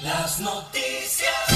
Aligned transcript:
Las 0.03 0.41
noticias. 0.41 0.72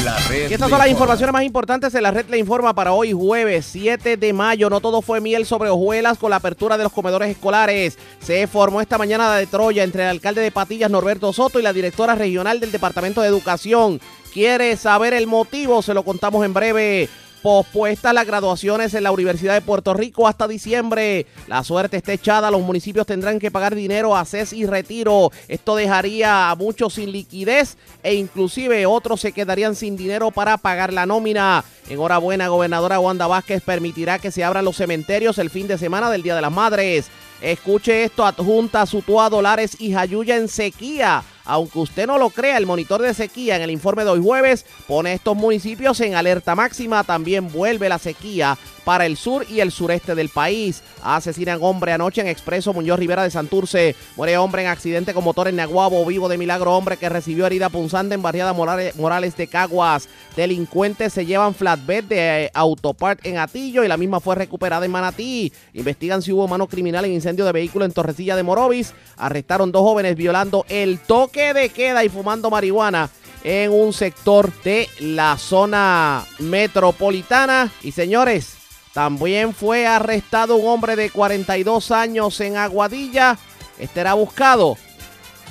La 0.06 0.16
red 0.28 0.48
Y 0.50 0.54
estas 0.54 0.70
son 0.70 0.78
las 0.78 0.86
informa. 0.86 0.90
informaciones 0.90 1.32
más 1.32 1.42
importantes 1.42 1.92
de 1.92 2.00
la 2.00 2.12
red 2.12 2.26
le 2.28 2.38
informa 2.38 2.72
para 2.72 2.92
hoy 2.92 3.10
jueves 3.10 3.66
7 3.72 4.16
de 4.16 4.32
mayo. 4.32 4.70
No 4.70 4.80
todo 4.80 5.02
fue 5.02 5.20
miel 5.20 5.44
sobre 5.44 5.68
hojuelas 5.68 6.16
con 6.16 6.30
la 6.30 6.36
apertura 6.36 6.78
de 6.78 6.84
los 6.84 6.92
comedores 6.92 7.28
escolares. 7.28 7.98
Se 8.20 8.46
formó 8.46 8.80
esta 8.80 8.98
mañana 8.98 9.34
de 9.34 9.48
Troya 9.48 9.82
entre 9.82 10.04
el 10.04 10.10
alcalde 10.10 10.42
de 10.42 10.52
Patillas 10.52 10.92
Norberto 10.92 11.32
Soto 11.32 11.58
y 11.58 11.64
la 11.64 11.72
directora 11.72 12.14
regional 12.14 12.60
del 12.60 12.70
Departamento 12.70 13.20
de 13.20 13.26
Educación. 13.26 14.00
¿Quiere 14.32 14.76
saber 14.76 15.12
el 15.12 15.26
motivo? 15.26 15.82
Se 15.82 15.92
lo 15.92 16.04
contamos 16.04 16.44
en 16.44 16.54
breve. 16.54 17.08
Pospuestas 17.42 18.12
las 18.12 18.26
graduaciones 18.26 18.94
en 18.94 19.04
la 19.04 19.12
Universidad 19.12 19.54
de 19.54 19.60
Puerto 19.60 19.94
Rico 19.94 20.26
hasta 20.26 20.48
diciembre. 20.48 21.26
La 21.46 21.62
suerte 21.62 21.96
está 21.96 22.12
echada. 22.12 22.50
Los 22.50 22.62
municipios 22.62 23.06
tendrán 23.06 23.38
que 23.38 23.50
pagar 23.50 23.74
dinero 23.74 24.16
a 24.16 24.24
CES 24.24 24.52
y 24.52 24.66
retiro. 24.66 25.30
Esto 25.46 25.76
dejaría 25.76 26.50
a 26.50 26.54
muchos 26.56 26.94
sin 26.94 27.12
liquidez 27.12 27.76
e 28.02 28.14
inclusive 28.14 28.86
otros 28.86 29.20
se 29.20 29.32
quedarían 29.32 29.76
sin 29.76 29.96
dinero 29.96 30.30
para 30.30 30.56
pagar 30.56 30.92
la 30.92 31.06
nómina. 31.06 31.64
Enhorabuena, 31.88 32.48
gobernadora 32.48 32.98
Wanda 32.98 33.26
Vázquez 33.26 33.62
permitirá 33.62 34.18
que 34.18 34.32
se 34.32 34.42
abran 34.42 34.64
los 34.64 34.76
cementerios 34.76 35.38
el 35.38 35.50
fin 35.50 35.68
de 35.68 35.78
semana 35.78 36.10
del 36.10 36.22
Día 36.22 36.34
de 36.34 36.42
las 36.42 36.52
Madres. 36.52 37.10
Escuche 37.40 38.04
esto, 38.04 38.24
adjunta 38.24 38.86
Sutua 38.86 39.28
Dolares 39.28 39.76
y 39.78 39.92
Jayuya 39.92 40.36
en 40.36 40.48
sequía. 40.48 41.22
Aunque 41.46 41.78
usted 41.78 42.06
no 42.08 42.18
lo 42.18 42.30
crea, 42.30 42.58
el 42.58 42.66
monitor 42.66 43.00
de 43.00 43.14
sequía 43.14 43.56
en 43.56 43.62
el 43.62 43.70
informe 43.70 44.04
de 44.04 44.10
hoy 44.10 44.20
jueves 44.20 44.66
pone 44.88 45.12
estos 45.12 45.36
municipios 45.36 46.00
en 46.00 46.16
alerta 46.16 46.56
máxima. 46.56 47.04
También 47.04 47.52
vuelve 47.52 47.88
la 47.88 47.98
sequía 47.98 48.58
para 48.84 49.06
el 49.06 49.16
sur 49.16 49.46
y 49.48 49.60
el 49.60 49.70
sureste 49.70 50.16
del 50.16 50.28
país. 50.28 50.82
Asesinan 51.04 51.58
hombre 51.62 51.92
anoche 51.92 52.20
en 52.20 52.26
Expreso 52.26 52.72
Muñoz 52.72 52.98
Rivera 52.98 53.22
de 53.22 53.30
Santurce. 53.30 53.94
Muere 54.16 54.38
hombre 54.38 54.62
en 54.62 54.68
accidente 54.68 55.14
con 55.14 55.22
motor 55.22 55.46
en 55.46 55.56
Naguabo. 55.56 56.04
Vivo 56.04 56.28
de 56.28 56.36
milagro 56.36 56.76
hombre 56.76 56.96
que 56.96 57.08
recibió 57.08 57.46
herida 57.46 57.68
punzante 57.68 58.16
en 58.16 58.22
barriada 58.22 58.52
Morales, 58.52 59.36
de 59.36 59.46
Caguas. 59.46 60.08
Delincuentes 60.34 61.12
se 61.12 61.26
llevan 61.26 61.54
flatbed 61.54 62.04
de 62.04 62.44
eh, 62.44 62.50
Autopart 62.54 63.24
en 63.24 63.38
Atillo 63.38 63.84
y 63.84 63.88
la 63.88 63.96
misma 63.96 64.18
fue 64.18 64.34
recuperada 64.34 64.84
en 64.84 64.90
Manatí. 64.90 65.52
Investigan 65.74 66.22
si 66.22 66.32
hubo 66.32 66.48
mano 66.48 66.66
criminal 66.66 67.04
en 67.04 67.12
incendio 67.26 67.44
de 67.44 67.50
vehículo 67.50 67.84
en 67.84 67.90
Torrecilla 67.90 68.36
de 68.36 68.44
Morovis. 68.44 68.94
Arrestaron 69.16 69.72
dos 69.72 69.82
jóvenes 69.82 70.14
violando 70.14 70.64
el 70.68 71.00
toque 71.00 71.52
de 71.54 71.70
queda 71.70 72.04
y 72.04 72.08
fumando 72.08 72.50
marihuana 72.50 73.10
en 73.42 73.72
un 73.72 73.92
sector 73.92 74.52
de 74.62 74.88
la 75.00 75.36
zona 75.36 76.24
metropolitana. 76.38 77.72
Y 77.82 77.90
señores, 77.90 78.54
también 78.94 79.54
fue 79.54 79.88
arrestado 79.88 80.54
un 80.54 80.68
hombre 80.68 80.94
de 80.94 81.10
42 81.10 81.90
años 81.90 82.40
en 82.40 82.56
Aguadilla. 82.56 83.36
Este 83.76 84.02
era 84.02 84.14
buscado 84.14 84.76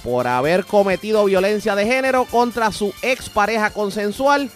por 0.02 0.28
haber 0.28 0.64
cometido 0.64 1.26
violencia 1.26 1.76
de 1.76 1.86
género 1.86 2.24
contra 2.32 2.72
su 2.72 2.94
expareja 3.02 3.72
consensual 3.72 4.50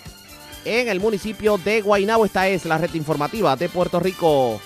en 0.64 0.88
el 0.88 1.02
municipio 1.02 1.58
de 1.58 1.82
Guaynabo. 1.82 2.24
Esta 2.24 2.48
es 2.48 2.64
la 2.64 2.78
red 2.78 2.94
informativa 2.94 3.58
de 3.58 3.68
Puerto 3.68 4.00
Rico. 4.00 4.62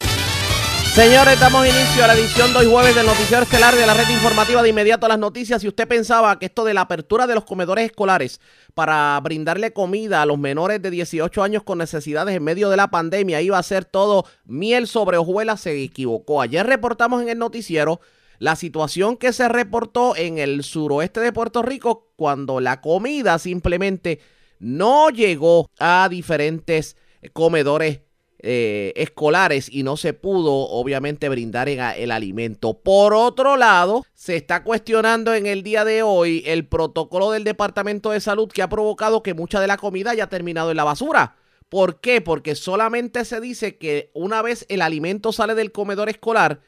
Señores, 0.94 1.39
damos 1.39 1.67
inicio 1.67 2.03
a 2.03 2.08
la 2.08 2.13
edición 2.13 2.53
de 2.53 2.59
hoy 2.59 2.66
jueves 2.67 2.93
del 2.93 3.08
Noticiero 3.08 3.42
Estelar 3.42 3.73
de 3.73 3.87
la 3.87 3.95
red 3.95 4.08
informativa 4.09 4.61
de 4.61 4.70
inmediato 4.70 5.08
a 5.08 5.09
las 5.09 5.17
noticias. 5.17 5.64
Si 5.64 5.67
usted 5.67 5.87
pensaba 5.87 6.37
que 6.37 6.45
esto 6.45 6.64
de 6.65 6.76
la 6.76 6.81
apertura 6.81 7.26
de 7.26 7.33
los 7.33 7.45
comedores 7.45 7.86
escolares 7.86 8.39
para 8.76 9.20
brindarle 9.23 9.73
comida 9.73 10.21
a 10.21 10.27
los 10.27 10.37
menores 10.37 10.83
de 10.83 10.92
18 10.92 11.42
años 11.42 11.64
con 11.64 11.80
necesidades 11.80 12.36
en 12.36 12.43
medio 12.43 12.70
de 12.70 12.77
la 12.77 12.92
pandemia 12.92 13.42
iba 13.42 13.58
a 13.58 13.64
ser 13.64 13.86
todo 13.86 14.26
miel 14.45 14.86
sobre 14.86 15.17
hojuelas, 15.17 15.61
se 15.61 15.81
equivocó. 15.81 16.43
Ayer 16.43 16.64
reportamos 16.64 17.23
en 17.23 17.30
el 17.30 17.39
noticiero 17.39 17.99
la 18.37 18.55
situación 18.55 19.17
que 19.17 19.33
se 19.33 19.49
reportó 19.49 20.15
en 20.15 20.37
el 20.37 20.64
suroeste 20.64 21.21
de 21.21 21.33
Puerto 21.33 21.64
Rico 21.64 22.11
cuando 22.15 22.60
la 22.60 22.81
comida 22.81 23.39
simplemente 23.39 24.20
no 24.60 25.10
llegó 25.10 25.71
a 25.80 26.08
diferentes 26.08 26.98
comedores 27.33 28.02
eh, 28.45 28.92
escolares 28.98 29.70
y 29.71 29.83
no 29.83 29.95
se 29.98 30.14
pudo 30.14 30.52
obviamente 30.54 31.30
brindar 31.30 31.70
a- 31.70 31.95
el 31.95 32.11
alimento. 32.11 32.73
Por 32.73 33.14
otro 33.14 33.55
lado, 33.58 34.05
se 34.14 34.36
está 34.36 34.64
cuestionando 34.64 35.33
en 35.33 35.45
el 35.45 35.64
día 35.64 35.86
de 35.86 36.04
hoy 36.04 36.43
el 36.45 36.67
protocolo 36.67 37.31
del 37.31 37.45
Departamento 37.45 38.11
de 38.11 38.20
Salud 38.20 38.49
que 38.52 38.61
ha 38.61 38.70
provocado 38.70 39.23
que 39.23 39.33
mucha 39.33 39.61
de 39.61 39.67
la 39.67 39.77
comida 39.77 40.11
haya 40.11 40.27
terminado 40.27 40.71
en 40.71 40.77
la 40.77 40.83
basura. 40.83 41.37
¿Por 41.70 42.02
qué? 42.02 42.20
Porque 42.21 42.54
solamente 42.55 43.23
se 43.26 43.39
dice 43.39 43.77
que 43.77 44.11
una 44.14 44.42
vez 44.42 44.65
el 44.70 44.81
alimento 44.81 45.31
sale 45.31 45.55
del 45.55 45.71
comedor 45.71 46.10
escolar, 46.10 46.60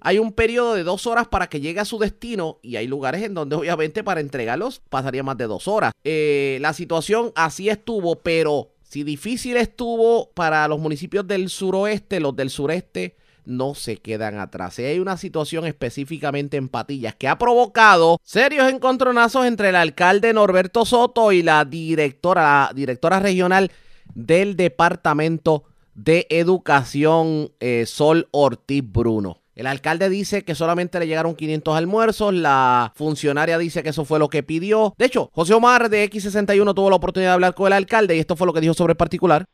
hay 0.00 0.18
un 0.18 0.32
periodo 0.32 0.74
de 0.74 0.82
dos 0.82 1.06
horas 1.06 1.28
para 1.28 1.46
que 1.46 1.60
llegue 1.60 1.80
a 1.80 1.86
su 1.86 1.98
destino 1.98 2.58
y 2.60 2.76
hay 2.76 2.86
lugares 2.86 3.22
en 3.22 3.32
donde 3.32 3.56
obviamente 3.56 4.04
para 4.04 4.20
entregarlos 4.20 4.82
pasaría 4.90 5.22
más 5.22 5.38
de 5.38 5.46
dos 5.46 5.66
horas. 5.68 5.92
Eh, 6.04 6.58
la 6.60 6.74
situación 6.74 7.32
así 7.36 7.70
estuvo, 7.70 8.16
pero 8.16 8.73
si 8.94 9.02
difícil 9.02 9.56
estuvo 9.56 10.30
para 10.34 10.68
los 10.68 10.78
municipios 10.78 11.26
del 11.26 11.48
suroeste, 11.48 12.20
los 12.20 12.36
del 12.36 12.48
sureste 12.48 13.16
no 13.44 13.74
se 13.74 13.96
quedan 13.96 14.38
atrás. 14.38 14.78
Y 14.78 14.84
hay 14.84 15.00
una 15.00 15.16
situación 15.16 15.66
específicamente 15.66 16.56
en 16.58 16.68
Patillas 16.68 17.16
que 17.16 17.26
ha 17.26 17.36
provocado 17.36 18.20
serios 18.22 18.70
encontronazos 18.70 19.46
entre 19.46 19.70
el 19.70 19.74
alcalde 19.74 20.32
Norberto 20.32 20.84
Soto 20.84 21.32
y 21.32 21.42
la 21.42 21.64
directora, 21.64 22.42
la 22.68 22.70
directora 22.72 23.18
regional 23.18 23.72
del 24.14 24.54
Departamento 24.54 25.64
de 25.96 26.28
Educación 26.30 27.50
eh, 27.58 27.86
Sol 27.86 28.28
Ortiz 28.30 28.84
Bruno. 28.86 29.43
El 29.54 29.68
alcalde 29.68 30.08
dice 30.08 30.44
que 30.44 30.56
solamente 30.56 30.98
le 30.98 31.06
llegaron 31.06 31.36
500 31.36 31.76
almuerzos, 31.76 32.34
la 32.34 32.92
funcionaria 32.96 33.56
dice 33.56 33.84
que 33.84 33.90
eso 33.90 34.04
fue 34.04 34.18
lo 34.18 34.28
que 34.28 34.42
pidió. 34.42 34.94
De 34.98 35.04
hecho, 35.04 35.30
José 35.32 35.54
Omar 35.54 35.88
de 35.88 36.04
X61 36.10 36.74
tuvo 36.74 36.90
la 36.90 36.96
oportunidad 36.96 37.30
de 37.30 37.34
hablar 37.34 37.54
con 37.54 37.68
el 37.68 37.74
alcalde 37.74 38.16
y 38.16 38.18
esto 38.18 38.34
fue 38.34 38.48
lo 38.48 38.52
que 38.52 38.60
dijo 38.60 38.74
sobre 38.74 38.92
el 38.92 38.96
particular. 38.96 39.44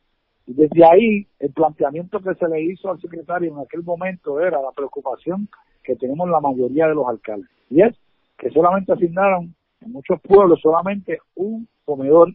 Desde 0.47 0.83
ahí, 0.83 1.27
el 1.39 1.53
planteamiento 1.53 2.19
que 2.19 2.33
se 2.33 2.47
le 2.47 2.63
hizo 2.63 2.89
al 2.89 2.99
secretario 2.99 3.53
en 3.53 3.59
aquel 3.59 3.83
momento 3.83 4.39
era 4.39 4.59
la 4.59 4.71
preocupación 4.75 5.47
que 5.83 5.95
tenemos 5.95 6.27
la 6.29 6.39
mayoría 6.39 6.87
de 6.87 6.95
los 6.95 7.07
alcaldes. 7.07 7.49
Y 7.69 7.83
es 7.83 7.95
que 8.37 8.49
solamente 8.49 8.91
asignaron 8.91 9.53
en 9.81 9.91
muchos 9.91 10.19
pueblos 10.21 10.59
solamente 10.61 11.19
un 11.35 11.67
comedor. 11.85 12.33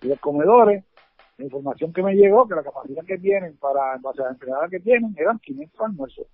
Y 0.00 0.08
los 0.08 0.18
comedores, 0.20 0.84
la 1.36 1.44
información 1.44 1.92
que 1.92 2.02
me 2.02 2.14
llegó, 2.14 2.48
que 2.48 2.54
la 2.54 2.62
capacidad 2.62 3.04
que 3.04 3.18
tienen 3.18 3.56
para, 3.58 3.94
en 3.94 4.02
base 4.02 4.22
a 4.22 4.24
la 4.24 4.30
empleadas 4.30 4.70
que 4.70 4.80
tienen, 4.80 5.14
eran 5.18 5.38
500 5.38 5.80
almuerzos. 5.80 6.26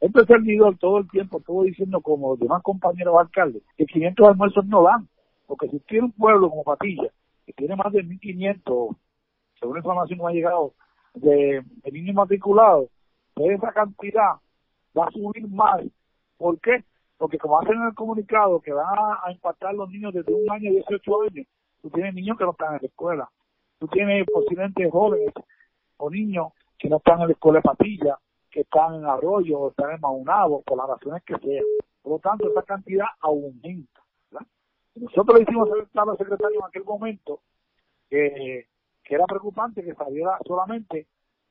Este 0.00 0.24
servidor 0.24 0.78
todo 0.78 0.98
el 0.98 1.10
tiempo 1.10 1.38
estuvo 1.38 1.62
diciendo, 1.64 2.00
como 2.00 2.30
los 2.30 2.40
demás 2.40 2.62
compañeros 2.62 3.16
alcaldes, 3.18 3.62
que 3.76 3.86
500 3.86 4.28
almuerzos 4.28 4.66
no 4.66 4.82
dan. 4.82 5.08
Porque 5.46 5.68
si 5.68 5.78
tiene 5.80 6.06
un 6.06 6.12
pueblo 6.12 6.48
como 6.48 6.64
Patilla, 6.64 7.10
que 7.44 7.52
tiene 7.52 7.76
más 7.76 7.92
de 7.92 8.04
1.500 8.04 8.96
según 9.60 9.74
la 9.74 9.80
información 9.80 10.18
que 10.18 10.24
me 10.24 10.30
ha 10.30 10.34
llegado, 10.34 10.72
de, 11.14 11.62
niños 11.92 12.14
matriculados, 12.14 12.88
pues 13.34 13.58
esa 13.58 13.72
cantidad 13.72 14.36
va 14.96 15.06
a 15.06 15.10
subir 15.10 15.46
más. 15.48 15.82
¿Por 16.38 16.58
qué? 16.60 16.84
Porque 17.18 17.38
como 17.38 17.60
hacen 17.60 17.76
en 17.76 17.88
el 17.88 17.94
comunicado 17.94 18.60
que 18.60 18.72
van 18.72 18.86
a, 18.86 19.20
a 19.24 19.32
impactar 19.32 19.74
los 19.74 19.90
niños 19.90 20.14
desde 20.14 20.32
un 20.32 20.50
año 20.50 20.70
a 20.70 20.72
18 20.72 21.22
años, 21.22 21.46
tú 21.82 21.90
tienes 21.90 22.14
niños 22.14 22.38
que 22.38 22.44
no 22.44 22.52
están 22.52 22.74
en 22.74 22.80
la 22.80 22.88
escuela, 22.88 23.30
tú 23.78 23.86
tienes 23.88 24.26
posiblemente 24.32 24.90
jóvenes 24.90 25.34
o 25.98 26.10
niños 26.10 26.52
que 26.78 26.88
no 26.88 26.96
están 26.96 27.20
en 27.20 27.26
la 27.26 27.32
escuela 27.32 27.58
de 27.58 27.62
Patilla, 27.62 28.18
que 28.50 28.60
están 28.60 28.94
en 28.96 29.06
Arroyo 29.06 29.58
o 29.58 29.70
están 29.70 29.92
en 29.92 30.00
Maunabo, 30.00 30.62
por 30.62 30.76
las 30.78 30.88
razones 30.88 31.22
que 31.24 31.38
sean. 31.38 31.64
Por 32.02 32.12
lo 32.12 32.18
tanto, 32.18 32.50
esa 32.50 32.62
cantidad 32.62 33.06
aumenta. 33.20 34.00
Nosotros 34.94 35.38
le 35.38 35.42
hicimos 35.44 35.68
al 35.70 36.18
secretario 36.18 36.58
en 36.58 36.66
aquel 36.66 36.84
momento 36.84 37.40
que, 38.08 38.66
que 39.04 39.14
era 39.14 39.24
preocupante 39.24 39.84
que 39.84 39.94
saliera 39.94 40.38
solamente 40.44 41.06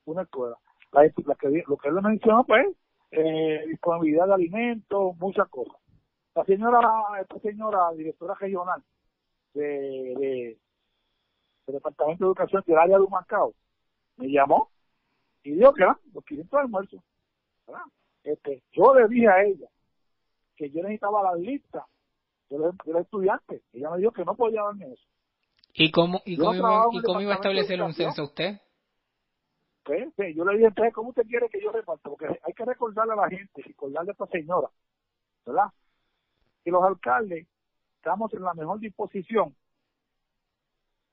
una 0.05 0.23
escuela. 0.23 0.57
La, 0.91 1.03
la 1.03 1.35
que, 1.35 1.63
lo 1.65 1.77
que 1.77 1.87
él 1.87 2.01
mencionó, 2.01 2.43
pues, 2.43 2.67
eh, 3.11 3.63
disponibilidad 3.67 4.27
de 4.27 4.33
alimentos, 4.33 5.17
muchas 5.17 5.47
cosas. 5.49 5.75
La 6.35 6.43
señora, 6.45 6.81
esta 7.21 7.39
señora 7.39 7.91
directora 7.95 8.35
regional 8.35 8.83
de, 9.53 9.63
de, 9.63 10.57
del 11.65 11.75
Departamento 11.75 12.25
de 12.25 12.27
Educación 12.27 12.63
del 12.67 12.77
área 12.77 12.97
de 12.97 13.03
Humacao 13.03 13.53
me 14.17 14.29
llamó 14.29 14.69
y 15.43 15.51
dijo 15.51 15.73
que 15.73 15.83
eran 15.83 15.97
los 16.13 16.25
500 16.25 16.59
almuerzos. 16.59 17.01
¿verdad? 17.67 17.83
Este, 18.23 18.63
yo 18.71 18.93
le 18.93 19.07
dije 19.07 19.27
a 19.27 19.43
ella 19.43 19.67
que 20.55 20.69
yo 20.69 20.81
necesitaba 20.81 21.23
la 21.23 21.35
lista 21.35 21.85
de 22.49 22.57
los, 22.57 22.77
de 22.77 22.93
los 22.93 23.01
estudiantes. 23.03 23.61
Ella 23.73 23.91
me 23.91 23.99
dijo 23.99 24.11
que 24.11 24.25
no 24.25 24.35
podía 24.35 24.63
darme 24.63 24.91
eso. 24.91 25.05
¿Y 25.73 25.91
cómo, 25.91 26.21
y 26.25 26.37
cómo, 26.37 26.55
iba, 26.55 26.85
y 26.91 27.01
cómo 27.01 27.21
iba 27.21 27.33
a 27.33 27.35
establecer 27.35 27.81
un 27.81 27.93
censo 27.93 28.23
usted? 28.23 28.59
Pues, 29.83 30.11
pues, 30.15 30.35
yo 30.35 30.43
le 30.45 30.53
dije, 30.53 30.67
entonces, 30.67 30.93
¿cómo 30.93 31.09
usted 31.09 31.25
quiere 31.25 31.49
que 31.49 31.61
yo 31.61 31.71
reparta? 31.71 32.09
Porque 32.09 32.27
hay 32.27 32.53
que 32.53 32.65
recordarle 32.65 33.13
a 33.13 33.15
la 33.15 33.29
gente, 33.29 33.61
recordarle 33.61 34.11
a 34.11 34.13
esta 34.13 34.27
señora, 34.27 34.69
¿verdad? 35.45 35.71
Que 36.63 36.71
los 36.71 36.83
alcaldes 36.83 37.47
estamos 37.95 38.33
en 38.33 38.43
la 38.43 38.53
mejor 38.53 38.79
disposición 38.79 39.55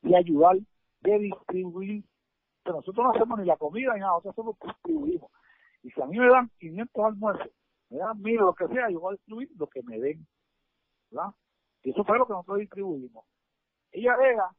de 0.03 0.17
ayudar, 0.17 0.57
de 1.01 1.19
distribuir. 1.19 2.05
Que 2.67 2.73
nosotros 2.73 2.97
no 2.97 3.11
hacemos 3.13 3.39
ni 3.39 3.45
la 3.45 3.57
comida 3.57 3.95
ni 3.95 4.01
nada, 4.01 4.15
nosotros 4.15 4.35
solo 4.35 4.73
distribuimos. 4.73 5.31
Y 5.85 5.91
si 5.93 6.03
a 6.03 6.07
mí 6.07 6.19
me 6.19 6.29
dan 6.29 6.51
500 6.59 7.05
almuerzos, 7.05 7.53
me 7.91 7.99
dan 7.99 8.21
mil, 8.21 8.39
lo 8.39 8.55
que 8.55 8.67
sea, 8.67 8.91
yo 8.91 8.99
voy 8.99 9.13
a 9.13 9.17
distribuir 9.17 9.51
lo 9.57 9.69
que 9.69 9.85
me 9.85 10.01
den, 10.01 10.27
¿verdad? 11.13 11.31
Y 11.85 11.91
eso 11.91 12.03
fue 12.03 12.19
lo 12.19 12.27
que 12.27 12.33
nosotros 12.33 12.59
distribuimos. 12.59 13.25
Ella 13.93 14.15
alega 14.15 14.51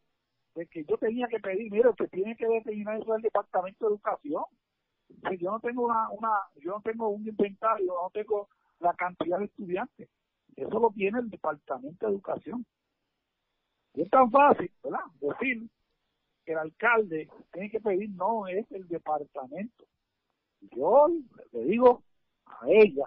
de 0.56 0.68
que 0.68 0.86
yo 0.86 0.98
tenía 0.98 1.27
que 1.27 1.39
pedir, 1.39 1.69
mire, 1.69 1.89
usted 1.89 2.09
tiene 2.09 2.38
que 2.38 2.48
determinar 2.48 3.01
eso 3.01 3.12
del 3.12 3.24
Departamento 3.24 3.86
de 3.86 3.95
Educación. 3.95 4.44
Si 5.09 5.38
yo 5.38 5.51
no 5.51 5.59
tengo 5.59 5.83
una, 5.83 6.09
una, 6.12 6.30
yo 6.56 6.71
no 6.71 6.81
tengo 6.81 7.09
un 7.09 7.27
inventario, 7.27 7.94
no 8.01 8.09
tengo 8.12 8.48
la 8.80 8.94
cantidad 8.94 9.39
de 9.39 9.45
estudiantes. 9.45 10.09
Eso 10.56 10.80
lo 10.80 10.92
tiene 10.92 11.19
el 11.19 11.30
Departamento 11.30 12.06
de 12.06 12.13
Educación. 12.13 12.65
Y 13.95 14.04
es 14.04 14.09
tan 14.09 14.31
fácil, 14.31 14.71
¿verdad? 14.81 15.04
Decir 15.19 15.68
que 15.68 15.76
el 16.51 16.57
alcalde 16.57 17.29
tiene 17.51 17.69
que 17.69 17.79
pedir, 17.79 18.09
no, 18.11 18.47
es 18.47 18.69
el 18.71 18.88
departamento. 18.88 19.85
Yo 20.61 21.07
le 21.51 21.63
digo 21.65 22.03
a 22.45 22.67
ella, 22.67 23.05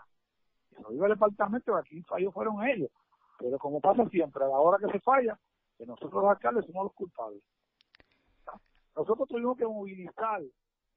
que 0.70 0.82
no 0.82 0.90
digo 0.90 1.06
el 1.06 1.12
departamento, 1.12 1.72
que 1.72 1.78
aquí 1.78 2.02
fallos 2.02 2.34
fueron 2.34 2.62
ellos. 2.66 2.90
Pero 3.38 3.58
como 3.58 3.80
pasa 3.80 4.08
siempre, 4.08 4.44
a 4.44 4.48
la 4.48 4.58
hora 4.58 4.78
que 4.78 4.92
se 4.92 5.00
falla, 5.00 5.38
que 5.76 5.86
nosotros 5.86 6.22
los 6.22 6.30
alcaldes 6.30 6.66
somos 6.66 6.84
los 6.84 6.92
culpables. 6.92 7.42
Nosotros 8.94 9.28
tuvimos 9.28 9.56
que 9.56 9.64
movilizar 9.64 10.42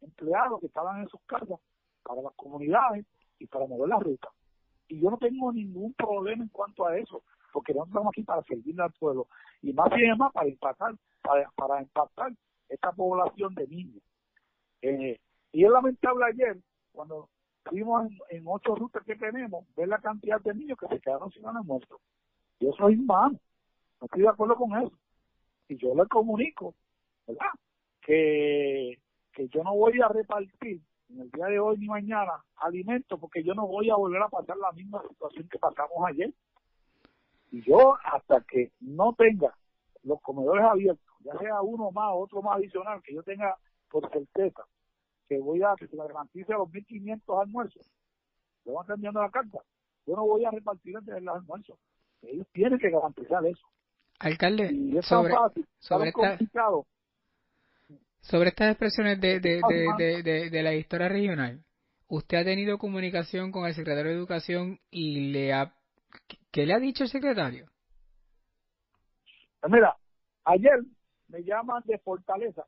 empleados 0.01 0.60
que 0.60 0.68
estaban 0.68 1.01
en 1.01 1.07
sus 1.07 1.22
casas 1.22 1.60
para 2.04 2.22
las 2.22 2.34
comunidades 2.34 3.06
y 3.40 3.48
para 3.48 3.66
mover 3.66 3.90
la 3.90 4.00
ruta. 4.00 4.30
Y 4.90 5.00
yo 5.00 5.10
no 5.10 5.18
tengo 5.18 5.54
ningún 5.54 5.94
problema 5.94 6.44
en 6.44 6.50
cuanto 6.50 6.86
a 6.86 6.98
eso, 6.98 7.24
porque 7.54 7.74
nosotros 7.74 7.90
estamos 7.90 8.12
aquí 8.12 8.24
para 8.24 8.44
servirle 8.44 8.84
al 8.84 8.92
pueblo 8.92 9.28
y 9.62 9.72
más 9.72 9.90
bien 9.92 10.18
más 10.18 10.34
para 10.34 10.50
impactar, 10.50 10.95
para, 11.24 11.50
para 11.52 11.81
impactar 11.81 12.31
esta 12.70 12.92
población 12.92 13.56
de 13.56 13.68
niños. 13.68 14.04
Eh, 14.81 15.20
y 15.52 15.66
es 15.66 15.72
lamentable 15.72 16.25
ayer, 16.25 16.58
cuando 16.92 17.30
fuimos 17.64 18.06
en, 18.06 18.18
en 18.30 18.44
ocho 18.46 18.75
rutas 18.75 19.04
que 19.04 19.16
tenemos, 19.16 19.66
ver 19.75 19.88
la 19.88 20.00
cantidad 20.00 20.42
de 20.42 20.54
niños 20.54 20.78
que 20.78 20.88
se 20.88 21.00
quedaron 21.00 21.31
sin 21.31 21.46
almuerzo. 21.46 22.00
Y 22.60 22.68
eso 22.68 22.88
es 22.88 22.96
inhumano. 22.96 23.40
No 24.00 24.06
estoy 24.06 24.22
de 24.22 24.30
acuerdo 24.30 24.56
con 24.56 24.75
eso. 24.75 24.92
Y 25.70 25.78
yo 25.78 25.96
le 25.96 26.06
comunico, 26.08 26.75
¿verdad? 27.26 27.52
Que, 28.02 29.00
que 29.31 29.48
yo 29.48 29.64
no 29.64 29.76
voy 29.76 30.00
a 30.02 30.10
repartir 30.10 30.81
en 31.10 31.22
el 31.22 31.31
día 31.31 31.46
de 31.46 31.60
hoy 31.60 31.78
ni 31.78 31.88
mañana 31.88 32.44
alimentos 32.58 33.19
porque 33.19 33.44
yo 33.44 33.54
no 33.54 33.68
voy 33.68 33.90
a 33.90 33.96
volver 33.96 34.22
a 34.22 34.30
pasar 34.30 34.58
la 34.58 34.72
misma 34.72 35.02
situación 35.08 35.48
que 35.48 35.60
pasamos 35.60 36.06
ayer. 36.08 36.34
Y 37.52 37.62
yo, 37.62 37.98
hasta 38.04 38.42
que 38.42 38.72
no 38.80 39.14
tenga 39.14 39.56
los 40.04 40.19
comedores 40.22 40.66
abiertos, 40.66 41.12
ya 41.24 41.38
sea 41.40 41.62
uno 41.62 41.92
más, 41.92 42.12
otro 42.14 42.42
más 42.42 42.58
adicional, 42.58 43.02
que 43.04 43.14
yo 43.14 43.24
tenga 43.24 43.56
por 43.90 44.10
certeza 44.12 44.64
que 45.28 45.38
voy 45.40 45.62
a 45.64 45.74
que 45.78 45.88
se 45.88 45.96
me 45.96 46.06
garantice 46.08 46.52
los 46.54 46.70
1.500 46.70 47.42
almuerzos, 47.42 47.90
le 48.66 48.74
van 48.74 48.86
cambiando 48.86 49.22
la 49.22 49.30
carta. 49.30 49.60
Yo 50.06 50.16
no 50.16 50.25
voy 50.25 50.44
a 50.46 50.52
repartir 50.52 50.96
entre 50.98 51.22
los 51.22 51.36
almuerzos. 51.36 51.80
Ellos 52.22 52.46
tienen 52.52 52.78
que 52.80 52.90
garantizar 52.90 53.46
eso. 53.46 53.66
Alcalde, 54.20 54.72
Y 54.74 54.98
es 54.98 55.06
sobre, 55.06 55.34
fácil, 55.34 55.66
sobre 55.80 56.10
esta- 56.10 56.30
complicado. 56.30 56.86
sobre 58.22 58.50
estas 58.50 58.69
expresiones 58.72 59.19
de, 59.19 59.40
de, 59.40 59.62
de, 60.24 60.50
de, 60.50 60.64
la 60.64 60.74
historia 60.76 61.10
regional, 61.10 61.64
¿usted 62.08 62.38
ha 62.38 62.44
tenido 62.44 62.78
comunicación 62.78 63.52
con 63.52 63.66
el 63.66 63.74
secretario 63.74 64.12
de 64.12 64.18
Educación 64.18 64.80
y 64.90 65.31
le 65.31 65.54
ha... 65.54 65.74
¿Qué 66.52 66.66
le 66.66 66.74
ha 66.74 66.80
dicho 66.80 67.04
el 67.04 67.10
secretario? 67.10 67.66
Mira, 69.68 69.96
ayer 70.46 70.84
me 71.33 71.44
llaman 71.44 71.81
de 71.85 71.97
Fortaleza 71.97 72.63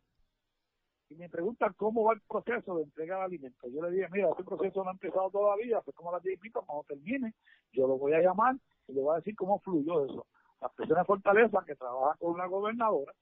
y 1.07 1.15
me 1.15 1.29
preguntan 1.29 1.73
cómo 1.77 2.03
va 2.03 2.13
el 2.13 2.21
proceso 2.21 2.77
de 2.77 2.83
entrega 2.83 3.17
de 3.17 3.25
alimentos. 3.25 3.71
Yo 3.71 3.81
le 3.83 3.91
dije, 3.91 4.07
mira, 4.12 4.31
ese 4.31 4.44
proceso 4.44 4.83
no 4.83 4.89
ha 4.89 4.94
empezado 4.94 5.29
todavía, 5.29 5.81
pues 5.81 5.95
como 5.95 6.09
a 6.09 6.13
las 6.13 6.23
10 6.23 6.35
y 6.35 6.41
pico, 6.41 6.63
cuando 6.65 6.83
termine, 6.85 7.35
yo 7.71 7.88
lo 7.88 8.00
voy 8.00 8.13
a 8.13 8.21
llamar 8.21 8.56
y 8.88 8.94
le 8.94 9.01
voy 9.01 9.13
a 9.13 9.17
decir 9.17 9.35
cómo 9.35 9.59
fluyó 9.59 10.03
eso. 10.06 10.25
La 10.62 10.69
persona 10.69 11.01
de 11.01 11.06
Fortaleza, 11.06 11.63
que 11.65 11.75
trabaja 11.75 12.17
con 12.17 12.35
la 12.39 12.47
gobernadora, 12.47 13.13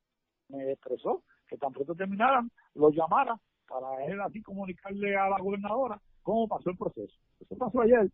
me 0.47 0.71
expresó 0.71 1.23
que 1.45 1.57
tan 1.57 1.73
pronto 1.73 1.93
terminaran, 1.93 2.49
lo 2.75 2.89
llamara 2.91 3.37
para 3.67 4.05
él 4.05 4.21
así 4.21 4.41
comunicarle 4.41 5.17
a 5.17 5.27
la 5.27 5.39
gobernadora 5.39 5.99
cómo 6.21 6.47
pasó 6.47 6.69
el 6.69 6.77
proceso. 6.77 7.17
Eso 7.41 7.57
pasó 7.57 7.81
ayer. 7.81 8.09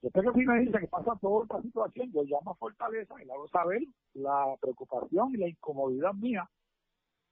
Después 0.00 0.26
que 0.26 0.32
finaliza 0.32 0.78
que 0.78 0.86
pasa 0.86 1.18
toda 1.20 1.42
esta 1.42 1.60
situación, 1.62 2.12
yo 2.12 2.22
llamo 2.22 2.52
a 2.52 2.54
Fortaleza 2.54 3.14
y 3.20 3.24
le 3.24 3.32
hago 3.32 3.48
saber 3.48 3.82
la 4.14 4.56
preocupación 4.60 5.34
y 5.34 5.38
la 5.38 5.48
incomodidad 5.48 6.14
mía 6.14 6.48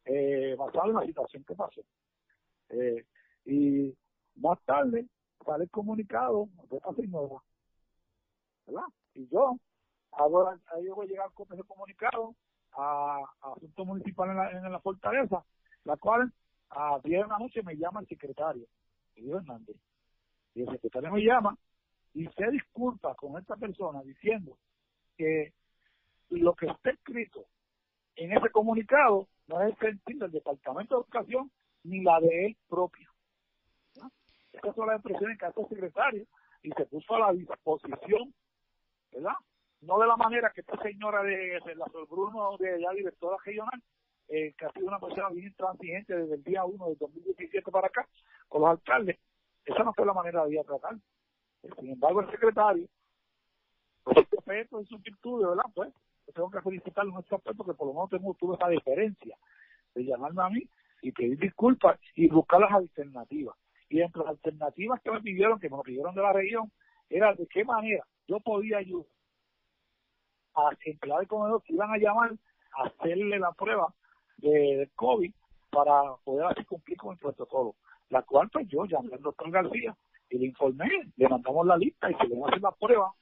eh, 0.05 0.57
basada 0.59 0.87
en 0.87 0.95
la 0.95 1.07
situación 1.07 1.45
que 1.45 1.55
pasó. 1.55 1.83
Eh, 2.71 3.05
y 3.45 3.97
más 4.37 4.61
tarde 4.65 5.07
sale 5.45 5.65
el 5.65 5.71
comunicado 5.71 6.49
de 6.69 6.81
señora, 6.97 7.41
¿verdad? 8.67 8.87
Y 9.15 9.29
yo, 9.29 9.57
ahora 10.11 10.59
ahí 10.75 10.89
voy 10.89 11.07
a 11.07 11.09
llegar 11.09 11.33
con 11.35 11.47
ese 11.53 11.63
comunicado 11.63 12.35
a, 12.73 13.23
a 13.43 13.53
Asuntos 13.53 13.87
Municipales 13.87 14.33
en 14.33 14.39
la, 14.39 14.67
en 14.67 14.73
la 14.73 14.81
Fortaleza, 14.81 15.45
la 15.85 15.97
cual 15.97 16.33
a 16.71 16.99
10 17.05 17.23
de 17.23 17.29
la 17.29 17.39
noche 17.39 17.63
me 17.63 17.77
llama 17.77 18.01
el 18.01 18.09
secretario, 18.09 18.67
Elio 19.15 19.39
Hernández. 19.39 19.77
Y 20.55 20.63
el 20.63 20.71
secretario 20.71 21.13
me 21.13 21.23
llama 21.23 21.57
y 22.17 22.27
se 22.29 22.51
disculpa 22.51 23.15
con 23.15 23.37
esta 23.39 23.57
persona 23.57 24.03
diciendo 24.03 24.57
que 25.19 25.53
lo 26.31 26.55
que 26.55 26.67
está 26.67 26.91
escrito 26.91 27.45
en 28.15 28.33
ese 28.33 28.49
comunicado 28.49 29.29
no 29.47 29.61
es 29.61 29.69
el 29.69 29.77
sentir 29.77 30.17
del 30.17 30.31
Departamento 30.31 30.95
de 30.95 31.03
Educación 31.03 31.53
ni 31.85 32.01
la 32.03 32.19
de 32.21 32.47
él 32.47 32.57
propio. 32.71 33.11
¿no? 33.97 34.11
Estas 34.51 34.75
son 34.75 34.87
las 34.87 34.97
expresiones 34.97 35.39
que 35.39 35.45
hace 35.45 35.61
el 35.61 35.69
secretario 35.69 36.27
y 36.63 36.71
se 36.71 36.87
puso 36.87 37.15
a 37.17 37.19
la 37.19 37.33
disposición, 37.35 38.35
¿verdad? 39.13 39.37
No 39.83 39.99
de 39.99 40.07
la 40.07 40.17
manera 40.17 40.51
que 40.55 40.63
esta 40.63 40.83
señora 40.83 41.23
de, 41.23 41.61
de 41.67 41.75
la 41.75 41.85
Bruno, 42.09 42.57
de 42.59 42.79
la 42.79 42.93
directora 42.93 43.37
regional, 43.45 43.83
eh, 44.29 44.55
que 44.57 44.65
ha 44.65 44.73
sido 44.73 44.87
una 44.87 44.99
persona 44.99 45.29
bien 45.29 45.49
intransigente 45.49 46.17
desde 46.17 46.37
el 46.37 46.43
día 46.43 46.65
1 46.65 46.87
del 46.87 46.97
2017 46.97 47.71
para 47.71 47.89
acá, 47.89 48.09
con 48.49 48.63
los 48.63 48.71
alcaldes. 48.71 49.19
Esa 49.67 49.85
no 49.85 49.93
fue 49.93 50.07
la 50.07 50.15
manera 50.15 50.47
de 50.47 50.65
tratar. 50.65 50.97
Sin 51.79 51.91
embargo, 51.91 52.21
el 52.21 52.31
secretario, 52.31 52.87
su 54.05 54.11
respeto 54.11 54.81
y 54.81 54.87
sus 54.87 55.03
virtudes, 55.03 55.49
¿verdad? 55.49 55.65
Pues, 55.75 55.93
yo 56.27 56.33
tengo 56.33 56.51
que 56.51 56.61
felicitarlo 56.61 57.13
en 57.13 57.19
este 57.19 57.35
aspecto 57.35 57.65
que 57.65 57.75
por 57.75 57.89
lo 57.89 57.95
menos 57.95 58.11
tengo, 58.11 58.35
tuve 58.35 58.55
esa 58.57 58.69
diferencia 58.69 59.37
de 59.95 60.05
llamarme 60.05 60.43
a 60.43 60.49
mí 60.49 60.69
y 61.03 61.13
pedir 61.13 61.39
disculpas 61.39 61.99
y 62.15 62.29
buscar 62.29 62.61
las 62.61 62.73
alternativas. 62.73 63.57
Y 63.89 64.01
entre 64.01 64.23
las 64.23 64.31
alternativas 64.31 65.01
que 65.01 65.11
me 65.11 65.21
pidieron, 65.21 65.61
que 65.61 65.71
me 65.71 65.77
lo 65.77 65.83
pidieron 65.83 66.15
de 66.15 66.23
la 66.23 66.33
región, 66.33 66.71
era 67.09 67.35
de 67.35 67.47
qué 67.47 67.65
manera 67.65 68.05
yo 68.27 68.41
podía 68.41 68.79
ayudar 68.79 69.07
a 70.55 70.71
empleados 70.85 71.21
de 71.21 71.27
comedor 71.27 71.63
que 71.63 71.75
iban 71.75 71.91
a 71.93 71.99
llamar 71.99 72.33
a 72.73 72.85
hacerle 72.85 73.39
la 73.39 73.53
prueba 73.53 73.95
de 74.39 74.91
COVID 74.97 75.33
para 75.71 76.17
poder 76.25 76.47
así 76.47 76.65
cumplir 76.65 76.97
con 76.97 77.13
el 77.13 77.19
protocolo. 77.19 77.77
La 78.09 78.23
cual 78.23 78.49
pues 78.51 78.67
yo 78.69 78.85
llamé 78.87 79.15
al 79.15 79.23
doctor 79.23 79.51
García 79.51 79.97
y 80.31 80.39
le 80.39 80.47
informé, 80.47 80.89
le 81.17 81.29
mandamos 81.29 81.67
la 81.67 81.77
lista 81.77 82.11
y 82.11 82.15
se 82.15 82.27
le 82.27 82.39
va 82.39 82.47
a 82.47 82.49
hacer 82.51 82.63
la 82.63 82.73
prueba 82.73 83.13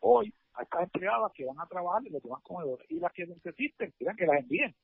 hoy 0.00 0.32
a 0.54 0.62
estas 0.62 0.82
empleadas 0.84 1.32
que 1.32 1.44
van 1.44 1.60
a 1.60 1.66
trabajar 1.66 2.06
en 2.06 2.12
los 2.12 2.22
demás 2.22 2.40
comedores 2.42 2.86
y 2.90 3.00
las 3.00 3.12
que 3.12 3.26
necesiten, 3.26 3.92
quieran 3.98 4.16
que 4.16 4.26
las 4.26 4.40
envíen. 4.40 4.74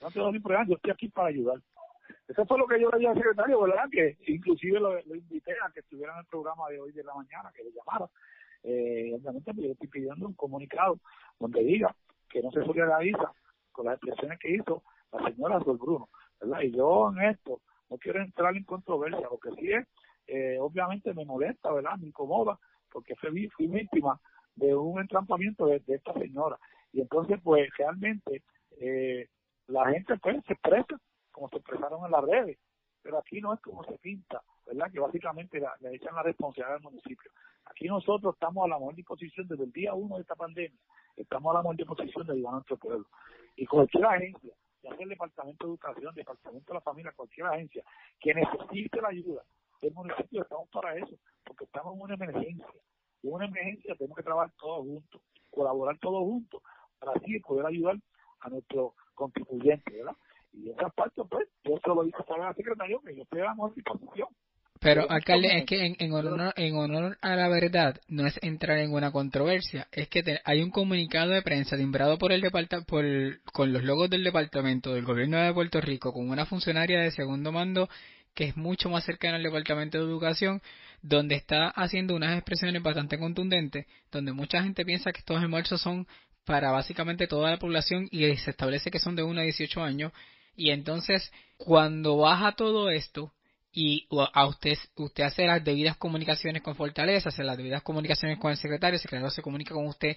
No 0.00 0.10
tengo 0.10 0.26
ningún 0.26 0.42
problema, 0.42 0.66
yo 0.66 0.74
estoy 0.74 0.90
aquí 0.90 1.08
para 1.08 1.28
ayudar. 1.28 1.58
Eso 2.28 2.44
fue 2.46 2.58
lo 2.58 2.66
que 2.66 2.80
yo 2.80 2.90
le 2.90 2.98
dije 2.98 3.10
al 3.10 3.16
secretario, 3.16 3.60
¿verdad? 3.60 3.84
Que 3.90 4.16
inclusive 4.26 4.80
lo, 4.80 4.94
lo 4.94 5.14
invité 5.14 5.52
a 5.64 5.70
que 5.70 5.80
estuviera 5.80 6.12
en 6.14 6.20
el 6.20 6.26
programa 6.26 6.68
de 6.68 6.80
hoy 6.80 6.92
de 6.92 7.04
la 7.04 7.14
mañana, 7.14 7.52
que 7.54 7.62
le 7.62 7.70
llamara. 7.72 8.10
Eh, 8.64 9.12
obviamente 9.14 9.52
pues, 9.54 9.66
yo 9.66 9.72
estoy 9.72 9.88
pidiendo 9.88 10.26
un 10.26 10.34
comunicado 10.34 10.98
donde 11.38 11.64
diga 11.64 11.94
que 12.28 12.42
no 12.42 12.50
se 12.52 12.64
solidariza 12.64 13.32
con 13.72 13.86
las 13.86 13.96
expresiones 13.96 14.38
que 14.38 14.54
hizo 14.54 14.82
la 15.12 15.30
señora 15.30 15.60
Sol 15.60 15.78
Bruno, 15.78 16.08
¿verdad? 16.40 16.60
Y 16.62 16.72
yo 16.72 17.12
en 17.12 17.30
esto 17.30 17.60
no 17.90 17.98
quiero 17.98 18.22
entrar 18.22 18.56
en 18.56 18.64
controversia, 18.64 19.28
lo 19.30 19.38
que 19.38 19.50
sí 19.60 19.72
es, 19.72 19.86
eh, 20.26 20.58
obviamente 20.58 21.12
me 21.14 21.24
molesta, 21.24 21.72
¿verdad? 21.72 21.96
Me 21.98 22.08
incomoda, 22.08 22.58
porque 22.90 23.14
fui, 23.16 23.48
fui 23.48 23.66
víctima 23.66 24.20
de 24.54 24.74
un 24.74 25.00
entrampamiento 25.00 25.66
de, 25.66 25.82
esta 25.86 26.12
señora. 26.14 26.58
Y 26.92 27.00
entonces, 27.00 27.40
pues, 27.42 27.68
realmente, 27.78 28.42
eh, 28.78 29.28
la 29.68 29.90
gente 29.90 30.16
pues 30.18 30.42
se 30.46 30.52
expresa 30.52 30.96
como 31.30 31.48
se 31.48 31.56
expresaron 31.56 32.04
en 32.04 32.10
las 32.10 32.24
redes, 32.24 32.58
pero 33.00 33.18
aquí 33.18 33.40
no 33.40 33.54
es 33.54 33.60
como 33.60 33.82
se 33.84 33.98
pinta, 33.98 34.42
¿verdad? 34.66 34.92
Que 34.92 35.00
básicamente 35.00 35.60
le 35.80 35.94
echan 35.94 36.14
la 36.14 36.22
responsabilidad 36.22 36.76
al 36.76 36.82
municipio. 36.82 37.30
Aquí 37.64 37.86
nosotros 37.86 38.34
estamos 38.34 38.64
a 38.64 38.68
la 38.68 38.78
mejor 38.78 38.94
disposición 38.94 39.48
desde 39.48 39.64
el 39.64 39.72
día 39.72 39.94
uno 39.94 40.16
de 40.16 40.22
esta 40.22 40.34
pandemia, 40.34 40.78
estamos 41.16 41.50
a 41.50 41.54
la 41.54 41.62
mejor 41.62 41.76
disposición 41.76 42.26
de 42.26 42.32
ayudar 42.34 42.50
a 42.50 42.56
nuestro 42.56 42.76
pueblo. 42.76 43.06
Y 43.56 43.66
cualquier 43.66 44.04
agencia, 44.04 44.52
ya 44.82 44.90
sea 44.90 45.02
el 45.04 45.08
Departamento 45.08 45.66
de 45.66 45.70
Educación, 45.72 46.14
Departamento 46.14 46.72
de 46.72 46.74
la 46.74 46.82
Familia, 46.82 47.12
cualquier 47.16 47.46
agencia 47.46 47.82
que 48.20 48.34
necesite 48.34 49.00
la 49.00 49.08
ayuda 49.08 49.42
del 49.82 49.92
municipio, 49.94 50.42
estamos 50.42 50.68
para 50.70 50.96
eso, 50.96 51.16
porque 51.44 51.64
estamos 51.64 51.94
en 51.94 52.02
una 52.02 52.14
emergencia. 52.14 52.66
Y 53.22 53.28
en 53.28 53.34
una 53.34 53.46
emergencia 53.46 53.94
tenemos 53.96 54.16
que 54.16 54.22
trabajar 54.22 54.52
todos 54.58 54.86
juntos, 54.86 55.20
colaborar 55.50 55.98
todos 55.98 56.22
juntos, 56.22 56.62
para 56.98 57.12
así 57.12 57.38
poder 57.40 57.66
ayudar 57.66 57.96
a 58.40 58.48
nuestro 58.48 58.94
contribuyente, 59.14 59.92
¿verdad? 59.92 60.16
Y 60.52 60.70
esa 60.70 60.88
parte, 60.90 61.22
pues, 61.28 61.48
yo 61.64 61.78
se 61.82 61.88
lo 61.88 62.04
dije 62.04 62.16
a 62.28 62.38
la 62.38 62.54
secretaria, 62.54 62.96
que 63.04 63.16
yo 63.16 63.22
estoy 63.22 63.40
a 63.40 63.44
la 63.44 63.54
mejor 63.54 63.74
disposición. 63.74 64.28
Pero, 64.80 65.08
alcalde, 65.08 65.58
es 65.58 65.64
que 65.64 65.86
en, 65.86 65.96
en, 66.00 66.12
honor, 66.12 66.52
en 66.56 66.74
honor 66.74 67.16
a 67.20 67.36
la 67.36 67.48
verdad, 67.48 68.00
no 68.08 68.26
es 68.26 68.36
entrar 68.42 68.78
en 68.78 68.92
una 68.92 69.12
controversia, 69.12 69.86
es 69.92 70.08
que 70.08 70.24
te, 70.24 70.40
hay 70.44 70.60
un 70.60 70.70
comunicado 70.70 71.30
de 71.30 71.42
prensa 71.42 71.76
timbrado 71.76 72.18
por 72.18 72.32
el 72.32 72.40
departamento, 72.40 72.86
por, 72.88 73.04
con 73.52 73.72
los 73.72 73.84
logos 73.84 74.10
del 74.10 74.24
departamento 74.24 74.92
del 74.92 75.04
gobierno 75.04 75.38
de 75.38 75.54
Puerto 75.54 75.80
Rico, 75.80 76.12
con 76.12 76.28
una 76.28 76.46
funcionaria 76.46 77.00
de 77.00 77.12
segundo 77.12 77.52
mando 77.52 77.88
que 78.34 78.44
es 78.44 78.56
mucho 78.56 78.88
más 78.88 79.04
cercana 79.04 79.36
al 79.36 79.42
departamento 79.42 79.98
de 79.98 80.04
educación, 80.04 80.62
donde 81.02 81.34
está 81.34 81.68
haciendo 81.68 82.14
unas 82.14 82.36
expresiones 82.36 82.82
bastante 82.82 83.18
contundentes, 83.18 83.86
donde 84.10 84.32
mucha 84.32 84.62
gente 84.62 84.84
piensa 84.84 85.12
que 85.12 85.20
estos 85.20 85.40
almuerzos 85.40 85.80
son 85.80 86.06
para 86.44 86.70
básicamente 86.70 87.26
toda 87.26 87.50
la 87.50 87.58
población 87.58 88.08
y 88.10 88.34
se 88.36 88.50
establece 88.50 88.90
que 88.90 88.98
son 88.98 89.16
de 89.16 89.22
1 89.22 89.40
a 89.40 89.44
18 89.44 89.82
años, 89.82 90.12
y 90.56 90.70
entonces 90.70 91.32
cuando 91.56 92.16
baja 92.18 92.52
todo 92.52 92.90
esto, 92.90 93.32
y 93.72 94.06
a 94.34 94.46
usted, 94.46 94.76
usted 94.96 95.24
hace 95.24 95.46
las 95.46 95.64
debidas 95.64 95.96
comunicaciones 95.96 96.62
con 96.62 96.74
Fortaleza, 96.74 97.30
hace 97.30 97.42
las 97.42 97.56
debidas 97.56 97.82
comunicaciones 97.82 98.38
con 98.38 98.50
el 98.50 98.58
secretario, 98.58 98.96
el 98.96 99.00
secretario 99.00 99.30
se 99.30 99.40
comunica 99.40 99.74
con 99.74 99.86
usted 99.86 100.14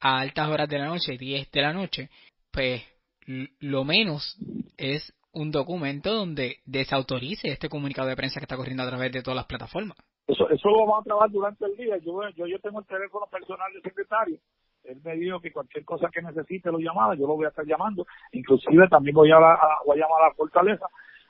a 0.00 0.20
altas 0.20 0.48
horas 0.48 0.68
de 0.68 0.78
la 0.78 0.86
noche, 0.86 1.16
10 1.16 1.50
de 1.50 1.62
la 1.62 1.72
noche, 1.72 2.10
pues 2.50 2.82
lo 3.26 3.84
menos 3.84 4.36
es 4.76 5.12
un 5.32 5.50
documento 5.50 6.12
donde 6.12 6.56
desautorice 6.64 7.48
este 7.48 7.68
comunicado 7.68 8.08
de 8.08 8.16
prensa 8.16 8.40
que 8.40 8.44
está 8.44 8.56
corriendo 8.56 8.82
a 8.82 8.88
través 8.88 9.12
de 9.12 9.22
todas 9.22 9.36
las 9.36 9.46
plataformas. 9.46 9.96
Eso, 10.26 10.48
eso 10.50 10.68
lo 10.68 10.80
vamos 10.80 11.00
a 11.00 11.04
trabajar 11.04 11.30
durante 11.30 11.64
el 11.64 11.76
día. 11.76 11.96
Yo, 11.98 12.20
yo, 12.36 12.46
yo 12.46 12.58
tengo 12.60 12.80
el 12.80 12.86
teléfono 12.86 13.26
personal 13.26 13.72
del 13.72 13.82
secretario. 13.82 14.38
Él 14.84 15.00
me 15.04 15.14
dijo 15.16 15.40
que 15.40 15.52
cualquier 15.52 15.84
cosa 15.84 16.08
que 16.12 16.22
necesite 16.22 16.70
lo 16.70 16.78
llamaba, 16.78 17.14
yo 17.14 17.26
lo 17.26 17.36
voy 17.36 17.46
a 17.46 17.48
estar 17.48 17.66
llamando. 17.66 18.06
Inclusive 18.32 18.88
también 18.88 19.14
voy 19.14 19.30
a, 19.30 19.38
llamar 19.38 20.22
a 20.22 20.28
la 20.28 20.34
Fortaleza 20.36 20.86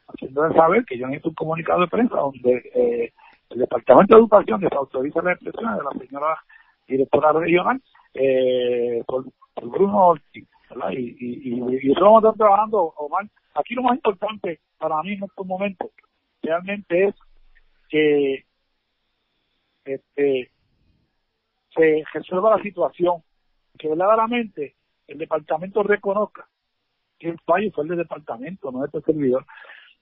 haciéndole 0.07 0.55
saber 0.55 0.85
que 0.85 0.99
yo 0.99 1.07
necesito 1.07 1.31
un 1.31 1.35
comunicado 1.35 1.81
de 1.81 1.89
prensa 1.89 2.17
donde 2.17 2.71
eh, 2.75 3.13
el 3.51 3.59
Departamento 3.59 4.15
de 4.15 4.21
Educación 4.21 4.61
desautoriza 4.61 5.23
las 5.23 5.35
expresiones 5.35 5.79
de 5.79 5.85
la 5.85 6.07
señora 6.07 6.37
directora 6.87 7.33
regional 7.33 7.81
eh, 8.15 9.03
por, 9.07 9.25
Bruno 9.63 10.09
Ortiz. 10.09 10.49
¿verdad? 10.71 10.91
Y, 10.93 11.17
y, 11.19 11.79
y, 11.83 11.93
eso 11.93 12.01
vamos 12.01 12.25
a 12.25 12.29
estar 12.29 12.39
trabajando, 12.39 12.95
Omar. 12.97 13.27
Aquí 13.55 13.75
lo 13.75 13.83
más 13.83 13.97
importante 13.97 14.61
para 14.79 15.03
mí 15.03 15.15
en 15.15 15.25
estos 15.25 15.47
momentos 15.47 15.91
realmente 16.43 17.09
es 17.09 17.15
que 17.89 18.45
este 19.85 20.51
se 21.75 22.05
resuelva 22.13 22.57
la 22.57 22.63
situación, 22.63 23.23
que 23.79 23.89
verdaderamente 23.89 24.77
el 25.07 25.19
departamento 25.19 25.83
reconozca 25.83 26.49
que 27.19 27.29
el 27.29 27.39
fallo 27.41 27.71
fue 27.73 27.85
el 27.85 27.91
del 27.91 27.99
departamento, 27.99 28.73
no 28.73 28.81
de 28.81 28.87
este 28.87 29.01
servidor, 29.03 29.45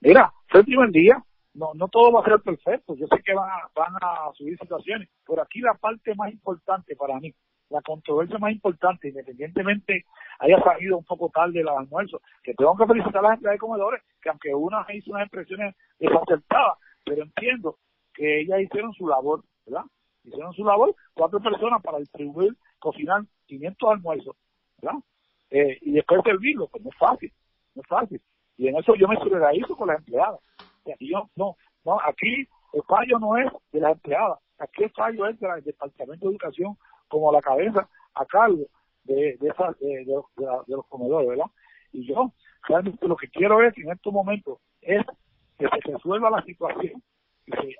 Mira, 0.01 0.33
fue 0.47 0.61
el 0.61 0.65
primer 0.65 0.91
día, 0.91 1.23
no, 1.55 1.73
no 1.73 1.89
todo 1.89 2.11
va 2.13 2.21
a 2.21 2.25
ser 2.25 2.39
perfecto, 2.39 2.95
yo 2.95 3.05
sé 3.07 3.21
que 3.21 3.33
van 3.33 3.49
a, 3.49 3.69
van 3.75 3.93
a 4.01 4.31
subir 4.33 4.57
situaciones, 4.57 5.09
pero 5.27 5.41
aquí 5.41 5.59
la 5.59 5.73
parte 5.73 6.15
más 6.15 6.31
importante 6.31 6.95
para 6.95 7.19
mí, 7.19 7.33
la 7.69 7.81
controversia 7.81 8.37
más 8.39 8.51
importante, 8.51 9.09
independientemente 9.09 10.05
haya 10.39 10.61
salido 10.63 10.97
un 10.97 11.05
poco 11.05 11.29
tarde 11.29 11.61
el 11.61 11.67
almuerzo, 11.67 12.21
que 12.43 12.53
tengo 12.53 12.75
que 12.75 12.85
felicitar 12.85 13.17
a 13.17 13.29
la 13.29 13.35
gente 13.35 13.49
de 13.49 13.57
comedores, 13.57 14.01
que 14.21 14.29
aunque 14.29 14.53
una 14.53 14.85
hizo 14.93 15.11
unas 15.11 15.23
expresiones 15.23 15.75
desacertadas, 15.99 16.77
pero 17.05 17.23
entiendo 17.23 17.77
que 18.13 18.41
ellas 18.41 18.61
hicieron 18.61 18.93
su 18.93 19.07
labor, 19.07 19.43
¿verdad? 19.65 19.85
Hicieron 20.23 20.53
su 20.53 20.65
labor, 20.65 20.95
cuatro 21.13 21.39
personas 21.39 21.81
para 21.81 21.99
distribuir, 21.99 22.55
cocinar 22.79 23.23
500 23.45 23.89
almuerzos, 23.89 24.35
¿verdad? 24.81 24.99
Eh, 25.51 25.77
y 25.81 25.91
después 25.93 26.21
servirlo, 26.23 26.67
pues 26.67 26.83
no 26.83 26.89
es 26.89 26.97
fácil, 26.97 27.31
no 27.75 27.81
es 27.81 27.87
fácil. 27.87 28.21
Y 28.57 28.67
en 28.67 28.77
eso 28.77 28.93
yo 28.95 29.07
me 29.07 29.15
solidarizo 29.17 29.75
con 29.75 29.87
las 29.87 29.99
empleadas. 29.99 30.39
Y 30.99 31.11
yo, 31.11 31.29
no, 31.35 31.55
no, 31.85 31.99
aquí 32.05 32.47
el 32.73 32.83
fallo 32.87 33.19
no 33.19 33.37
es 33.37 33.51
de 33.71 33.79
las 33.79 33.93
empleadas, 33.93 34.39
aquí 34.57 34.83
el 34.83 34.91
fallo 34.91 35.27
es 35.27 35.39
del 35.39 35.63
Departamento 35.63 36.25
de 36.25 36.31
Educación 36.31 36.77
como 37.09 37.31
la 37.31 37.41
cabeza 37.41 37.87
a 38.13 38.25
cargo 38.25 38.65
de, 39.03 39.37
de, 39.37 39.47
esa, 39.47 39.75
de, 39.79 40.05
los 40.67 40.85
comedores, 40.87 41.29
¿verdad? 41.29 41.45
Y 41.91 42.07
yo 42.07 42.31
realmente 42.67 43.07
lo 43.07 43.15
que 43.15 43.29
quiero 43.29 43.61
es 43.63 43.77
en 43.77 43.91
estos 43.91 44.13
momentos 44.13 44.59
es 44.81 45.05
que 45.57 45.67
se 45.67 45.91
resuelva 45.91 46.29
la 46.29 46.43
situación 46.43 47.01
y 47.45 47.51
se 47.51 47.75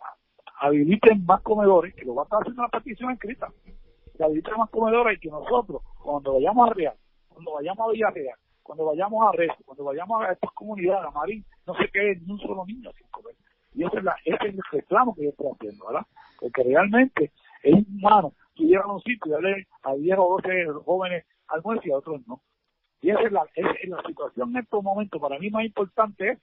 habiliten 0.60 1.26
más 1.26 1.42
comedores, 1.42 1.94
que 1.96 2.06
lo 2.06 2.16
va 2.16 2.24
a 2.24 2.26
estar 2.26 2.42
haciendo 2.42 2.64
la 2.64 2.70
petición 2.70 3.12
escrita, 3.12 3.48
que 4.18 4.24
habiliten 4.24 4.56
más 4.58 4.70
comedores 4.70 5.18
y 5.18 5.22
que 5.22 5.30
nosotros, 5.30 5.82
cuando 6.02 6.34
vayamos 6.34 6.70
a 6.70 6.74
Real, 6.74 6.96
cuando 7.30 7.54
vayamos 7.54 7.88
a 7.88 7.92
Villarreal, 7.92 8.38
cuando 8.70 8.86
vayamos 8.86 9.26
a 9.26 9.32
Rezo, 9.32 9.56
cuando 9.66 9.84
vayamos 9.84 10.22
a 10.22 10.32
estas 10.32 10.52
comunidades, 10.52 11.08
a 11.08 11.12
Marín, 11.12 11.44
no 11.66 11.74
se 11.76 11.88
quede 11.90 12.18
ni 12.18 12.34
un 12.34 12.40
solo 12.40 12.66
niño 12.68 12.92
sin 12.94 13.08
comer. 13.08 13.36
Y 13.74 13.84
ese 13.84 13.98
es, 13.98 14.04
la, 14.04 14.16
ese 14.26 14.48
es 14.48 14.54
el 14.54 14.62
reclamo 14.72 15.16
que 15.16 15.24
yo 15.24 15.30
estoy 15.30 15.48
haciendo, 15.54 15.88
¿verdad? 15.88 16.06
Porque 16.40 16.64
realmente 16.64 17.32
es 17.64 17.74
humano. 17.88 18.34
Tú 18.54 18.64
llegas 18.64 18.86
a 18.86 18.94
un 18.94 19.02
sitio 19.02 19.22
y 19.26 19.30
darle 19.30 19.68
a 19.84 19.94
10 19.94 20.18
o 20.20 20.40
12 20.42 20.66
jóvenes 20.86 21.26
almuerzo 21.48 21.84
y 21.86 21.92
a 21.92 21.98
otros 21.98 22.22
no. 22.28 22.42
Y 23.02 23.12
esa 23.12 23.22
es 23.22 23.32
la, 23.32 23.46
es, 23.56 23.90
la 23.90 24.02
situación 24.04 24.50
en 24.52 24.64
estos 24.64 24.84
momentos. 24.84 25.22
Para 25.22 25.40
mí 25.40 25.50
más 25.50 25.64
importante 25.64 26.32
es 26.32 26.40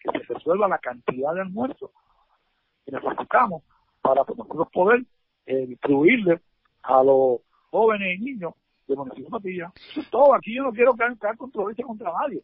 que 0.00 0.10
se 0.10 0.34
resuelva 0.34 0.68
la 0.68 0.78
cantidad 0.78 1.34
de 1.34 1.40
almuerzos 1.40 1.90
que 2.84 2.92
necesitamos 2.92 3.62
para 4.00 4.22
nosotros 4.22 4.68
poder 4.72 5.04
eh, 5.46 5.66
distribuirle 5.66 6.40
a 6.82 7.02
los 7.02 7.40
jóvenes 7.70 8.18
y 8.18 8.22
niños 8.22 8.54
de 8.86 8.96
municipio 8.96 9.30
Patilla. 9.30 9.72
todo. 10.10 10.34
Aquí 10.34 10.54
yo 10.54 10.62
no 10.62 10.72
quiero 10.72 10.94
crear, 10.94 11.36
controversia 11.36 11.84
contra 11.84 12.12
nadie. 12.12 12.42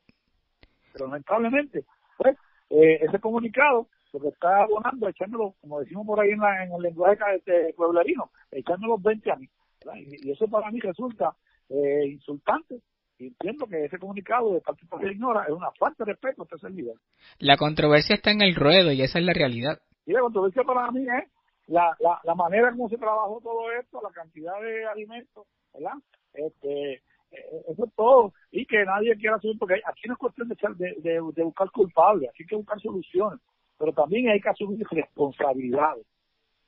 Pero 0.93 1.07
lamentablemente, 1.07 1.85
pues, 2.19 2.37
eh, 2.71 2.99
ese 3.03 3.19
comunicado 3.19 3.89
lo 4.15 4.21
que 4.21 4.29
está 4.29 4.63
abonando, 4.63 5.09
echándolo, 5.09 5.55
como 5.61 5.81
decimos 5.81 6.07
por 6.07 6.21
ahí 6.21 6.31
en, 6.31 6.39
la, 6.39 6.65
en 6.65 6.73
el 6.73 6.83
lenguaje 6.83 7.19
este, 7.35 7.75
pueblerino, 7.75 8.31
echándolo 8.53 8.97
20 8.99 9.33
años. 9.33 9.51
Y, 9.97 10.31
eso 10.31 10.47
para 10.47 10.71
mí 10.71 10.79
resulta 10.79 11.35
eh, 11.69 12.07
insultante. 12.07 12.81
Y 13.19 13.29
entiendo 13.29 13.67
que 13.67 13.85
ese 13.85 13.99
comunicado 13.99 14.55
de 14.55 14.61
parte 14.61 14.87
de 15.01 15.13
Ignora 15.13 15.45
es 15.45 15.51
una 15.51 15.71
falta 15.73 16.05
de 16.05 16.13
respeto 16.13 16.43
a 16.43 16.45
este 16.45 16.59
servidor. 16.59 16.97
La 17.39 17.57
controversia 17.57 18.15
está 18.15 18.31
en 18.31 18.43
el 18.43 18.55
ruedo 18.55 18.93
y 18.93 19.03
esa 19.03 19.19
es 19.19 19.25
la 19.25 19.33
realidad. 19.33 19.81
Y 20.07 20.13
la 20.13 20.21
controversia 20.21 20.63
para 20.63 20.91
mí 20.93 21.03
es 21.03 21.31
la, 21.67 21.97
la, 21.99 22.21
la 22.23 22.35
manera 22.37 22.71
como 22.71 22.89
se 22.89 22.97
trabajó 22.97 23.41
todo 23.43 23.71
esto, 23.73 24.01
la 24.01 24.11
cantidad 24.11 24.61
de 24.61 24.87
alimentos, 24.87 25.47
¿verdad? 25.73 25.95
Este, 26.35 26.93
eh, 26.93 27.65
eso 27.69 27.85
es 27.85 27.95
todo. 27.97 28.33
Y 28.53 28.65
que 28.67 28.85
nadie 28.85 29.17
quiera 29.17 29.41
subir, 29.41 29.59
porque 29.59 29.81
aquí 29.85 30.03
no 30.07 30.15
es 30.15 30.19
cuestión 30.19 30.49
de, 30.49 30.57
de, 30.99 31.21
de, 31.35 31.43
buscar 31.43 31.71
culpables, 31.73 32.31
aquí 32.31 32.45
hay 32.45 32.47
que 32.47 32.57
buscar 32.57 32.81
soluciones. 32.81 33.41
Pero 33.79 33.93
también 33.93 34.29
hay 34.29 34.41
que 34.41 34.49
asumir 34.49 34.87
responsabilidades. 34.91 36.07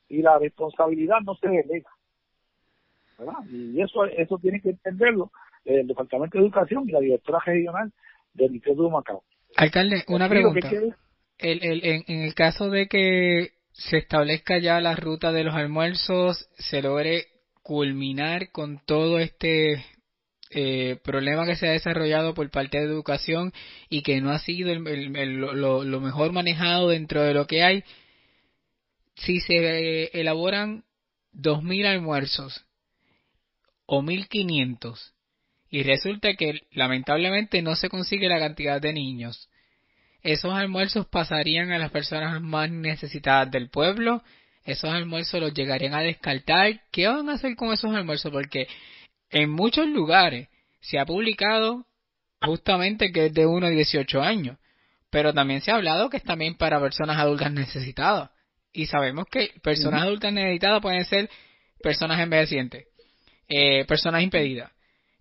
Y 0.09 0.23
la 0.23 0.39
responsabilidad 0.39 1.21
no 1.25 1.35
se 1.37 1.49
delega. 1.49 1.91
¿verdad? 3.19 3.35
Y 3.51 3.81
eso, 3.81 4.05
eso 4.05 4.39
tiene 4.39 4.61
que 4.61 4.71
entenderlo 4.71 5.31
el 5.65 5.87
Departamento 5.87 6.39
de 6.39 6.45
Educación 6.45 6.89
y 6.89 6.93
la 6.93 7.01
directora 7.01 7.41
regional 7.45 7.93
del 8.35 8.55
Instituto 8.55 8.85
de 8.85 8.91
Macao. 8.91 9.23
Alcalde, 9.57 10.05
una 10.09 10.29
pregunta. 10.29 10.71
El, 11.39 11.63
el, 11.63 11.85
en, 11.85 12.05
en 12.07 12.21
el 12.23 12.35
caso 12.35 12.71
de 12.71 12.87
que 12.87 13.51
se 13.73 13.99
establezca 13.99 14.59
ya 14.59 14.81
la 14.81 14.97
ruta 14.97 15.33
de 15.33 15.45
los 15.45 15.55
almuerzos, 15.55 16.49
se 16.57 16.83
logre 16.83 17.27
culminar 17.63 18.51
con 18.53 18.79
todo 18.79 19.19
este 19.19 19.85
eh, 20.51 20.99
problema 21.03 21.47
que 21.47 21.57
se 21.57 21.69
ha 21.69 21.73
desarrollado 21.73 22.35
por 22.35 22.51
parte 22.51 22.79
de 22.79 22.85
educación 22.85 23.53
y 23.89 24.03
que 24.03 24.21
no 24.21 24.31
ha 24.31 24.39
sido 24.39 24.75
lo, 24.75 26.01
mejor 26.01 26.33
manejado 26.33 26.89
dentro 26.89 27.23
de 27.23 27.35
lo 27.35 27.47
que 27.47 27.63
hay, 27.63 27.85
si 29.17 29.41
se 29.41 29.57
eh, 29.57 30.11
elaboran 30.15 30.85
2.000 31.35 31.87
almuerzos 31.87 32.65
o 33.87 34.03
1.500 34.03 35.13
y 35.69 35.83
resulta 35.83 36.35
que 36.35 36.61
lamentablemente 36.73 37.63
no 37.63 37.75
se 37.77 37.89
consigue 37.89 38.29
la 38.29 38.39
cantidad 38.39 38.81
de 38.81 38.93
niños, 38.93 39.49
esos 40.23 40.53
almuerzos 40.53 41.07
pasarían 41.07 41.73
a 41.73 41.79
las 41.79 41.91
personas 41.91 42.41
más 42.41 42.71
necesitadas 42.71 43.51
del 43.51 43.69
pueblo 43.69 44.23
esos 44.67 44.91
almuerzos 44.91 45.41
los 45.41 45.55
llegarían 45.55 45.95
a 45.95 46.01
descartar. 46.01 46.81
¿Qué 46.91 47.07
van 47.07 47.29
a 47.29 47.35
hacer 47.35 47.55
con 47.55 47.73
esos 47.73 47.95
almuerzos? 47.95 48.33
Porque 48.33 48.67
en 49.31 49.51
muchos 49.51 49.87
lugares 49.89 50.49
se 50.81 50.99
ha 50.99 51.07
publicado 51.07 51.87
justamente 52.41 53.13
que 53.13 53.27
es 53.27 53.35
de 53.35 53.47
1 53.47 53.67
a 53.67 53.71
18 53.71 54.23
años, 54.23 54.59
pero 55.11 55.33
también 55.33 55.61
se 55.61 55.71
ha 55.71 55.77
hablado 55.77 56.11
que 56.11 56.19
es 56.19 56.23
también 56.23 56.57
para 56.57 56.81
personas 56.81 57.19
adultas 57.19 57.53
necesitadas. 57.53 58.31
Y 58.73 58.87
sabemos 58.87 59.27
que 59.31 59.53
personas 59.63 60.03
adultas 60.03 60.33
necesitadas 60.33 60.83
pueden 60.83 61.05
ser 61.05 61.31
personas 61.83 62.21
envejecientes, 62.21 62.87
eh, 63.49 63.85
personas 63.87 64.23
impedidas, 64.23 64.71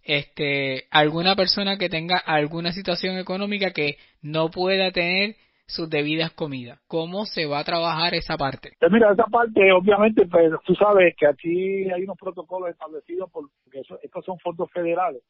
este, 0.03 0.87
alguna 0.91 1.35
persona 1.35 1.77
que 1.77 1.89
tenga 1.89 2.17
alguna 2.17 2.73
situación 2.73 3.17
económica 3.17 3.71
que 3.71 3.97
no 4.21 4.51
pueda 4.51 4.91
tener 4.91 5.35
sus 5.67 5.89
debidas 5.89 6.31
comidas. 6.31 6.79
¿Cómo 6.87 7.25
se 7.25 7.45
va 7.45 7.59
a 7.59 7.63
trabajar 7.63 8.13
esa 8.13 8.37
parte? 8.37 8.73
Pues 8.79 8.91
mira, 8.91 9.11
esa 9.11 9.25
parte, 9.25 9.71
obviamente, 9.71 10.25
pues 10.27 10.51
tú 10.65 10.75
sabes 10.75 11.15
que 11.17 11.27
aquí 11.27 11.89
hay 11.91 12.03
unos 12.03 12.17
protocolos 12.17 12.69
establecidos 12.69 13.29
porque 13.31 13.81
estos 14.03 14.25
son 14.25 14.37
fondos 14.39 14.69
federales. 14.71 15.21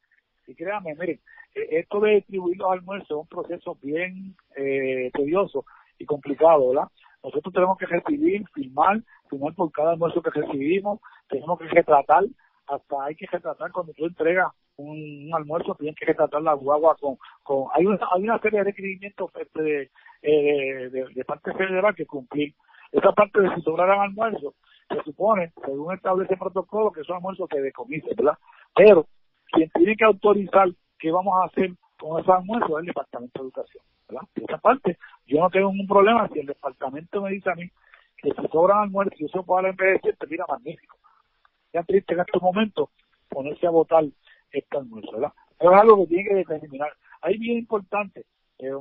Y 0.46 0.54
créanme, 0.54 0.94
miren, 0.94 1.20
e, 1.54 1.78
esto 1.80 2.00
de 2.00 2.16
distribuir 2.16 2.58
los 2.58 2.70
almuerzos 2.70 3.10
es 3.10 3.16
un 3.16 3.28
proceso 3.28 3.76
bien 3.82 4.36
eh, 4.56 5.10
tedioso 5.12 5.64
y 5.98 6.04
complicado, 6.04 6.68
¿verdad? 6.68 6.88
Nosotros 7.22 7.52
tenemos 7.52 7.76
que 7.78 7.86
recibir, 7.86 8.44
firmar, 8.54 9.00
firmar 9.28 9.54
por 9.54 9.72
cada 9.72 9.92
almuerzo 9.92 10.22
que 10.22 10.30
recibimos, 10.30 11.00
tenemos 11.28 11.58
que 11.58 11.66
retratar, 11.66 12.24
hasta 12.68 13.04
hay 13.04 13.16
que 13.16 13.26
retratar 13.26 13.72
cuando 13.72 13.92
tú 13.94 14.06
entregas 14.06 14.52
un, 14.76 15.30
almuerzo, 15.32 15.74
tienes 15.74 15.96
que 15.96 16.06
retratar 16.06 16.42
la 16.42 16.54
guagua 16.54 16.96
con, 16.96 17.16
con 17.42 17.66
hay, 17.74 17.86
una, 17.86 17.98
hay 18.12 18.22
una 18.22 18.38
serie 18.40 18.60
de 18.60 18.64
requerimientos 18.64 19.30
este, 19.40 19.90
de, 20.22 21.06
de, 21.14 21.24
parte 21.24 21.52
federal 21.54 21.94
que 21.94 22.06
cumplir. 22.06 22.54
Esa 22.92 23.12
parte 23.12 23.40
de 23.40 23.54
si 23.54 23.62
sobraran 23.62 24.00
almuerzos, 24.00 24.54
se 24.88 25.02
supone, 25.02 25.52
según 25.64 25.94
establece 25.94 26.34
el 26.34 26.38
protocolo, 26.38 26.92
que 26.92 27.00
esos 27.00 27.16
almuerzos 27.16 27.48
se 27.50 27.60
decomisen, 27.60 28.14
¿verdad? 28.16 28.38
Pero 28.74 29.06
quien 29.52 29.70
tiene 29.70 29.96
que 29.96 30.04
autorizar 30.04 30.68
qué 30.98 31.10
vamos 31.10 31.34
a 31.34 31.46
hacer 31.46 31.72
con 31.98 32.20
esos 32.20 32.34
almuerzos 32.34 32.70
es 32.70 32.78
el 32.78 32.86
Departamento 32.86 33.42
de 33.42 33.44
Educación, 33.46 33.84
¿verdad? 34.08 34.28
esa 34.34 34.58
parte, 34.58 34.98
yo 35.26 35.40
no 35.40 35.50
tengo 35.50 35.70
ningún 35.70 35.88
problema 35.88 36.28
si 36.28 36.40
el 36.40 36.46
departamento 36.46 37.22
me 37.22 37.30
dice 37.30 37.50
a 37.50 37.54
mí 37.54 37.68
que 38.18 38.30
si 38.30 38.48
sobran 38.48 38.78
almuerzos 38.78 39.20
y 39.20 39.24
eso 39.24 39.42
puede 39.42 39.70
envejecer, 39.70 40.16
te 40.16 40.26
mira 40.26 40.44
magnífico. 40.48 40.96
Ya 41.72 41.82
triste 41.82 42.14
en 42.14 42.20
estos 42.20 42.40
momentos 42.40 42.88
ponerse 43.28 43.66
a 43.66 43.70
votar 43.70 44.04
almuerzo, 44.70 45.12
¿verdad? 45.12 45.32
es 45.58 45.68
algo 45.68 46.02
que 46.02 46.14
tiene 46.14 46.28
que 46.28 46.34
determinar. 46.34 46.92
Ahí 47.22 47.38
bien 47.38 47.58
importante, 47.58 48.26
eh, 48.58 48.72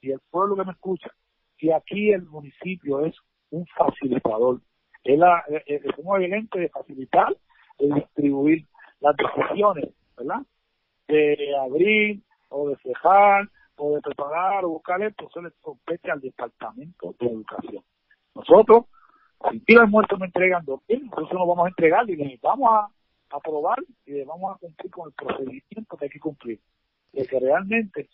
y 0.00 0.10
el 0.10 0.20
pueblo 0.30 0.56
que 0.56 0.64
me 0.64 0.72
escucha, 0.72 1.10
que 1.58 1.72
aquí 1.74 2.10
el 2.10 2.22
municipio 2.22 3.04
es 3.04 3.14
un 3.50 3.66
facilitador. 3.66 4.60
Es, 5.04 5.18
la, 5.18 5.44
es 5.66 5.82
un 5.98 6.16
evidente 6.16 6.58
de 6.58 6.68
facilitar, 6.68 7.36
de 7.78 7.94
distribuir 7.94 8.66
las 9.00 9.16
decisiones, 9.16 9.90
¿verdad? 10.16 10.42
De 11.08 11.56
abrir 11.60 12.22
o 12.48 12.68
de 12.68 12.76
cejar 12.76 13.48
o 13.76 13.94
de 13.94 14.00
preparar 14.00 14.64
o 14.64 14.70
buscar 14.70 15.02
esto, 15.02 15.26
eso 15.28 15.42
le 15.42 15.50
compete 15.60 16.10
al 16.10 16.20
Departamento 16.20 17.14
de 17.18 17.26
Educación. 17.26 17.82
Nosotros, 18.34 18.86
si 19.50 19.74
el 19.74 19.88
muerto 19.88 20.16
me 20.18 20.26
entregan 20.26 20.64
dos 20.64 20.80
entonces 20.88 21.34
nos 21.34 21.48
vamos 21.48 21.66
a 21.66 21.68
entregar 21.68 22.08
y 22.08 22.16
les 22.16 22.40
vamos 22.40 22.68
a 22.70 22.88
aprobar 23.32 23.78
y 24.06 24.22
vamos 24.24 24.54
a 24.54 24.58
cumplir 24.58 24.90
con 24.90 25.08
el 25.08 25.14
procedimiento 25.14 25.96
que 25.96 26.04
hay 26.04 26.10
que 26.10 26.20
cumplir. 26.20 26.60
Y 27.12 27.26
que 27.26 27.40
realmente, 27.40 28.08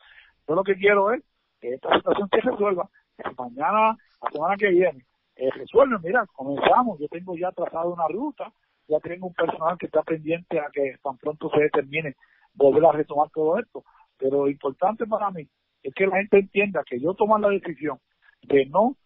yo 0.46 0.54
lo 0.54 0.64
que 0.64 0.76
quiero 0.76 1.12
es 1.12 1.22
que 1.60 1.74
esta 1.74 1.94
situación 1.96 2.28
se 2.30 2.40
resuelva, 2.40 2.88
mañana, 3.36 3.96
la 4.22 4.30
semana 4.32 4.56
que 4.56 4.68
viene, 4.68 5.04
eh, 5.36 5.50
resuelven, 5.50 6.00
mira, 6.02 6.26
comenzamos, 6.32 6.98
yo 6.98 7.08
tengo 7.08 7.36
ya 7.36 7.52
trazado 7.52 7.92
una 7.92 8.08
ruta, 8.08 8.52
ya 8.88 8.98
tengo 9.00 9.28
un 9.28 9.34
personal 9.34 9.76
que 9.78 9.86
está 9.86 10.02
pendiente 10.02 10.58
a 10.58 10.68
que 10.72 10.96
tan 11.02 11.16
pronto 11.18 11.50
se 11.50 11.60
determine 11.60 12.16
volver 12.54 12.84
a 12.86 12.92
retomar 12.92 13.28
todo 13.30 13.58
esto. 13.58 13.84
Pero 14.16 14.44
lo 14.44 14.48
importante 14.48 15.06
para 15.06 15.30
mí 15.30 15.48
es 15.82 15.94
que 15.94 16.06
la 16.06 16.16
gente 16.16 16.38
entienda 16.38 16.82
que 16.84 16.98
yo 16.98 17.14
tomo 17.14 17.38
la 17.38 17.50
decisión 17.50 17.98
de 18.42 18.66
no 18.66 18.96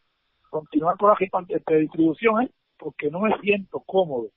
continuar 0.48 0.96
con 0.96 1.10
la 1.10 1.78
distribución 1.78 2.42
es 2.42 2.50
porque 2.78 3.10
no 3.10 3.20
me 3.20 3.38
siento 3.40 3.80
cómodo 3.80 4.30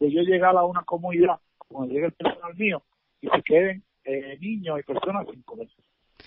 de 0.00 0.10
yo 0.10 0.22
llegar 0.22 0.56
a 0.56 0.64
una 0.64 0.82
comunidad 0.82 1.38
cuando 1.68 1.92
llegue 1.92 2.06
el 2.06 2.12
personal 2.12 2.54
mío 2.56 2.82
y 3.20 3.28
se 3.28 3.42
queden 3.42 3.84
eh, 4.04 4.38
niños 4.40 4.80
y 4.80 4.82
personas 4.82 5.26
sin 5.30 5.42
comer. 5.42 5.68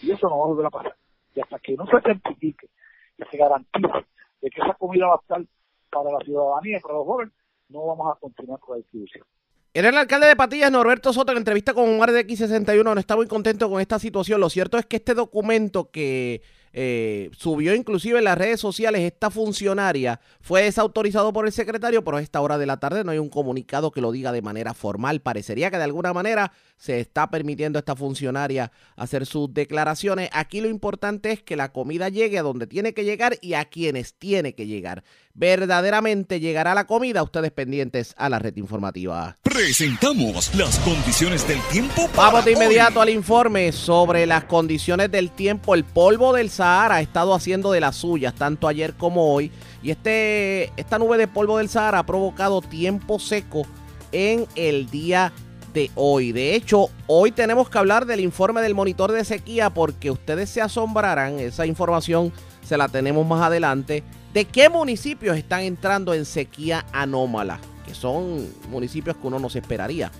Y 0.01 0.11
eso 0.11 0.29
no 0.29 0.37
va 0.37 0.45
a 0.45 0.47
volver 0.47 0.65
a 0.67 0.69
pasar. 0.69 0.95
Y 1.35 1.41
hasta 1.41 1.59
que 1.59 1.75
no 1.75 1.85
se 1.87 1.99
certifique, 2.01 2.69
que 3.17 3.25
se 3.29 3.37
garantice 3.37 4.05
de 4.41 4.49
que 4.49 4.61
esa 4.61 4.73
comida 4.75 5.07
va 5.07 5.15
a 5.15 5.19
estar 5.21 5.41
para 5.89 6.11
la 6.11 6.19
ciudadanía 6.19 6.77
y 6.77 6.81
para 6.81 6.95
los 6.95 7.05
jóvenes, 7.05 7.33
no 7.69 7.85
vamos 7.87 8.15
a 8.15 8.19
continuar 8.19 8.59
con 8.59 8.75
la 8.75 8.77
distribución. 8.77 9.25
Era 9.73 9.89
el 9.89 9.97
alcalde 9.97 10.27
de 10.27 10.35
Patillas, 10.35 10.71
Norberto 10.71 11.11
Soto, 11.11 11.31
en 11.31 11.39
entrevista 11.39 11.73
con 11.73 11.89
Omar 11.89 12.11
de 12.11 12.27
X61, 12.27 12.83
no 12.83 12.99
está 12.99 13.15
muy 13.15 13.27
contento 13.27 13.69
con 13.69 13.81
esta 13.81 13.97
situación. 13.97 14.39
Lo 14.39 14.49
cierto 14.49 14.77
es 14.77 14.85
que 14.85 14.97
este 14.97 15.15
documento 15.15 15.89
que 15.89 16.43
eh, 16.75 17.29
subió 17.37 17.75
inclusive 17.75 18.17
en 18.17 18.23
las 18.23 18.35
redes 18.35 18.59
sociales 18.59 19.01
esta 19.01 19.29
funcionaria 19.29 20.19
fue 20.41 20.63
desautorizado 20.63 21.31
por 21.31 21.45
el 21.45 21.51
secretario, 21.51 22.03
pero 22.03 22.17
a 22.17 22.21
esta 22.21 22.41
hora 22.41 22.57
de 22.57 22.65
la 22.65 22.77
tarde 22.77 23.03
no 23.03 23.11
hay 23.11 23.19
un 23.19 23.29
comunicado 23.29 23.91
que 23.91 24.01
lo 24.01 24.11
diga 24.11 24.31
de 24.31 24.41
manera 24.41 24.73
formal. 24.73 25.21
Parecería 25.21 25.69
que 25.69 25.77
de 25.77 25.83
alguna 25.83 26.13
manera 26.13 26.51
se 26.77 26.99
está 26.99 27.29
permitiendo 27.29 27.77
a 27.77 27.81
esta 27.81 27.95
funcionaria 27.95 28.71
hacer 28.95 29.27
sus 29.27 29.53
declaraciones. 29.53 30.29
Aquí 30.33 30.61
lo 30.61 30.67
importante 30.67 31.31
es 31.31 31.43
que 31.43 31.55
la 31.55 31.71
comida 31.71 32.09
llegue 32.09 32.39
a 32.39 32.43
donde 32.43 32.65
tiene 32.65 32.95
que 32.95 33.03
llegar 33.03 33.37
y 33.41 33.53
a 33.53 33.65
quienes 33.65 34.15
tiene 34.15 34.55
que 34.55 34.65
llegar 34.65 35.03
verdaderamente 35.33 36.39
llegará 36.39 36.75
la 36.75 36.85
comida. 36.85 37.23
Ustedes 37.23 37.51
pendientes 37.51 38.13
a 38.17 38.29
la 38.29 38.39
red 38.39 38.55
informativa. 38.57 39.35
Presentamos 39.41 40.53
las 40.55 40.79
condiciones 40.79 41.47
del 41.47 41.61
tiempo. 41.71 42.09
Vamos 42.15 42.45
de 42.45 42.51
inmediato 42.51 43.01
al 43.01 43.09
informe 43.09 43.71
sobre 43.71 44.25
las 44.25 44.45
condiciones 44.45 45.11
del 45.11 45.31
tiempo. 45.31 45.75
El 45.75 45.83
polvo 45.83 46.33
del 46.33 46.49
Sahara 46.49 46.95
ha 46.95 47.01
estado 47.01 47.33
haciendo 47.33 47.71
de 47.71 47.81
las 47.81 47.95
suyas, 47.95 48.35
tanto 48.35 48.67
ayer 48.67 48.93
como 48.93 49.33
hoy. 49.33 49.51
Y 49.81 49.91
este, 49.91 50.71
esta 50.77 50.99
nube 50.99 51.17
de 51.17 51.27
polvo 51.27 51.57
del 51.57 51.69
Sahara 51.69 51.99
ha 51.99 52.05
provocado 52.05 52.61
tiempo 52.61 53.19
seco 53.19 53.63
en 54.11 54.47
el 54.55 54.89
día 54.89 55.33
de 55.73 55.89
hoy. 55.95 56.31
De 56.31 56.55
hecho, 56.55 56.89
hoy 57.07 57.31
tenemos 57.31 57.69
que 57.69 57.79
hablar 57.79 58.05
del 58.05 58.19
informe 58.19 58.61
del 58.61 58.75
monitor 58.75 59.11
de 59.11 59.25
sequía 59.25 59.71
porque 59.71 60.11
ustedes 60.11 60.51
se 60.51 60.61
asombrarán, 60.61 61.39
esa 61.39 61.65
información 61.65 62.31
se 62.63 62.77
la 62.77 62.87
tenemos 62.87 63.25
más 63.25 63.41
adelante 63.41 64.03
de 64.33 64.45
qué 64.45 64.69
municipios 64.69 65.37
están 65.37 65.61
entrando 65.61 66.13
en 66.13 66.25
sequía 66.25 66.85
anómala, 66.91 67.59
que 67.85 67.93
son 67.93 68.47
municipios 68.69 69.15
que 69.17 69.27
uno 69.27 69.39
no 69.39 69.49
se 69.49 69.59
esperaría. 69.59 70.11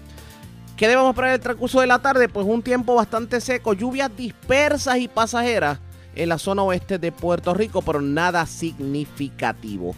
¿Qué 0.77 0.87
debemos 0.87 1.09
esperar 1.09 1.33
el 1.33 1.39
transcurso 1.39 1.81
de 1.81 1.87
la 1.87 1.99
tarde? 1.99 2.29
Pues 2.29 2.45
un 2.45 2.61
tiempo 2.61 2.95
bastante 2.95 3.41
seco, 3.41 3.73
lluvias 3.73 4.15
dispersas 4.15 4.97
y 4.97 5.07
pasajeras 5.07 5.79
en 6.15 6.29
la 6.29 6.37
zona 6.37 6.63
oeste 6.63 6.99
de 6.99 7.11
Puerto 7.11 7.53
Rico, 7.53 7.81
pero 7.81 8.01
nada 8.01 8.45
significativo. 8.45 9.95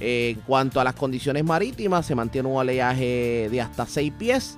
en 0.00 0.38
cuanto 0.42 0.80
a 0.80 0.84
las 0.84 0.94
condiciones 0.94 1.42
marítimas, 1.44 2.06
se 2.06 2.14
mantiene 2.14 2.48
un 2.48 2.56
oleaje 2.56 3.48
de 3.50 3.60
hasta 3.60 3.84
6 3.84 4.12
pies. 4.16 4.56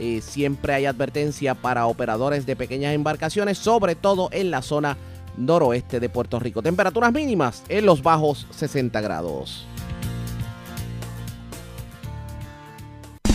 Eh, 0.00 0.20
siempre 0.20 0.74
hay 0.74 0.86
advertencia 0.86 1.54
para 1.54 1.86
operadores 1.86 2.44
de 2.44 2.56
pequeñas 2.56 2.94
embarcaciones, 2.94 3.58
sobre 3.58 3.94
todo 3.94 4.30
en 4.32 4.50
la 4.50 4.62
zona 4.62 4.96
noroeste 5.40 6.00
de 6.00 6.08
Puerto 6.08 6.38
Rico. 6.38 6.62
Temperaturas 6.62 7.12
mínimas 7.12 7.62
en 7.68 7.86
los 7.86 8.02
bajos 8.02 8.46
60 8.50 9.00
grados. 9.00 9.66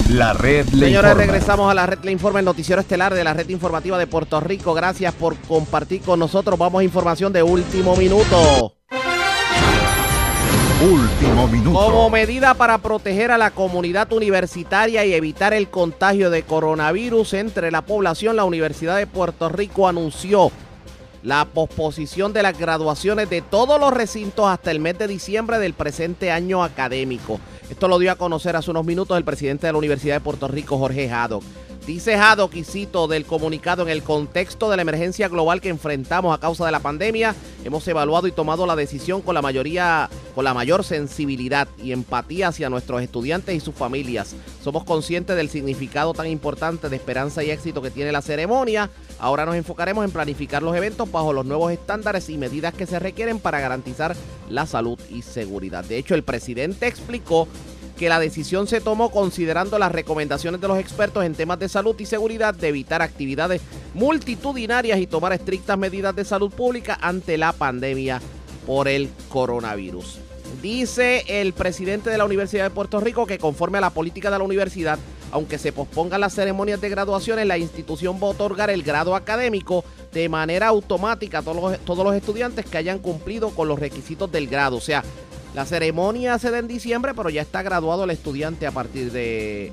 La 0.10 0.34
red 0.34 0.68
le 0.70 0.86
Señores, 0.86 1.18
regresamos 1.18 1.70
a 1.70 1.74
la 1.74 1.88
red 1.88 2.00
le 2.04 2.12
informa, 2.12 2.40
el 2.40 2.46
noticiero 2.46 2.80
estelar 2.80 3.14
de 3.14 3.24
la 3.24 3.34
red 3.34 3.50
informativa 3.50 3.98
de 3.98 4.06
Puerto 4.06 4.40
Rico. 4.40 4.76
Gracias 4.76 5.14
por 5.16 5.36
compartir 5.36 6.02
con 6.02 6.20
nosotros. 6.20 6.60
Vamos 6.60 6.82
a 6.82 6.84
información 6.84 7.34
de 7.34 7.42
último 7.42 7.96
minuto. 7.96 8.76
Último 10.82 11.48
minuto. 11.48 11.80
Como 11.80 12.10
medida 12.12 12.54
para 12.54 12.78
proteger 12.78 13.32
a 13.32 13.38
la 13.38 13.50
comunidad 13.50 14.12
universitaria 14.14 15.06
y 15.06 15.14
evitar 15.14 15.54
el 15.54 15.70
contagio 15.70 16.30
de 16.30 16.44
coronavirus 16.44 17.34
entre 17.34 17.72
la 17.72 17.82
población, 17.82 18.36
la 18.36 18.44
Universidad 18.44 18.98
de 18.98 19.08
Puerto 19.08 19.50
Rico 19.50 19.88
anunció 19.88 20.52
la 21.26 21.46
posposición 21.46 22.34
de 22.34 22.44
las 22.44 22.58
graduaciones 22.58 23.30
de 23.32 23.42
todos 23.42 23.80
los 23.80 23.92
recintos 23.92 24.48
hasta 24.48 24.70
el 24.70 24.80
mes 24.80 24.98
de 25.00 25.08
diciembre 25.08 25.58
del 25.58 25.74
presente 25.74 26.32
año 26.32 26.64
académico. 26.64 27.40
Esto 27.68 27.88
lo 27.88 27.98
dio 27.98 28.12
a 28.12 28.16
conocer 28.16 28.56
hace 28.56 28.70
unos 28.70 28.86
minutos 28.86 29.18
el 29.18 29.26
presidente 29.26 29.66
de 29.66 29.74
la 29.74 29.80
Universidad 29.80 30.16
de 30.16 30.22
Puerto 30.22 30.48
Rico, 30.48 30.78
Jorge 30.78 31.10
Haddock. 31.10 31.44
Dice 31.86 32.18
cito 32.64 33.08
del 33.08 33.26
comunicado, 33.26 33.84
en 33.84 33.90
el 33.90 34.02
contexto 34.02 34.72
de 34.72 34.76
la 34.76 34.82
emergencia 34.82 35.28
global 35.28 35.62
que 35.62 35.70
enfrentamos 35.70 36.36
a 36.36 36.40
causa 36.40 36.66
de 36.66 36.72
la 36.72 36.80
pandemia, 36.80 37.36
hemos 37.64 37.88
evaluado 37.88 38.26
y 38.26 38.32
tomado 38.32 38.66
la 38.66 38.76
decisión 38.76 39.22
con 39.22 39.36
la 39.36 39.44
mayoría, 39.44 40.10
con 40.34 40.46
la 40.46 40.56
mayor 40.56 40.84
sensibilidad 40.84 41.68
y 41.78 41.92
empatía 41.92 42.48
hacia 42.48 42.72
nuestros 42.72 43.04
estudiantes 43.04 43.56
y 43.56 43.60
sus 43.60 43.76
familias. 43.76 44.36
Somos 44.64 44.84
conscientes 44.84 45.36
del 45.36 45.50
significado 45.50 46.16
tan 46.16 46.26
importante 46.26 46.90
de 46.90 46.96
esperanza 46.96 47.44
y 47.44 47.52
éxito 47.52 47.84
que 47.84 47.92
tiene 47.92 48.12
la 48.12 48.24
ceremonia. 48.24 48.90
Ahora 49.20 49.46
nos 49.46 49.56
enfocaremos 49.56 50.04
en 50.06 50.12
planificar 50.12 50.64
los 50.64 50.76
eventos 50.76 51.12
bajo 51.12 51.34
los 51.34 51.46
nuevos 51.46 51.72
estándares 51.72 52.30
y 52.32 52.40
medidas 52.40 52.74
que 52.74 52.88
se 52.88 52.98
requieren 52.98 53.38
para 53.38 53.60
garantizar 53.60 54.16
la 54.50 54.66
salud 54.66 55.00
y 55.12 55.22
seguridad. 55.22 55.86
De 55.86 56.00
hecho, 56.00 56.16
el 56.16 56.24
presidente 56.24 56.88
explicó 56.88 57.48
que 57.98 58.10
la 58.10 58.20
decisión 58.20 58.68
se 58.68 58.82
tomó 58.82 59.10
considerando 59.10 59.80
las 59.80 59.92
recomendaciones 59.92 60.60
de 60.62 60.68
los 60.68 60.78
expertos 60.78 61.24
en 61.24 61.36
temas 61.36 61.60
de 61.60 61.70
salud 61.70 61.96
y 62.00 62.06
seguridad 62.06 62.54
de 62.54 62.68
evitar 62.68 63.02
actividades 63.02 63.62
multitudinarias 63.94 65.00
y 65.00 65.08
tomar 65.08 65.34
estrictas 65.34 65.78
medidas 65.78 66.16
de 66.16 66.26
salud 66.26 66.52
pública 66.52 66.98
ante 67.02 67.38
la 67.38 67.54
pandemia 67.54 68.22
por 68.66 68.88
el 68.88 69.10
coronavirus. 69.30 70.20
Dice 70.62 71.24
el 71.28 71.54
presidente 71.54 72.10
de 72.10 72.18
la 72.18 72.26
Universidad 72.26 72.64
de 72.64 72.70
Puerto 72.70 73.00
Rico 73.00 73.26
que 73.26 73.38
conforme 73.38 73.78
a 73.78 73.82
la 73.82 73.90
política 73.90 74.32
de 74.32 74.38
la 74.38 74.44
universidad, 74.44 75.00
aunque 75.32 75.58
se 75.58 75.72
pospongan 75.72 76.22
las 76.22 76.34
ceremonias 76.34 76.80
de 76.82 76.90
graduaciones, 76.90 77.46
la 77.46 77.58
institución 77.58 78.18
va 78.22 78.28
a 78.28 78.32
otorgar 78.32 78.70
el 78.70 78.84
grado 78.84 79.16
académico 79.16 79.84
de 80.14 80.30
manera 80.30 80.68
automática 80.68 81.40
a 81.40 81.42
todos 81.42 81.58
los, 81.58 81.80
todos 81.80 82.06
los 82.06 82.16
estudiantes 82.16 82.66
que 82.66 82.78
hayan 82.78 83.00
cumplido 83.00 83.50
con 83.50 83.68
los 83.68 83.80
requisitos 83.80 84.32
del 84.32 84.48
grado. 84.48 84.78
O 84.78 84.82
sea, 84.82 85.04
la 85.56 85.66
ceremonia 85.66 86.38
se 86.38 86.52
da 86.52 86.60
en 86.60 86.68
diciembre, 86.68 87.14
pero 87.16 87.30
ya 87.30 87.42
está 87.42 87.64
graduado 87.64 88.04
el 88.04 88.10
estudiante 88.12 88.68
a 88.68 88.72
partir 88.72 89.14
de, 89.14 89.72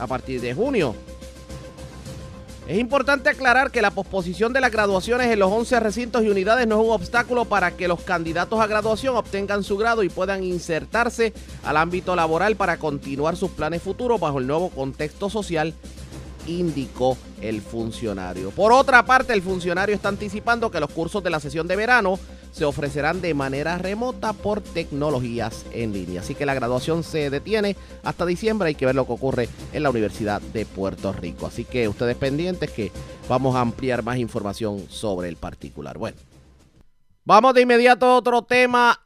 a 0.00 0.06
partir 0.06 0.40
de 0.40 0.54
junio. 0.54 0.94
Es 2.66 2.78
importante 2.78 3.28
aclarar 3.28 3.70
que 3.70 3.82
la 3.82 3.90
posposición 3.90 4.54
de 4.54 4.62
las 4.62 4.72
graduaciones 4.72 5.28
en 5.28 5.38
los 5.38 5.52
11 5.52 5.80
recintos 5.80 6.24
y 6.24 6.30
unidades 6.30 6.66
no 6.66 6.80
es 6.80 6.86
un 6.86 6.92
obstáculo 6.92 7.44
para 7.44 7.72
que 7.72 7.88
los 7.88 8.00
candidatos 8.00 8.58
a 8.58 8.66
graduación 8.66 9.16
obtengan 9.16 9.64
su 9.64 9.76
grado 9.76 10.02
y 10.02 10.08
puedan 10.08 10.44
insertarse 10.44 11.34
al 11.62 11.76
ámbito 11.76 12.16
laboral 12.16 12.56
para 12.56 12.78
continuar 12.78 13.36
sus 13.36 13.50
planes 13.50 13.82
futuros 13.82 14.18
bajo 14.18 14.38
el 14.38 14.46
nuevo 14.46 14.70
contexto 14.70 15.28
social 15.28 15.74
indicó 16.48 17.16
el 17.40 17.60
funcionario. 17.60 18.50
Por 18.50 18.72
otra 18.72 19.04
parte, 19.04 19.32
el 19.32 19.42
funcionario 19.42 19.94
está 19.94 20.08
anticipando 20.08 20.70
que 20.70 20.80
los 20.80 20.90
cursos 20.90 21.22
de 21.22 21.30
la 21.30 21.40
sesión 21.40 21.68
de 21.68 21.76
verano 21.76 22.18
se 22.50 22.64
ofrecerán 22.64 23.20
de 23.20 23.34
manera 23.34 23.78
remota 23.78 24.32
por 24.32 24.60
tecnologías 24.60 25.66
en 25.72 25.92
línea. 25.92 26.22
Así 26.22 26.34
que 26.34 26.46
la 26.46 26.54
graduación 26.54 27.04
se 27.04 27.30
detiene 27.30 27.76
hasta 28.02 28.26
diciembre. 28.26 28.68
Hay 28.68 28.74
que 28.74 28.86
ver 28.86 28.94
lo 28.94 29.06
que 29.06 29.12
ocurre 29.12 29.48
en 29.72 29.82
la 29.82 29.90
Universidad 29.90 30.40
de 30.40 30.66
Puerto 30.66 31.12
Rico. 31.12 31.46
Así 31.46 31.64
que 31.64 31.88
ustedes 31.88 32.16
pendientes 32.16 32.70
que 32.70 32.90
vamos 33.28 33.54
a 33.54 33.60
ampliar 33.60 34.02
más 34.02 34.18
información 34.18 34.86
sobre 34.88 35.28
el 35.28 35.36
particular. 35.36 35.98
Bueno, 35.98 36.16
vamos 37.24 37.54
de 37.54 37.62
inmediato 37.62 38.06
a 38.06 38.16
otro 38.16 38.42
tema. 38.42 39.00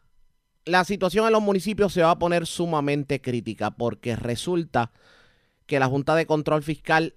La 0.65 0.85
situación 0.85 1.27
en 1.27 1.33
los 1.33 1.43
municipios 1.43 1.93
se 1.93 2.03
va 2.03 2.13
a 2.13 2.19
poner 2.19 2.47
sumamente 2.47 3.21
crítica 3.21 3.73
porque 3.73 4.15
resulta 4.15 4.93
que 5.67 5.81
la 5.81 5.89
Junta 5.89 6.15
de 6.15 6.27
Control 6.27 6.63
Fiscal 6.63 7.15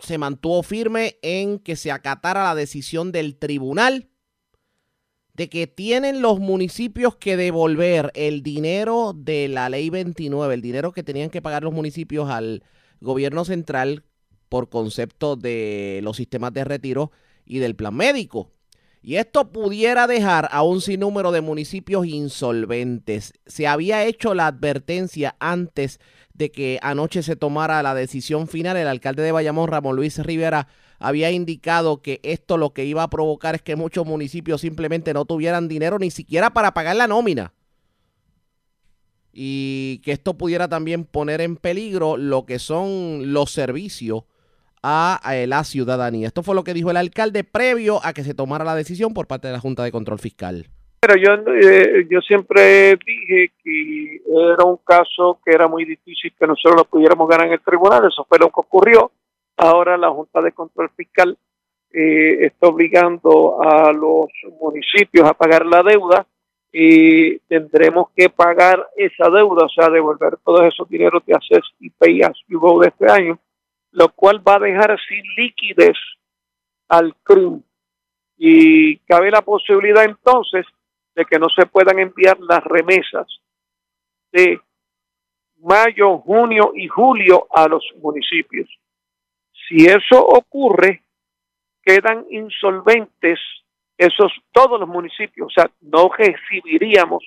se 0.00 0.18
mantuvo 0.18 0.62
firme 0.62 1.18
en 1.22 1.58
que 1.58 1.76
se 1.76 1.90
acatara 1.90 2.44
la 2.44 2.54
decisión 2.54 3.12
del 3.12 3.36
tribunal 3.36 4.08
de 5.36 5.50
que 5.50 5.66
tienen 5.66 6.22
los 6.22 6.40
municipios 6.40 7.16
que 7.16 7.36
devolver 7.36 8.10
el 8.14 8.42
dinero 8.42 9.12
de 9.14 9.48
la 9.48 9.68
ley 9.68 9.90
29, 9.90 10.54
el 10.54 10.62
dinero 10.62 10.92
que 10.92 11.02
tenían 11.02 11.28
que 11.28 11.42
pagar 11.42 11.62
los 11.62 11.74
municipios 11.74 12.30
al 12.30 12.64
gobierno 13.00 13.44
central 13.44 14.04
por 14.48 14.70
concepto 14.70 15.36
de 15.36 16.00
los 16.02 16.16
sistemas 16.16 16.54
de 16.54 16.64
retiro 16.64 17.12
y 17.44 17.58
del 17.58 17.76
plan 17.76 17.94
médico. 17.94 18.50
Y 19.02 19.16
esto 19.16 19.52
pudiera 19.52 20.06
dejar 20.06 20.48
a 20.50 20.62
un 20.62 20.80
sinnúmero 20.80 21.30
de 21.32 21.42
municipios 21.42 22.06
insolventes. 22.06 23.34
Se 23.44 23.66
había 23.66 24.04
hecho 24.04 24.34
la 24.34 24.46
advertencia 24.46 25.36
antes 25.38 26.00
de 26.36 26.50
que 26.50 26.78
anoche 26.82 27.22
se 27.22 27.36
tomara 27.36 27.82
la 27.82 27.94
decisión 27.94 28.48
final. 28.48 28.76
El 28.76 28.88
alcalde 28.88 29.22
de 29.22 29.32
Bayamón, 29.32 29.68
Ramón 29.68 29.96
Luis 29.96 30.18
Rivera, 30.18 30.68
había 30.98 31.30
indicado 31.30 32.02
que 32.02 32.20
esto 32.22 32.56
lo 32.56 32.72
que 32.72 32.84
iba 32.84 33.02
a 33.02 33.10
provocar 33.10 33.54
es 33.54 33.62
que 33.62 33.76
muchos 33.76 34.06
municipios 34.06 34.60
simplemente 34.60 35.14
no 35.14 35.24
tuvieran 35.24 35.68
dinero 35.68 35.98
ni 35.98 36.10
siquiera 36.10 36.50
para 36.50 36.74
pagar 36.74 36.96
la 36.96 37.06
nómina. 37.06 37.52
Y 39.32 40.00
que 40.02 40.12
esto 40.12 40.38
pudiera 40.38 40.68
también 40.68 41.04
poner 41.04 41.40
en 41.40 41.56
peligro 41.56 42.16
lo 42.16 42.46
que 42.46 42.58
son 42.58 43.32
los 43.32 43.50
servicios 43.50 44.24
a, 44.82 45.20
la 45.46 45.64
ciudadanía. 45.64 46.28
Esto 46.28 46.42
fue 46.42 46.54
lo 46.54 46.64
que 46.64 46.74
dijo 46.74 46.90
el 46.90 46.96
alcalde 46.96 47.44
previo 47.44 48.00
a 48.04 48.12
que 48.12 48.24
se 48.24 48.34
tomara 48.34 48.64
la 48.64 48.74
decisión 48.74 49.12
por 49.12 49.26
parte 49.26 49.48
de 49.48 49.52
la 49.52 49.60
Junta 49.60 49.82
de 49.82 49.92
Control 49.92 50.18
Fiscal. 50.18 50.70
Pero 51.00 51.16
yo, 51.16 51.52
eh, 51.52 52.06
yo 52.10 52.20
siempre 52.20 52.96
dije 53.04 53.52
que 53.62 54.22
era 54.26 54.64
un 54.64 54.78
caso 54.78 55.38
que 55.44 55.52
era 55.52 55.68
muy 55.68 55.84
difícil 55.84 56.32
que 56.38 56.46
nosotros 56.46 56.76
lo 56.76 56.84
pudiéramos 56.84 57.28
ganar 57.28 57.46
en 57.46 57.52
el 57.54 57.60
tribunal. 57.60 58.06
Eso 58.06 58.24
fue 58.28 58.38
lo 58.38 58.46
que 58.46 58.60
ocurrió. 58.60 59.10
Ahora 59.56 59.96
la 59.96 60.10
Junta 60.10 60.40
de 60.42 60.52
Control 60.52 60.90
Fiscal 60.96 61.36
eh, 61.92 62.46
está 62.46 62.68
obligando 62.68 63.62
a 63.62 63.92
los 63.92 64.26
municipios 64.60 65.26
a 65.28 65.34
pagar 65.34 65.64
la 65.64 65.82
deuda 65.82 66.26
y 66.72 67.38
tendremos 67.40 68.08
que 68.14 68.28
pagar 68.28 68.86
esa 68.96 69.30
deuda, 69.30 69.64
o 69.64 69.68
sea, 69.68 69.88
devolver 69.88 70.36
todos 70.44 70.62
esos 70.64 70.86
dineros 70.88 71.24
de 71.24 71.34
ACES 71.34 71.64
y 71.80 71.88
PIAS 71.88 72.36
de 72.48 72.88
este 72.88 73.10
año, 73.10 73.38
lo 73.92 74.10
cual 74.10 74.46
va 74.46 74.56
a 74.56 74.58
dejar 74.58 74.94
sin 75.08 75.22
liquidez 75.36 75.96
al 76.88 77.14
CRIM. 77.22 77.62
Y 78.36 78.98
cabe 78.98 79.30
la 79.30 79.40
posibilidad 79.40 80.04
entonces 80.04 80.66
de 81.16 81.24
que 81.24 81.38
no 81.38 81.48
se 81.48 81.66
puedan 81.66 81.98
enviar 81.98 82.38
las 82.40 82.62
remesas 82.62 83.26
de 84.30 84.60
mayo, 85.62 86.18
junio 86.18 86.72
y 86.74 86.86
julio 86.86 87.46
a 87.50 87.66
los 87.66 87.82
municipios. 88.02 88.68
Si 89.66 89.86
eso 89.86 90.20
ocurre, 90.20 91.02
quedan 91.82 92.26
insolventes 92.30 93.40
esos 93.96 94.30
todos 94.52 94.78
los 94.78 94.88
municipios, 94.88 95.48
o 95.48 95.50
sea, 95.50 95.70
no 95.80 96.10
recibiríamos 96.10 97.24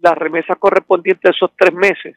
la 0.00 0.14
remesa 0.14 0.54
correspondiente 0.54 1.28
a 1.28 1.32
esos 1.32 1.50
tres 1.56 1.74
meses. 1.74 2.16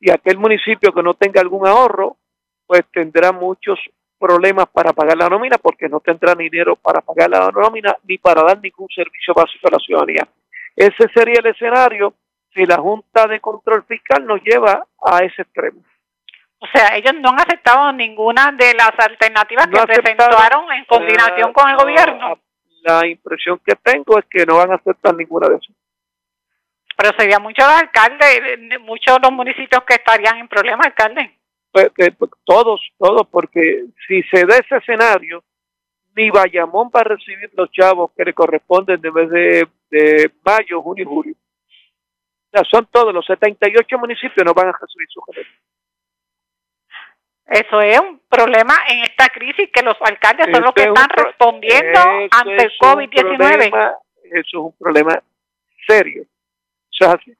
Y 0.00 0.10
aquel 0.10 0.36
municipio 0.36 0.92
que 0.92 1.02
no 1.02 1.14
tenga 1.14 1.40
algún 1.40 1.66
ahorro, 1.66 2.18
pues 2.66 2.82
tendrá 2.92 3.32
muchos 3.32 3.78
problemas 4.18 4.66
para 4.68 4.92
pagar 4.92 5.16
la 5.16 5.28
nómina 5.28 5.56
porque 5.58 5.88
no 5.88 6.00
tendrá 6.00 6.34
dinero 6.34 6.76
para 6.76 7.00
pagar 7.00 7.30
la 7.30 7.50
nómina 7.50 7.96
ni 8.04 8.18
para 8.18 8.42
dar 8.42 8.60
ningún 8.60 8.88
servicio 8.94 9.32
básico 9.34 9.68
a 9.68 9.72
la 9.72 9.78
ciudadanía. 9.78 10.28
Ese 10.76 11.08
sería 11.14 11.40
el 11.40 11.46
escenario 11.46 12.14
si 12.54 12.64
la 12.64 12.76
Junta 12.76 13.26
de 13.26 13.40
Control 13.40 13.84
Fiscal 13.84 14.26
nos 14.26 14.42
lleva 14.42 14.86
a 15.02 15.18
ese 15.18 15.42
extremo. 15.42 15.82
O 16.58 16.66
sea, 16.72 16.96
ellos 16.96 17.14
no 17.20 17.30
han 17.30 17.40
aceptado 17.40 17.92
ninguna 17.92 18.52
de 18.52 18.74
las 18.74 18.92
alternativas 18.98 19.66
que 19.66 19.82
presentaron 19.82 20.70
en 20.72 20.84
coordinación 20.84 21.52
con 21.52 21.68
el 21.68 21.76
gobierno. 21.76 22.38
La 22.82 23.06
impresión 23.06 23.60
que 23.64 23.74
tengo 23.76 24.18
es 24.18 24.24
que 24.30 24.46
no 24.46 24.58
van 24.58 24.70
a 24.70 24.76
aceptar 24.76 25.14
ninguna 25.14 25.48
de 25.48 25.56
esas. 25.56 25.76
Pero 26.96 27.10
sería 27.18 27.38
muchos 27.38 27.66
los 27.66 27.82
alcaldes, 27.82 28.80
muchos 28.80 29.18
los 29.20 29.32
municipios 29.32 29.82
que 29.84 29.94
estarían 29.94 30.38
en 30.38 30.48
problemas, 30.48 30.86
alcalde. 30.86 31.36
Pues, 31.72 31.90
pues, 31.96 32.30
todos, 32.44 32.80
todos, 32.98 33.26
porque 33.28 33.86
si 34.06 34.22
se 34.24 34.44
da 34.44 34.56
ese 34.56 34.76
escenario, 34.76 35.42
ni 36.14 36.30
Bayamón 36.30 36.90
va 36.94 37.00
a 37.00 37.04
recibir 37.04 37.50
los 37.56 37.70
chavos 37.72 38.12
que 38.16 38.24
le 38.24 38.34
corresponden 38.34 39.00
de 39.00 39.10
vez 39.10 39.30
de, 39.30 39.68
de 39.92 40.32
mayo, 40.42 40.80
junio 40.80 41.04
y 41.04 41.06
julio. 41.06 41.34
O 41.34 42.58
sea, 42.58 42.62
son 42.70 42.88
todos, 42.90 43.14
los 43.14 43.24
78 43.26 43.98
municipios 43.98 44.44
no 44.44 44.54
van 44.54 44.68
a 44.68 44.78
recibir 44.80 45.06
su 45.08 45.20
gerente. 45.22 45.52
Eso 47.46 47.80
es 47.82 48.00
un 48.00 48.20
problema 48.30 48.74
en 48.88 49.00
esta 49.00 49.28
crisis 49.28 49.68
que 49.72 49.82
los 49.82 49.96
alcaldes 50.00 50.46
son 50.50 50.62
los 50.62 50.72
que 50.72 50.84
están 50.84 51.08
respondiendo 51.10 52.00
ante 52.30 52.64
el 52.64 52.72
COVID-19. 52.78 53.96
Eso 54.24 54.40
es 54.40 54.54
un 54.54 54.74
problema 54.78 55.22
serio. 55.86 56.22
Eso 56.90 57.04
es 57.04 57.14
así. 57.14 57.34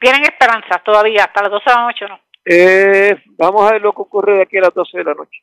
Tienen 0.00 0.22
esperanza 0.22 0.82
todavía, 0.84 1.24
hasta 1.24 1.42
las 1.42 1.50
12 1.50 1.64
de 1.70 1.76
la 1.76 1.82
noche, 1.82 2.06
¿no? 2.08 2.20
Eh, 2.44 3.22
vamos 3.36 3.68
a 3.68 3.74
ver 3.74 3.82
lo 3.82 3.92
que 3.92 4.02
ocurre 4.02 4.36
de 4.36 4.42
aquí 4.42 4.58
a 4.58 4.62
las 4.62 4.74
12 4.74 4.98
de 4.98 5.04
la 5.04 5.14
noche. 5.14 5.42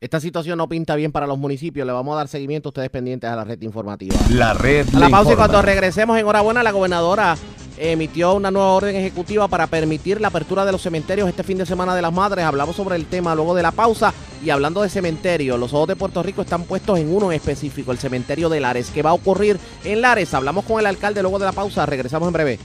Esta 0.00 0.20
situación 0.20 0.58
no 0.58 0.68
pinta 0.68 0.96
bien 0.96 1.12
para 1.12 1.26
los 1.26 1.38
municipios. 1.38 1.86
Le 1.86 1.92
vamos 1.92 2.14
a 2.14 2.18
dar 2.18 2.28
seguimiento 2.28 2.68
a 2.68 2.70
ustedes 2.70 2.90
pendientes 2.90 3.30
a 3.30 3.36
la 3.36 3.44
red 3.44 3.60
informativa. 3.62 4.14
La 4.30 4.52
red. 4.52 4.86
A 4.94 4.98
la 4.98 5.08
pausa 5.08 5.32
y 5.32 5.36
cuando 5.36 5.62
regresemos, 5.62 6.18
enhorabuena, 6.18 6.62
la 6.62 6.72
gobernadora 6.72 7.36
emitió 7.76 8.34
una 8.34 8.50
nueva 8.50 8.72
orden 8.72 8.94
ejecutiva 8.94 9.48
para 9.48 9.66
permitir 9.66 10.20
la 10.20 10.28
apertura 10.28 10.64
de 10.64 10.72
los 10.72 10.82
cementerios 10.82 11.28
este 11.28 11.42
fin 11.42 11.58
de 11.58 11.66
semana 11.66 11.94
de 11.94 12.02
las 12.02 12.12
madres. 12.12 12.44
Hablamos 12.44 12.76
sobre 12.76 12.96
el 12.96 13.06
tema 13.06 13.34
luego 13.34 13.54
de 13.54 13.62
la 13.62 13.72
pausa 13.72 14.12
y 14.44 14.50
hablando 14.50 14.82
de 14.82 14.88
cementerio, 14.88 15.56
los 15.56 15.72
ojos 15.72 15.88
de 15.88 15.96
Puerto 15.96 16.22
Rico 16.22 16.42
están 16.42 16.64
puestos 16.64 16.98
en 16.98 17.12
uno 17.14 17.32
en 17.32 17.36
específico, 17.36 17.90
el 17.90 17.98
cementerio 17.98 18.48
de 18.48 18.60
Lares. 18.60 18.90
¿Qué 18.90 19.02
va 19.02 19.10
a 19.10 19.14
ocurrir 19.14 19.58
en 19.84 20.00
Lares? 20.02 20.34
Hablamos 20.34 20.64
con 20.64 20.78
el 20.78 20.86
alcalde 20.86 21.22
luego 21.22 21.38
de 21.38 21.46
la 21.46 21.52
pausa. 21.52 21.86
Regresamos 21.86 22.28
en 22.28 22.32
breve. 22.32 22.58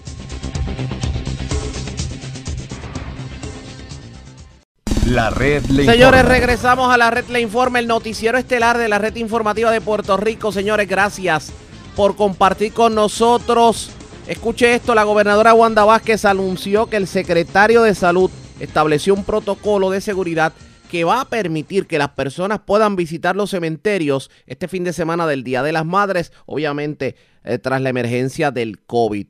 La 5.10 5.32
red 5.32 5.66
le 5.66 5.86
Señores, 5.86 6.24
regresamos 6.24 6.94
a 6.94 6.98
la 6.98 7.10
red 7.10 7.26
le 7.30 7.42
informa, 7.42 7.80
el 7.80 7.88
noticiero 7.88 8.38
estelar 8.38 8.78
de 8.78 8.88
la 8.88 9.00
red 9.00 9.16
informativa 9.16 9.72
de 9.72 9.82
Puerto 9.82 10.18
Rico. 10.18 10.52
Señores, 10.52 10.88
gracias 10.88 11.52
por 11.96 12.16
compartir 12.16 12.74
con 12.74 12.94
nosotros 12.94 13.92
Escuche 14.30 14.76
esto, 14.76 14.94
la 14.94 15.06
gobernadora 15.06 15.56
Wanda 15.56 15.84
Vázquez 15.86 16.24
anunció 16.24 16.86
que 16.86 16.98
el 16.98 17.08
secretario 17.08 17.82
de 17.82 17.96
salud 17.96 18.30
estableció 18.60 19.16
un 19.16 19.24
protocolo 19.24 19.90
de 19.90 20.02
seguridad 20.02 20.54
que 20.92 21.04
va 21.04 21.22
a 21.22 21.26
permitir 21.26 21.88
que 21.88 21.98
las 21.98 22.10
personas 22.10 22.60
puedan 22.60 22.96
visitar 22.96 23.36
los 23.36 23.50
cementerios 23.50 24.30
este 24.46 24.68
fin 24.68 24.84
de 24.84 24.94
semana 24.94 25.26
del 25.26 25.44
Día 25.44 25.64
de 25.64 25.72
las 25.72 25.84
Madres, 25.84 26.32
obviamente 26.46 27.16
eh, 27.44 27.58
tras 27.58 27.82
la 27.82 27.90
emergencia 27.90 28.52
del 28.52 28.82
COVID. 28.82 29.26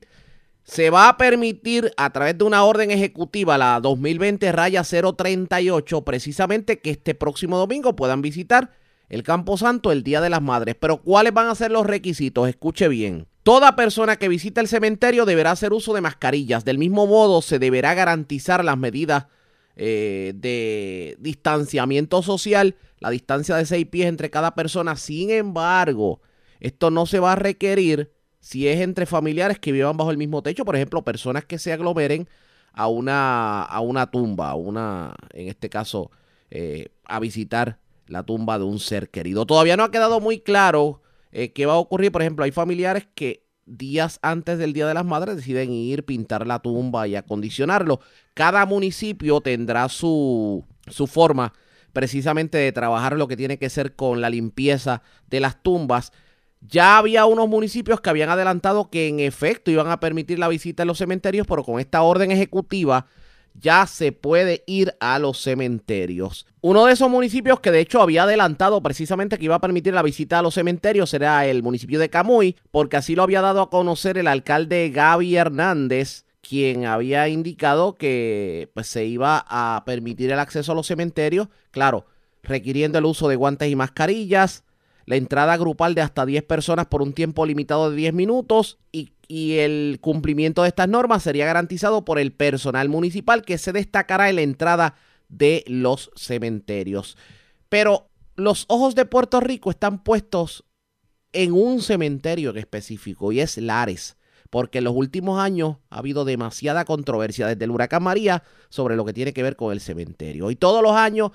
Se 0.70 0.92
va 0.92 1.10
a 1.10 1.18
permitir 1.18 1.92
a 1.98 2.12
través 2.12 2.38
de 2.38 2.44
una 2.44 2.64
orden 2.64 2.92
ejecutiva, 2.92 3.58
la 3.58 3.80
2020 3.80 4.52
raya 4.52 4.84
038, 4.84 6.06
precisamente 6.06 6.80
que 6.80 6.92
este 6.92 7.16
próximo 7.16 7.58
domingo 7.58 7.96
puedan 7.96 8.22
visitar 8.22 8.70
el 9.10 9.24
Campo 9.24 9.58
Santo 9.58 9.92
el 9.92 10.04
Día 10.04 10.22
de 10.22 10.30
las 10.30 10.44
Madres. 10.44 10.76
Pero 10.80 11.02
¿cuáles 11.02 11.34
van 11.34 11.48
a 11.48 11.56
ser 11.56 11.72
los 11.72 11.88
requisitos? 11.88 12.48
Escuche 12.48 12.88
bien. 12.88 13.26
Toda 13.42 13.76
persona 13.76 14.18
que 14.18 14.28
visita 14.28 14.62
el 14.62 14.68
cementerio 14.68 15.26
deberá 15.26 15.50
hacer 15.50 15.74
uso 15.74 15.96
de 15.96 16.02
mascarillas. 16.02 16.66
Del 16.66 16.78
mismo 16.78 17.08
modo, 17.08 17.42
se 17.42 17.58
deberá 17.58 17.96
garantizar 17.96 18.64
las 18.64 18.78
medidas 18.78 19.26
eh, 19.76 20.34
de 20.36 21.18
distanciamiento 21.20 22.22
social, 22.22 22.76
la 23.00 23.10
distancia 23.10 23.56
de 23.56 23.66
seis 23.66 23.88
pies 23.88 24.08
entre 24.08 24.30
cada 24.30 24.54
persona. 24.54 24.96
Sin 24.98 25.32
embargo, 25.32 26.22
esto 26.60 26.92
no 26.92 27.08
se 27.08 27.18
va 27.18 27.32
a 27.32 27.38
requerir 27.38 28.19
si 28.40 28.68
es 28.68 28.82
entre 28.82 29.06
familiares 29.06 29.60
que 29.60 29.72
vivan 29.72 29.98
bajo 29.98 30.12
el 30.12 30.18
mismo 30.18 30.42
techo, 30.42 30.66
por 30.66 30.76
ejemplo, 30.76 31.04
personas 31.04 31.46
que 31.46 31.60
se 31.60 31.74
aglomeren 31.74 32.28
a 32.74 32.88
una, 32.88 33.64
a 33.64 33.80
una 33.82 34.10
tumba, 34.10 34.56
una, 34.56 35.14
en 35.34 35.48
este 35.48 35.70
caso, 35.70 36.12
eh, 36.52 36.90
a 37.06 37.20
visitar 37.20 37.80
la 38.08 38.24
tumba 38.24 38.58
de 38.58 38.66
un 38.66 38.80
ser 38.80 39.10
querido. 39.10 39.46
Todavía 39.46 39.78
no 39.78 39.84
ha 39.84 39.92
quedado 39.92 40.20
muy 40.20 40.40
claro 40.40 41.02
eh, 41.32 41.52
qué 41.54 41.66
va 41.66 41.74
a 41.74 41.78
ocurrir. 41.78 42.12
Por 42.12 42.22
ejemplo, 42.22 42.46
hay 42.46 42.52
familiares 42.52 43.08
que 43.14 43.46
días 43.66 44.20
antes 44.22 44.58
del 44.58 44.74
Día 44.74 44.88
de 44.88 44.94
las 44.94 45.06
Madres 45.06 45.36
deciden 45.36 45.72
ir, 45.72 46.06
pintar 46.06 46.48
la 46.48 46.60
tumba 46.60 47.08
y 47.08 47.16
acondicionarlo. 47.16 48.00
Cada 48.34 48.66
municipio 48.66 49.42
tendrá 49.42 49.88
su, 49.90 50.66
su 50.88 51.08
forma 51.08 51.54
precisamente 51.94 52.58
de 52.58 52.72
trabajar 52.72 53.16
lo 53.16 53.28
que 53.28 53.38
tiene 53.38 53.58
que 53.58 53.70
ser 53.70 53.96
con 53.96 54.22
la 54.22 54.30
limpieza 54.30 55.02
de 55.28 55.40
las 55.40 55.62
tumbas. 55.62 56.12
Ya 56.62 56.98
había 56.98 57.26
unos 57.26 57.48
municipios 57.48 58.02
que 58.02 58.10
habían 58.10 58.30
adelantado 58.30 58.90
que 58.90 59.08
en 59.08 59.20
efecto 59.20 59.72
iban 59.72 59.90
a 59.90 60.00
permitir 60.00 60.40
la 60.40 60.48
visita 60.48 60.84
en 60.84 60.88
los 60.88 60.98
cementerios, 60.98 61.48
pero 61.48 61.64
con 61.64 61.80
esta 61.80 62.02
orden 62.02 62.32
ejecutiva 62.32 63.08
ya 63.54 63.86
se 63.88 64.12
puede 64.12 64.64
ir 64.68 64.96
a 65.00 65.20
los 65.20 65.42
cementerios. 65.42 66.46
Uno 66.62 66.86
de 66.86 66.94
esos 66.94 67.10
municipios 67.10 67.60
que 67.60 67.72
de 67.72 67.80
hecho 67.80 68.02
había 68.02 68.24
adelantado 68.24 68.82
precisamente 68.82 69.38
que 69.38 69.46
iba 69.46 69.56
a 69.56 69.62
permitir 69.62 69.94
la 69.94 70.02
visita 70.02 70.40
a 70.40 70.42
los 70.42 70.54
cementerios 70.54 71.14
era 71.14 71.46
el 71.46 71.64
municipio 71.64 72.00
de 72.00 72.10
Camuy, 72.10 72.56
porque 72.72 72.98
así 72.98 73.16
lo 73.16 73.24
había 73.24 73.42
dado 73.42 73.62
a 73.62 73.70
conocer 73.70 74.18
el 74.18 74.28
alcalde 74.28 74.90
Gaby 74.94 75.36
Hernández, 75.36 76.26
quien 76.42 76.86
había 76.86 77.28
indicado 77.28 77.96
que 77.96 78.70
pues, 78.74 78.88
se 78.88 79.06
iba 79.06 79.46
a 79.48 79.84
permitir 79.86 80.32
el 80.32 80.40
acceso 80.40 80.72
a 80.72 80.76
los 80.76 80.88
cementerios, 80.88 81.48
claro, 81.72 82.06
requiriendo 82.44 82.98
el 82.98 83.06
uso 83.06 83.28
de 83.28 83.36
guantes 83.36 83.70
y 83.70 83.76
mascarillas, 83.76 84.64
la 85.10 85.16
entrada 85.16 85.58
grupal 85.58 85.96
de 85.96 86.02
hasta 86.02 86.24
10 86.24 86.44
personas 86.44 86.86
por 86.86 87.02
un 87.02 87.14
tiempo 87.14 87.44
limitado 87.48 87.90
de 87.90 87.96
10 87.96 88.14
minutos 88.14 88.78
y, 88.92 89.10
el 89.32 90.00
cumplimiento 90.02 90.64
de 90.64 90.70
estas 90.70 90.88
normas 90.88 91.22
sería 91.22 91.46
garantizado 91.46 92.04
por 92.04 92.18
el 92.18 92.32
personal 92.32 92.90
municipal 92.90 93.44
que 93.44 93.60
se 93.60 93.72
destacará 93.72 94.30
en 94.30 94.36
la 94.38 94.42
entrada 94.42 94.96
de 95.28 95.64
los 95.68 96.12
cementerios. 96.16 97.16
Pero 97.70 98.10
los 98.36 98.66
ojos 98.70 98.96
de 98.96 99.06
Puerto 99.06 99.40
Rico 99.40 99.70
están 99.70 100.04
puestos 100.04 100.64
en 101.32 101.54
un 101.54 101.82
cementerio 101.82 102.50
en 102.52 102.58
específico 102.58 103.32
y 103.32 103.40
es 103.40 103.58
Lares, 103.58 104.18
porque 104.50 104.80
en 104.80 104.86
los 104.86 104.96
últimos 104.96 105.40
años 105.40 105.78
ha 105.92 106.00
habido 106.00 106.26
demasiada 106.26 106.86
controversia 106.86 107.46
desde 107.46 107.66
el 107.66 107.72
huracán 107.72 108.02
María 108.02 108.44
sobre 108.70 108.96
lo 108.96 109.06
que 109.06 109.14
tiene 109.14 109.34
que 109.34 109.44
ver 109.44 109.56
con 109.56 109.74
el 109.74 109.80
cementerio. 109.80 110.50
Y 110.50 110.56
todos 110.56 110.82
los 110.82 110.94
años 110.94 111.32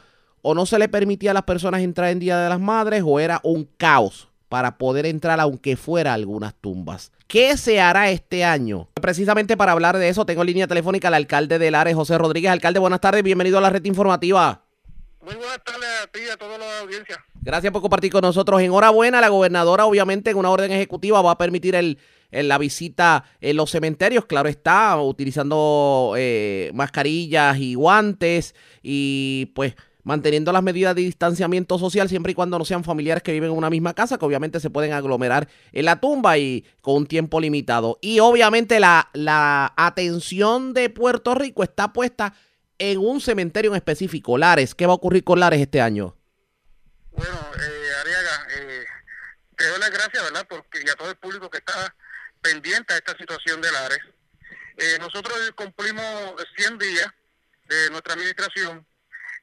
o 0.46 0.54
no 0.54 0.66
se 0.66 0.78
le 0.78 0.90
permitía 0.90 1.30
a 1.30 1.34
las 1.34 1.44
personas 1.44 1.80
entrar 1.80 2.10
en 2.10 2.18
Día 2.20 2.38
de 2.38 2.50
las 2.50 2.60
Madres 2.60 3.02
o 3.04 3.18
era 3.18 3.40
un 3.42 3.66
caos 3.78 4.28
para 4.50 4.76
poder 4.76 5.06
entrar 5.06 5.40
aunque 5.40 5.74
fuera 5.74 6.10
a 6.10 6.14
algunas 6.14 6.54
tumbas. 6.54 7.12
¿Qué 7.26 7.56
se 7.56 7.80
hará 7.80 8.10
este 8.10 8.44
año? 8.44 8.88
Precisamente 9.00 9.56
para 9.56 9.72
hablar 9.72 9.96
de 9.96 10.10
eso 10.10 10.26
tengo 10.26 10.42
en 10.42 10.48
línea 10.48 10.66
telefónica 10.66 11.08
al 11.08 11.14
alcalde 11.14 11.58
de 11.58 11.70
Lares, 11.70 11.94
José 11.94 12.18
Rodríguez. 12.18 12.50
Alcalde, 12.50 12.78
buenas 12.78 13.00
tardes, 13.00 13.22
bienvenido 13.22 13.56
a 13.56 13.62
la 13.62 13.70
red 13.70 13.82
informativa. 13.86 14.62
Muy 15.22 15.34
buenas 15.34 15.64
tardes 15.64 15.88
a 16.02 16.06
ti 16.08 16.20
y 16.26 16.30
a 16.30 16.36
toda 16.36 16.58
la 16.58 16.80
audiencia. 16.80 17.24
Gracias 17.40 17.72
por 17.72 17.80
compartir 17.80 18.12
con 18.12 18.20
nosotros. 18.20 18.60
Enhorabuena, 18.60 19.22
la 19.22 19.28
gobernadora 19.28 19.86
obviamente 19.86 20.30
en 20.30 20.36
una 20.36 20.50
orden 20.50 20.70
ejecutiva 20.70 21.22
va 21.22 21.30
a 21.30 21.38
permitir 21.38 21.74
el, 21.74 21.98
la 22.30 22.58
visita 22.58 23.24
en 23.40 23.56
los 23.56 23.70
cementerios, 23.70 24.26
claro 24.26 24.50
está, 24.50 25.00
utilizando 25.00 26.12
eh, 26.18 26.70
mascarillas 26.74 27.56
y 27.56 27.74
guantes 27.76 28.54
y 28.82 29.52
pues 29.54 29.74
manteniendo 30.04 30.52
las 30.52 30.62
medidas 30.62 30.94
de 30.94 31.02
distanciamiento 31.02 31.78
social 31.78 32.08
siempre 32.08 32.32
y 32.32 32.34
cuando 32.34 32.58
no 32.58 32.64
sean 32.64 32.84
familiares 32.84 33.22
que 33.22 33.32
viven 33.32 33.50
en 33.50 33.56
una 33.56 33.70
misma 33.70 33.94
casa, 33.94 34.18
que 34.18 34.24
obviamente 34.24 34.60
se 34.60 34.70
pueden 34.70 34.92
aglomerar 34.92 35.48
en 35.72 35.84
la 35.86 36.00
tumba 36.00 36.38
y 36.38 36.64
con 36.80 36.96
un 36.96 37.06
tiempo 37.06 37.40
limitado. 37.40 37.98
Y 38.00 38.20
obviamente 38.20 38.78
la, 38.78 39.10
la 39.14 39.72
atención 39.76 40.74
de 40.74 40.90
Puerto 40.90 41.34
Rico 41.34 41.64
está 41.64 41.92
puesta 41.92 42.34
en 42.78 42.98
un 42.98 43.20
cementerio 43.20 43.72
en 43.72 43.76
específico, 43.76 44.38
Lares. 44.38 44.74
¿Qué 44.74 44.86
va 44.86 44.92
a 44.92 44.96
ocurrir 44.96 45.24
con 45.24 45.40
Lares 45.40 45.60
este 45.60 45.80
año? 45.80 46.16
Bueno, 47.12 47.38
eh, 47.56 47.92
Ariaga, 48.00 48.46
eh, 48.56 48.84
te 49.56 49.68
doy 49.68 49.80
las 49.80 49.90
gracias, 49.90 50.22
¿verdad? 50.22 50.46
Porque, 50.48 50.80
y 50.84 50.90
a 50.90 50.94
todo 50.94 51.10
el 51.10 51.16
público 51.16 51.48
que 51.48 51.58
está 51.58 51.94
pendiente 52.42 52.92
a 52.92 52.96
esta 52.98 53.16
situación 53.16 53.60
de 53.60 53.72
Lares. 53.72 54.00
Eh, 54.76 54.98
nosotros 55.00 55.34
cumplimos 55.54 56.34
100 56.56 56.78
días 56.78 57.06
de 57.68 57.90
nuestra 57.90 58.14
administración 58.14 58.84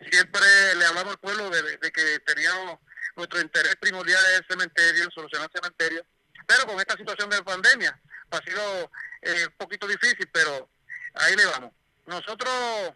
siempre 0.09 0.75
le 0.75 0.85
hablamos 0.85 1.13
al 1.13 1.19
pueblo 1.19 1.49
de, 1.49 1.91
que 1.91 2.19
teníamos 2.19 2.79
nuestro 3.15 3.41
interés 3.41 3.75
primordial 3.75 4.23
en 4.29 4.35
el 4.37 4.47
cementerio, 4.47 5.03
en 5.03 5.11
solucionar 5.11 5.49
el 5.53 5.61
cementerio, 5.61 6.05
pero 6.47 6.65
con 6.65 6.79
esta 6.79 6.95
situación 6.95 7.29
de 7.29 7.43
pandemia 7.43 7.99
ha 8.31 8.37
sido 8.43 8.91
eh, 9.21 9.45
un 9.47 9.57
poquito 9.57 9.87
difícil, 9.87 10.27
pero 10.31 10.69
ahí 11.15 11.35
le 11.35 11.45
vamos. 11.45 11.73
Nosotros 12.05 12.93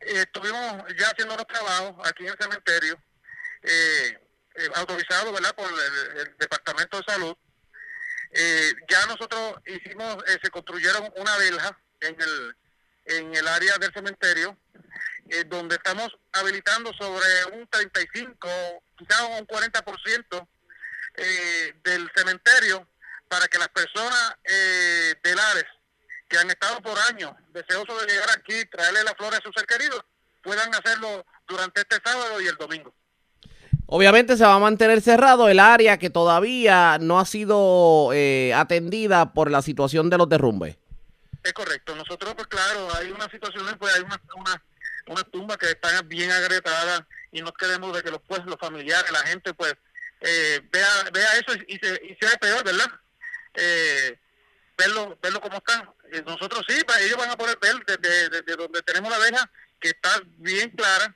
eh, 0.00 0.22
estuvimos 0.22 0.84
ya 0.96 1.08
haciendo 1.08 1.36
los 1.36 1.46
trabajos 1.46 2.06
aquí 2.06 2.24
en 2.24 2.32
el 2.32 2.38
cementerio, 2.38 3.02
eh, 3.62 4.18
eh 4.54 4.68
autorizados 4.74 5.32
¿verdad? 5.32 5.54
por 5.54 5.66
el, 5.66 6.36
Departamento 6.38 6.98
de 6.98 7.04
Salud. 7.04 7.36
ya 8.88 9.06
nosotros 9.06 9.56
hicimos, 9.66 10.22
se 10.42 10.50
construyeron 10.50 11.10
una 11.16 11.36
verja 11.38 11.78
en 12.00 12.16
el, 12.20 12.56
en 13.06 13.34
el 13.34 13.48
área 13.48 13.78
del 13.78 13.92
cementerio 13.92 14.56
eh, 15.30 15.44
donde 15.46 15.76
estamos 15.76 16.08
habilitando 16.32 16.92
sobre 16.94 17.44
un 17.52 17.66
35, 17.68 18.48
quizás 18.96 19.22
un 19.38 19.46
40% 19.46 20.48
eh, 21.14 21.74
del 21.82 22.10
cementerio 22.14 22.86
para 23.28 23.46
que 23.48 23.58
las 23.58 23.68
personas 23.68 24.36
eh, 24.44 25.14
de 25.22 25.34
Lares 25.34 25.66
que 26.28 26.38
han 26.38 26.48
estado 26.50 26.80
por 26.82 26.98
años 27.10 27.32
deseosos 27.52 28.00
de 28.00 28.12
llegar 28.12 28.28
aquí, 28.30 28.64
traerle 28.66 29.02
las 29.04 29.14
flores 29.14 29.40
a 29.40 29.42
sus 29.42 29.54
ser 29.56 29.66
queridos, 29.66 30.04
puedan 30.42 30.74
hacerlo 30.74 31.24
durante 31.46 31.80
este 31.80 31.96
sábado 32.04 32.40
y 32.40 32.46
el 32.46 32.56
domingo. 32.56 32.94
Obviamente 33.86 34.36
se 34.36 34.44
va 34.44 34.54
a 34.54 34.58
mantener 34.58 35.00
cerrado 35.00 35.48
el 35.48 35.58
área 35.58 35.98
que 35.98 36.10
todavía 36.10 36.98
no 37.00 37.18
ha 37.18 37.24
sido 37.24 38.10
eh, 38.12 38.52
atendida 38.54 39.32
por 39.32 39.50
la 39.50 39.62
situación 39.62 40.10
de 40.10 40.18
los 40.18 40.28
derrumbes. 40.28 40.76
Es 41.42 41.52
correcto. 41.54 41.96
Nosotros, 41.96 42.34
pues 42.34 42.46
claro, 42.48 42.88
hay 42.94 43.10
unas 43.10 43.30
situaciones, 43.30 43.74
pues 43.78 43.94
hay 43.94 44.02
una, 44.02 44.20
una 44.36 44.62
una 45.08 45.24
tumba 45.24 45.56
que 45.56 45.70
están 45.70 46.08
bien 46.08 46.30
agretadas 46.30 47.02
y 47.32 47.42
no 47.42 47.52
queremos 47.52 47.94
de 47.94 48.02
que 48.02 48.10
los 48.10 48.20
pues 48.26 48.44
los 48.44 48.56
familiares, 48.56 49.10
la 49.10 49.20
gente 49.20 49.54
pues 49.54 49.74
eh, 50.20 50.60
vea 50.70 50.88
vea 51.12 51.36
eso 51.36 51.54
y, 51.66 51.78
se, 51.78 52.00
y 52.04 52.16
sea 52.20 52.36
peor, 52.38 52.64
¿verdad? 52.64 52.90
Eh, 53.54 54.18
verlo 54.76 55.18
verlo 55.22 55.40
como 55.40 55.58
están. 55.58 55.90
Eh, 56.12 56.22
nosotros 56.26 56.64
sí, 56.68 56.80
ellos 57.00 57.18
van 57.18 57.30
a 57.30 57.36
poder 57.36 57.58
ver 57.60 57.76
desde, 58.00 58.56
donde 58.56 58.82
tenemos 58.82 59.10
la 59.10 59.16
abeja 59.16 59.50
que 59.80 59.88
está 59.88 60.20
bien 60.38 60.70
clara 60.70 61.14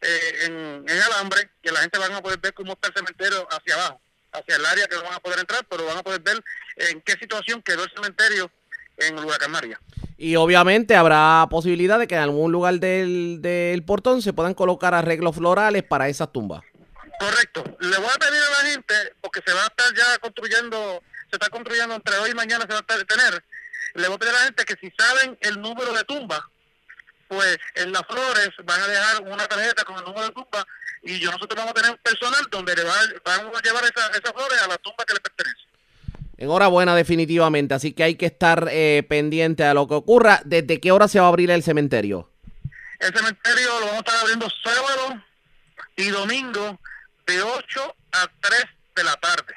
en, 0.00 0.84
en 0.88 1.02
alambre, 1.02 1.50
que 1.62 1.70
la 1.70 1.80
gente 1.80 1.98
van 1.98 2.12
a 2.12 2.22
poder 2.22 2.38
ver 2.38 2.54
cómo 2.54 2.72
está 2.72 2.88
el 2.88 2.94
cementerio 2.94 3.46
hacia 3.50 3.74
abajo, 3.74 4.00
hacia 4.32 4.56
el 4.56 4.64
área 4.64 4.86
que 4.86 4.96
no 4.96 5.02
van 5.02 5.14
a 5.14 5.20
poder 5.20 5.40
entrar, 5.40 5.66
pero 5.68 5.84
van 5.84 5.98
a 5.98 6.02
poder 6.02 6.20
ver 6.20 6.42
en 6.76 7.02
qué 7.02 7.12
situación 7.12 7.62
quedó 7.62 7.84
el 7.84 7.90
cementerio 7.90 8.50
en 8.96 9.18
el 9.18 9.24
huracán 9.24 9.50
María. 9.50 9.78
Y 10.22 10.36
obviamente 10.36 10.96
habrá 10.96 11.46
posibilidad 11.48 11.98
de 11.98 12.06
que 12.06 12.14
en 12.14 12.20
algún 12.20 12.52
lugar 12.52 12.74
del, 12.74 13.38
del 13.40 13.82
portón 13.82 14.20
se 14.20 14.34
puedan 14.34 14.52
colocar 14.52 14.92
arreglos 14.92 15.34
florales 15.34 15.82
para 15.82 16.10
esas 16.10 16.30
tumbas. 16.30 16.60
Correcto. 17.18 17.64
Le 17.80 17.96
voy 17.96 18.10
a 18.14 18.18
pedir 18.18 18.42
a 18.42 18.50
la 18.50 18.70
gente, 18.70 18.94
porque 19.22 19.40
se 19.46 19.54
va 19.54 19.62
a 19.62 19.68
estar 19.68 19.86
ya 19.96 20.18
construyendo, 20.18 21.02
se 21.30 21.36
está 21.36 21.48
construyendo 21.48 21.94
entre 21.94 22.18
hoy 22.18 22.32
y 22.32 22.34
mañana, 22.34 22.66
se 22.68 22.74
va 22.74 22.80
a 22.80 22.82
tener. 22.82 23.42
Le 23.94 24.08
voy 24.08 24.16
a 24.16 24.18
pedir 24.18 24.34
a 24.34 24.38
la 24.40 24.44
gente 24.44 24.64
que 24.66 24.74
si 24.78 24.92
saben 24.94 25.38
el 25.40 25.58
número 25.58 25.90
de 25.94 26.04
tumbas, 26.04 26.42
pues 27.26 27.56
en 27.76 27.90
las 27.90 28.02
flores 28.06 28.50
van 28.64 28.78
a 28.78 28.88
dejar 28.88 29.22
una 29.22 29.48
tarjeta 29.48 29.84
con 29.84 29.96
el 29.96 30.04
número 30.04 30.26
de 30.26 30.32
tumba 30.32 30.66
y 31.02 31.18
yo 31.18 31.30
nosotros 31.30 31.56
vamos 31.56 31.70
a 31.70 31.74
tener 31.74 31.92
un 31.92 31.98
personal 32.02 32.46
donde 32.50 32.76
le 32.76 32.84
va, 32.84 32.94
vamos 33.24 33.58
a 33.58 33.62
llevar 33.62 33.84
esas 33.84 34.32
flores 34.34 34.60
a 34.60 34.68
la 34.68 34.76
tumba 34.76 35.02
que 35.06 35.14
le 35.14 35.20
pertenece. 35.20 35.69
Enhorabuena, 36.40 36.96
definitivamente. 36.96 37.74
Así 37.74 37.92
que 37.92 38.02
hay 38.02 38.14
que 38.14 38.24
estar 38.24 38.66
eh, 38.70 39.04
pendiente 39.06 39.62
a 39.62 39.74
lo 39.74 39.86
que 39.86 39.92
ocurra. 39.92 40.40
¿Desde 40.46 40.80
qué 40.80 40.90
hora 40.90 41.06
se 41.06 41.20
va 41.20 41.26
a 41.26 41.28
abrir 41.28 41.50
el 41.50 41.62
cementerio? 41.62 42.30
El 42.98 43.14
cementerio 43.14 43.68
lo 43.78 43.86
vamos 43.86 43.94
a 43.94 43.98
estar 43.98 44.16
abriendo 44.16 44.48
sábado 44.64 45.22
y 45.96 46.08
domingo 46.08 46.80
de 47.26 47.42
8 47.42 47.96
a 48.12 48.26
3 48.40 48.64
de 48.96 49.04
la 49.04 49.16
tarde. 49.16 49.54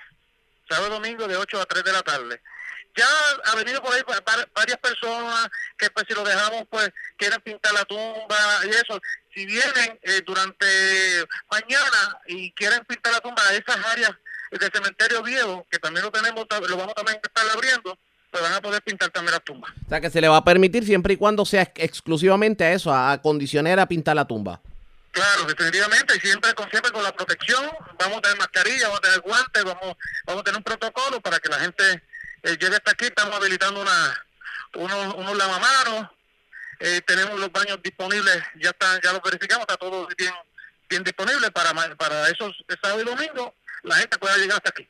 Sábado 0.69 0.95
domingo 0.95 1.25
de 1.25 1.37
8 1.37 1.61
a 1.61 1.65
3 1.65 1.83
de 1.85 1.91
la 1.93 2.01
tarde. 2.01 2.41
Ya 2.97 3.07
ha 3.45 3.55
venido 3.55 3.81
por 3.81 3.93
ahí 3.93 4.01
varias 4.53 4.77
personas 4.77 5.47
que 5.77 5.89
pues 5.89 6.05
si 6.07 6.13
lo 6.13 6.23
dejamos 6.23 6.65
pues 6.69 6.91
quieren 7.17 7.39
pintar 7.39 7.73
la 7.73 7.85
tumba 7.85 8.37
y 8.65 8.69
eso. 8.69 8.99
Si 9.33 9.45
vienen 9.45 9.99
eh, 10.01 10.21
durante 10.25 10.65
mañana 11.49 12.19
y 12.27 12.51
quieren 12.51 12.83
pintar 12.85 13.13
la 13.13 13.21
tumba, 13.21 13.41
esas 13.53 13.85
áreas 13.85 14.11
del 14.59 14.71
cementerio 14.71 15.23
viejo, 15.23 15.65
que 15.69 15.79
también 15.79 16.05
lo 16.05 16.11
tenemos, 16.11 16.45
lo 16.67 16.77
vamos 16.77 16.93
también 16.95 17.17
a 17.17 17.27
estar 17.27 17.49
abriendo, 17.49 17.97
pues 18.29 18.43
van 18.43 18.53
a 18.53 18.61
poder 18.61 18.81
pintar 18.81 19.09
también 19.09 19.31
las 19.31 19.43
tumbas. 19.43 19.71
O 19.85 19.89
sea 19.89 20.01
que 20.01 20.09
se 20.09 20.19
le 20.19 20.27
va 20.27 20.37
a 20.37 20.43
permitir 20.43 20.85
siempre 20.85 21.13
y 21.13 21.17
cuando 21.17 21.45
sea 21.45 21.71
exclusivamente 21.75 22.63
a 22.63 22.73
eso, 22.73 22.93
a 22.93 23.21
condicionera 23.21 23.85
pintar 23.87 24.15
la 24.15 24.25
tumba. 24.25 24.59
Claro, 25.11 25.45
definitivamente, 25.45 26.15
y 26.17 26.19
siempre 26.19 26.55
con, 26.55 26.67
siempre 26.71 26.91
con 26.91 27.03
la 27.03 27.11
protección, 27.11 27.63
vamos 27.99 28.17
a 28.17 28.21
tener 28.21 28.37
mascarilla, 28.39 28.87
vamos 28.87 28.97
a 28.97 29.01
tener 29.01 29.21
guantes, 29.21 29.63
vamos, 29.63 29.97
vamos 30.25 30.41
a 30.41 30.43
tener 30.43 30.57
un 30.57 30.63
protocolo 30.63 31.21
para 31.21 31.39
que 31.39 31.49
la 31.49 31.59
gente 31.59 32.01
eh, 32.41 32.57
llegue 32.59 32.75
hasta 32.75 32.91
aquí, 32.91 33.05
estamos 33.05 33.35
habilitando 33.35 33.79
una, 33.79 34.25
unos, 34.73 35.13
unos 35.13 35.37
lavamanos, 35.37 36.09
eh, 36.79 37.01
tenemos 37.05 37.39
los 37.39 37.51
baños 37.51 37.79
disponibles, 37.83 38.43
ya 38.59 38.71
está, 38.71 38.99
ya 39.03 39.13
los 39.13 39.21
verificamos, 39.21 39.61
está 39.61 39.77
todo 39.77 40.07
bien, 40.17 40.33
bien 40.89 41.03
disponible 41.03 41.51
para, 41.51 41.71
para 41.95 42.29
esos 42.29 42.51
sábado 42.81 43.01
y 43.01 43.05
domingo, 43.05 43.53
la 43.83 43.95
gente 43.95 44.17
pueda 44.17 44.37
llegar 44.37 44.57
hasta 44.57 44.69
aquí. 44.69 44.87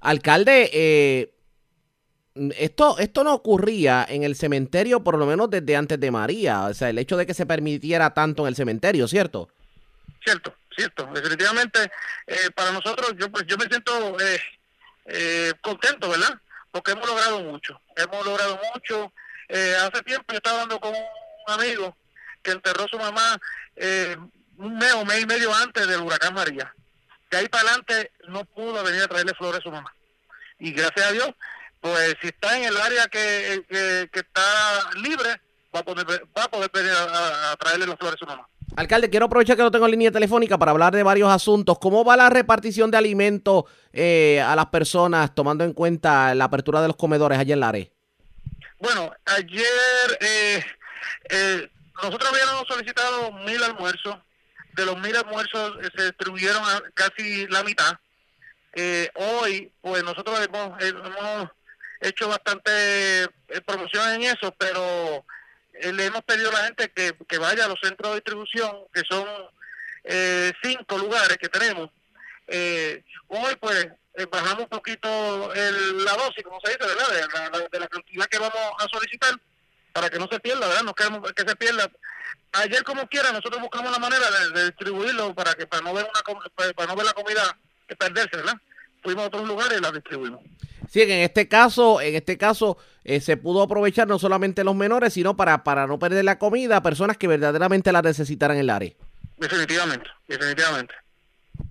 Alcalde, 0.00 0.70
eh, 0.72 1.36
esto, 2.56 2.98
esto 2.98 3.24
no 3.24 3.34
ocurría 3.34 4.06
en 4.08 4.22
el 4.22 4.36
cementerio 4.36 5.02
por 5.02 5.18
lo 5.18 5.26
menos 5.26 5.50
desde 5.50 5.76
antes 5.76 5.98
de 5.98 6.10
María, 6.10 6.64
o 6.64 6.74
sea, 6.74 6.90
el 6.90 6.98
hecho 6.98 7.16
de 7.16 7.26
que 7.26 7.34
se 7.34 7.46
permitiera 7.46 8.12
tanto 8.12 8.42
en 8.42 8.48
el 8.48 8.56
cementerio, 8.56 9.08
¿cierto? 9.08 9.48
Cierto, 10.22 10.54
cierto. 10.76 11.08
Definitivamente, 11.14 11.90
eh, 12.26 12.50
para 12.54 12.72
nosotros, 12.72 13.14
yo, 13.16 13.30
pues, 13.30 13.46
yo 13.46 13.56
me 13.56 13.66
siento 13.66 14.18
eh, 14.20 14.40
eh, 15.06 15.52
contento, 15.60 16.10
¿verdad? 16.10 16.34
Porque 16.70 16.92
hemos 16.92 17.06
logrado 17.06 17.40
mucho. 17.40 17.80
Hemos 17.96 18.26
logrado 18.26 18.60
mucho. 18.74 19.12
hace 19.48 20.02
tiempo 20.02 20.24
yo 20.28 20.36
estaba 20.36 20.62
hablando 20.62 20.80
con 20.80 20.92
un 20.92 21.52
amigo 21.52 21.96
que 22.42 22.50
enterró 22.50 22.84
a 22.84 22.88
su 22.88 22.98
mamá 22.98 23.40
un 24.58 24.78
mes 24.78 24.92
o 24.94 25.04
mes 25.04 25.22
y 25.22 25.26
medio 25.26 25.54
antes 25.54 25.86
del 25.86 26.00
huracán 26.00 26.34
María. 26.34 26.74
De 27.30 27.38
ahí 27.38 27.48
para 27.48 27.64
adelante 27.64 28.12
no 28.28 28.44
pudo 28.44 28.82
venir 28.84 29.02
a 29.02 29.08
traerle 29.08 29.34
flores 29.34 29.60
a 29.60 29.62
su 29.62 29.70
mamá. 29.70 29.92
Y 30.58 30.72
gracias 30.72 31.06
a 31.06 31.12
Dios, 31.12 31.30
pues 31.80 32.16
si 32.20 32.28
está 32.28 32.56
en 32.56 32.64
el 32.64 32.76
área 32.76 33.06
que, 33.08 33.64
que, 33.68 34.20
está 34.20 34.90
libre, 34.96 35.40
va 35.74 35.80
a 35.80 35.84
poder, 35.84 36.06
va 36.36 36.44
a 36.44 36.48
poder 36.48 36.70
venir 36.72 36.92
a, 36.92 37.52
a 37.52 37.56
traerle 37.56 37.86
las 37.86 37.96
flores 37.96 38.16
a 38.16 38.18
su 38.18 38.26
mamá. 38.26 38.48
Alcalde, 38.74 39.08
quiero 39.08 39.26
aprovechar 39.26 39.56
que 39.56 39.62
no 39.62 39.70
tengo 39.70 39.86
línea 39.86 40.10
telefónica 40.10 40.58
para 40.58 40.72
hablar 40.72 40.94
de 40.94 41.02
varios 41.02 41.30
asuntos. 41.30 41.78
¿Cómo 41.78 42.04
va 42.04 42.16
la 42.16 42.28
repartición 42.28 42.90
de 42.90 42.98
alimentos 42.98 43.64
eh, 43.92 44.40
a 44.40 44.56
las 44.56 44.66
personas, 44.66 45.34
tomando 45.34 45.64
en 45.64 45.72
cuenta 45.72 46.34
la 46.34 46.44
apertura 46.44 46.82
de 46.82 46.88
los 46.88 46.96
comedores 46.96 47.38
allá 47.38 47.54
en 47.54 47.60
Lares? 47.60 47.88
Bueno, 48.78 49.12
ayer 49.24 50.18
eh, 50.20 50.64
eh, 51.30 51.70
nosotros 52.02 52.30
habíamos 52.30 52.64
solicitado 52.68 53.32
mil 53.32 53.62
almuerzos. 53.62 54.16
De 54.76 54.84
los 54.84 54.98
mil 55.00 55.16
almuerzos 55.16 55.78
se 55.96 56.04
distribuyeron 56.04 56.62
casi 56.94 57.46
la 57.48 57.64
mitad. 57.64 57.98
hoy, 59.14 59.72
pues 59.80 60.04
nosotros 60.04 60.38
hemos, 60.44 60.82
hemos 60.82 61.50
hecho 62.00 62.28
bastante 62.28 63.28
promoción 63.64 64.12
en 64.14 64.22
eso, 64.24 64.54
pero 64.58 65.24
eh, 65.80 65.92
le 65.92 66.06
hemos 66.06 66.22
pedido 66.22 66.50
a 66.50 66.54
la 66.54 66.64
gente 66.64 66.90
que, 66.90 67.14
que 67.28 67.38
vaya 67.38 67.64
a 67.64 67.68
los 67.68 67.78
centros 67.80 68.10
de 68.10 68.16
distribución, 68.16 68.76
que 68.92 69.02
son 69.08 69.26
eh, 70.04 70.52
cinco 70.62 70.98
lugares 70.98 71.36
que 71.38 71.48
tenemos. 71.48 71.90
Eh, 72.46 73.02
hoy 73.28 73.56
pues 73.56 73.88
bajamos 74.30 74.64
un 74.64 74.68
poquito 74.68 75.52
el, 75.52 76.04
la 76.04 76.12
dosis, 76.12 76.42
como 76.42 76.60
se 76.64 76.72
dice, 76.72 76.86
¿verdad? 76.86 77.50
La, 77.52 77.68
de 77.68 77.80
la 77.80 77.88
cantidad 77.88 78.26
que 78.26 78.38
vamos 78.38 78.72
a 78.78 78.86
solicitar 78.88 79.34
para 79.96 80.10
que 80.10 80.18
no 80.18 80.28
se 80.30 80.38
pierda, 80.40 80.68
¿verdad? 80.68 80.82
No 80.82 80.94
queremos 80.94 81.32
que 81.32 81.42
se 81.42 81.56
pierda. 81.56 81.90
Ayer 82.52 82.84
como 82.84 83.08
quiera 83.08 83.32
nosotros 83.32 83.62
buscamos 83.62 83.90
la 83.90 83.98
manera 83.98 84.26
de, 84.54 84.66
distribuirlo 84.66 85.34
para 85.34 85.54
que 85.54 85.66
para 85.66 85.82
no 85.82 85.94
ver 85.94 86.04
una 86.04 86.74
para 86.74 86.86
no 86.86 86.96
ver 86.96 87.06
la 87.06 87.14
comida 87.14 87.56
que 87.88 87.96
perderse, 87.96 88.36
¿verdad? 88.36 88.56
Fuimos 89.02 89.24
a 89.24 89.28
otros 89.28 89.48
lugares 89.48 89.78
y 89.78 89.80
la 89.80 89.90
distribuimos. 89.90 90.40
Sí, 90.90 91.00
en 91.00 91.10
este 91.10 91.48
caso, 91.48 92.02
en 92.02 92.14
este 92.14 92.36
caso 92.36 92.76
eh, 93.04 93.22
se 93.22 93.38
pudo 93.38 93.62
aprovechar 93.62 94.06
no 94.06 94.18
solamente 94.18 94.64
los 94.64 94.76
menores, 94.76 95.14
sino 95.14 95.34
para, 95.34 95.64
para 95.64 95.86
no 95.86 95.98
perder 95.98 96.26
la 96.26 96.38
comida 96.38 96.76
a 96.76 96.82
personas 96.82 97.16
que 97.16 97.26
verdaderamente 97.26 97.90
la 97.90 98.02
necesitaran 98.02 98.58
en 98.58 98.64
el 98.64 98.70
área. 98.70 98.92
Definitivamente, 99.38 100.10
definitivamente. 100.28 100.94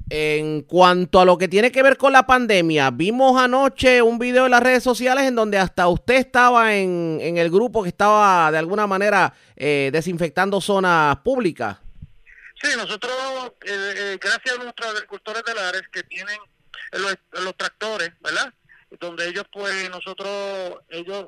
En 0.10 0.62
cuanto 0.62 1.20
a 1.20 1.26
lo 1.26 1.38
que 1.38 1.48
tiene 1.48 1.72
que 1.72 1.82
ver 1.82 1.98
con 1.98 2.14
la 2.14 2.28
pandemia, 2.28 2.92
vimos 2.92 3.42
anoche 3.42 4.04
un 4.04 4.20
video 4.20 4.46
en 4.46 4.52
las 4.52 4.62
redes 4.62 4.84
sociales 4.84 5.26
en 5.26 5.36
donde 5.36 5.58
hasta 5.58 5.88
usted 5.88 6.16
estaba 6.16 6.76
en, 6.76 7.18
en 7.22 7.38
el 7.38 7.50
grupo 7.50 7.82
que 7.82 7.90
estaba 7.90 8.52
de 8.52 8.60
alguna 8.60 8.86
manera 8.86 9.34
eh, 9.56 9.90
desinfectando 9.92 10.62
zonas 10.62 11.18
públicas. 11.18 11.78
Sí, 12.62 12.70
nosotros, 12.78 13.14
eh, 13.66 14.18
gracias 14.22 14.56
a 14.56 14.64
nuestros 14.64 14.96
agricultores 14.96 15.44
de 15.44 15.54
Lares 15.56 15.84
que 15.92 16.04
tienen 16.04 16.38
los, 16.92 17.58
tractores, 17.58 18.12
¿verdad? 18.22 18.54
donde 19.00 19.28
ellos 19.28 19.44
pues 19.52 19.90
nosotros 19.90 20.78
ellos 20.90 21.28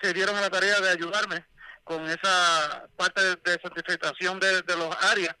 se 0.00 0.12
dieron 0.12 0.36
a 0.36 0.40
la 0.40 0.50
tarea 0.50 0.80
de 0.80 0.90
ayudarme 0.90 1.44
con 1.84 2.04
esa 2.08 2.88
parte 2.96 3.22
de, 3.22 3.36
de 3.36 4.62
de, 4.62 4.76
los 4.76 4.96
áreas. 5.10 5.36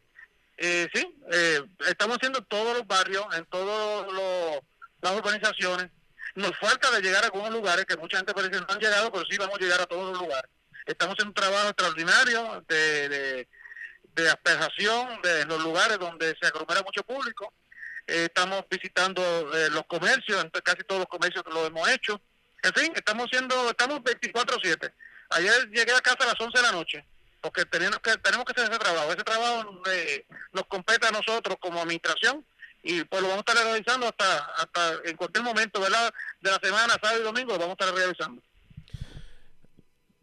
Eh, 0.58 0.88
sí, 0.92 1.14
eh, 1.30 1.62
estamos 1.88 2.16
haciendo 2.16 2.42
todos 2.42 2.76
los 2.76 2.86
barrios, 2.86 3.24
en 3.36 3.44
todas 3.46 4.06
las 5.00 5.12
urbanizaciones. 5.12 5.88
Nos 6.34 6.56
falta 6.58 6.90
de 6.90 7.00
llegar 7.00 7.22
a 7.22 7.26
algunos 7.26 7.50
lugares 7.50 7.84
que 7.86 7.96
mucha 7.96 8.18
gente 8.18 8.34
parece 8.34 8.52
que 8.52 8.60
no 8.60 8.66
han 8.68 8.78
llegado, 8.78 9.10
pero 9.10 9.24
sí 9.28 9.36
vamos 9.38 9.56
a 9.56 9.62
llegar 9.62 9.80
a 9.80 9.86
todos 9.86 10.12
los 10.12 10.20
lugares. 10.20 10.50
Estamos 10.86 11.16
en 11.20 11.28
un 11.28 11.34
trabajo 11.34 11.68
extraordinario 11.68 12.64
de, 12.68 13.08
de, 13.08 13.48
de 14.14 14.28
de 15.22 15.44
los 15.46 15.62
lugares 15.62 15.98
donde 15.98 16.36
se 16.40 16.46
aglomera 16.48 16.82
mucho 16.82 17.04
público 17.04 17.52
eh, 18.08 18.24
estamos 18.24 18.64
visitando 18.70 19.22
eh, 19.54 19.68
los 19.70 19.84
comercios, 19.84 20.42
casi 20.64 20.82
todos 20.84 21.00
los 21.00 21.08
comercios 21.08 21.44
que 21.44 21.52
lo 21.52 21.66
hemos 21.66 21.86
hecho. 21.90 22.18
En 22.62 22.72
fin, 22.72 22.90
estamos 22.96 23.26
haciendo, 23.26 23.68
estamos 23.68 24.00
24/7. 24.00 24.90
Ayer 25.30 25.68
llegué 25.68 25.92
a 25.92 26.00
casa 26.00 26.24
a 26.24 26.28
las 26.28 26.40
11 26.40 26.56
de 26.58 26.62
la 26.62 26.72
noche, 26.72 27.04
porque 27.40 27.64
tenemos 27.64 27.98
que, 28.00 28.16
tenemos 28.18 28.44
que 28.44 28.52
hacer 28.52 28.70
ese 28.70 28.78
trabajo. 28.78 29.12
Ese 29.12 29.24
trabajo 29.24 29.82
eh, 29.90 30.26
nos 30.52 30.66
compete 30.66 31.06
a 31.06 31.10
nosotros 31.10 31.56
como 31.60 31.80
administración 31.80 32.44
y 32.82 33.04
pues 33.04 33.22
lo 33.22 33.28
vamos 33.28 33.44
a 33.46 33.52
estar 33.52 33.64
realizando 33.64 34.06
hasta, 34.08 34.44
hasta 34.56 34.94
en 35.04 35.16
cualquier 35.16 35.44
momento 35.44 35.80
¿verdad? 35.80 36.12
de 36.40 36.50
la 36.50 36.58
semana, 36.62 36.94
sábado 37.00 37.20
y 37.20 37.24
domingo, 37.24 37.52
lo 37.52 37.60
vamos 37.60 37.76
a 37.78 37.84
estar 37.84 37.94
realizando 37.94 38.42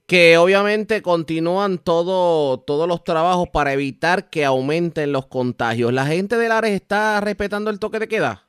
que 0.06 0.38
obviamente 0.38 1.01
continúan 1.01 1.80
todo, 1.80 2.60
todos 2.60 2.88
los 2.88 3.04
trabajos 3.04 3.49
para 3.49 3.73
evitar 3.73 4.30
que 4.30 4.45
aumenten 4.45 5.12
los 5.12 5.25
contagios. 5.25 5.91
¿La 5.91 6.06
gente 6.06 6.38
del 6.38 6.51
Ares 6.51 6.73
está 6.73 7.19
respetando 7.21 7.71
el 7.71 7.80
toque 7.80 7.99
de 7.99 8.08
queda? 8.08 8.43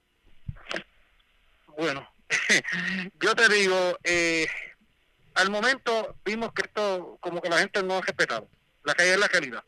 Bueno, 1.78 2.08
yo 3.20 3.34
te 3.34 3.48
digo, 3.48 3.98
eh, 4.04 4.46
al 5.34 5.50
momento 5.50 6.16
vimos 6.24 6.52
que 6.52 6.62
esto 6.62 7.16
como 7.20 7.40
que 7.40 7.48
la 7.48 7.58
gente 7.58 7.82
no 7.82 7.98
ha 7.98 8.00
respetado. 8.02 8.48
La 8.86 8.94
calle 8.94 9.14
es 9.14 9.18
la 9.18 9.28
calidad, 9.28 9.64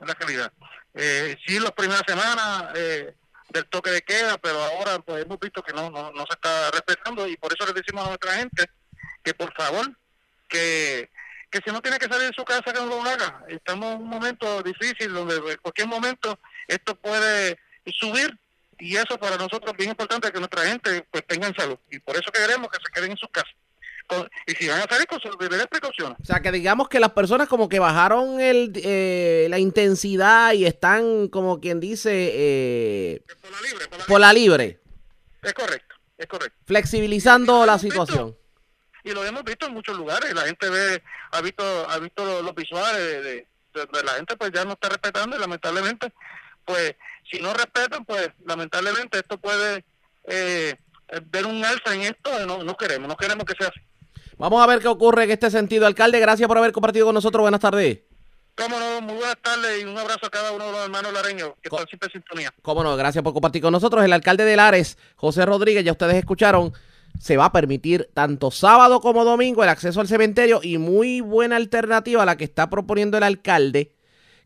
es 0.00 0.06
la 0.06 0.14
calidad. 0.14 0.52
Eh, 0.94 1.36
sí, 1.44 1.58
las 1.58 1.72
primeras 1.72 2.04
semanas 2.06 2.70
eh, 2.76 3.14
del 3.48 3.66
toque 3.66 3.90
de 3.90 4.02
queda, 4.02 4.38
pero 4.38 4.62
ahora 4.62 5.00
pues 5.00 5.24
hemos 5.24 5.40
visto 5.40 5.60
que 5.60 5.72
no, 5.72 5.90
no, 5.90 6.12
no 6.12 6.24
se 6.26 6.34
está 6.34 6.70
respetando 6.70 7.26
y 7.26 7.36
por 7.36 7.52
eso 7.52 7.66
le 7.66 7.72
decimos 7.72 8.04
a 8.04 8.08
nuestra 8.08 8.34
gente 8.36 8.70
que 9.24 9.34
por 9.34 9.52
favor 9.54 9.90
que 10.48 11.10
que 11.50 11.60
si 11.64 11.72
no 11.72 11.82
tiene 11.82 11.98
que 11.98 12.06
salir 12.06 12.28
de 12.28 12.36
su 12.36 12.44
casa 12.44 12.72
que 12.72 12.78
no 12.78 12.86
lo 12.86 13.02
haga. 13.02 13.44
Estamos 13.48 13.96
en 13.96 14.02
un 14.02 14.08
momento 14.08 14.62
difícil 14.62 15.12
donde 15.12 15.34
en 15.34 15.58
cualquier 15.60 15.88
momento 15.88 16.38
esto 16.68 16.94
puede 16.94 17.58
subir 17.86 18.38
y 18.78 18.96
eso 18.96 19.18
para 19.18 19.36
nosotros 19.36 19.72
es 19.72 19.76
bien 19.76 19.90
importante 19.90 20.30
que 20.30 20.38
nuestra 20.38 20.64
gente 20.64 21.04
pues 21.10 21.26
tenga 21.26 21.52
salud 21.54 21.78
y 21.90 21.98
por 21.98 22.16
eso 22.16 22.30
queremos 22.30 22.70
que 22.70 22.78
se 22.84 22.92
queden 22.92 23.10
en 23.10 23.16
sus 23.16 23.30
casas. 23.30 23.52
Y 24.46 24.52
si 24.52 24.68
van 24.68 24.80
a 24.80 24.86
salir 24.88 25.06
con 25.06 25.20
sus 25.20 25.36
deberes 25.38 25.66
precauciones. 25.66 26.18
O 26.20 26.24
sea, 26.24 26.40
que 26.40 26.52
digamos 26.52 26.88
que 26.88 27.00
las 27.00 27.12
personas 27.12 27.48
como 27.48 27.68
que 27.68 27.78
bajaron 27.78 28.40
el, 28.40 28.72
eh, 28.76 29.46
la 29.50 29.58
intensidad 29.58 30.52
y 30.52 30.66
están 30.66 31.28
como 31.28 31.60
quien 31.60 31.80
dice... 31.80 32.10
Eh, 32.12 33.24
por 33.40 33.50
la 33.50 33.60
libre. 33.60 33.86
Por 34.06 34.20
la, 34.20 34.32
libre. 34.32 34.80
Es 35.42 35.54
correcto, 35.54 35.94
es 36.18 36.26
correcto. 36.26 36.56
Flexibilizando 36.66 37.64
la 37.66 37.78
situación 37.78 38.36
y 39.04 39.12
lo 39.12 39.24
hemos 39.24 39.44
visto 39.44 39.66
en 39.66 39.74
muchos 39.74 39.96
lugares. 39.96 40.32
La 40.34 40.42
gente 40.42 40.68
ve, 40.68 41.02
ha 41.32 41.40
visto, 41.40 41.88
ha 41.88 41.98
visto 41.98 42.42
los, 42.42 42.54
visuales 42.54 43.24
de, 43.24 43.46
la 44.04 44.12
gente, 44.12 44.36
pues 44.36 44.50
ya 44.52 44.64
no 44.64 44.72
está 44.72 44.88
respetando 44.88 45.36
y 45.36 45.40
lamentablemente, 45.40 46.12
pues 46.64 46.94
si 47.30 47.40
no 47.40 47.52
respetan, 47.52 48.04
pues 48.04 48.30
lamentablemente 48.44 49.18
esto 49.18 49.38
puede 49.38 49.84
eh, 50.24 50.76
ver 51.26 51.46
un 51.46 51.64
alza 51.64 51.94
en 51.94 52.02
esto. 52.02 52.46
No, 52.46 52.62
no 52.62 52.76
queremos, 52.76 53.08
no 53.08 53.16
queremos 53.16 53.44
que 53.44 53.54
sea 53.58 53.68
así. 53.68 53.80
Vamos 54.40 54.62
a 54.62 54.66
ver 54.66 54.80
qué 54.80 54.88
ocurre 54.88 55.24
en 55.24 55.32
este 55.32 55.50
sentido. 55.50 55.86
Alcalde, 55.86 56.18
gracias 56.18 56.48
por 56.48 56.56
haber 56.56 56.72
compartido 56.72 57.04
con 57.04 57.14
nosotros. 57.14 57.42
Buenas 57.42 57.60
tardes. 57.60 58.00
Cómo 58.56 58.80
no, 58.80 59.02
muy 59.02 59.16
buenas 59.16 59.36
tardes 59.42 59.82
y 59.82 59.84
un 59.84 59.98
abrazo 59.98 60.26
a 60.26 60.30
cada 60.30 60.52
uno 60.52 60.64
de 60.64 60.72
los 60.72 60.80
hermanos 60.80 61.12
lareños 61.12 61.50
que 61.60 61.68
están 61.68 61.86
siempre 61.86 62.06
en 62.06 62.12
sintonía. 62.12 62.54
Cómo 62.62 62.82
no, 62.82 62.96
gracias 62.96 63.22
por 63.22 63.34
compartir 63.34 63.60
con 63.60 63.70
nosotros. 63.70 64.02
El 64.02 64.14
alcalde 64.14 64.46
de 64.46 64.56
Lares, 64.56 64.96
José 65.16 65.44
Rodríguez, 65.44 65.84
ya 65.84 65.92
ustedes 65.92 66.14
escucharon 66.14 66.72
se 67.18 67.36
va 67.36 67.46
a 67.46 67.52
permitir 67.52 68.08
tanto 68.14 68.50
sábado 68.50 69.02
como 69.02 69.26
domingo 69.26 69.62
el 69.62 69.68
acceso 69.68 70.00
al 70.00 70.08
cementerio 70.08 70.60
y 70.62 70.78
muy 70.78 71.20
buena 71.20 71.56
alternativa 71.56 72.22
a 72.22 72.26
la 72.26 72.38
que 72.38 72.44
está 72.44 72.70
proponiendo 72.70 73.18
el 73.18 73.24
alcalde, 73.24 73.92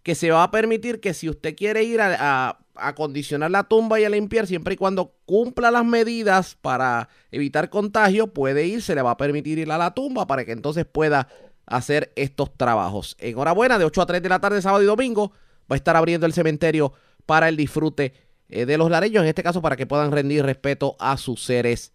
que 0.02 0.16
se 0.16 0.32
va 0.32 0.42
a 0.42 0.50
permitir 0.50 0.98
que 0.98 1.14
si 1.14 1.28
usted 1.28 1.54
quiere 1.54 1.84
ir 1.84 2.00
a, 2.00 2.58
acondicionar 2.76 3.50
la 3.50 3.64
tumba 3.64 4.00
y 4.00 4.04
a 4.04 4.10
limpiar 4.10 4.46
siempre 4.46 4.74
y 4.74 4.76
cuando 4.76 5.14
cumpla 5.26 5.70
las 5.70 5.84
medidas 5.84 6.56
para 6.60 7.08
evitar 7.30 7.70
contagio, 7.70 8.28
puede 8.28 8.66
ir, 8.66 8.82
se 8.82 8.94
le 8.94 9.02
va 9.02 9.12
a 9.12 9.16
permitir 9.16 9.58
ir 9.58 9.70
a 9.70 9.78
la 9.78 9.94
tumba 9.94 10.26
para 10.26 10.44
que 10.44 10.52
entonces 10.52 10.84
pueda 10.84 11.28
hacer 11.66 12.12
estos 12.16 12.54
trabajos. 12.56 13.16
Enhorabuena, 13.18 13.78
de 13.78 13.84
8 13.84 14.02
a 14.02 14.06
3 14.06 14.22
de 14.22 14.28
la 14.28 14.40
tarde, 14.40 14.62
sábado 14.62 14.82
y 14.82 14.86
domingo, 14.86 15.32
va 15.70 15.74
a 15.74 15.76
estar 15.76 15.96
abriendo 15.96 16.26
el 16.26 16.32
cementerio 16.32 16.92
para 17.26 17.48
el 17.48 17.56
disfrute 17.56 18.12
eh, 18.48 18.66
de 18.66 18.78
los 18.78 18.90
lareños, 18.90 19.22
en 19.22 19.28
este 19.28 19.42
caso 19.42 19.62
para 19.62 19.76
que 19.76 19.86
puedan 19.86 20.12
rendir 20.12 20.44
respeto 20.44 20.96
a 20.98 21.16
sus 21.16 21.42
seres 21.42 21.92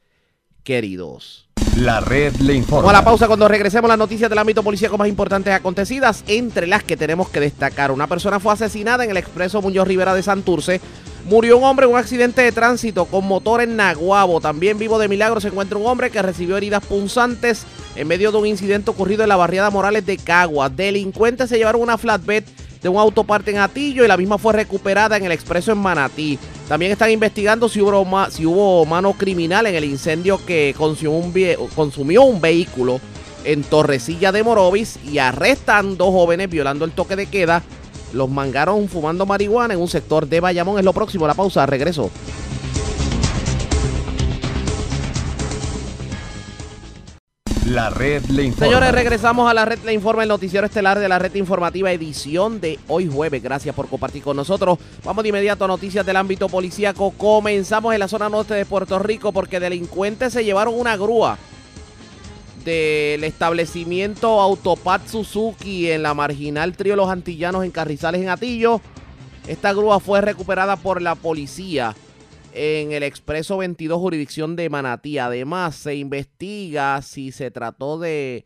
queridos. 0.63 1.48
La 1.77 2.01
red 2.01 2.35
le 2.37 2.55
informa. 2.55 2.81
Vamos 2.81 2.93
a 2.93 2.99
la 2.99 3.05
pausa 3.05 3.27
cuando 3.27 3.47
regresemos 3.47 3.87
las 3.87 3.97
noticias 3.97 4.29
del 4.29 4.39
ámbito 4.39 4.63
policíaco 4.63 4.97
más 4.97 5.07
importantes 5.07 5.53
acontecidas, 5.53 6.23
entre 6.27 6.67
las 6.67 6.83
que 6.83 6.97
tenemos 6.97 7.29
que 7.29 7.39
destacar. 7.39 7.91
Una 7.91 8.07
persona 8.07 8.39
fue 8.39 8.53
asesinada 8.53 9.03
en 9.03 9.11
el 9.11 9.17
expreso 9.17 9.61
Muñoz 9.61 9.87
Rivera 9.87 10.13
de 10.13 10.23
Santurce. 10.23 10.81
Murió 11.25 11.57
un 11.57 11.63
hombre 11.63 11.85
en 11.85 11.93
un 11.93 11.97
accidente 11.97 12.41
de 12.41 12.51
tránsito 12.51 13.05
con 13.05 13.25
motor 13.25 13.61
en 13.61 13.75
Naguabo. 13.75 14.41
También 14.41 14.79
vivo 14.79 14.99
de 14.99 15.07
milagro 15.07 15.39
se 15.39 15.49
encuentra 15.49 15.77
un 15.77 15.85
hombre 15.85 16.09
que 16.09 16.21
recibió 16.21 16.57
heridas 16.57 16.85
punzantes 16.85 17.65
en 17.95 18.07
medio 18.07 18.31
de 18.31 18.37
un 18.39 18.47
incidente 18.47 18.89
ocurrido 18.89 19.23
en 19.23 19.29
la 19.29 19.35
barriada 19.35 19.69
Morales 19.69 20.05
de 20.05 20.17
Cagua. 20.17 20.69
Delincuentes 20.69 21.49
se 21.49 21.57
llevaron 21.57 21.81
una 21.81 21.97
flatbed 21.97 22.43
de 22.81 22.89
un 22.89 22.97
autoparte 22.97 23.51
en 23.51 23.57
Atillo 23.57 24.05
y 24.05 24.07
la 24.07 24.17
misma 24.17 24.37
fue 24.37 24.53
recuperada 24.53 25.17
en 25.17 25.25
el 25.25 25.31
expreso 25.31 25.71
en 25.71 25.79
Manatí. 25.79 26.39
También 26.67 26.91
están 26.91 27.11
investigando 27.11 27.67
si 27.67 27.81
hubo, 27.81 28.85
mano 28.85 29.13
criminal 29.13 29.65
en 29.65 29.75
el 29.75 29.85
incendio 29.85 30.43
que 30.45 30.73
consumió 30.77 31.11
un, 31.11 31.69
consumió 31.75 32.23
un 32.23 32.39
vehículo 32.39 32.99
en 33.43 33.63
Torrecilla 33.63 34.31
de 34.31 34.43
Morovis 34.43 34.99
y 35.03 35.17
arrestan 35.17 35.97
dos 35.97 36.09
jóvenes 36.09 36.49
violando 36.49 36.85
el 36.85 36.91
toque 36.91 37.15
de 37.15 37.25
queda. 37.25 37.63
Los 38.13 38.29
mangaron 38.29 38.87
fumando 38.87 39.25
marihuana 39.25 39.73
en 39.73 39.79
un 39.79 39.87
sector 39.87 40.27
de 40.27 40.39
Bayamón. 40.39 40.79
Es 40.79 40.85
lo 40.85 40.93
próximo, 40.93 41.27
la 41.27 41.35
pausa, 41.35 41.65
regreso. 41.65 42.09
La 47.69 47.91
red 47.91 48.25
le 48.25 48.45
informa. 48.45 48.65
Señores, 48.65 48.91
regresamos 48.91 49.49
a 49.49 49.53
la 49.53 49.63
red 49.63 49.77
le 49.85 49.93
informa, 49.93 50.23
el 50.23 50.29
noticiero 50.29 50.65
estelar 50.65 50.97
de 50.97 51.07
la 51.07 51.19
red 51.19 51.35
informativa 51.35 51.91
edición 51.91 52.59
de 52.59 52.79
hoy 52.87 53.07
jueves. 53.07 53.43
Gracias 53.43 53.75
por 53.75 53.87
compartir 53.87 54.23
con 54.23 54.35
nosotros. 54.35 54.79
Vamos 55.03 55.21
de 55.21 55.29
inmediato 55.29 55.65
a 55.65 55.67
noticias 55.67 56.03
del 56.03 56.15
ámbito 56.15 56.49
policíaco. 56.49 57.11
Comenzamos 57.11 57.93
en 57.93 57.99
la 57.99 58.07
zona 58.07 58.27
norte 58.27 58.55
de 58.55 58.65
Puerto 58.65 58.97
Rico 58.97 59.31
porque 59.31 59.59
delincuentes 59.59 60.33
se 60.33 60.43
llevaron 60.43 60.73
una 60.79 60.97
grúa 60.97 61.37
del 62.65 63.23
establecimiento 63.23 64.41
Autopat 64.41 65.07
Suzuki 65.07 65.91
en 65.91 66.01
la 66.01 66.15
marginal 66.15 66.75
Trío 66.75 66.95
Los 66.95 67.11
Antillanos 67.11 67.63
en 67.63 67.69
Carrizales 67.69 68.21
en 68.21 68.29
Atillo. 68.29 68.81
Esta 69.47 69.73
grúa 69.73 69.99
fue 69.99 70.21
recuperada 70.21 70.75
por 70.75 71.03
la 71.03 71.13
policía 71.13 71.95
en 72.53 72.91
el 72.91 73.03
Expreso 73.03 73.57
22 73.57 73.99
jurisdicción 73.99 74.55
de 74.55 74.69
Manatí. 74.69 75.17
Además, 75.17 75.75
se 75.75 75.95
investiga 75.95 77.01
si 77.01 77.31
se 77.31 77.51
trató 77.51 77.99
de, 77.99 78.45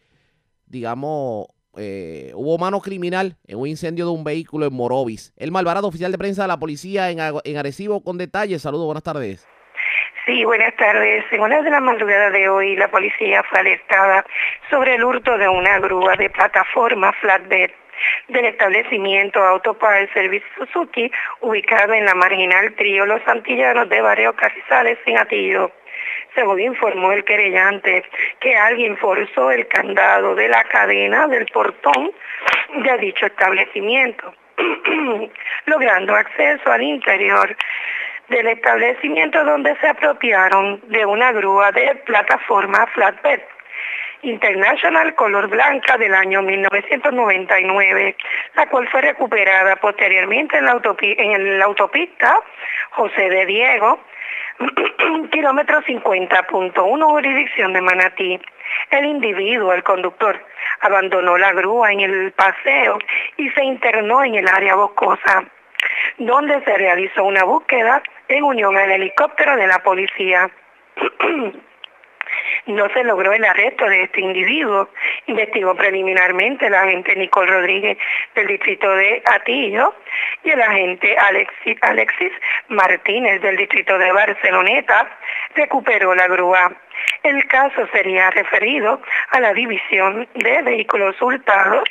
digamos, 0.65 1.47
eh, 1.77 2.31
hubo 2.35 2.57
mano 2.57 2.81
criminal 2.81 3.37
en 3.47 3.57
un 3.57 3.67
incendio 3.67 4.05
de 4.05 4.11
un 4.11 4.23
vehículo 4.23 4.65
en 4.65 4.73
Morovis. 4.73 5.33
El 5.37 5.51
Malvarado, 5.51 5.87
oficial 5.87 6.11
de 6.11 6.17
prensa 6.17 6.43
de 6.43 6.47
la 6.47 6.59
policía 6.59 7.09
en, 7.09 7.19
en 7.19 7.57
Arecibo, 7.57 8.03
con 8.03 8.17
detalles. 8.17 8.61
Saludos, 8.61 8.85
buenas 8.85 9.03
tardes. 9.03 9.47
Sí, 10.25 10.45
buenas 10.45 10.73
tardes. 10.77 11.25
En 11.31 11.41
una 11.41 11.61
de 11.61 11.69
la 11.69 11.81
madrugada 11.81 12.29
de 12.29 12.47
hoy, 12.47 12.77
la 12.77 12.89
policía 12.89 13.43
fue 13.43 13.59
alertada 13.59 14.25
sobre 14.69 14.95
el 14.95 15.03
hurto 15.03 15.37
de 15.37 15.49
una 15.49 15.79
grúa 15.79 16.15
de 16.15 16.29
plataforma 16.29 17.11
flatbed 17.19 17.71
del 18.27 18.45
establecimiento 18.45 19.43
Autopar 19.43 20.09
Service 20.13 20.45
Suzuki, 20.57 21.11
ubicado 21.41 21.93
en 21.93 22.05
la 22.05 22.15
marginal 22.15 22.73
Trío 22.75 23.05
Los 23.05 23.21
Antillanos 23.27 23.89
de 23.89 24.01
Barrio 24.01 24.33
Carrizales, 24.33 24.97
en 25.05 25.17
Atillo. 25.17 25.71
Según 26.35 26.59
informó 26.59 27.11
el 27.11 27.23
querellante, 27.23 28.03
que 28.39 28.55
alguien 28.55 28.97
forzó 28.97 29.51
el 29.51 29.67
candado 29.67 30.35
de 30.35 30.47
la 30.47 30.63
cadena 30.63 31.27
del 31.27 31.45
portón 31.47 32.11
de 32.75 32.97
dicho 32.97 33.25
establecimiento, 33.27 34.33
logrando 35.65 36.15
acceso 36.15 36.71
al 36.71 36.81
interior 36.81 37.55
del 38.29 38.47
establecimiento 38.47 39.43
donde 39.43 39.75
se 39.77 39.87
apropiaron 39.87 40.81
de 40.87 41.05
una 41.05 41.31
grúa 41.31 41.71
de 41.71 41.95
plataforma 42.05 42.87
flatbed 42.87 43.41
International 44.23 45.15
color 45.15 45.49
blanca 45.49 45.97
del 45.97 46.13
año 46.13 46.41
1999, 46.41 48.15
la 48.55 48.67
cual 48.67 48.87
fue 48.87 49.01
recuperada 49.01 49.75
posteriormente 49.75 50.57
en 50.57 50.65
la, 51.59 51.65
autopista 51.65 52.39
José 52.91 53.29
de 53.29 53.45
Diego, 53.45 53.99
kilómetro 55.31 55.81
50.1 55.81 57.03
jurisdicción 57.05 57.73
de 57.73 57.81
Manatí. 57.81 58.39
El 58.91 59.05
individuo, 59.05 59.73
el 59.73 59.83
conductor, 59.83 60.41
abandonó 60.79 61.37
la 61.37 61.51
grúa 61.51 61.91
en 61.91 61.99
el 61.99 62.31
paseo 62.31 62.99
y 63.35 63.49
se 63.49 63.63
internó 63.63 64.23
en 64.23 64.35
el 64.35 64.47
área 64.47 64.75
boscosa, 64.75 65.43
donde 66.17 66.63
se 66.63 66.77
realizó 66.77 67.25
una 67.25 67.43
búsqueda 67.43 68.01
en 68.29 68.43
unión 68.43 68.77
al 68.77 68.89
helicóptero 68.89 69.57
de 69.57 69.67
la 69.67 69.79
policía. 69.79 70.49
no 72.67 72.89
se 72.89 73.03
logró 73.03 73.33
el 73.33 73.43
arresto 73.45 73.85
de 73.85 74.03
este 74.03 74.21
individuo. 74.21 74.89
Investigó 75.27 75.75
preliminarmente 75.75 76.67
el 76.67 76.75
agente 76.75 77.15
Nicole 77.15 77.51
Rodríguez 77.51 77.97
del 78.35 78.47
distrito 78.47 78.89
de 78.95 79.21
Atillo 79.25 79.93
y 80.43 80.51
el 80.51 80.61
agente 80.61 81.15
Alexis, 81.17 82.31
Martínez 82.69 83.41
del 83.41 83.57
distrito 83.57 83.97
de 83.97 84.11
Barceloneta 84.11 85.17
recuperó 85.55 86.13
la 86.15 86.27
grúa. 86.27 86.71
El 87.23 87.45
caso 87.47 87.87
sería 87.91 88.29
referido 88.31 89.01
a 89.31 89.39
la 89.39 89.53
división 89.53 90.27
de 90.35 90.61
vehículos 90.61 91.19
hurtados 91.21 91.83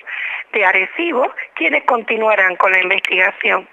de 0.53 0.64
Arecibo, 0.64 1.32
quienes 1.55 1.84
continuarán 1.84 2.57
con 2.57 2.72
la 2.72 2.80
investigación. 2.80 3.68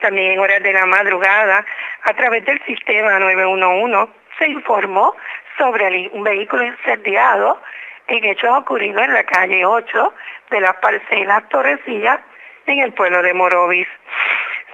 También 0.00 0.32
en 0.32 0.38
horas 0.38 0.62
de 0.62 0.72
la 0.72 0.86
madrugada, 0.86 1.64
a 2.02 2.14
través 2.14 2.44
del 2.44 2.62
sistema 2.64 3.18
911, 3.18 4.12
se 4.38 4.48
informó 4.48 5.14
sobre 5.58 6.10
un 6.12 6.22
vehículo 6.22 6.64
incendiado 6.64 7.60
en 8.08 8.24
hechos 8.24 8.50
ocurridos 8.58 9.02
en 9.02 9.14
la 9.14 9.24
calle 9.24 9.64
8 9.64 10.14
de 10.50 10.60
las 10.60 10.76
parcelas 10.76 11.48
Torrecilla 11.48 12.20
en 12.66 12.80
el 12.80 12.92
pueblo 12.92 13.22
de 13.22 13.34
Morovis. 13.34 13.88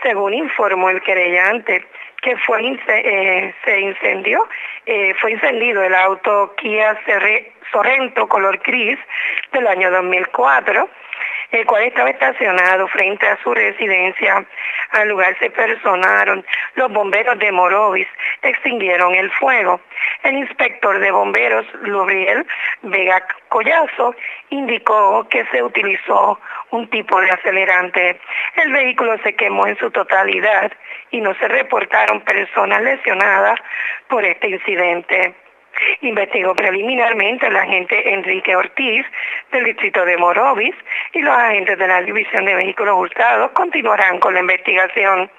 Según 0.02 0.34
informó 0.34 0.90
el 0.90 1.00
querellante, 1.02 1.84
que 2.22 2.36
fue 2.38 2.60
eh, 2.88 3.54
se 3.64 3.80
incendió, 3.80 4.46
eh, 4.86 5.14
fue 5.20 5.32
incendido 5.32 5.82
el 5.82 5.94
auto 5.94 6.54
Kia 6.56 6.98
Sorrento 7.70 8.28
color 8.28 8.58
gris 8.58 8.98
del 9.52 9.66
año 9.66 9.90
2004 9.90 10.88
el 11.52 11.66
cual 11.66 11.84
estaba 11.84 12.10
estacionado 12.10 12.88
frente 12.88 13.26
a 13.28 13.38
su 13.42 13.54
residencia. 13.54 14.44
Al 14.90 15.08
lugar 15.08 15.36
se 15.38 15.50
personaron 15.50 16.44
los 16.74 16.90
bomberos 16.92 17.38
de 17.38 17.52
Morovis, 17.52 18.08
extinguieron 18.42 19.14
el 19.14 19.30
fuego. 19.32 19.80
El 20.22 20.36
inspector 20.36 20.98
de 20.98 21.10
bomberos, 21.10 21.66
Lubriel 21.82 22.46
Vega 22.82 23.22
Collazo, 23.48 24.14
indicó 24.50 25.28
que 25.28 25.44
se 25.46 25.62
utilizó 25.62 26.40
un 26.70 26.88
tipo 26.88 27.20
de 27.20 27.30
acelerante. 27.30 28.18
El 28.56 28.72
vehículo 28.72 29.18
se 29.22 29.34
quemó 29.34 29.66
en 29.66 29.76
su 29.78 29.90
totalidad 29.90 30.72
y 31.10 31.20
no 31.20 31.34
se 31.34 31.48
reportaron 31.48 32.22
personas 32.22 32.82
lesionadas 32.82 33.60
por 34.08 34.24
este 34.24 34.48
incidente. 34.48 35.34
Investigó 36.02 36.54
preliminarmente 36.54 37.46
el 37.46 37.56
agente 37.56 38.12
Enrique 38.12 38.56
Ortiz 38.56 39.06
del 39.50 39.64
distrito 39.64 40.04
de 40.04 40.16
Morovis 40.16 40.74
y 41.12 41.22
los 41.22 41.36
agentes 41.36 41.78
de 41.78 41.88
la 41.88 42.02
División 42.02 42.44
de 42.44 42.54
Vehículos 42.54 42.96
Hurtados 42.96 43.50
continuarán 43.52 44.18
con 44.18 44.34
la 44.34 44.40
investigación. 44.40 45.30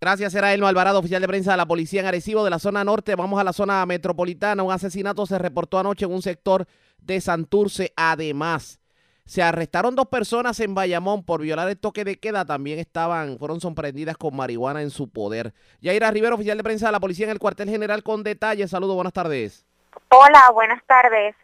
Gracias, 0.01 0.35
era 0.35 0.55
Elmo 0.55 0.67
Alvarado, 0.67 0.99
oficial 0.99 1.21
de 1.21 1.29
prensa 1.29 1.51
de 1.51 1.59
la 1.59 1.67
policía 1.67 2.01
en 2.01 2.07
Arecibo 2.07 2.43
de 2.43 2.49
la 2.49 2.59
zona 2.59 2.83
norte. 2.85 3.17
Vamos 3.17 3.39
a 3.39 3.45
la 3.45 3.53
zona 3.53 3.85
metropolitana. 3.85 4.63
Un 4.63 4.73
asesinato 4.73 5.27
se 5.27 5.39
reportó 5.39 5.79
anoche 5.79 6.07
en 6.07 6.13
un 6.13 6.23
sector 6.23 6.67
de 6.97 7.21
Santurce. 7.21 7.93
Además, 7.97 8.81
se 9.27 9.43
arrestaron 9.43 9.97
dos 9.97 10.07
personas 10.09 10.59
en 10.61 10.75
Bayamón 10.75 11.23
por 11.23 11.43
violar 11.43 11.69
el 11.69 11.79
toque 11.79 12.05
de 12.05 12.19
queda. 12.19 12.47
También 12.47 12.79
estaban, 12.79 13.39
fueron 13.39 13.61
sorprendidas 13.61 14.17
con 14.17 14.35
marihuana 14.35 14.81
en 14.81 14.89
su 14.89 15.13
poder. 15.13 15.53
Yaira 15.83 16.11
Rivero, 16.11 16.37
oficial 16.37 16.57
de 16.57 16.65
prensa 16.65 16.87
de 16.87 16.93
la 16.93 17.01
policía 17.01 17.27
en 17.27 17.33
el 17.33 17.39
cuartel 17.39 17.69
general 17.69 18.03
con 18.03 18.23
detalles. 18.23 18.71
Saludos, 18.71 18.95
buenas 18.95 19.13
tardes. 19.13 19.67
Hola, 20.09 20.51
buenas 20.55 20.83
tardes. 20.87 21.37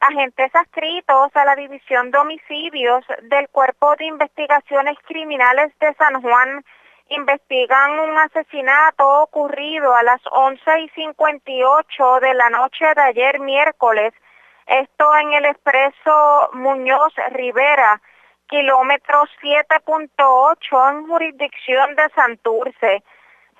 Agentes 0.00 0.54
adscritos 0.54 1.34
a 1.34 1.44
la 1.44 1.56
División 1.56 2.12
de 2.12 2.18
Homicidios 2.18 3.04
del 3.28 3.48
Cuerpo 3.48 3.96
de 3.98 4.04
Investigaciones 4.04 4.96
Criminales 5.08 5.72
de 5.80 5.92
San 5.94 6.22
Juan 6.22 6.64
investigan 7.08 7.98
un 8.00 8.18
asesinato 8.18 9.06
ocurrido 9.22 9.94
a 9.94 10.02
las 10.02 10.20
11 10.30 10.80
y 10.80 10.88
58 10.90 12.20
de 12.20 12.34
la 12.34 12.50
noche 12.50 12.86
de 12.94 13.02
ayer 13.02 13.40
miércoles, 13.40 14.12
esto 14.66 15.16
en 15.16 15.32
el 15.34 15.44
expreso 15.44 16.50
Muñoz 16.54 17.12
Rivera, 17.32 18.00
kilómetro 18.46 19.24
7.8 19.42 20.90
en 20.90 21.06
jurisdicción 21.06 21.94
de 21.96 22.08
Santurce. 22.14 23.02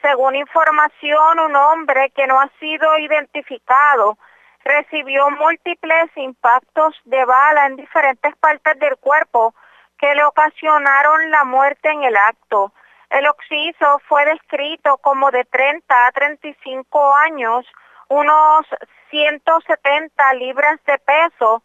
Según 0.00 0.36
información, 0.36 1.40
un 1.40 1.56
hombre 1.56 2.10
que 2.10 2.26
no 2.26 2.40
ha 2.40 2.50
sido 2.60 2.98
identificado 2.98 4.18
recibió 4.64 5.30
múltiples 5.30 6.10
impactos 6.16 6.94
de 7.04 7.24
bala 7.24 7.66
en 7.66 7.76
diferentes 7.76 8.34
partes 8.36 8.78
del 8.78 8.96
cuerpo 8.96 9.54
que 9.98 10.14
le 10.14 10.24
ocasionaron 10.24 11.30
la 11.30 11.44
muerte 11.44 11.90
en 11.90 12.02
el 12.04 12.16
acto. 12.16 12.72
El 13.14 13.28
occiso 13.28 14.00
fue 14.08 14.24
descrito 14.24 14.98
como 14.98 15.30
de 15.30 15.44
30 15.44 16.06
a 16.06 16.10
35 16.10 17.14
años, 17.14 17.64
unos 18.08 18.66
170 19.10 20.34
libras 20.34 20.80
de 20.84 20.98
peso, 20.98 21.62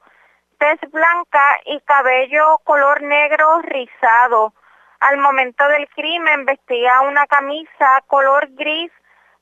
tez 0.60 0.80
blanca 0.92 1.60
y 1.66 1.80
cabello 1.82 2.60
color 2.64 3.02
negro 3.02 3.64
rizado. 3.64 4.54
Al 5.00 5.18
momento 5.18 5.68
del 5.70 5.90
crimen 5.90 6.46
vestía 6.46 7.02
una 7.02 7.26
camisa 7.26 8.04
color 8.06 8.50
gris, 8.52 8.92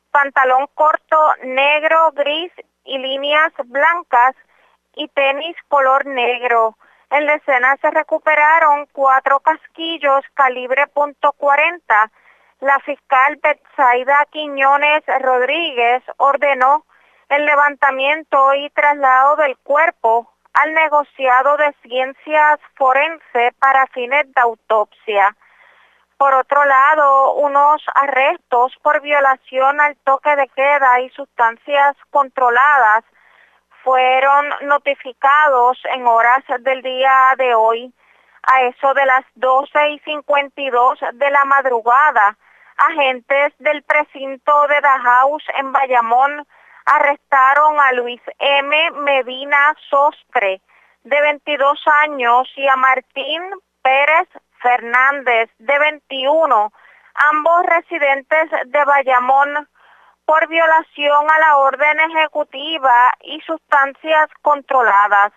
pantalón 0.10 0.68
corto 0.76 1.18
negro, 1.44 2.14
gris 2.14 2.54
y 2.86 3.00
líneas 3.00 3.52
blancas 3.66 4.34
y 4.96 5.10
tenis 5.10 5.58
color 5.68 6.06
negro. 6.06 6.78
En 7.10 7.26
la 7.26 7.36
escena 7.36 7.78
se 7.82 7.90
recuperaron 7.90 8.86
cuatro 8.92 9.40
casquillos 9.40 10.26
calibre 10.34 10.86
.40. 10.94 12.12
La 12.60 12.80
fiscal 12.80 13.40
Betsaida 13.42 14.26
Quiñones 14.30 15.04
Rodríguez 15.22 16.04
ordenó 16.18 16.86
el 17.30 17.46
levantamiento 17.46 18.54
y 18.56 18.70
traslado 18.72 19.38
del 19.38 19.58
cuerpo 19.60 20.34
al 20.54 20.74
negociado 20.74 21.56
de 21.58 21.74
ciencias 21.84 22.60
forense 22.76 23.54
para 23.60 23.88
fines 23.88 24.26
de 24.34 24.42
autopsia. 24.42 25.36
Por 26.18 26.34
otro 26.34 26.66
lado, 26.66 27.36
unos 27.36 27.84
arrestos 27.94 28.76
por 28.82 29.02
violación 29.02 29.80
al 29.80 29.96
toque 29.98 30.36
de 30.36 30.48
queda 30.50 31.00
y 31.02 31.10
sustancias 31.12 31.96
controladas 32.10 33.06
fueron 33.88 34.50
notificados 34.64 35.78
en 35.96 36.06
horas 36.06 36.44
del 36.60 36.82
día 36.82 37.36
de 37.38 37.56
hoy 37.56 37.94
a 38.44 38.64
eso 38.64 38.94
de 38.94 39.06
las 39.06 39.24
12 39.36 39.92
y 39.92 40.00
52 40.00 41.00
de 41.14 41.32
la 41.32 41.46
madrugada. 41.46 42.38
Agentes 42.76 43.54
del 43.60 43.84
precinto 43.84 44.68
de 44.68 44.82
Dahouse 44.82 45.46
en 45.58 45.72
Bayamón 45.72 46.46
arrestaron 46.86 47.80
a 47.80 47.94
Luis 47.94 48.20
M. 48.40 48.92
Medina 48.92 49.74
Sostre, 49.90 50.60
de 51.06 51.22
22 51.22 51.80
años, 52.04 52.52
y 52.58 52.68
a 52.68 52.76
Martín 52.76 53.42
Pérez 53.82 54.28
Fernández, 54.62 55.50
de 55.60 55.80
21, 55.80 56.74
ambos 57.32 57.66
residentes 57.68 58.52
de 58.66 58.84
Bayamón, 58.84 59.70
por 60.28 60.46
violación 60.50 61.26
a 61.32 61.40
la 61.40 61.58
orden 61.58 62.00
ejecutiva 62.12 63.14
y 63.24 63.40
sustancias 63.42 64.30
controladas. 64.42 65.32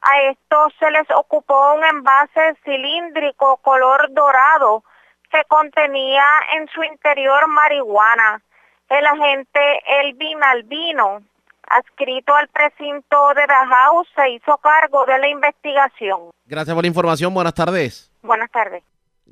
A 0.00 0.22
estos 0.30 0.72
se 0.80 0.90
les 0.90 1.06
ocupó 1.14 1.74
un 1.74 1.84
envase 1.84 2.56
cilíndrico 2.64 3.58
color 3.58 4.08
dorado 4.12 4.82
que 5.30 5.44
contenía 5.46 6.24
en 6.56 6.66
su 6.68 6.82
interior 6.82 7.46
marihuana. 7.48 8.40
El 8.88 9.06
agente 9.06 9.60
Elvin 10.00 10.42
Albino, 10.42 11.20
adscrito 11.68 12.34
al 12.34 12.48
precinto 12.48 13.34
de 13.34 13.46
Dajau, 13.46 14.06
se 14.16 14.30
hizo 14.30 14.56
cargo 14.56 15.04
de 15.04 15.18
la 15.18 15.28
investigación. 15.28 16.30
Gracias 16.46 16.74
por 16.74 16.82
la 16.82 16.88
información. 16.88 17.34
Buenas 17.34 17.54
tardes. 17.54 18.10
Buenas 18.22 18.50
tardes. 18.50 18.82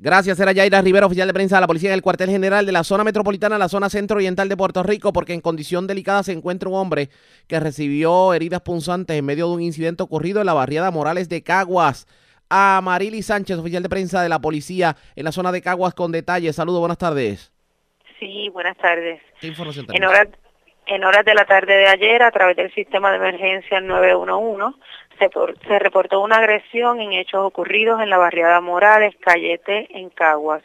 Gracias, 0.01 0.39
era 0.39 0.53
Yaira 0.53 0.81
Rivera, 0.81 1.07
oficial 1.07 1.27
de 1.27 1.33
prensa 1.33 1.57
de 1.57 1.61
la 1.61 1.67
Policía 1.67 1.91
del 1.91 2.01
Cuartel 2.01 2.29
General 2.29 2.65
de 2.65 2.71
la 2.71 2.85
Zona 2.85 3.03
Metropolitana, 3.03 3.57
la 3.57 3.67
Zona 3.67 3.89
Centro-Oriental 3.89 4.47
de 4.47 4.55
Puerto 4.55 4.81
Rico, 4.81 5.11
porque 5.11 5.33
en 5.33 5.41
condición 5.41 5.87
delicada 5.87 6.23
se 6.23 6.31
encuentra 6.31 6.69
un 6.69 6.75
hombre 6.75 7.09
que 7.49 7.59
recibió 7.59 8.33
heridas 8.33 8.61
punzantes 8.61 9.17
en 9.17 9.25
medio 9.25 9.49
de 9.49 9.55
un 9.55 9.61
incidente 9.61 10.01
ocurrido 10.01 10.39
en 10.39 10.45
la 10.45 10.53
barriada 10.53 10.89
Morales 10.89 11.27
de 11.27 11.43
Caguas. 11.43 12.07
A 12.49 12.79
Marily 12.81 13.21
Sánchez, 13.21 13.57
oficial 13.57 13.83
de 13.83 13.89
prensa 13.89 14.23
de 14.23 14.29
la 14.29 14.39
Policía 14.39 14.95
en 15.17 15.25
la 15.25 15.33
zona 15.33 15.51
de 15.51 15.61
Caguas, 15.61 15.93
con 15.93 16.13
detalles. 16.13 16.55
Saludos, 16.55 16.79
buenas 16.79 16.97
tardes. 16.97 17.51
Sí, 18.19 18.47
buenas 18.53 18.77
tardes. 18.77 19.21
¿Qué 19.41 19.47
información 19.47 19.85
en 19.91 20.05
horas, 20.05 20.29
en 20.87 21.03
horas 21.03 21.25
de 21.25 21.33
la 21.33 21.43
tarde 21.43 21.73
de 21.73 21.87
ayer, 21.87 22.23
a 22.23 22.31
través 22.31 22.55
del 22.55 22.73
sistema 22.73 23.11
de 23.11 23.17
emergencia 23.17 23.81
911, 23.81 24.77
se, 25.19 25.79
reportó 25.79 26.21
una 26.21 26.37
agresión 26.37 26.99
en 27.01 27.13
hechos 27.13 27.45
ocurridos 27.45 28.01
en 28.01 28.09
la 28.09 28.17
barriada 28.17 28.61
Morales, 28.61 29.15
Cayete, 29.19 29.87
en 29.97 30.09
Caguas. 30.09 30.63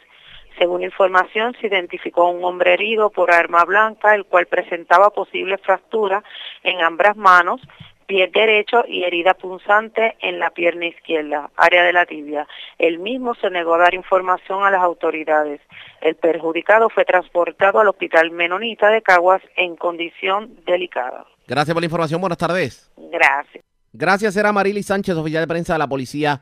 Según 0.57 0.83
información, 0.83 1.55
se 1.59 1.67
identificó 1.67 2.29
un 2.29 2.43
hombre 2.43 2.73
herido 2.73 3.09
por 3.09 3.31
arma 3.31 3.65
blanca, 3.65 4.15
el 4.15 4.25
cual 4.25 4.45
presentaba 4.45 5.09
posibles 5.09 5.59
fracturas 5.61 6.23
en 6.63 6.81
ambas 6.81 7.17
manos, 7.17 7.59
pie 8.07 8.29
derecho 8.33 8.85
y 8.87 9.03
herida 9.03 9.33
punzante 9.33 10.15
en 10.21 10.39
la 10.39 10.51
pierna 10.51 10.85
izquierda, 10.85 11.49
área 11.57 11.83
de 11.83 11.91
la 11.91 12.05
tibia. 12.05 12.47
El 12.77 12.99
mismo 12.99 13.35
se 13.35 13.49
negó 13.49 13.73
a 13.73 13.79
dar 13.79 13.93
información 13.93 14.63
a 14.63 14.71
las 14.71 14.81
autoridades. 14.81 15.59
El 16.01 16.15
perjudicado 16.15 16.89
fue 16.89 17.03
transportado 17.03 17.79
al 17.79 17.89
Hospital 17.89 18.31
Menonita 18.31 18.89
de 18.89 19.01
Caguas 19.01 19.41
en 19.57 19.75
condición 19.75 20.55
delicada. 20.65 21.25
Gracias 21.47 21.73
por 21.73 21.81
la 21.81 21.87
información. 21.87 22.21
Buenas 22.21 22.37
tardes. 22.37 22.91
Gracias. 22.95 23.65
Gracias, 23.97 24.35
era 24.35 24.51
Marily 24.51 24.83
Sánchez, 24.83 25.15
oficial 25.15 25.43
de 25.43 25.47
prensa 25.47 25.71
de 25.71 25.79
la 25.79 25.87
policía 25.87 26.41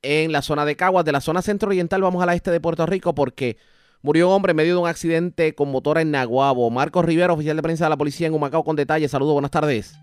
en 0.00 0.32
la 0.32 0.40
zona 0.40 0.64
de 0.64 0.76
Caguas. 0.76 1.04
De 1.04 1.12
la 1.12 1.20
zona 1.20 1.42
centro-oriental 1.42 2.00
vamos 2.00 2.22
a 2.22 2.26
la 2.26 2.32
este 2.32 2.50
de 2.50 2.58
Puerto 2.58 2.86
Rico 2.86 3.14
porque 3.14 3.58
murió 4.00 4.28
un 4.28 4.34
hombre 4.34 4.52
en 4.52 4.56
medio 4.56 4.74
de 4.74 4.80
un 4.80 4.88
accidente 4.88 5.54
con 5.54 5.70
motora 5.70 6.00
en 6.00 6.10
Naguabo. 6.10 6.70
Marcos 6.70 7.04
Rivera, 7.04 7.34
oficial 7.34 7.54
de 7.54 7.62
prensa 7.62 7.84
de 7.84 7.90
la 7.90 7.98
policía 7.98 8.28
en 8.28 8.34
Humacao, 8.34 8.64
con 8.64 8.76
detalles. 8.76 9.10
Saludos, 9.10 9.34
buenas 9.34 9.50
tardes. 9.50 9.94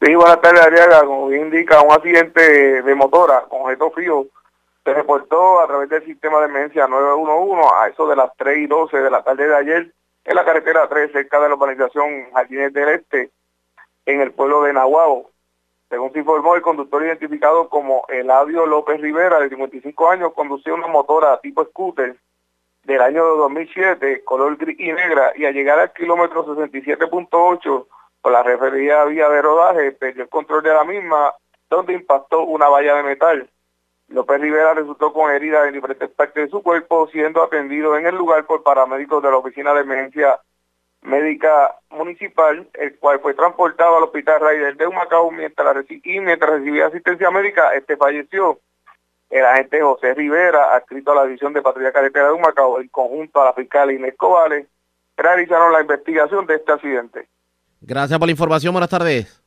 Sí, 0.00 0.14
buenas 0.14 0.40
tardes, 0.40 0.60
Ariaga. 0.62 1.04
Como 1.04 1.32
indica, 1.32 1.82
un 1.82 1.90
accidente 1.90 2.82
de 2.82 2.94
motora 2.94 3.46
con 3.48 3.62
objeto 3.62 3.90
fijo 3.90 4.26
se 4.84 4.94
reportó 4.94 5.60
a 5.60 5.66
través 5.66 5.88
del 5.88 6.04
sistema 6.04 6.38
de 6.38 6.46
emergencia 6.46 6.86
911 6.86 7.68
a 7.80 7.88
eso 7.88 8.06
de 8.06 8.14
las 8.14 8.30
3 8.36 8.58
y 8.58 8.66
12 8.68 8.96
de 8.96 9.10
la 9.10 9.24
tarde 9.24 9.48
de 9.48 9.56
ayer 9.56 9.92
en 10.24 10.34
la 10.36 10.44
carretera 10.44 10.88
3 10.88 11.10
cerca 11.10 11.40
de 11.40 11.48
la 11.48 11.56
urbanización 11.56 12.30
Jardines 12.32 12.72
del 12.72 12.90
Este 12.90 13.30
en 14.06 14.20
el 14.20 14.30
pueblo 14.30 14.62
de 14.62 14.72
Nahuabo. 14.72 15.31
Según 15.92 16.10
se 16.10 16.20
informó, 16.20 16.54
el 16.54 16.62
conductor 16.62 17.04
identificado 17.04 17.68
como 17.68 18.06
Eladio 18.08 18.64
López 18.64 18.98
Rivera, 18.98 19.38
de 19.40 19.50
55 19.50 20.08
años, 20.08 20.32
conducía 20.32 20.72
una 20.72 20.86
motora 20.86 21.38
tipo 21.42 21.62
scooter 21.66 22.16
del 22.84 23.02
año 23.02 23.22
2007, 23.22 24.24
color 24.24 24.56
gris 24.56 24.80
y 24.80 24.90
negra, 24.90 25.34
y 25.36 25.44
al 25.44 25.52
llegar 25.52 25.78
al 25.78 25.92
kilómetro 25.92 26.46
67.8 26.46 27.86
por 28.22 28.32
la 28.32 28.42
referida 28.42 29.04
vía 29.04 29.28
de 29.28 29.42
rodaje, 29.42 29.92
perdió 29.92 30.22
el 30.22 30.30
control 30.30 30.62
de 30.62 30.72
la 30.72 30.84
misma, 30.84 31.34
donde 31.68 31.92
impactó 31.92 32.44
una 32.44 32.70
valla 32.70 32.94
de 32.94 33.02
metal. 33.02 33.50
López 34.08 34.40
Rivera 34.40 34.72
resultó 34.72 35.12
con 35.12 35.30
heridas 35.30 35.66
en 35.66 35.74
diferentes 35.74 36.08
partes 36.08 36.44
de 36.44 36.50
su 36.50 36.62
cuerpo, 36.62 37.06
siendo 37.12 37.42
atendido 37.42 37.98
en 37.98 38.06
el 38.06 38.14
lugar 38.14 38.46
por 38.46 38.62
paramédicos 38.62 39.22
de 39.22 39.30
la 39.30 39.36
Oficina 39.36 39.74
de 39.74 39.82
Emergencia 39.82 40.40
médica 41.02 41.76
municipal, 41.90 42.68
el 42.74 42.96
cual 42.98 43.20
fue 43.20 43.34
transportado 43.34 43.96
al 43.96 44.04
hospital 44.04 44.40
Raider 44.40 44.76
de 44.76 44.86
Humacao 44.86 45.30
mientras 45.30 45.76
y 45.88 46.20
mientras 46.20 46.50
recibía 46.50 46.86
asistencia 46.86 47.30
médica, 47.30 47.74
este 47.74 47.96
falleció. 47.96 48.60
El 49.28 49.44
agente 49.44 49.80
José 49.80 50.14
Rivera, 50.14 50.74
adscrito 50.74 51.12
a 51.12 51.16
la 51.16 51.24
División 51.24 51.52
de 51.52 51.62
Patrulla 51.62 51.92
Carretera 51.92 52.26
de 52.26 52.32
Humacao, 52.32 52.80
en 52.80 52.88
conjunto 52.88 53.40
a 53.40 53.46
la 53.46 53.52
fiscal 53.54 53.90
Inés 53.90 54.14
Cobales, 54.16 54.66
realizaron 55.16 55.72
la 55.72 55.80
investigación 55.80 56.46
de 56.46 56.56
este 56.56 56.72
accidente. 56.72 57.28
Gracias 57.80 58.18
por 58.18 58.28
la 58.28 58.32
información, 58.32 58.72
buenas 58.72 58.90
tardes. 58.90 59.42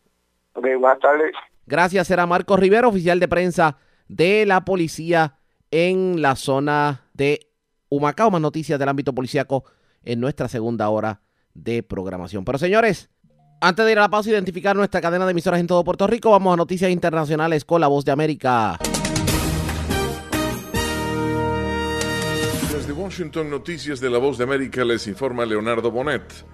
buenas 0.56 1.00
tardes. 1.00 1.32
Gracias, 1.68 2.10
era 2.10 2.26
Marcos 2.26 2.60
Rivera, 2.60 2.88
oficial 2.88 3.20
de 3.20 3.28
prensa 3.28 3.78
de 4.08 4.46
la 4.46 4.66
policía 4.66 5.36
en 5.72 6.22
la 6.22 6.36
zona 6.36 7.06
de 7.14 7.48
Humacao. 7.90 8.32
Más 8.32 8.42
noticias 8.42 8.78
del 8.78 8.90
ámbito 8.90 9.14
policíaco 9.14 9.64
en 10.04 10.20
nuestra 10.20 10.48
segunda 10.48 10.90
hora 10.90 11.22
de 11.56 11.82
programación. 11.82 12.46
Pero 12.46 12.60
señores, 12.60 13.10
antes 13.62 13.86
de 13.86 13.92
ir 13.94 13.98
a 13.98 14.02
la 14.02 14.10
pausa 14.10 14.30
y 14.30 14.34
identificar 14.34 14.76
nuestra 14.76 15.02
cadena 15.02 15.26
de 15.26 15.32
emisoras 15.32 15.60
en 15.60 15.68
todo 15.68 15.84
Puerto 15.84 16.06
Rico, 16.06 16.30
vamos 16.30 16.54
a 16.54 16.58
noticias 16.58 16.92
internacionales 16.92 17.66
con 17.66 17.82
la 17.82 17.88
voz 17.88 18.06
de 18.06 18.12
América. 18.12 18.78
Desde 22.72 22.92
Washington, 22.94 23.50
Noticias 23.50 24.00
de 24.00 24.10
la 24.12 24.20
Voz 24.20 24.38
de 24.38 24.44
América 24.44 24.86
les 24.86 25.08
informa 25.08 25.46
Leonardo 25.46 25.90
Bonet. 25.90 26.46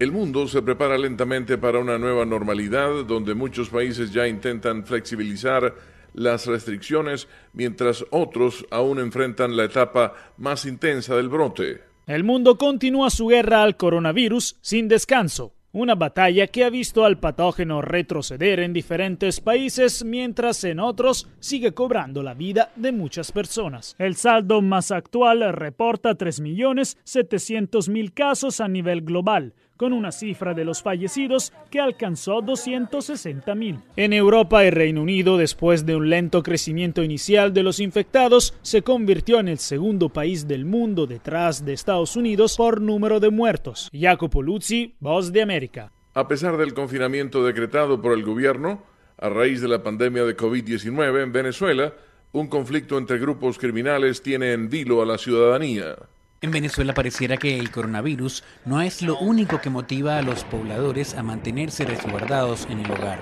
El 0.00 0.10
mundo 0.10 0.48
se 0.48 0.60
prepara 0.60 0.98
lentamente 0.98 1.56
para 1.56 1.78
una 1.78 1.96
nueva 1.98 2.26
normalidad 2.26 3.04
donde 3.06 3.34
muchos 3.34 3.70
países 3.70 4.12
ya 4.12 4.26
intentan 4.26 4.84
flexibilizar 4.84 5.74
las 6.12 6.46
restricciones 6.46 7.28
mientras 7.52 8.04
otros 8.10 8.66
aún 8.70 8.98
enfrentan 8.98 9.56
la 9.56 9.64
etapa 9.64 10.14
más 10.36 10.66
intensa 10.66 11.14
del 11.14 11.28
brote. 11.28 11.93
El 12.06 12.22
mundo 12.22 12.58
continúa 12.58 13.08
su 13.08 13.28
guerra 13.28 13.62
al 13.62 13.78
coronavirus 13.78 14.58
sin 14.60 14.88
descanso. 14.88 15.54
Una 15.72 15.94
batalla 15.94 16.46
que 16.48 16.62
ha 16.62 16.70
visto 16.70 17.06
al 17.06 17.18
patógeno 17.18 17.80
retroceder 17.80 18.60
en 18.60 18.74
diferentes 18.74 19.40
países 19.40 20.04
mientras 20.04 20.62
en 20.64 20.80
otros 20.80 21.28
sigue 21.40 21.72
cobrando 21.72 22.22
la 22.22 22.34
vida 22.34 22.70
de 22.76 22.92
muchas 22.92 23.32
personas. 23.32 23.96
El 23.98 24.16
saldo 24.16 24.60
más 24.60 24.90
actual 24.90 25.50
reporta 25.54 26.10
3.700.000 26.16 28.12
casos 28.12 28.60
a 28.60 28.68
nivel 28.68 29.00
global, 29.00 29.54
con 29.76 29.92
una 29.92 30.12
cifra 30.12 30.54
de 30.54 30.64
los 30.64 30.82
fallecidos 30.82 31.52
que 31.70 31.80
alcanzó 31.80 32.40
260 32.40 33.54
mil. 33.54 33.80
En 33.96 34.12
Europa 34.12 34.64
y 34.64 34.70
Reino 34.70 35.02
Unido, 35.02 35.36
después 35.36 35.84
de 35.86 35.96
un 35.96 36.10
lento 36.10 36.42
crecimiento 36.42 37.02
inicial 37.02 37.52
de 37.52 37.62
los 37.62 37.80
infectados, 37.80 38.54
se 38.62 38.82
convirtió 38.82 39.40
en 39.40 39.48
el 39.48 39.58
segundo 39.58 40.08
país 40.08 40.46
del 40.46 40.64
mundo 40.64 41.06
detrás 41.06 41.64
de 41.64 41.72
Estados 41.72 42.16
Unidos 42.16 42.56
por 42.56 42.80
número 42.80 43.20
de 43.20 43.30
muertos. 43.30 43.90
Jacopo 43.92 44.42
Luzzi, 44.42 44.94
Voz 45.00 45.32
de 45.32 45.42
América. 45.42 45.92
A 46.14 46.28
pesar 46.28 46.56
del 46.56 46.74
confinamiento 46.74 47.44
decretado 47.44 48.00
por 48.00 48.12
el 48.12 48.22
gobierno, 48.22 48.82
a 49.18 49.28
raíz 49.28 49.60
de 49.60 49.68
la 49.68 49.82
pandemia 49.82 50.24
de 50.24 50.36
COVID-19 50.36 51.22
en 51.22 51.32
Venezuela, 51.32 51.94
un 52.32 52.48
conflicto 52.48 52.98
entre 52.98 53.18
grupos 53.18 53.58
criminales 53.58 54.22
tiene 54.22 54.52
en 54.52 54.68
vilo 54.68 55.02
a 55.02 55.06
la 55.06 55.18
ciudadanía. 55.18 55.96
En 56.44 56.50
Venezuela 56.50 56.92
pareciera 56.92 57.38
que 57.38 57.58
el 57.58 57.70
coronavirus 57.70 58.44
no 58.66 58.82
es 58.82 59.00
lo 59.00 59.18
único 59.18 59.62
que 59.62 59.70
motiva 59.70 60.18
a 60.18 60.22
los 60.22 60.44
pobladores 60.44 61.14
a 61.14 61.22
mantenerse 61.22 61.86
resguardados 61.86 62.66
en 62.68 62.80
el 62.80 62.90
hogar. 62.90 63.18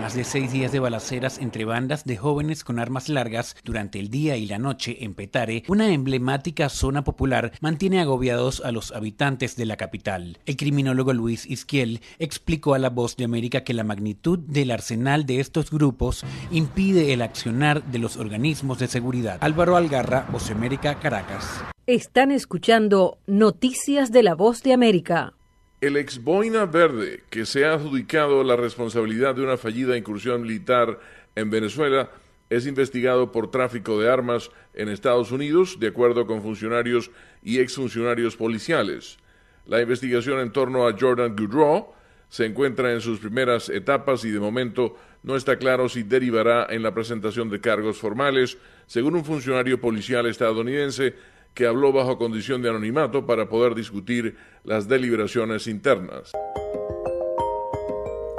Más 0.00 0.14
de 0.14 0.22
seis 0.22 0.52
días 0.52 0.70
de 0.70 0.78
balaceras 0.78 1.38
entre 1.38 1.64
bandas 1.64 2.04
de 2.04 2.16
jóvenes 2.16 2.62
con 2.62 2.78
armas 2.78 3.08
largas 3.08 3.56
durante 3.64 3.98
el 3.98 4.08
día 4.08 4.36
y 4.36 4.46
la 4.46 4.60
noche 4.60 4.98
en 5.04 5.14
Petare, 5.14 5.64
una 5.66 5.92
emblemática 5.92 6.68
zona 6.68 7.02
popular, 7.02 7.50
mantiene 7.60 8.00
agobiados 8.00 8.62
a 8.64 8.70
los 8.70 8.92
habitantes 8.92 9.56
de 9.56 9.66
la 9.66 9.76
capital. 9.76 10.38
El 10.46 10.56
criminólogo 10.56 11.12
Luis 11.12 11.46
Isquiel 11.46 12.00
explicó 12.20 12.74
a 12.74 12.78
La 12.78 12.90
Voz 12.90 13.16
de 13.16 13.24
América 13.24 13.64
que 13.64 13.74
la 13.74 13.82
magnitud 13.82 14.38
del 14.38 14.70
arsenal 14.70 15.26
de 15.26 15.40
estos 15.40 15.72
grupos 15.72 16.24
impide 16.52 17.12
el 17.12 17.22
accionar 17.22 17.82
de 17.82 17.98
los 17.98 18.16
organismos 18.16 18.78
de 18.78 18.86
seguridad. 18.86 19.38
Álvaro 19.40 19.74
Algarra, 19.74 20.28
Voz 20.30 20.52
América, 20.52 21.00
Caracas. 21.00 21.64
Están 21.90 22.30
escuchando 22.30 23.18
Noticias 23.26 24.12
de 24.12 24.22
la 24.22 24.36
Voz 24.36 24.62
de 24.62 24.72
América. 24.72 25.34
El 25.80 25.96
ex 25.96 26.22
Boina 26.22 26.64
Verde, 26.64 27.24
que 27.30 27.44
se 27.44 27.64
ha 27.64 27.72
adjudicado 27.72 28.44
la 28.44 28.54
responsabilidad 28.54 29.34
de 29.34 29.42
una 29.42 29.56
fallida 29.56 29.96
incursión 29.96 30.42
militar 30.42 31.00
en 31.34 31.50
Venezuela, 31.50 32.12
es 32.48 32.68
investigado 32.68 33.32
por 33.32 33.50
tráfico 33.50 33.98
de 33.98 34.08
armas 34.08 34.52
en 34.72 34.88
Estados 34.88 35.32
Unidos, 35.32 35.78
de 35.80 35.88
acuerdo 35.88 36.28
con 36.28 36.42
funcionarios 36.42 37.10
y 37.42 37.58
exfuncionarios 37.58 38.36
policiales. 38.36 39.18
La 39.66 39.82
investigación 39.82 40.38
en 40.38 40.52
torno 40.52 40.86
a 40.86 40.96
Jordan 40.96 41.34
Goodrow 41.34 41.88
se 42.28 42.46
encuentra 42.46 42.92
en 42.92 43.00
sus 43.00 43.18
primeras 43.18 43.68
etapas 43.68 44.24
y 44.24 44.30
de 44.30 44.38
momento 44.38 44.96
no 45.24 45.34
está 45.34 45.56
claro 45.56 45.88
si 45.88 46.04
derivará 46.04 46.68
en 46.70 46.84
la 46.84 46.94
presentación 46.94 47.50
de 47.50 47.60
cargos 47.60 47.98
formales, 47.98 48.58
según 48.86 49.16
un 49.16 49.24
funcionario 49.24 49.80
policial 49.80 50.26
estadounidense 50.26 51.16
que 51.54 51.66
habló 51.66 51.92
bajo 51.92 52.18
condición 52.18 52.62
de 52.62 52.70
anonimato 52.70 53.26
para 53.26 53.48
poder 53.48 53.74
discutir 53.74 54.36
las 54.64 54.88
deliberaciones 54.88 55.66
internas. 55.66 56.32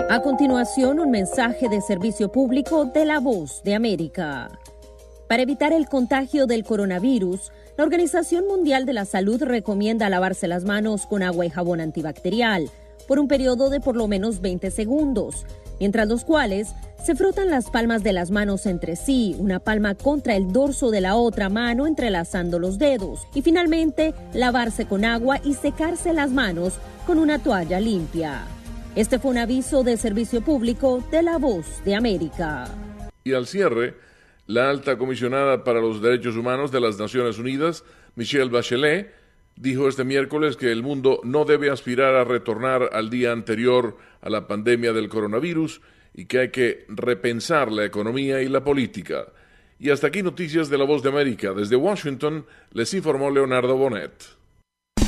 A 0.09 0.22
continuación, 0.22 0.99
un 0.99 1.09
mensaje 1.09 1.70
de 1.70 1.80
servicio 1.80 2.32
público 2.32 2.86
de 2.86 3.05
la 3.05 3.20
voz 3.20 3.64
de 3.64 3.76
América. 3.76 4.49
Para 5.30 5.43
evitar 5.43 5.72
el 5.72 5.88
contagio 5.88 6.47
del 6.47 6.66
coronavirus, 6.66 7.51
la 7.78 7.86
Organización 7.86 8.45
Mundial 8.47 8.86
de 8.86 8.91
la 8.91 9.05
Salud 9.05 9.41
recomienda 9.41 10.09
lavarse 10.09 10.49
las 10.49 10.66
manos 10.66 11.05
con 11.05 11.24
agua 11.24 11.45
y 11.45 11.49
jabón 11.49 11.80
antibacterial 11.80 12.70
por 13.07 13.20
un 13.20 13.28
periodo 13.28 13.70
de 13.70 13.80
por 13.80 13.95
lo 13.95 14.07
menos 14.07 14.41
20 14.41 14.70
segundos, 14.72 15.45
mientras 15.82 16.08
los 16.08 16.24
cuales 16.24 16.76
se 17.04 17.16
frotan 17.16 17.50
las 17.50 17.72
palmas 17.72 18.04
de 18.04 18.14
las 18.14 18.30
manos 18.30 18.68
entre 18.68 18.96
sí, 18.96 19.36
una 19.40 19.60
palma 19.60 19.96
contra 19.96 20.36
el 20.36 20.54
dorso 20.54 20.92
de 20.92 21.02
la 21.02 21.16
otra 21.16 21.50
mano 21.50 21.88
entrelazando 21.88 22.60
los 22.60 22.78
dedos 22.78 23.28
y 23.34 23.42
finalmente 23.42 24.14
lavarse 24.36 24.86
con 24.86 25.04
agua 25.06 25.40
y 25.44 25.56
secarse 25.56 26.14
las 26.14 26.30
manos 26.30 26.76
con 27.08 27.18
una 27.18 27.40
toalla 27.40 27.80
limpia. 27.80 28.44
Este 28.96 29.18
fue 29.18 29.32
un 29.32 29.40
aviso 29.40 29.84
de 29.84 29.98
servicio 29.98 30.42
público 30.42 31.04
de 31.10 31.24
la 31.24 31.40
voz 31.40 31.84
de 31.84 31.96
América. 31.96 32.68
Y 33.24 33.34
al 33.34 33.48
cierre, 33.48 33.96
la 34.46 34.70
alta 34.70 35.00
comisionada 35.00 35.64
para 35.64 35.82
los 35.82 36.00
derechos 36.00 36.36
humanos 36.36 36.72
de 36.72 36.80
las 36.80 37.00
Naciones 37.00 37.40
Unidas, 37.40 37.84
Michelle 38.16 38.52
Bachelet, 38.52 39.12
dijo 39.56 39.88
este 39.88 40.04
miércoles 40.04 40.58
que 40.58 40.72
el 40.72 40.84
mundo 40.84 41.22
no 41.24 41.45
debe 41.45 41.70
aspirar 41.70 42.16
a 42.16 42.24
retornar 42.24 42.89
al 42.93 43.10
día 43.10 43.32
anterior 43.32 43.97
a 44.22 44.30
la 44.30 44.47
pandemia 44.47 44.93
del 44.93 45.10
coronavirus 45.10 45.82
y 46.14 46.26
que 46.26 46.39
hay 46.39 46.49
que 46.49 46.86
repensar 46.89 47.72
la 47.72 47.86
economía 47.86 48.41
y 48.41 48.49
la 48.49 48.64
política. 48.64 49.26
Y 49.80 49.89
hasta 49.89 50.08
aquí 50.08 50.22
noticias 50.22 50.70
de 50.70 50.78
la 50.78 50.86
voz 50.86 51.02
de 51.02 51.10
América. 51.10 51.54
Desde 51.54 51.76
Washington 51.76 52.45
les 52.72 52.93
informó 52.93 53.32
Leonardo 53.32 53.76
Bonet. 53.78 54.12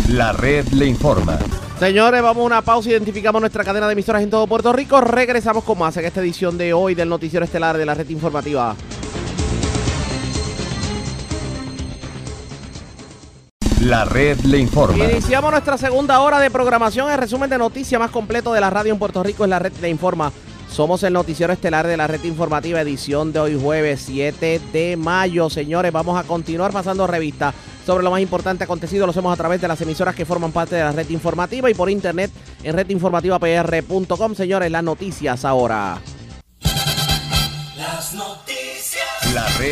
La 0.10 0.34
red 0.34 0.66
le 0.70 0.86
informa. 0.86 1.40
Señores, 1.80 2.22
vamos 2.22 2.44
a 2.44 2.46
una 2.46 2.62
pausa. 2.62 2.90
Identificamos 2.90 3.42
nuestra 3.42 3.64
cadena 3.64 3.88
de 3.88 3.94
emisoras 3.94 4.22
en 4.22 4.30
todo 4.30 4.48
Puerto 4.48 4.74
Rico. 4.74 5.00
Regresamos 5.02 5.64
con 5.64 5.78
más 5.78 5.96
en 5.98 6.06
esta 6.06 6.22
edición 6.22 6.58
de 6.58 6.74
hoy 6.74 6.96
del 6.96 7.10
Noticiero 7.10 7.46
Estelar 7.46 7.78
de 7.78 7.86
la 7.86 7.94
Red 7.94 8.10
Informativa. 8.10 8.76
La 13.84 14.06
red 14.06 14.40
le 14.46 14.60
informa. 14.60 15.04
Iniciamos 15.04 15.52
nuestra 15.52 15.78
segunda 15.78 16.22
hora 16.22 16.40
de 16.40 16.50
programación. 16.50 17.12
El 17.12 17.18
resumen 17.18 17.50
de 17.50 17.58
noticias 17.58 18.00
más 18.00 18.12
completo 18.12 18.54
de 18.54 18.62
la 18.62 18.70
radio 18.70 18.94
en 18.94 19.00
Puerto 19.00 19.22
Rico 19.24 19.44
es 19.44 19.50
la 19.50 19.60
red 19.60 19.74
le 19.82 19.90
informa. 19.90 20.32
Somos 20.72 21.04
el 21.04 21.12
noticiero 21.12 21.52
estelar 21.52 21.86
de 21.86 21.98
la 21.98 22.08
red 22.08 22.24
informativa, 22.24 22.80
edición 22.80 23.34
de 23.34 23.42
hoy 23.42 23.60
jueves 23.62 24.04
7 24.06 24.62
de 24.72 24.96
mayo. 24.96 25.50
Señores, 25.50 25.92
vamos 25.92 26.18
a 26.18 26.24
continuar 26.24 26.72
pasando 26.72 27.06
revista 27.08 27.54
sobre 27.86 28.06
lo 28.06 28.12
más 28.12 28.22
importante 28.22 28.64
acontecido. 28.64 29.06
Lo 29.06 29.12
hacemos 29.12 29.34
a 29.34 29.38
través 29.38 29.60
de 29.60 29.68
las 29.68 29.82
emisoras 29.82 30.16
que 30.16 30.26
forman 30.26 30.54
parte 30.54 30.76
de 30.76 30.84
la 30.84 30.94
red 30.94 31.10
informativa 31.10 31.70
y 31.70 31.74
por 31.74 31.90
internet 31.90 32.32
en 32.64 32.76
redinformativapr.com. 32.78 34.34
Señores, 34.34 34.72
las 34.72 34.84
noticias 34.84 35.44
ahora. 35.44 35.98
Las 37.76 38.14
noticias. 38.14 38.53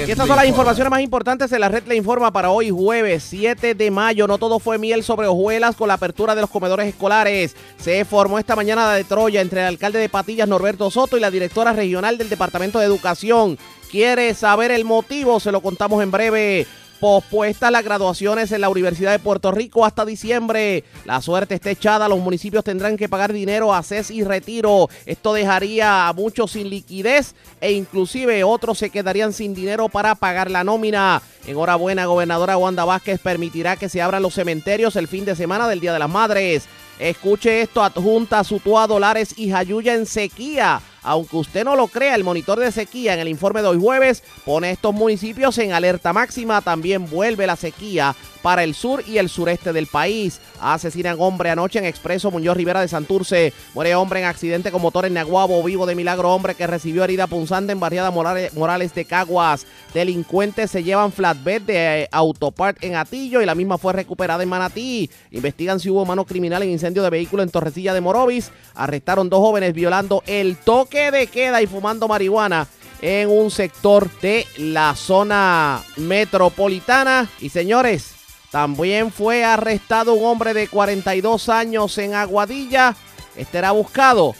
Y 0.07 0.09
estas 0.09 0.25
son 0.25 0.35
las 0.35 0.47
informaciones 0.47 0.89
más 0.89 1.01
importantes 1.01 1.51
de 1.51 1.59
la 1.59 1.69
red 1.69 1.83
le 1.85 1.95
informa 1.95 2.31
para 2.31 2.49
hoy 2.49 2.71
jueves 2.71 3.23
7 3.29 3.75
de 3.75 3.91
mayo. 3.91 4.25
No 4.25 4.39
todo 4.39 4.57
fue 4.57 4.79
miel 4.79 5.03
sobre 5.03 5.27
hojuelas 5.27 5.75
con 5.75 5.87
la 5.87 5.95
apertura 5.95 6.33
de 6.33 6.41
los 6.41 6.49
comedores 6.49 6.87
escolares. 6.87 7.55
Se 7.77 8.03
formó 8.03 8.39
esta 8.39 8.55
mañana 8.55 8.91
de 8.93 9.03
Troya 9.03 9.39
entre 9.39 9.61
el 9.61 9.67
alcalde 9.67 9.99
de 9.99 10.09
Patillas 10.09 10.47
Norberto 10.47 10.89
Soto 10.89 11.15
y 11.15 11.19
la 11.19 11.29
directora 11.29 11.73
regional 11.73 12.17
del 12.17 12.29
Departamento 12.29 12.79
de 12.79 12.85
Educación. 12.85 13.59
¿Quiere 13.91 14.33
saber 14.33 14.71
el 14.71 14.83
motivo? 14.83 15.39
Se 15.39 15.51
lo 15.51 15.61
contamos 15.61 16.01
en 16.01 16.09
breve 16.09 16.65
pospuestas 17.01 17.71
las 17.71 17.83
graduaciones 17.83 18.51
en 18.51 18.61
la 18.61 18.69
Universidad 18.69 19.11
de 19.11 19.17
Puerto 19.17 19.51
Rico 19.51 19.85
hasta 19.85 20.05
diciembre. 20.05 20.83
La 21.03 21.19
suerte 21.19 21.55
está 21.55 21.71
echada, 21.71 22.07
los 22.07 22.19
municipios 22.19 22.63
tendrán 22.63 22.95
que 22.95 23.09
pagar 23.09 23.33
dinero 23.33 23.73
a 23.73 23.81
CES 23.81 24.11
y 24.11 24.23
retiro. 24.23 24.87
Esto 25.07 25.33
dejaría 25.33 26.07
a 26.07 26.13
muchos 26.13 26.51
sin 26.51 26.69
liquidez 26.69 27.33
e 27.59 27.71
inclusive 27.71 28.43
otros 28.43 28.77
se 28.77 28.91
quedarían 28.91 29.33
sin 29.33 29.55
dinero 29.55 29.89
para 29.89 30.13
pagar 30.13 30.51
la 30.51 30.63
nómina. 30.63 31.23
Enhorabuena, 31.47 32.05
gobernadora 32.05 32.55
Wanda 32.55 32.85
Vázquez 32.85 33.19
permitirá 33.19 33.77
que 33.77 33.89
se 33.89 34.03
abran 34.03 34.21
los 34.21 34.35
cementerios 34.35 34.95
el 34.95 35.07
fin 35.07 35.25
de 35.25 35.35
semana 35.35 35.67
del 35.67 35.79
Día 35.79 35.93
de 35.93 35.99
las 35.99 36.09
Madres. 36.09 36.65
Escuche 36.99 37.61
esto, 37.61 37.81
adjunta 37.83 38.43
Sutua 38.43 38.85
Dolares 38.85 39.33
y 39.39 39.49
Jayuya 39.49 39.95
en 39.95 40.05
sequía. 40.05 40.81
Aunque 41.03 41.37
usted 41.37 41.63
no 41.63 41.75
lo 41.75 41.87
crea, 41.87 42.15
el 42.15 42.23
monitor 42.23 42.59
de 42.59 42.71
sequía 42.71 43.13
en 43.13 43.19
el 43.19 43.27
informe 43.27 43.61
de 43.61 43.69
hoy 43.69 43.79
jueves 43.79 44.23
pone 44.45 44.71
estos 44.71 44.93
municipios 44.93 45.57
en 45.57 45.73
alerta 45.73 46.13
máxima. 46.13 46.61
También 46.61 47.09
vuelve 47.09 47.47
la 47.47 47.55
sequía 47.55 48.15
para 48.41 48.63
el 48.63 48.75
sur 48.75 49.03
y 49.07 49.17
el 49.17 49.29
sureste 49.29 49.73
del 49.73 49.87
país. 49.87 50.39
Asesinan 50.59 51.17
hombre 51.19 51.49
anoche 51.49 51.79
en 51.79 51.85
Expreso 51.85 52.31
Muñoz 52.31 52.57
Rivera 52.57 52.81
de 52.81 52.87
Santurce. 52.87 53.53
Muere 53.73 53.95
hombre 53.95 54.19
en 54.19 54.25
accidente 54.25 54.71
con 54.71 54.81
motor 54.81 55.05
en 55.05 55.13
Naguabo. 55.13 55.63
Vivo 55.63 55.85
de 55.85 55.95
milagro 55.95 56.33
hombre 56.33 56.55
que 56.55 56.67
recibió 56.67 57.03
herida 57.03 57.27
punzante 57.27 57.71
en 57.71 57.79
Barriada 57.79 58.11
Morales 58.11 58.93
de 58.93 59.05
Caguas. 59.05 59.65
Delincuentes 59.93 60.71
se 60.71 60.83
llevan 60.83 61.11
flatbed 61.11 61.61
de 61.61 62.03
eh, 62.03 62.09
Autopart 62.11 62.83
en 62.83 62.95
Atillo 62.95 63.41
y 63.41 63.45
la 63.45 63.55
misma 63.55 63.77
fue 63.77 63.93
recuperada 63.93 64.43
en 64.43 64.49
Manatí. 64.49 65.09
Investigan 65.31 65.79
si 65.79 65.89
hubo 65.89 66.05
mano 66.05 66.25
criminal 66.25 66.63
en 66.63 66.69
incendio 66.69 67.03
de 67.03 67.09
vehículo 67.09 67.43
en 67.43 67.49
Torrecilla 67.49 67.93
de 67.93 68.01
Morovis. 68.01 68.51
Arrestaron 68.75 69.29
dos 69.29 69.39
jóvenes 69.39 69.73
violando 69.73 70.23
el 70.27 70.57
toque 70.57 71.11
de 71.11 71.27
queda 71.27 71.61
y 71.61 71.67
fumando 71.67 72.07
marihuana 72.07 72.67
en 73.01 73.29
un 73.29 73.51
sector 73.51 74.09
de 74.21 74.45
la 74.57 74.95
zona 74.95 75.81
metropolitana. 75.97 77.27
Y 77.39 77.49
señores, 77.49 78.13
También 78.51 79.13
fue 79.13 79.45
arrestado 79.45 80.13
un 80.13 80.25
hombre 80.25 80.53
de 80.53 80.67
42 80.67 81.47
años 81.47 81.97
en 81.97 82.13
Aguadilla. 82.13 82.95
Este 83.37 83.57
era 83.57 83.71
buscado 83.71 84.35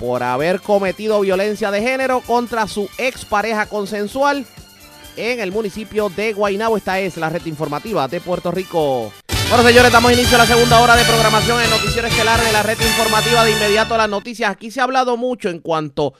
por 0.00 0.24
haber 0.24 0.60
cometido 0.60 1.20
violencia 1.20 1.70
de 1.70 1.80
género 1.80 2.20
contra 2.20 2.66
su 2.66 2.90
expareja 2.98 3.66
consensual 3.66 4.44
en 5.16 5.38
el 5.38 5.52
municipio 5.52 6.08
de 6.08 6.32
Guaynabo. 6.32 6.76
Esta 6.76 6.98
es 6.98 7.16
la 7.16 7.28
red 7.28 7.46
informativa 7.46 8.08
de 8.08 8.20
Puerto 8.20 8.50
Rico. 8.50 9.12
Bueno, 9.48 9.64
señores, 9.64 9.92
damos 9.92 10.12
inicio 10.12 10.36
a 10.36 10.40
la 10.40 10.46
segunda 10.46 10.80
hora 10.80 10.96
de 10.96 11.04
programación 11.04 11.62
en 11.62 11.70
Noticiero 11.70 12.08
Estelar 12.08 12.40
de 12.40 12.52
la 12.52 12.64
red 12.64 12.78
informativa. 12.80 13.44
De 13.44 13.52
inmediato 13.52 13.94
a 13.94 13.98
las 13.98 14.08
noticias. 14.08 14.50
Aquí 14.50 14.72
se 14.72 14.80
ha 14.80 14.84
hablado 14.84 15.16
mucho 15.16 15.48
en 15.48 15.60
cuanto 15.60 16.12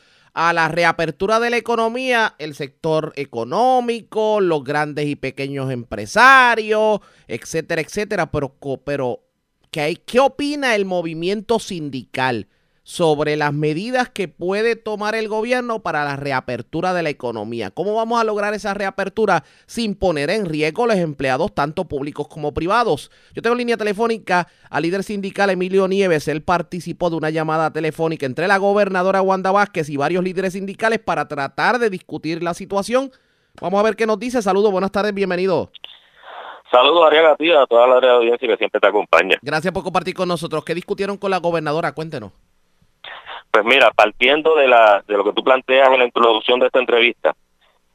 la 0.52 0.68
reapertura 0.68 1.40
de 1.40 1.50
la 1.50 1.56
economía, 1.56 2.36
el 2.38 2.54
sector 2.54 3.12
económico, 3.16 4.40
los 4.40 4.62
grandes 4.62 5.06
y 5.06 5.16
pequeños 5.16 5.70
empresarios, 5.70 7.00
etcétera, 7.26 7.80
etcétera. 7.80 8.30
Pero, 8.30 8.56
pero 8.84 9.24
¿qué, 9.72 10.00
¿qué 10.06 10.20
opina 10.20 10.76
el 10.76 10.84
movimiento 10.84 11.58
sindical? 11.58 12.46
Sobre 12.88 13.36
las 13.36 13.52
medidas 13.52 14.08
que 14.08 14.28
puede 14.28 14.74
tomar 14.74 15.14
el 15.14 15.28
gobierno 15.28 15.80
para 15.80 16.06
la 16.06 16.16
reapertura 16.16 16.94
de 16.94 17.02
la 17.02 17.10
economía. 17.10 17.70
¿Cómo 17.70 17.94
vamos 17.94 18.18
a 18.18 18.24
lograr 18.24 18.54
esa 18.54 18.72
reapertura 18.72 19.44
sin 19.66 19.94
poner 19.94 20.30
en 20.30 20.46
riesgo 20.46 20.84
a 20.84 20.86
los 20.86 20.96
empleados, 20.96 21.54
tanto 21.54 21.84
públicos 21.84 22.28
como 22.28 22.54
privados? 22.54 23.10
Yo 23.34 23.42
tengo 23.42 23.56
línea 23.56 23.76
telefónica 23.76 24.48
al 24.70 24.84
líder 24.84 25.02
sindical 25.02 25.50
Emilio 25.50 25.86
Nieves. 25.86 26.28
Él 26.28 26.40
participó 26.40 27.10
de 27.10 27.16
una 27.16 27.28
llamada 27.28 27.70
telefónica 27.74 28.24
entre 28.24 28.48
la 28.48 28.56
gobernadora 28.56 29.20
Wanda 29.20 29.52
Vázquez 29.52 29.90
y 29.90 29.98
varios 29.98 30.24
líderes 30.24 30.54
sindicales 30.54 30.98
para 30.98 31.28
tratar 31.28 31.78
de 31.78 31.90
discutir 31.90 32.42
la 32.42 32.54
situación. 32.54 33.10
Vamos 33.60 33.80
a 33.80 33.82
ver 33.82 33.96
qué 33.96 34.06
nos 34.06 34.18
dice. 34.18 34.40
Saludos, 34.40 34.72
buenas 34.72 34.92
tardes, 34.92 35.12
bienvenido. 35.12 35.70
Saludos, 36.72 37.06
Ariaga, 37.06 37.32
a 37.32 37.66
toda 37.66 37.86
la 37.86 38.12
audiencia 38.14 38.48
que 38.48 38.56
siempre 38.56 38.80
te 38.80 38.86
acompaña. 38.86 39.36
Gracias 39.42 39.74
por 39.74 39.82
compartir 39.82 40.14
con 40.14 40.26
nosotros. 40.26 40.64
¿Qué 40.64 40.74
discutieron 40.74 41.18
con 41.18 41.30
la 41.30 41.36
gobernadora? 41.36 41.92
Cuéntenos. 41.92 42.32
Pues 43.50 43.64
mira, 43.64 43.90
partiendo 43.90 44.54
de, 44.56 44.68
la, 44.68 45.02
de 45.06 45.16
lo 45.16 45.24
que 45.24 45.32
tú 45.32 45.42
planteas 45.42 45.90
en 45.90 45.98
la 45.98 46.04
introducción 46.04 46.60
de 46.60 46.66
esta 46.66 46.78
entrevista, 46.78 47.34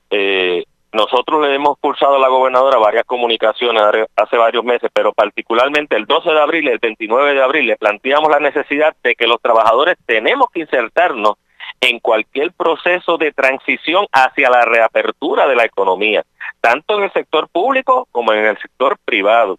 eh, 0.10 0.64
nosotros 0.94 1.42
le 1.42 1.56
hemos 1.56 1.78
pulsado 1.80 2.16
a 2.16 2.20
la 2.20 2.28
gobernadora 2.28 2.78
varias 2.78 3.04
comunicaciones 3.06 3.82
hace 4.16 4.38
varios 4.38 4.64
meses, 4.64 4.92
pero 4.94 5.12
particularmente 5.12 5.96
el 5.96 6.06
12 6.06 6.30
de 6.30 6.40
abril 6.40 6.66
y 6.66 6.72
el 6.72 6.78
29 6.78 7.34
de 7.34 7.44
abril 7.44 7.66
le 7.66 7.78
planteamos 7.78 8.30
la 8.30 8.40
necesidad 8.40 8.96
de 9.04 9.16
que 9.16 9.26
los 9.26 9.42
trabajadores 9.42 9.98
tenemos 10.06 10.48
que 10.54 10.62
insertarnos 10.62 11.34
en 11.82 12.00
cualquier 12.00 12.54
proceso 12.54 13.18
de 13.18 13.32
transición 13.32 14.06
hacia 14.12 14.52
la 14.52 14.66
reapertura 14.66 15.48
de 15.48 15.56
la 15.56 15.66
economía, 15.66 16.24
tanto 16.62 16.98
en 16.98 17.06
el 17.06 17.14
sector 17.14 17.50
público 17.50 18.08
como 18.12 18.32
en 18.32 18.46
el 18.46 18.58
sector 18.60 18.98
privado. 19.04 19.58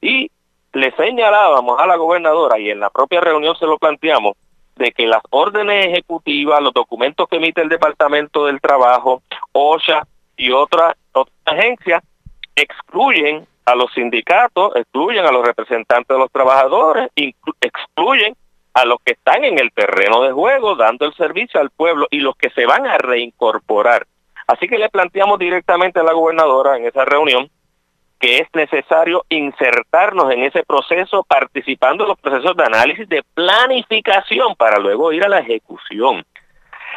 Y 0.00 0.30
le 0.72 0.92
señalábamos 0.92 1.78
a 1.78 1.86
la 1.86 1.96
gobernadora 1.96 2.58
y 2.58 2.70
en 2.70 2.80
la 2.80 2.88
propia 2.88 3.20
reunión 3.20 3.54
se 3.56 3.66
lo 3.66 3.76
planteamos 3.76 4.34
de 4.80 4.92
que 4.92 5.06
las 5.06 5.20
órdenes 5.28 5.88
ejecutivas, 5.88 6.62
los 6.62 6.72
documentos 6.72 7.28
que 7.28 7.36
emite 7.36 7.60
el 7.60 7.68
Departamento 7.68 8.46
del 8.46 8.62
Trabajo, 8.62 9.22
OSHA 9.52 10.06
y 10.38 10.50
otras, 10.52 10.96
agencias 11.44 12.02
excluyen 12.56 13.46
a 13.66 13.74
los 13.74 13.92
sindicatos, 13.92 14.74
excluyen 14.74 15.26
a 15.26 15.32
los 15.32 15.46
representantes 15.46 16.08
de 16.08 16.18
los 16.18 16.32
trabajadores, 16.32 17.10
excluyen 17.60 18.34
a 18.72 18.86
los 18.86 18.98
que 19.04 19.12
están 19.12 19.44
en 19.44 19.58
el 19.58 19.70
terreno 19.72 20.22
de 20.22 20.32
juego 20.32 20.74
dando 20.76 21.04
el 21.04 21.14
servicio 21.14 21.60
al 21.60 21.70
pueblo 21.70 22.06
y 22.10 22.20
los 22.20 22.34
que 22.36 22.48
se 22.50 22.64
van 22.64 22.86
a 22.86 22.96
reincorporar. 22.96 24.06
Así 24.46 24.66
que 24.66 24.78
le 24.78 24.88
planteamos 24.88 25.38
directamente 25.38 26.00
a 26.00 26.04
la 26.04 26.12
gobernadora 26.12 26.78
en 26.78 26.86
esa 26.86 27.04
reunión 27.04 27.50
que 28.20 28.38
es 28.38 28.48
necesario 28.54 29.24
insertarnos 29.30 30.30
en 30.30 30.44
ese 30.44 30.62
proceso 30.62 31.24
participando 31.24 32.04
en 32.04 32.10
los 32.10 32.20
procesos 32.20 32.54
de 32.54 32.64
análisis 32.64 33.08
de 33.08 33.24
planificación 33.34 34.54
para 34.56 34.78
luego 34.78 35.10
ir 35.12 35.24
a 35.24 35.28
la 35.28 35.38
ejecución. 35.38 36.24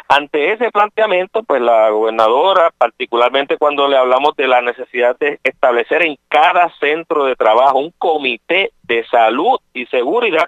Ante 0.06 0.52
ese 0.52 0.70
planteamiento, 0.70 1.42
pues 1.42 1.62
la 1.62 1.88
gobernadora, 1.88 2.70
particularmente 2.76 3.56
cuando 3.56 3.88
le 3.88 3.96
hablamos 3.96 4.36
de 4.36 4.46
la 4.46 4.60
necesidad 4.60 5.18
de 5.18 5.40
establecer 5.42 6.02
en 6.02 6.18
cada 6.28 6.68
centro 6.78 7.24
de 7.24 7.36
trabajo 7.36 7.78
un 7.78 7.90
comité 7.96 8.72
de 8.82 9.06
salud 9.06 9.58
y 9.72 9.86
seguridad, 9.86 10.46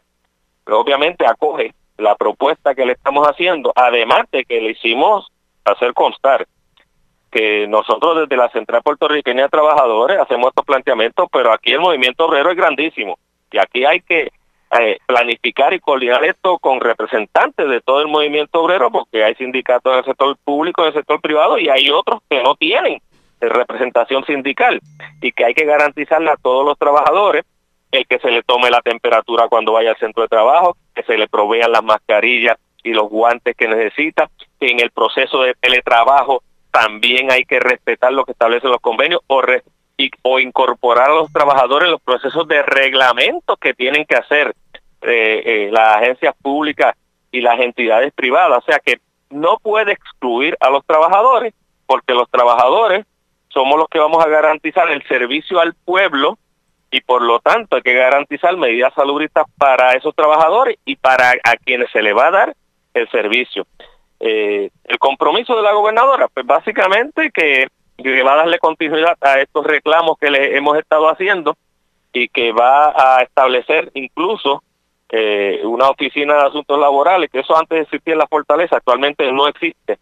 pues, 0.63 0.77
obviamente 0.77 1.27
acoge 1.27 1.73
la 1.97 2.17
propuesta 2.17 2.75
que 2.75 2.85
le 2.85 2.93
estamos 2.93 3.27
haciendo, 3.27 3.73
además 3.75 4.27
de 4.31 4.45
que 4.45 4.61
le 4.61 4.73
hicimos 4.73 5.33
hacer 5.65 5.95
constar 5.95 6.47
que 7.37 7.67
nosotros 7.69 8.21
desde 8.21 8.37
la 8.37 8.49
Central 8.49 8.81
Puertorriqueña 8.83 9.43
de 9.43 9.49
Trabajadores 9.51 10.19
hacemos 10.19 10.49
estos 10.49 10.65
planteamientos, 10.65 11.29
pero 11.31 11.53
aquí 11.53 11.73
el 11.73 11.81
movimiento 11.81 12.25
obrero 12.25 12.51
es 12.51 12.57
grandísimo. 12.57 13.19
Y 13.53 13.59
aquí 13.59 13.85
hay 13.85 14.01
que 14.01 14.33
eh, 14.81 14.99
planificar 15.05 15.75
y 15.75 15.81
coordinar 15.81 16.25
esto 16.25 16.59
con 16.59 16.81
representantes 16.81 17.69
de 17.69 17.83
todo 17.83 18.01
el 18.01 18.09
movimiento 18.09 18.63
obrero 18.63 18.91
porque 18.91 19.23
hay 19.23 19.35
sindicatos 19.35 19.93
en 19.93 19.99
el 19.99 20.05
sector 20.07 20.37
público, 20.45 20.81
en 20.81 20.89
el 20.89 20.95
sector 20.95 21.21
privado 21.21 21.59
y 21.59 21.69
hay 21.69 21.91
otros 21.91 22.21
que 22.29 22.43
no 22.43 22.55
tienen 22.55 23.03
representación 23.39 24.25
sindical. 24.25 24.81
Y 25.21 25.33
que 25.33 25.45
hay 25.45 25.53
que 25.53 25.67
garantizarle 25.67 26.31
a 26.31 26.37
todos 26.37 26.65
los 26.65 26.79
trabajadores 26.79 27.45
el 27.93 28.07
que 28.07 28.19
se 28.19 28.31
le 28.31 28.43
tome 28.45 28.71
la 28.71 28.81
temperatura 28.81 29.49
cuando 29.49 29.73
vaya 29.73 29.91
al 29.91 29.99
centro 29.99 30.23
de 30.23 30.29
trabajo, 30.29 30.77
que 30.95 31.03
se 31.03 31.19
le 31.19 31.29
provean 31.29 31.71
las 31.71 31.85
mascarillas 31.85 32.57
y 32.83 32.95
los 32.95 33.11
guantes 33.11 33.55
que 33.57 33.69
necesita, 33.69 34.31
que 34.59 34.69
en 34.69 34.81
el 34.81 34.91
proceso 34.91 35.43
de 35.43 35.55
teletrabajo 35.61 36.43
también 36.77 37.33
hay 37.33 37.47
que 37.47 37.59
respetar 37.59 38.13
lo 38.13 38.27
que 38.27 38.33
establecen 38.33 38.71
los 38.71 38.83
convenios 38.83 39.23
o, 39.29 40.39
incorporar 40.39 41.09
a 41.09 41.15
los 41.15 41.33
trabajadores 41.33 41.87
en 41.87 41.93
los 41.93 42.03
procesos 42.03 42.47
de 42.49 42.63
reglamento 42.63 43.57
que 43.57 43.73
tienen 43.73 44.05
que 44.05 44.15
hacer 44.15 44.55
eh, 45.01 45.43
eh, 45.47 45.69
las 45.73 45.97
agencias 45.97 46.35
públicas 46.43 46.95
y 47.33 47.41
las 47.41 47.59
entidades 47.61 48.13
privadas. 48.13 48.59
O 48.59 48.67
sea 48.67 48.79
que 48.79 48.99
no 49.31 49.57
puede 49.57 49.93
excluir 49.93 50.55
a 50.61 50.69
los 50.69 50.85
trabajadores 50.85 51.55
porque 51.87 52.13
los 52.13 52.29
trabajadores 52.31 53.07
somos 53.49 53.79
los 53.79 53.89
que 53.89 53.99
vamos 53.99 54.23
a 54.23 54.29
garantizar 54.29 54.91
el 54.91 55.03
servicio 55.09 55.61
al 55.61 55.73
pueblo 55.73 56.37
y 56.91 57.01
por 57.01 57.23
lo 57.23 57.39
tanto 57.39 57.77
hay 57.77 57.83
que 57.83 57.95
garantizar 57.95 58.55
medidas 58.59 58.93
salubristas 58.93 59.47
para 59.57 59.93
esos 59.93 60.15
trabajadores 60.15 60.77
y 60.85 60.97
para 60.97 61.31
a 61.43 61.57
quienes 61.57 61.91
se 61.91 62.03
le 62.03 62.13
va 62.13 62.27
a 62.27 62.33
dar 62.33 62.57
el 62.93 63.09
servicio. 63.09 63.67
Eh, 64.21 64.71
el 64.85 64.99
compromiso 64.99 65.57
de 65.57 65.63
la 65.63 65.73
gobernadora, 65.73 66.29
pues 66.29 66.47
básicamente 66.47 67.31
que, 67.31 67.69
va 68.23 68.33
a 68.33 68.37
darle 68.37 68.59
continuidad 68.59 69.17
a 69.21 69.41
estos 69.41 69.65
reclamos 69.65 70.17
que 70.19 70.31
le 70.31 70.57
hemos 70.57 70.79
estado 70.79 71.09
haciendo 71.09 71.57
y 72.13 72.29
que 72.29 72.53
va 72.53 72.95
a 72.97 73.23
establecer 73.23 73.91
incluso 73.95 74.63
eh, 75.09 75.61
una 75.65 75.89
oficina 75.89 76.35
de 76.35 76.47
asuntos 76.47 76.79
laborales, 76.79 77.31
que 77.31 77.41
eso 77.41 77.57
antes 77.57 77.83
existía 77.83 78.15
en 78.15 78.19
la 78.19 78.27
fortaleza, 78.27 78.77
actualmente 78.77 79.31
no 79.33 79.49
existe 79.49 79.99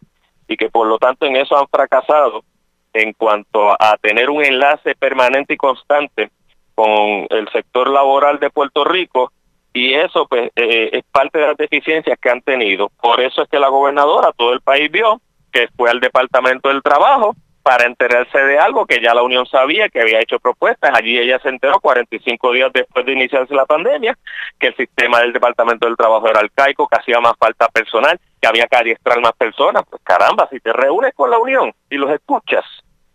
y 0.46 0.56
que 0.56 0.70
por 0.70 0.86
lo 0.86 0.98
tanto 0.98 1.26
en 1.26 1.36
eso 1.36 1.56
han 1.56 1.68
fracasado 1.68 2.44
en 2.92 3.12
cuanto 3.12 3.72
a 3.72 3.96
tener 4.00 4.30
un 4.30 4.44
enlace 4.44 4.94
permanente 4.94 5.54
y 5.54 5.56
constante 5.56 6.30
con 6.74 7.26
el 7.30 7.48
sector 7.52 7.88
laboral 7.88 8.38
de 8.38 8.50
Puerto 8.50 8.84
Rico 8.84 9.32
y 9.74 9.92
eso 9.92 10.26
pues 10.26 10.50
eh, 10.54 10.90
es 10.92 11.04
parte 11.10 11.40
de 11.40 11.48
las 11.48 11.56
deficiencias 11.56 12.16
que 12.18 12.30
han 12.30 12.40
tenido. 12.40 12.90
Por 13.02 13.20
eso 13.20 13.42
es 13.42 13.48
que 13.48 13.58
la 13.58 13.68
gobernadora, 13.68 14.32
todo 14.32 14.52
el 14.54 14.60
país 14.60 14.90
vio 14.90 15.20
que 15.52 15.68
fue 15.76 15.90
al 15.90 16.00
Departamento 16.00 16.68
del 16.68 16.82
Trabajo 16.82 17.34
para 17.64 17.86
enterarse 17.86 18.38
de 18.38 18.58
algo 18.58 18.86
que 18.86 19.00
ya 19.00 19.14
la 19.14 19.22
Unión 19.22 19.46
sabía, 19.46 19.88
que 19.88 20.00
había 20.00 20.20
hecho 20.20 20.38
propuestas. 20.38 20.92
Allí 20.94 21.18
ella 21.18 21.40
se 21.40 21.48
enteró 21.48 21.80
45 21.80 22.52
días 22.52 22.70
después 22.72 23.04
de 23.04 23.12
iniciarse 23.12 23.54
la 23.54 23.66
pandemia, 23.66 24.16
que 24.60 24.68
el 24.68 24.76
sistema 24.76 25.20
del 25.20 25.32
Departamento 25.32 25.86
del 25.86 25.96
Trabajo 25.96 26.28
era 26.28 26.40
arcaico, 26.40 26.86
que 26.86 26.98
hacía 26.98 27.20
más 27.20 27.34
falta 27.38 27.66
personal, 27.68 28.20
que 28.40 28.46
había 28.46 28.66
que 28.66 28.76
adiestrar 28.76 29.20
más 29.20 29.32
personas. 29.32 29.82
Pues 29.90 30.02
caramba, 30.04 30.46
si 30.50 30.60
te 30.60 30.72
reúnes 30.72 31.14
con 31.14 31.30
la 31.30 31.38
Unión 31.38 31.72
y 31.90 31.96
los 31.96 32.10
escuchas, 32.10 32.64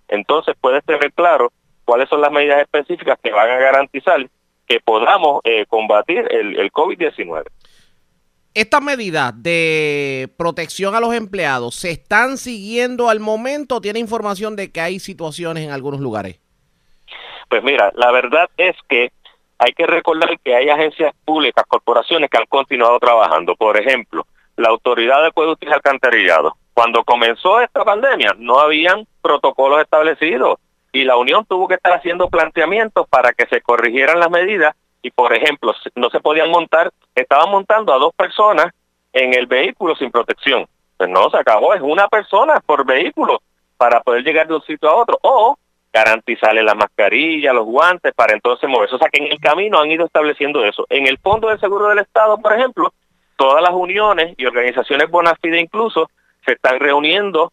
entonces 0.09 0.55
puedes 0.59 0.83
tener 0.83 1.13
claro 1.13 1.53
cuáles 1.85 2.09
son 2.09 2.19
las 2.19 2.31
medidas 2.31 2.59
específicas 2.59 3.17
que 3.23 3.31
van 3.31 3.49
a 3.49 3.57
garantizar 3.57 4.27
que 4.69 4.79
podamos 4.79 5.41
eh, 5.43 5.65
combatir 5.67 6.27
el, 6.29 6.57
el 6.57 6.71
COVID-19. 6.71 7.43
¿Estas 8.53 8.81
medidas 8.83 9.33
de 9.35 10.29
protección 10.37 10.93
a 10.93 10.99
los 10.99 11.13
empleados 11.13 11.75
se 11.75 11.89
están 11.89 12.37
siguiendo 12.37 13.09
al 13.09 13.19
momento? 13.19 13.81
¿Tiene 13.81 13.99
información 13.99 14.55
de 14.55 14.71
que 14.71 14.79
hay 14.79 14.99
situaciones 14.99 15.63
en 15.63 15.71
algunos 15.71 15.99
lugares? 15.99 16.39
Pues 17.49 17.63
mira, 17.63 17.91
la 17.95 18.11
verdad 18.11 18.47
es 18.57 18.75
que 18.87 19.11
hay 19.57 19.73
que 19.73 19.87
recordar 19.87 20.39
que 20.39 20.55
hay 20.55 20.69
agencias 20.69 21.13
públicas, 21.25 21.65
corporaciones 21.67 22.29
que 22.29 22.37
han 22.37 22.45
continuado 22.45 22.99
trabajando. 22.99 23.55
Por 23.55 23.75
ejemplo, 23.75 24.25
la 24.55 24.69
Autoridad 24.69 25.21
de 25.21 25.27
Acueductos 25.29 25.67
y 25.67 25.73
Alcantarillado. 25.73 26.55
Cuando 26.73 27.03
comenzó 27.03 27.59
esta 27.59 27.83
pandemia 27.83 28.35
no 28.37 28.59
habían 28.59 29.07
protocolos 29.21 29.81
establecidos 29.81 30.59
y 30.91 31.03
la 31.03 31.17
Unión 31.17 31.45
tuvo 31.45 31.67
que 31.67 31.75
estar 31.75 31.93
haciendo 31.93 32.29
planteamientos 32.29 33.07
para 33.07 33.31
que 33.33 33.45
se 33.47 33.61
corrigieran 33.61 34.19
las 34.19 34.29
medidas 34.29 34.75
y, 35.01 35.11
por 35.11 35.33
ejemplo, 35.33 35.73
no 35.95 36.09
se 36.09 36.19
podían 36.19 36.49
montar, 36.49 36.91
estaban 37.15 37.49
montando 37.49 37.93
a 37.93 37.97
dos 37.97 38.13
personas 38.13 38.67
en 39.13 39.33
el 39.33 39.47
vehículo 39.47 39.95
sin 39.95 40.11
protección. 40.11 40.67
Pues 40.97 41.09
no, 41.09 41.29
se 41.29 41.37
acabó, 41.37 41.73
es 41.73 41.81
una 41.81 42.07
persona 42.07 42.59
por 42.65 42.85
vehículo 42.85 43.41
para 43.77 44.01
poder 44.01 44.23
llegar 44.23 44.47
de 44.47 44.55
un 44.55 44.61
sitio 44.63 44.89
a 44.89 44.95
otro. 44.95 45.17
O 45.21 45.57
garantizarle 45.91 46.61
la 46.61 46.75
mascarilla, 46.75 47.53
los 47.53 47.65
guantes, 47.65 48.13
para 48.13 48.33
entonces 48.33 48.69
moverse. 48.69 48.95
O 48.95 48.99
sea 48.99 49.09
que 49.09 49.23
en 49.23 49.31
el 49.31 49.39
camino 49.39 49.79
han 49.79 49.89
ido 49.89 50.05
estableciendo 50.05 50.63
eso. 50.63 50.85
En 50.89 51.07
el 51.07 51.17
Fondo 51.17 51.47
del 51.49 51.59
Seguro 51.59 51.87
del 51.87 51.99
Estado, 51.99 52.37
por 52.37 52.53
ejemplo, 52.53 52.93
todas 53.35 53.61
las 53.63 53.71
uniones 53.73 54.35
y 54.37 54.45
organizaciones 54.45 55.09
bona 55.09 55.35
fide 55.41 55.59
incluso 55.59 56.09
se 56.45 56.53
están 56.53 56.79
reuniendo 56.79 57.51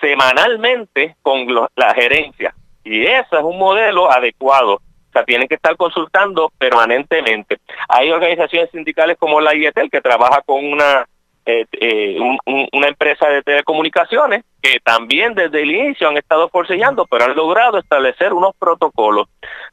semanalmente 0.00 1.16
con 1.22 1.46
la 1.76 1.94
gerencia. 1.94 2.54
Y 2.88 3.04
ese 3.04 3.36
es 3.36 3.42
un 3.42 3.58
modelo 3.58 4.10
adecuado. 4.10 4.74
O 4.74 5.12
sea, 5.12 5.24
tienen 5.24 5.46
que 5.46 5.56
estar 5.56 5.76
consultando 5.76 6.50
permanentemente. 6.58 7.58
Hay 7.88 8.10
organizaciones 8.10 8.70
sindicales 8.70 9.16
como 9.18 9.40
la 9.40 9.54
IETEL 9.54 9.90
que 9.90 10.00
trabaja 10.00 10.42
con 10.42 10.64
una 10.64 11.06
eh, 11.50 11.64
eh, 11.80 12.18
una 12.44 12.88
empresa 12.88 13.26
de 13.26 13.42
telecomunicaciones 13.42 14.44
que 14.60 14.80
también 14.80 15.34
desde 15.34 15.62
el 15.62 15.70
inicio 15.70 16.06
han 16.06 16.18
estado 16.18 16.50
forcejeando, 16.50 17.06
pero 17.06 17.24
han 17.24 17.34
logrado 17.34 17.78
establecer 17.78 18.34
unos 18.34 18.54
protocolos. 18.58 19.28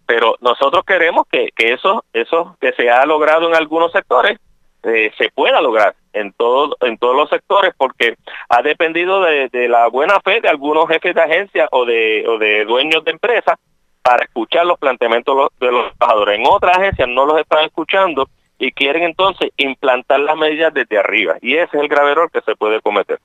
Pero 0.06 0.36
nosotros 0.40 0.86
queremos 0.86 1.26
que, 1.30 1.50
que 1.54 1.74
eso, 1.74 2.06
eso 2.14 2.56
que 2.62 2.72
se 2.74 2.90
ha 2.90 3.06
logrado 3.06 3.50
en 3.50 3.56
algunos 3.56 3.92
sectores 3.92 4.40
eh, 4.86 5.12
se 5.18 5.30
pueda 5.32 5.62
lograr 5.62 5.96
en 6.14 6.32
todo, 6.34 6.78
en 6.82 6.98
todos 6.98 7.16
los 7.16 7.30
sectores 7.30 7.74
porque 7.78 8.16
ha 8.50 8.62
dependido 8.62 9.22
de, 9.22 9.50
la 9.70 9.88
buena 9.88 10.20
fe 10.22 10.42
de 10.42 10.50
algunos 10.50 10.88
jefes 10.88 11.16
de 11.16 11.22
agencia 11.22 11.68
o 11.72 11.86
de, 11.86 12.26
o 12.28 12.38
de 12.38 12.66
dueños 12.66 13.04
de 13.04 13.12
empresas 13.12 13.58
para 14.02 14.24
escuchar 14.24 14.66
los 14.66 14.78
planteamientos 14.78 15.50
de 15.60 15.72
los 15.72 15.94
trabajadores. 15.98 16.40
En 16.40 16.46
otras 16.48 16.78
agencias 16.78 17.10
no 17.10 17.26
los 17.26 17.40
están 17.40 17.66
escuchando 17.66 18.30
y 18.60 18.72
quieren 18.72 19.04
entonces 19.04 19.52
implantar 19.58 20.20
las 20.20 20.38
medidas 20.38 20.74
desde 20.74 20.98
arriba. 20.98 21.36
Y 21.42 21.56
ese 21.56 21.78
es 21.78 21.84
el 21.84 21.88
grave 21.88 22.12
error 22.12 22.30
que 22.32 22.42
se 22.42 22.56
puede 22.56 22.82
cometer. 22.82 23.20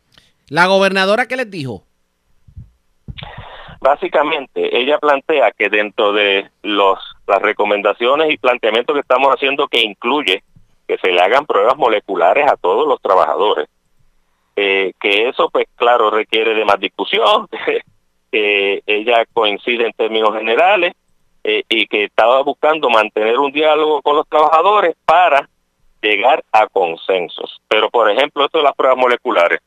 ¿La 0.48 0.66
gobernadora 0.66 1.26
qué 1.26 1.36
les 1.36 1.50
dijo? 1.50 1.84
Básicamente, 3.80 4.78
ella 4.78 4.98
plantea 4.98 5.52
que 5.52 5.68
dentro 5.68 6.12
de 6.12 6.50
los 6.62 6.98
las 7.30 7.40
recomendaciones 7.40 8.32
y 8.32 8.36
planteamientos 8.36 8.94
que 8.94 9.00
estamos 9.00 9.32
haciendo, 9.32 9.68
que 9.68 9.80
incluye 9.80 10.42
que 10.90 10.98
se 10.98 11.12
le 11.12 11.20
hagan 11.20 11.46
pruebas 11.46 11.76
moleculares 11.76 12.50
a 12.50 12.56
todos 12.56 12.84
los 12.88 13.00
trabajadores, 13.00 13.68
eh, 14.56 14.92
que 15.00 15.28
eso, 15.28 15.48
pues 15.48 15.66
claro, 15.76 16.10
requiere 16.10 16.52
de 16.52 16.64
más 16.64 16.80
discusión, 16.80 17.46
que 18.32 18.82
ella 18.86 19.24
coincide 19.32 19.86
en 19.86 19.92
términos 19.92 20.34
generales, 20.34 20.94
eh, 21.44 21.62
y 21.68 21.86
que 21.86 22.04
estaba 22.04 22.42
buscando 22.42 22.90
mantener 22.90 23.38
un 23.38 23.52
diálogo 23.52 24.02
con 24.02 24.16
los 24.16 24.28
trabajadores 24.28 24.96
para 25.04 25.48
llegar 26.02 26.42
a 26.50 26.66
consensos. 26.66 27.60
Pero, 27.68 27.88
por 27.88 28.10
ejemplo, 28.10 28.44
esto 28.44 28.58
de 28.58 28.64
las 28.64 28.74
pruebas 28.74 28.98
moleculares. 28.98 29.60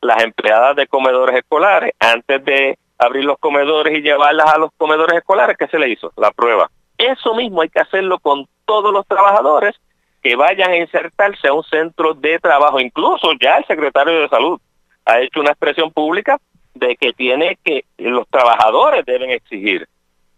Las 0.00 0.22
empleadas 0.22 0.74
de 0.74 0.86
comedores 0.86 1.36
escolares, 1.36 1.92
antes 2.00 2.42
de 2.46 2.78
abrir 2.96 3.24
los 3.24 3.38
comedores 3.38 3.96
y 3.98 4.00
llevarlas 4.00 4.54
a 4.54 4.58
los 4.58 4.70
comedores 4.78 5.18
escolares, 5.18 5.58
¿qué 5.58 5.68
se 5.68 5.78
le 5.78 5.90
hizo? 5.90 6.12
La 6.16 6.30
prueba. 6.30 6.70
Eso 6.96 7.34
mismo 7.34 7.60
hay 7.60 7.68
que 7.68 7.80
hacerlo 7.80 8.18
con 8.20 8.46
todos 8.64 8.90
los 8.90 9.06
trabajadores 9.06 9.76
que 10.22 10.36
vayan 10.36 10.70
a 10.70 10.76
insertarse 10.76 11.48
a 11.48 11.52
un 11.52 11.64
centro 11.64 12.14
de 12.14 12.38
trabajo. 12.38 12.80
Incluso 12.80 13.32
ya 13.40 13.56
el 13.56 13.64
secretario 13.66 14.20
de 14.20 14.28
Salud 14.28 14.60
ha 15.04 15.20
hecho 15.20 15.40
una 15.40 15.50
expresión 15.50 15.90
pública 15.90 16.38
de 16.74 16.96
que 16.96 17.12
tiene 17.12 17.58
que 17.62 17.84
los 17.98 18.26
trabajadores 18.28 19.04
deben 19.04 19.30
exigir 19.30 19.86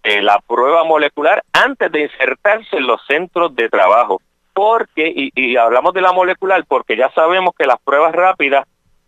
eh, 0.02 0.22
la 0.22 0.38
prueba 0.40 0.84
molecular 0.84 1.42
antes 1.52 1.92
de 1.92 2.02
insertarse 2.02 2.76
en 2.76 2.86
los 2.86 3.00
centros 3.06 3.54
de 3.54 3.68
trabajo. 3.68 4.20
Porque, 4.54 5.12
y, 5.14 5.56
hablamos 5.56 5.92
de 5.94 6.00
la 6.00 6.12
molecular 6.12 6.64
porque 6.66 6.96
ya 6.96 7.10
sabemos 7.10 7.54
que 7.58 7.66
las 7.66 7.80
pruebas 7.80 8.12
rápidas 8.12 8.66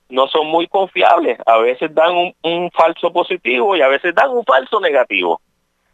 no 0.09 0.27
son 0.29 0.49
muy 0.49 0.66
confiables. 0.66 1.39
A 1.47 1.59
veces 1.59 1.95
dan 1.95 2.14
un, 2.14 2.35
un 2.43 2.70
falso 2.72 3.12
positivo 3.12 3.77
y 3.77 3.83
a 3.83 3.89
veces 3.89 4.14
dan 4.14 4.31
un 4.31 4.45
falso 4.45 4.81
negativo. 4.81 5.41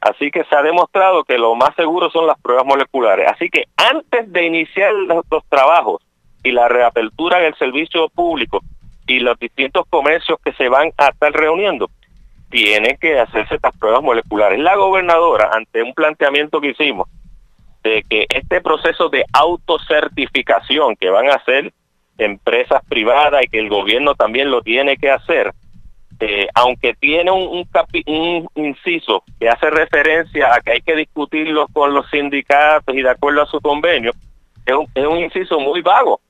Así 0.03 0.33
que 0.33 0.43
se 0.45 0.57
ha 0.57 0.63
demostrado 0.63 1.23
que 1.23 1.39
lo 1.39 1.55
más 1.55 1.77
seguro 1.77 2.11
son 2.11 2.27
las 2.27 2.37
pruebas 2.41 2.67
moleculares. 2.67 3.29
Así 3.29 3.49
que 3.49 3.67
antes 3.77 4.33
de 4.33 4.47
iniciar 4.47 4.93
los, 4.93 5.25
trabajos 5.49 6.03
y 6.43 6.51
la 6.51 6.69
reapertura 6.69 7.39
del 7.39 7.55
servicio 7.55 8.09
público 8.09 8.61
y 9.07 9.21
los 9.21 9.39
distintos 9.39 9.85
comercios 9.89 10.41
que 10.45 10.53
se 10.55 10.69
van 10.69 10.91
a 10.99 11.11
estar 11.11 11.33
reuniendo, 11.33 11.89
tiene 12.51 12.99
que 13.01 13.21
hacerse 13.21 13.55
estas 13.55 13.77
pruebas 13.79 14.03
moleculares. 14.03 14.59
La 14.59 14.75
gobernadora, 14.75 15.51
ante 15.53 15.85
un 15.85 15.95
planteamiento 15.95 16.61
que 16.61 16.71
hicimos, 16.71 17.09
de 17.85 18.03
que 18.09 18.27
este 18.29 18.61
proceso 18.61 19.09
de 19.09 19.25
autocertificación 19.33 20.97
que 20.97 21.11
van 21.11 21.29
a 21.29 21.35
hacer 21.35 21.73
empresas 22.19 22.83
privadas 22.89 23.45
y 23.45 23.49
que 23.49 23.61
el 23.61 23.69
gobierno 23.69 24.17
también 24.17 24.51
lo 24.51 24.63
tiene 24.63 24.97
que 24.97 25.13
hacer, 25.13 25.53
eh, 26.21 26.49
aunque 26.55 26.95
tiene 26.95 27.31
un, 27.31 27.67
un, 28.07 28.49
inciso 28.55 29.25
que 29.41 29.49
hace 29.49 29.71
referencia 29.71 30.55
a 30.55 30.61
que 30.61 30.73
hay 30.73 30.81
que 30.81 30.95
discutirlo 30.95 31.67
con 31.73 31.95
los 31.95 32.09
sindicatos 32.11 32.95
y 32.95 33.03
de 33.03 33.11
acuerdo 33.11 33.43
a 33.43 33.47
su 33.47 33.61
convenio, 33.61 34.13
es 34.65 34.75
un, 34.75 34.87
es 34.95 35.07
un 35.07 35.19
inciso 35.19 35.59
muy 35.59 35.83
vago 35.83 36.21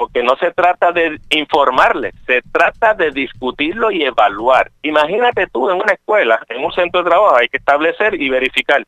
porque 0.00 0.22
no 0.22 0.34
se 0.36 0.50
trata 0.52 0.92
de 0.92 1.20
informarle, 1.28 2.12
se 2.26 2.40
trata 2.50 2.94
de 2.94 3.10
discutirlo 3.10 3.90
y 3.90 4.02
evaluar. 4.02 4.70
Imagínate 4.80 5.46
tú 5.48 5.68
en 5.68 5.76
una 5.76 5.92
escuela, 5.92 6.40
en 6.48 6.64
un 6.64 6.72
centro 6.72 7.02
de 7.02 7.10
trabajo, 7.10 7.36
hay 7.36 7.48
que 7.48 7.58
establecer 7.58 8.14
y 8.14 8.30
verificar 8.30 8.82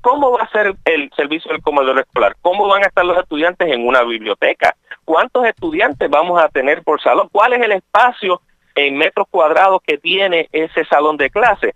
cómo 0.00 0.32
va 0.32 0.42
a 0.42 0.50
ser 0.50 0.74
el 0.84 1.10
servicio 1.14 1.52
del 1.52 1.62
comedor 1.62 2.00
escolar, 2.00 2.34
cómo 2.42 2.66
van 2.66 2.82
a 2.82 2.88
estar 2.88 3.04
los 3.04 3.18
estudiantes 3.18 3.68
en 3.68 3.86
una 3.86 4.02
biblioteca, 4.02 4.74
cuántos 5.04 5.46
estudiantes 5.46 6.10
vamos 6.10 6.42
a 6.42 6.48
tener 6.48 6.82
por 6.82 7.00
salón, 7.00 7.28
cuál 7.30 7.52
es 7.52 7.62
el 7.62 7.72
espacio 7.72 8.42
en 8.86 8.96
metros 8.96 9.26
cuadrados 9.30 9.80
que 9.86 9.98
tiene 9.98 10.48
ese 10.52 10.84
salón 10.84 11.16
de 11.16 11.30
clase, 11.30 11.74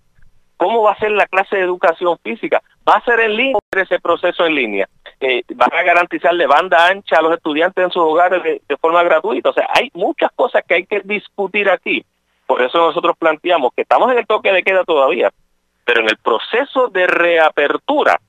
cómo 0.57 0.83
va 0.83 0.93
a 0.93 0.99
ser 0.99 1.11
la 1.11 1.27
clase 1.27 1.57
de 1.57 1.63
educación 1.63 2.17
física, 2.23 2.61
va 2.87 2.95
a 2.95 3.05
ser 3.05 3.19
en 3.19 3.35
línea 3.35 3.59
ese 3.75 3.99
proceso 3.99 4.45
en 4.45 4.55
línea 4.55 4.87
van 5.55 5.73
a 5.73 5.83
garantizarle 5.83 6.47
banda 6.47 6.87
ancha 6.87 7.17
a 7.17 7.21
los 7.21 7.33
estudiantes 7.33 7.83
en 7.83 7.91
sus 7.91 8.03
hogares 8.03 8.43
de, 8.43 8.77
forma 8.77 9.03
gratuita. 9.03 9.49
O 9.49 9.53
sea, 9.53 9.67
hay 9.73 9.89
muchas 9.93 10.31
cosas 10.35 10.63
que 10.67 10.75
hay 10.75 10.85
que 10.85 11.01
discutir 11.01 11.69
aquí. 11.69 12.03
Por 12.45 12.61
eso 12.61 12.77
nosotros 12.77 13.15
planteamos 13.17 13.71
que 13.75 13.83
estamos 13.83 14.11
en 14.11 14.17
el 14.17 14.27
toque 14.27 14.51
de 14.51 14.63
queda 14.63 14.83
todavía, 14.83 15.31
pero 15.85 16.01
en 16.01 16.09
el 16.09 16.17
proceso 16.17 16.89
de 16.89 17.07
reapertura 17.07 18.19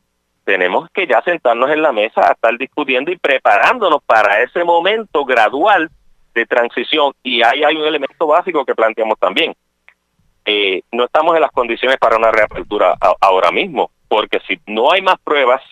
tenemos 0.44 0.88
que 0.90 1.06
ya 1.06 1.20
sentarnos 1.22 1.70
en 1.70 1.82
la 1.82 1.92
mesa 1.92 2.28
a 2.28 2.32
estar 2.32 2.56
discutiendo 2.56 3.10
y 3.10 3.16
preparándonos 3.16 4.02
para 4.04 4.42
ese 4.42 4.62
momento 4.62 5.24
gradual 5.24 5.90
de 6.34 6.46
transición. 6.46 7.12
Y 7.22 7.42
ahí 7.42 7.62
hay 7.64 7.76
un 7.76 7.84
elemento 7.84 8.26
básico 8.26 8.64
que 8.64 8.74
planteamos 8.74 9.18
también. 9.18 9.54
Eh, 10.44 10.82
no 10.92 11.04
estamos 11.04 11.34
en 11.34 11.40
las 11.40 11.52
condiciones 11.52 11.96
para 11.98 12.16
una 12.16 12.30
reapertura 12.30 12.96
ahora 13.20 13.50
mismo, 13.50 13.90
porque 14.08 14.40
si 14.46 14.60
no 14.66 14.92
hay 14.92 15.00
más 15.00 15.16
pruebas, 15.24 15.62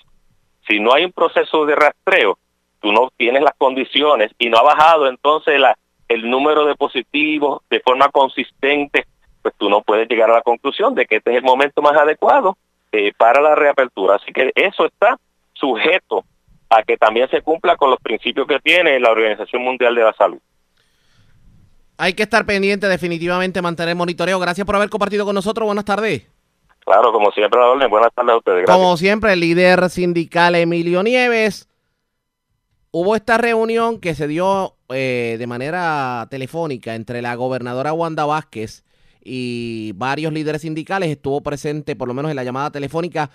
si 0.67 0.81
no 0.81 0.95
hay 0.95 1.05
un 1.05 1.13
proceso 1.13 1.67
de 1.67 1.75
rastreo, 1.75 2.39
tú 2.81 2.91
no 2.93 3.11
tienes 3.17 3.43
las 3.43 3.55
condiciones 3.59 4.31
y 4.39 4.49
no 4.49 4.59
ha 4.59 4.63
bajado 4.63 5.09
entonces 5.09 5.61
el 6.09 6.31
número 6.31 6.65
de 6.65 6.75
positivos 6.75 7.63
de 7.69 7.81
forma 7.81 8.09
consistente, 8.09 9.07
pues 9.43 9.55
tú 9.59 9.69
no 9.69 9.83
puedes 9.83 10.09
llegar 10.09 10.31
a 10.31 10.35
la 10.35 10.43
conclusión 10.43 10.95
de 10.95 11.07
que 11.07 11.17
este 11.17 11.33
es 11.33 11.37
el 11.39 11.43
momento 11.43 11.83
más 11.83 11.97
adecuado 11.97 12.57
eh, 12.93 13.13
para 13.17 13.41
la 13.43 13.55
reapertura. 13.55 14.17
Así 14.17 14.33
que 14.33 14.53
eso 14.55 14.87
está 14.87 15.19
sujeto 15.53 16.25
a 16.71 16.83
que 16.83 16.97
también 16.97 17.29
se 17.29 17.43
cumpla 17.43 17.77
con 17.77 17.91
los 17.91 18.01
principios 18.01 18.47
que 18.47 18.59
tiene 18.61 18.99
la 18.99 19.11
Organización 19.11 19.63
Mundial 19.63 19.95
de 19.95 20.05
la 20.05 20.13
Salud. 20.15 20.39
Hay 22.03 22.14
que 22.14 22.24
estar 22.24 22.44
pendiente, 22.44 22.88
definitivamente 22.88 23.62
mantener 23.62 23.94
monitoreo. 23.94 24.40
Gracias 24.40 24.66
por 24.66 24.74
haber 24.74 24.90
compartido 24.90 25.24
con 25.24 25.36
nosotros. 25.36 25.66
Buenas 25.66 25.84
tardes. 25.84 26.26
Claro, 26.80 27.12
como 27.12 27.30
siempre, 27.30 27.61
Buenas 27.88 28.12
tardes 28.12 28.32
a 28.32 28.36
ustedes. 28.38 28.66
Como 28.66 28.96
siempre, 28.96 29.34
el 29.34 29.38
líder 29.38 29.88
sindical 29.88 30.57
Emilio 30.57 31.05
Nieves. 31.05 31.68
Hubo 32.90 33.14
esta 33.14 33.38
reunión 33.38 34.00
que 34.00 34.16
se 34.16 34.26
dio 34.26 34.74
eh, 34.88 35.36
de 35.38 35.46
manera 35.46 36.26
telefónica 36.28 36.96
entre 36.96 37.22
la 37.22 37.36
gobernadora 37.36 37.92
Wanda 37.92 38.24
Vázquez 38.24 38.84
y 39.22 39.92
varios 39.94 40.32
líderes 40.32 40.62
sindicales. 40.62 41.09
Estuvo 41.09 41.40
presente, 41.40 41.94
por 41.94 42.09
lo 42.09 42.14
menos 42.14 42.32
en 42.32 42.36
la 42.36 42.42
llamada 42.42 42.72
telefónica, 42.72 43.30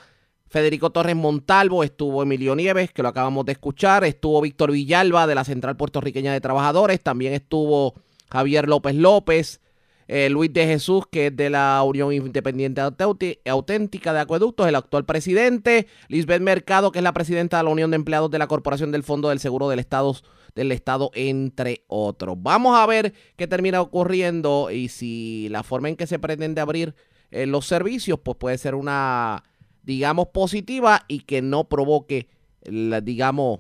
Federico 0.50 0.90
Torres 0.90 1.16
Montalvo, 1.16 1.86
estuvo 1.86 2.22
Emilio 2.22 2.54
Nieves, 2.54 2.92
que 2.92 3.02
lo 3.02 3.08
acabamos 3.08 3.46
de 3.46 3.54
escuchar, 3.54 4.04
estuvo 4.04 4.42
Víctor 4.42 4.74
Villalba 4.74 5.26
de 5.26 5.36
la 5.36 5.46
Central 5.46 5.78
Puertorriqueña 5.78 6.34
de 6.34 6.42
Trabajadores, 6.42 7.02
también 7.02 7.32
estuvo 7.32 7.94
Javier 8.30 8.68
López 8.68 8.96
López, 8.96 9.62
eh, 10.08 10.30
Luis 10.30 10.54
de 10.54 10.66
Jesús, 10.66 11.04
que 11.12 11.28
es 11.28 11.36
de 11.36 11.50
la 11.50 11.84
Unión 11.84 12.14
Independiente 12.14 12.82
Auténtica 12.82 14.14
de 14.14 14.20
Acueductos, 14.20 14.68
el 14.68 14.76
actual 14.76 15.06
presidente, 15.06 15.88
Lisbeth 16.08 16.42
Mercado, 16.42 16.92
que 16.92 17.00
es 17.00 17.04
la 17.04 17.14
presidenta 17.14 17.58
de 17.58 17.64
la 17.64 17.70
Unión 17.70 17.92
de 17.92 17.96
Empleados 17.96 18.32
de 18.32 18.40
la 18.40 18.48
Corporación 18.48 18.92
del 18.92 19.04
Fondo 19.04 19.30
del 19.30 19.40
Seguro 19.40 19.68
del 19.68 19.80
Estado, 19.80 20.16
del 20.56 20.72
Estado, 20.72 21.12
entre 21.14 21.84
otros. 21.88 22.38
Vamos 22.40 22.78
a 22.78 22.86
ver 22.86 23.14
qué 23.36 23.48
termina 23.48 23.82
ocurriendo 23.82 24.72
y 24.72 24.88
si 24.88 25.50
la 25.50 25.64
forma 25.64 25.90
en 25.90 25.98
que 25.98 26.08
se 26.08 26.20
pretende 26.20 26.62
abrir 26.62 26.96
eh, 27.32 27.46
los 27.46 27.68
servicios, 27.68 28.18
pues 28.24 28.38
puede 28.38 28.58
ser 28.58 28.76
una, 28.76 29.44
digamos, 29.84 30.30
positiva 30.30 31.04
y 31.10 31.22
que 31.22 31.42
no 31.42 31.68
provoque, 31.68 32.30
digamos, 32.64 33.60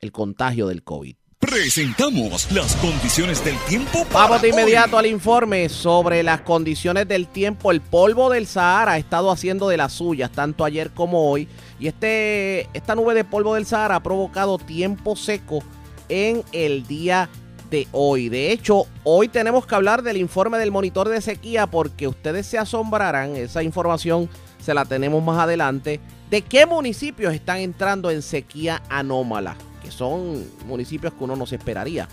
el 0.00 0.10
contagio 0.10 0.68
del 0.68 0.82
COVID. 0.82 1.16
Presentamos 1.54 2.50
las 2.50 2.74
condiciones 2.74 3.44
del 3.44 3.56
tiempo. 3.68 4.04
Para 4.06 4.24
Vamos 4.24 4.42
de 4.42 4.48
inmediato 4.48 4.98
al 4.98 5.06
informe 5.06 5.68
sobre 5.68 6.24
las 6.24 6.40
condiciones 6.40 7.06
del 7.06 7.28
tiempo. 7.28 7.70
El 7.70 7.80
polvo 7.80 8.28
del 8.28 8.48
Sahara 8.48 8.94
ha 8.94 8.98
estado 8.98 9.30
haciendo 9.30 9.68
de 9.68 9.76
las 9.76 9.92
suyas, 9.92 10.32
tanto 10.32 10.64
ayer 10.64 10.90
como 10.90 11.30
hoy. 11.30 11.46
Y 11.78 11.86
este, 11.86 12.62
esta 12.76 12.96
nube 12.96 13.14
de 13.14 13.22
polvo 13.22 13.54
del 13.54 13.66
Sahara 13.66 13.94
ha 13.94 14.02
provocado 14.02 14.58
tiempo 14.58 15.14
seco 15.14 15.62
en 16.08 16.42
el 16.50 16.88
día 16.88 17.30
de 17.70 17.86
hoy. 17.92 18.28
De 18.28 18.50
hecho, 18.50 18.88
hoy 19.04 19.28
tenemos 19.28 19.64
que 19.64 19.76
hablar 19.76 20.02
del 20.02 20.16
informe 20.16 20.58
del 20.58 20.72
monitor 20.72 21.08
de 21.08 21.20
sequía 21.20 21.68
porque 21.68 22.08
ustedes 22.08 22.48
se 22.48 22.58
asombrarán, 22.58 23.36
esa 23.36 23.62
información 23.62 24.28
se 24.58 24.74
la 24.74 24.86
tenemos 24.86 25.22
más 25.22 25.38
adelante, 25.38 26.00
de 26.30 26.42
qué 26.42 26.66
municipios 26.66 27.32
están 27.32 27.58
entrando 27.58 28.10
en 28.10 28.22
sequía 28.22 28.82
anómala 28.88 29.56
que 29.84 29.92
son 29.92 30.44
municipios 30.66 31.12
que 31.12 31.22
uno 31.22 31.36
no 31.36 31.46
se 31.46 31.56
esperaría. 31.56 32.08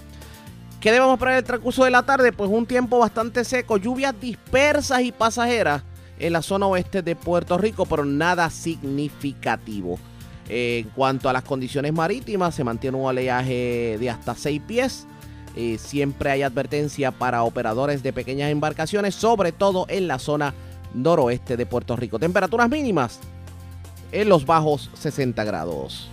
¿Qué 0.79 0.91
debemos 0.91 1.13
esperar 1.13 1.37
el 1.37 1.43
transcurso 1.43 1.83
de 1.85 1.91
la 1.91 2.03
tarde? 2.03 2.33
Pues 2.33 2.49
un 2.49 2.65
tiempo 2.65 2.99
bastante 2.99 3.43
seco, 3.45 3.77
lluvias 3.77 4.13
dispersas 4.19 5.01
y 5.01 5.11
pasajeras 5.11 5.83
en 6.19 6.33
la 6.33 6.41
zona 6.41 6.67
oeste 6.67 7.01
de 7.01 7.15
Puerto 7.15 7.57
Rico, 7.57 7.85
pero 7.85 8.05
nada 8.05 8.49
significativo. 8.49 9.99
En 10.49 10.89
cuanto 10.89 11.29
a 11.29 11.33
las 11.33 11.43
condiciones 11.43 11.93
marítimas, 11.93 12.53
se 12.53 12.63
mantiene 12.63 12.97
un 12.97 13.05
oleaje 13.05 13.97
de 13.99 14.09
hasta 14.09 14.35
6 14.35 14.61
pies. 14.67 15.07
Eh, 15.55 15.77
siempre 15.77 16.29
hay 16.31 16.43
advertencia 16.43 17.11
para 17.11 17.43
operadores 17.43 18.03
de 18.03 18.11
pequeñas 18.11 18.51
embarcaciones, 18.51 19.15
sobre 19.15 19.51
todo 19.51 19.85
en 19.87 20.07
la 20.07 20.19
zona 20.19 20.53
noroeste 20.93 21.57
de 21.57 21.65
Puerto 21.65 21.95
Rico. 21.95 22.19
Temperaturas 22.19 22.69
mínimas 22.69 23.19
en 24.11 24.29
los 24.29 24.45
bajos 24.45 24.89
60 24.93 25.43
grados. 25.43 26.10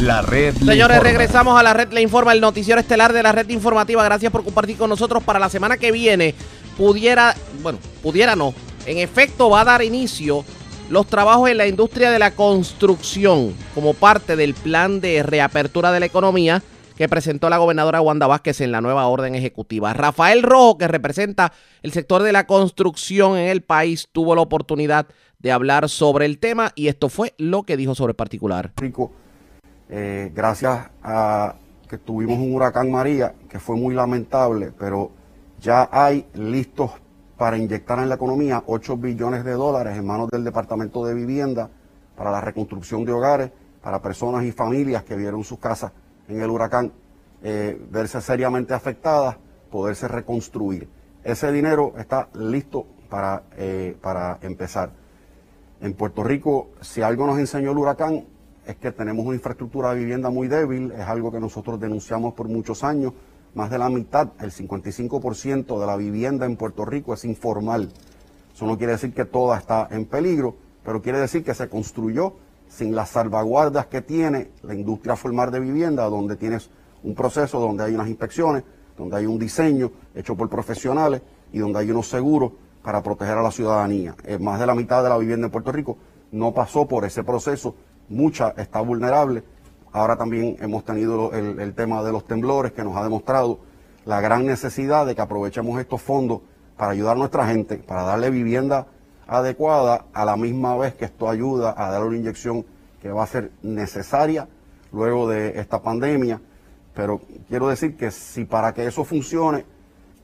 La 0.00 0.22
red. 0.22 0.54
Señores, 0.54 1.02
regresamos 1.02 1.60
a 1.60 1.62
la 1.62 1.74
red 1.74 1.92
Le 1.92 2.00
Informa, 2.00 2.32
el 2.32 2.40
noticiero 2.40 2.80
estelar 2.80 3.12
de 3.12 3.22
la 3.22 3.32
red 3.32 3.46
informativa. 3.50 4.02
Gracias 4.02 4.32
por 4.32 4.42
compartir 4.42 4.78
con 4.78 4.88
nosotros. 4.88 5.22
Para 5.22 5.38
la 5.38 5.50
semana 5.50 5.76
que 5.76 5.92
viene, 5.92 6.34
pudiera, 6.78 7.34
bueno, 7.62 7.78
pudiera 8.02 8.34
no. 8.34 8.54
En 8.86 8.96
efecto, 8.96 9.50
va 9.50 9.60
a 9.60 9.64
dar 9.64 9.82
inicio 9.82 10.42
los 10.88 11.06
trabajos 11.06 11.50
en 11.50 11.58
la 11.58 11.66
industria 11.66 12.10
de 12.10 12.18
la 12.18 12.30
construcción 12.30 13.54
como 13.74 13.92
parte 13.92 14.36
del 14.36 14.54
plan 14.54 15.02
de 15.02 15.22
reapertura 15.22 15.92
de 15.92 16.00
la 16.00 16.06
economía 16.06 16.62
que 16.96 17.08
presentó 17.08 17.50
la 17.50 17.58
gobernadora 17.58 18.00
Wanda 18.00 18.26
Vázquez 18.26 18.62
en 18.62 18.72
la 18.72 18.80
nueva 18.80 19.06
orden 19.06 19.34
ejecutiva. 19.34 19.92
Rafael 19.92 20.42
Rojo, 20.42 20.78
que 20.78 20.88
representa 20.88 21.52
el 21.82 21.92
sector 21.92 22.22
de 22.22 22.32
la 22.32 22.46
construcción 22.46 23.36
en 23.36 23.48
el 23.48 23.60
país, 23.62 24.08
tuvo 24.10 24.34
la 24.34 24.40
oportunidad 24.40 25.08
de 25.38 25.52
hablar 25.52 25.90
sobre 25.90 26.24
el 26.24 26.38
tema 26.38 26.72
y 26.74 26.88
esto 26.88 27.10
fue 27.10 27.34
lo 27.36 27.64
que 27.64 27.76
dijo 27.76 27.94
sobre 27.94 28.12
el 28.12 28.16
particular. 28.16 28.72
Rico 28.76 29.12
eh, 29.92 30.30
gracias 30.32 30.88
a 31.02 31.56
que 31.88 31.98
tuvimos 31.98 32.38
un 32.38 32.54
huracán 32.54 32.92
María, 32.92 33.34
que 33.48 33.58
fue 33.58 33.74
muy 33.74 33.92
lamentable, 33.92 34.72
pero 34.78 35.10
ya 35.60 35.88
hay 35.90 36.28
listos 36.34 36.92
para 37.36 37.58
inyectar 37.58 37.98
en 37.98 38.08
la 38.08 38.14
economía 38.14 38.62
8 38.66 38.96
billones 38.96 39.44
de 39.44 39.52
dólares 39.52 39.98
en 39.98 40.06
manos 40.06 40.30
del 40.30 40.44
Departamento 40.44 41.04
de 41.04 41.14
Vivienda 41.14 41.68
para 42.16 42.30
la 42.30 42.40
reconstrucción 42.40 43.04
de 43.04 43.12
hogares, 43.12 43.50
para 43.82 44.00
personas 44.00 44.44
y 44.44 44.52
familias 44.52 45.02
que 45.02 45.16
vieron 45.16 45.42
sus 45.42 45.58
casas 45.58 45.90
en 46.28 46.40
el 46.40 46.50
huracán 46.50 46.92
eh, 47.42 47.80
verse 47.90 48.20
seriamente 48.20 48.74
afectadas, 48.74 49.38
poderse 49.72 50.06
reconstruir. 50.06 50.88
Ese 51.24 51.50
dinero 51.50 51.94
está 51.98 52.28
listo 52.34 52.86
para, 53.08 53.42
eh, 53.56 53.96
para 54.00 54.38
empezar. 54.42 54.90
En 55.80 55.94
Puerto 55.94 56.22
Rico, 56.22 56.68
si 56.80 57.02
algo 57.02 57.26
nos 57.26 57.38
enseñó 57.38 57.72
el 57.72 57.78
huracán, 57.78 58.26
es 58.70 58.76
que 58.76 58.92
tenemos 58.92 59.26
una 59.26 59.34
infraestructura 59.34 59.92
de 59.92 59.98
vivienda 59.98 60.30
muy 60.30 60.48
débil, 60.48 60.92
es 60.92 61.06
algo 61.06 61.32
que 61.32 61.40
nosotros 61.40 61.80
denunciamos 61.80 62.34
por 62.34 62.48
muchos 62.48 62.84
años. 62.84 63.12
Más 63.54 63.68
de 63.68 63.78
la 63.78 63.88
mitad, 63.88 64.28
el 64.40 64.52
55% 64.52 65.80
de 65.80 65.86
la 65.86 65.96
vivienda 65.96 66.46
en 66.46 66.56
Puerto 66.56 66.84
Rico 66.84 67.12
es 67.12 67.24
informal. 67.24 67.92
Eso 68.54 68.66
no 68.66 68.78
quiere 68.78 68.92
decir 68.92 69.12
que 69.12 69.24
toda 69.24 69.58
está 69.58 69.88
en 69.90 70.04
peligro, 70.04 70.54
pero 70.84 71.02
quiere 71.02 71.18
decir 71.18 71.42
que 71.42 71.52
se 71.52 71.68
construyó 71.68 72.34
sin 72.68 72.94
las 72.94 73.10
salvaguardas 73.10 73.86
que 73.86 74.02
tiene 74.02 74.52
la 74.62 74.74
industria 74.74 75.16
formal 75.16 75.50
de 75.50 75.58
vivienda, 75.58 76.04
donde 76.04 76.36
tienes 76.36 76.70
un 77.02 77.16
proceso, 77.16 77.58
donde 77.58 77.82
hay 77.82 77.94
unas 77.94 78.08
inspecciones, 78.08 78.62
donde 78.96 79.16
hay 79.16 79.26
un 79.26 79.38
diseño 79.38 79.90
hecho 80.14 80.36
por 80.36 80.48
profesionales 80.48 81.22
y 81.52 81.58
donde 81.58 81.80
hay 81.80 81.90
unos 81.90 82.08
seguros 82.08 82.52
para 82.84 83.02
proteger 83.02 83.36
a 83.36 83.42
la 83.42 83.50
ciudadanía. 83.50 84.14
Eh, 84.24 84.38
más 84.38 84.60
de 84.60 84.66
la 84.66 84.76
mitad 84.76 85.02
de 85.02 85.08
la 85.08 85.18
vivienda 85.18 85.46
en 85.46 85.50
Puerto 85.50 85.72
Rico 85.72 85.98
no 86.30 86.54
pasó 86.54 86.86
por 86.86 87.04
ese 87.04 87.24
proceso 87.24 87.74
mucha 88.10 88.50
está 88.58 88.80
vulnerable. 88.80 89.42
Ahora 89.92 90.16
también 90.16 90.56
hemos 90.60 90.84
tenido 90.84 91.32
el, 91.32 91.74
tema 91.74 92.02
de 92.02 92.12
los 92.12 92.24
temblores 92.24 92.72
que 92.72 92.84
nos 92.84 92.96
ha 92.96 93.02
demostrado 93.02 93.60
la 94.04 94.20
gran 94.20 94.46
necesidad 94.46 95.06
de 95.06 95.14
que 95.14 95.22
aprovechemos 95.22 95.80
estos 95.80 96.02
fondos 96.02 96.42
para 96.76 96.92
ayudar 96.92 97.16
a 97.16 97.18
nuestra 97.18 97.46
gente, 97.46 97.78
para 97.78 98.02
darle 98.02 98.30
vivienda 98.30 98.86
adecuada, 99.26 100.06
a 100.12 100.24
la 100.24 100.36
misma 100.36 100.76
vez 100.76 100.94
que 100.94 101.04
esto 101.06 101.28
ayuda 101.28 101.74
a 101.76 101.90
dar 101.90 102.04
una 102.04 102.16
inyección 102.16 102.66
que 103.00 103.10
va 103.10 103.22
a 103.22 103.26
ser 103.26 103.52
necesaria 103.62 104.48
luego 104.92 105.28
de 105.28 105.58
esta 105.60 105.82
pandemia. 105.82 106.40
Pero 106.94 107.20
quiero 107.48 107.68
decir 107.68 107.96
que 107.96 108.10
si 108.10 108.44
para 108.44 108.74
que 108.74 108.86
eso 108.86 109.04
funcione 109.04 109.64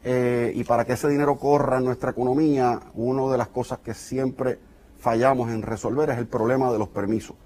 eh, 0.05 0.53
y 0.55 0.65
para 0.65 0.85
que 0.85 0.93
ese 0.93 1.09
dinero 1.09 1.37
corra 1.37 1.79
en 1.79 1.85
nuestra 1.85 2.11
economía, 2.11 2.81
una 2.95 3.31
de 3.31 3.39
las 3.39 3.49
cosas 3.49 3.79
que 3.79 3.95
siempre 3.95 4.59
fallamos 4.99 5.51
en 5.51 5.63
resolver 5.63 6.11
es 6.11 6.19
el 6.19 6.27
problema 6.27 6.73
de 6.73 6.79
los 6.79 6.89
permisos 6.89 7.37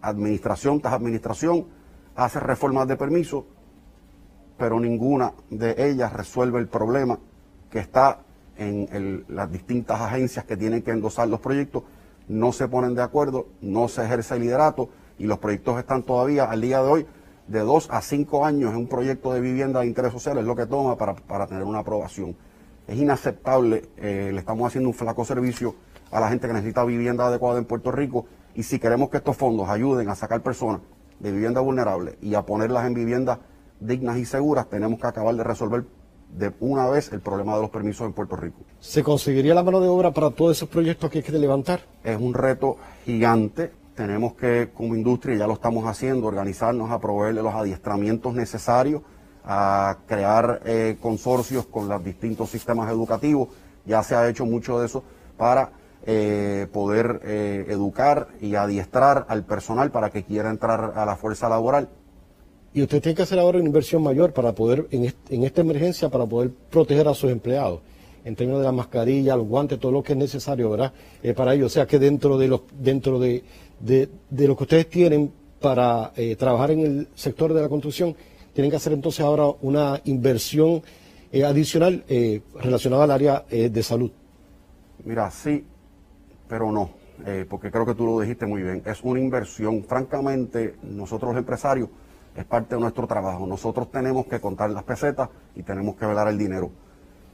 administración 0.00 0.80
tras 0.80 0.94
administración 0.94 1.66
hace 2.14 2.40
reformas 2.40 2.88
de 2.88 2.96
permiso, 2.96 3.46
pero 4.58 4.80
ninguna 4.80 5.32
de 5.50 5.90
ellas 5.90 6.12
resuelve 6.12 6.58
el 6.58 6.68
problema 6.68 7.18
que 7.70 7.78
está 7.78 8.20
en 8.56 9.24
las 9.28 9.50
distintas 9.50 10.00
agencias 10.00 10.44
que 10.44 10.56
tienen 10.56 10.82
que 10.82 10.90
endosar 10.90 11.26
los 11.26 11.40
proyectos, 11.40 11.82
no 12.28 12.52
se 12.52 12.68
ponen 12.68 12.94
de 12.94 13.02
acuerdo, 13.02 13.46
no 13.60 13.88
se 13.88 14.04
ejerce 14.04 14.34
el 14.34 14.42
liderato 14.42 14.88
y 15.18 15.24
los 15.24 15.38
proyectos 15.38 15.78
están 15.78 16.02
todavía 16.02 16.44
al 16.44 16.60
día 16.60 16.82
de 16.82 16.88
hoy 16.88 17.06
de 17.48 17.60
dos 17.60 17.88
a 17.90 18.00
cinco 18.00 18.46
años 18.46 18.70
en 18.70 18.76
un 18.76 18.88
proyecto 18.88 19.32
de 19.32 19.40
vivienda 19.40 19.80
de 19.80 19.86
interés 19.86 20.12
social, 20.12 20.38
es 20.38 20.44
lo 20.44 20.56
que 20.56 20.66
toma 20.66 20.96
para, 20.96 21.46
tener 21.46 21.64
una 21.64 21.80
aprobación. 21.80 22.36
Es 22.86 22.98
inaceptable, 22.98 23.88
eh, 23.96 24.30
le 24.32 24.38
estamos 24.38 24.66
haciendo 24.66 24.88
un 24.88 24.94
flaco 24.94 25.24
servicio 25.24 25.74
a 26.10 26.20
la 26.20 26.28
gente 26.28 26.46
que 26.46 26.52
necesita 26.52 26.84
vivienda 26.84 27.26
adecuada 27.26 27.58
en 27.58 27.64
Puerto 27.64 27.90
Rico 27.90 28.26
y 28.54 28.62
si 28.62 28.78
queremos 28.78 29.10
que 29.10 29.18
estos 29.18 29.36
fondos 29.36 29.68
ayuden 29.68 30.08
a 30.08 30.14
sacar 30.14 30.42
personas 30.42 30.80
de 31.20 31.32
vivienda 31.32 31.60
vulnerable 31.60 32.16
y 32.20 32.34
a 32.34 32.42
ponerlas 32.42 32.86
en 32.86 32.94
viviendas 32.94 33.38
dignas 33.80 34.18
y 34.18 34.24
seguras, 34.24 34.68
tenemos 34.68 35.00
que 35.00 35.06
acabar 35.06 35.34
de 35.34 35.44
resolver 35.44 35.84
de 36.36 36.52
una 36.60 36.88
vez 36.88 37.12
el 37.12 37.20
problema 37.20 37.54
de 37.54 37.62
los 37.62 37.70
permisos 37.70 38.06
en 38.06 38.12
Puerto 38.12 38.36
Rico. 38.36 38.58
¿Se 38.80 39.02
conseguiría 39.02 39.54
la 39.54 39.62
mano 39.62 39.80
de 39.80 39.88
obra 39.88 40.12
para 40.12 40.30
todos 40.30 40.56
esos 40.56 40.68
proyectos 40.68 41.10
que 41.10 41.18
hay 41.18 41.24
que 41.24 41.32
levantar? 41.32 41.80
Es 42.02 42.18
un 42.18 42.34
reto 42.34 42.76
gigante. 43.04 43.72
Tenemos 43.94 44.34
que, 44.34 44.70
como 44.74 44.94
industria, 44.94 45.36
ya 45.36 45.46
lo 45.46 45.52
estamos 45.54 45.86
haciendo, 45.86 46.26
organizarnos 46.26 46.90
a 46.90 46.98
proveerle 46.98 47.42
los 47.42 47.54
adiestramientos 47.54 48.32
necesarios, 48.32 49.02
a 49.44 49.98
crear 50.06 50.62
eh, 50.64 50.96
consorcios 51.00 51.66
con 51.66 51.88
los 51.88 52.02
distintos 52.02 52.48
sistemas 52.48 52.90
educativos. 52.90 53.48
Ya 53.84 54.02
se 54.02 54.14
ha 54.14 54.26
hecho 54.28 54.46
mucho 54.46 54.80
de 54.80 54.86
eso 54.86 55.04
para 55.36 55.72
eh, 56.04 56.66
poder 56.72 57.20
eh, 57.22 57.66
educar 57.68 58.26
y 58.40 58.56
adiestrar 58.56 59.24
al 59.28 59.44
personal 59.44 59.92
para 59.92 60.10
que 60.10 60.24
quiera 60.24 60.50
entrar 60.50 60.94
a 60.96 61.06
la 61.06 61.14
fuerza 61.14 61.48
laboral. 61.48 61.90
Y 62.74 62.82
usted 62.82 63.00
tiene 63.00 63.14
que 63.14 63.22
hacer 63.22 63.38
ahora 63.38 63.58
una 63.58 63.68
inversión 63.68 64.02
mayor 64.02 64.32
para 64.32 64.52
poder, 64.52 64.88
en, 64.90 65.04
esta 65.44 65.60
emergencia, 65.60 66.08
para 66.08 66.26
poder 66.26 66.50
proteger 66.70 67.06
a 67.06 67.14
sus 67.14 67.30
empleados, 67.30 67.82
en 68.24 68.34
términos 68.34 68.62
de 68.62 68.66
la 68.66 68.72
mascarilla, 68.72 69.36
los 69.36 69.46
guantes, 69.46 69.78
todo 69.78 69.92
lo 69.92 70.02
que 70.02 70.14
es 70.14 70.18
necesario, 70.18 70.70
¿verdad? 70.70 70.92
Eh, 71.22 71.34
para 71.34 71.54
ello, 71.54 71.66
o 71.66 71.68
sea 71.68 71.86
que 71.86 72.00
dentro 72.00 72.36
de 72.36 72.48
los, 72.48 72.62
dentro 72.76 73.20
de, 73.20 73.44
de, 73.78 74.08
lo 74.48 74.56
que 74.56 74.64
ustedes 74.64 74.88
tienen 74.88 75.32
para 75.60 76.12
trabajar 76.36 76.72
en 76.72 76.80
el 76.80 77.08
sector 77.14 77.54
de 77.54 77.62
la 77.62 77.68
construcción, 77.68 78.16
tienen 78.52 78.72
que 78.72 78.76
hacer 78.76 78.92
entonces 78.92 79.20
ahora 79.20 79.46
una 79.60 80.00
inversión 80.06 80.82
adicional 81.32 82.02
relacionada 82.60 83.04
al 83.04 83.10
área 83.12 83.44
de 83.48 83.82
salud. 83.84 84.10
Mira, 85.04 85.30
sí, 85.30 85.64
pero 86.52 86.70
no, 86.70 86.90
eh, 87.24 87.46
porque 87.48 87.70
creo 87.70 87.86
que 87.86 87.94
tú 87.94 88.04
lo 88.04 88.20
dijiste 88.20 88.44
muy 88.44 88.62
bien. 88.62 88.82
Es 88.84 89.02
una 89.04 89.18
inversión. 89.18 89.84
Francamente, 89.84 90.76
nosotros 90.82 91.32
los 91.32 91.38
empresarios 91.38 91.88
es 92.36 92.44
parte 92.44 92.74
de 92.74 92.80
nuestro 92.82 93.06
trabajo. 93.06 93.46
Nosotros 93.46 93.90
tenemos 93.90 94.26
que 94.26 94.38
contar 94.38 94.68
las 94.68 94.82
pesetas 94.82 95.30
y 95.56 95.62
tenemos 95.62 95.96
que 95.96 96.04
velar 96.04 96.28
el 96.28 96.36
dinero. 96.36 96.70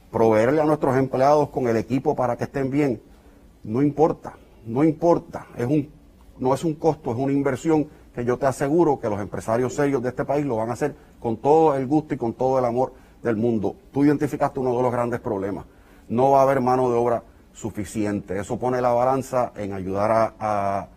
Proveerle 0.09 0.61
a 0.61 0.63
nuestros 0.63 0.95
empleados 0.95 1.49
con 1.49 1.67
el 1.67 1.75
equipo 1.75 2.15
para 2.15 2.37
que 2.37 2.45
estén 2.45 2.71
bien, 2.71 3.01
no 3.65 3.81
importa, 3.81 4.37
no 4.65 4.85
importa. 4.85 5.47
Es 5.57 5.67
un, 5.67 5.89
no 6.37 6.53
es 6.53 6.63
un 6.63 6.75
costo, 6.75 7.11
es 7.11 7.17
una 7.17 7.33
inversión 7.33 7.89
que 8.15 8.23
yo 8.23 8.37
te 8.37 8.45
aseguro 8.45 9.01
que 9.01 9.09
los 9.09 9.19
empresarios 9.19 9.75
serios 9.75 10.01
de 10.01 10.07
este 10.07 10.23
país 10.23 10.45
lo 10.45 10.55
van 10.55 10.69
a 10.69 10.73
hacer 10.73 10.95
con 11.19 11.35
todo 11.35 11.75
el 11.75 11.85
gusto 11.87 12.13
y 12.13 12.17
con 12.17 12.31
todo 12.31 12.57
el 12.57 12.63
amor 12.63 12.93
del 13.21 13.35
mundo. 13.35 13.75
Tú 13.91 14.05
identificaste 14.05 14.61
uno 14.61 14.77
de 14.77 14.81
los 14.81 14.93
grandes 14.93 15.19
problemas. 15.19 15.65
No 16.07 16.31
va 16.31 16.39
a 16.39 16.43
haber 16.43 16.61
mano 16.61 16.89
de 16.89 16.95
obra 16.95 17.21
suficiente. 17.59 18.39
Eso 18.39 18.57
pone 18.57 18.81
la 18.81 18.93
balanza 18.93 19.51
en 19.55 19.73
ayudar 19.73 20.33
a, 20.39 20.87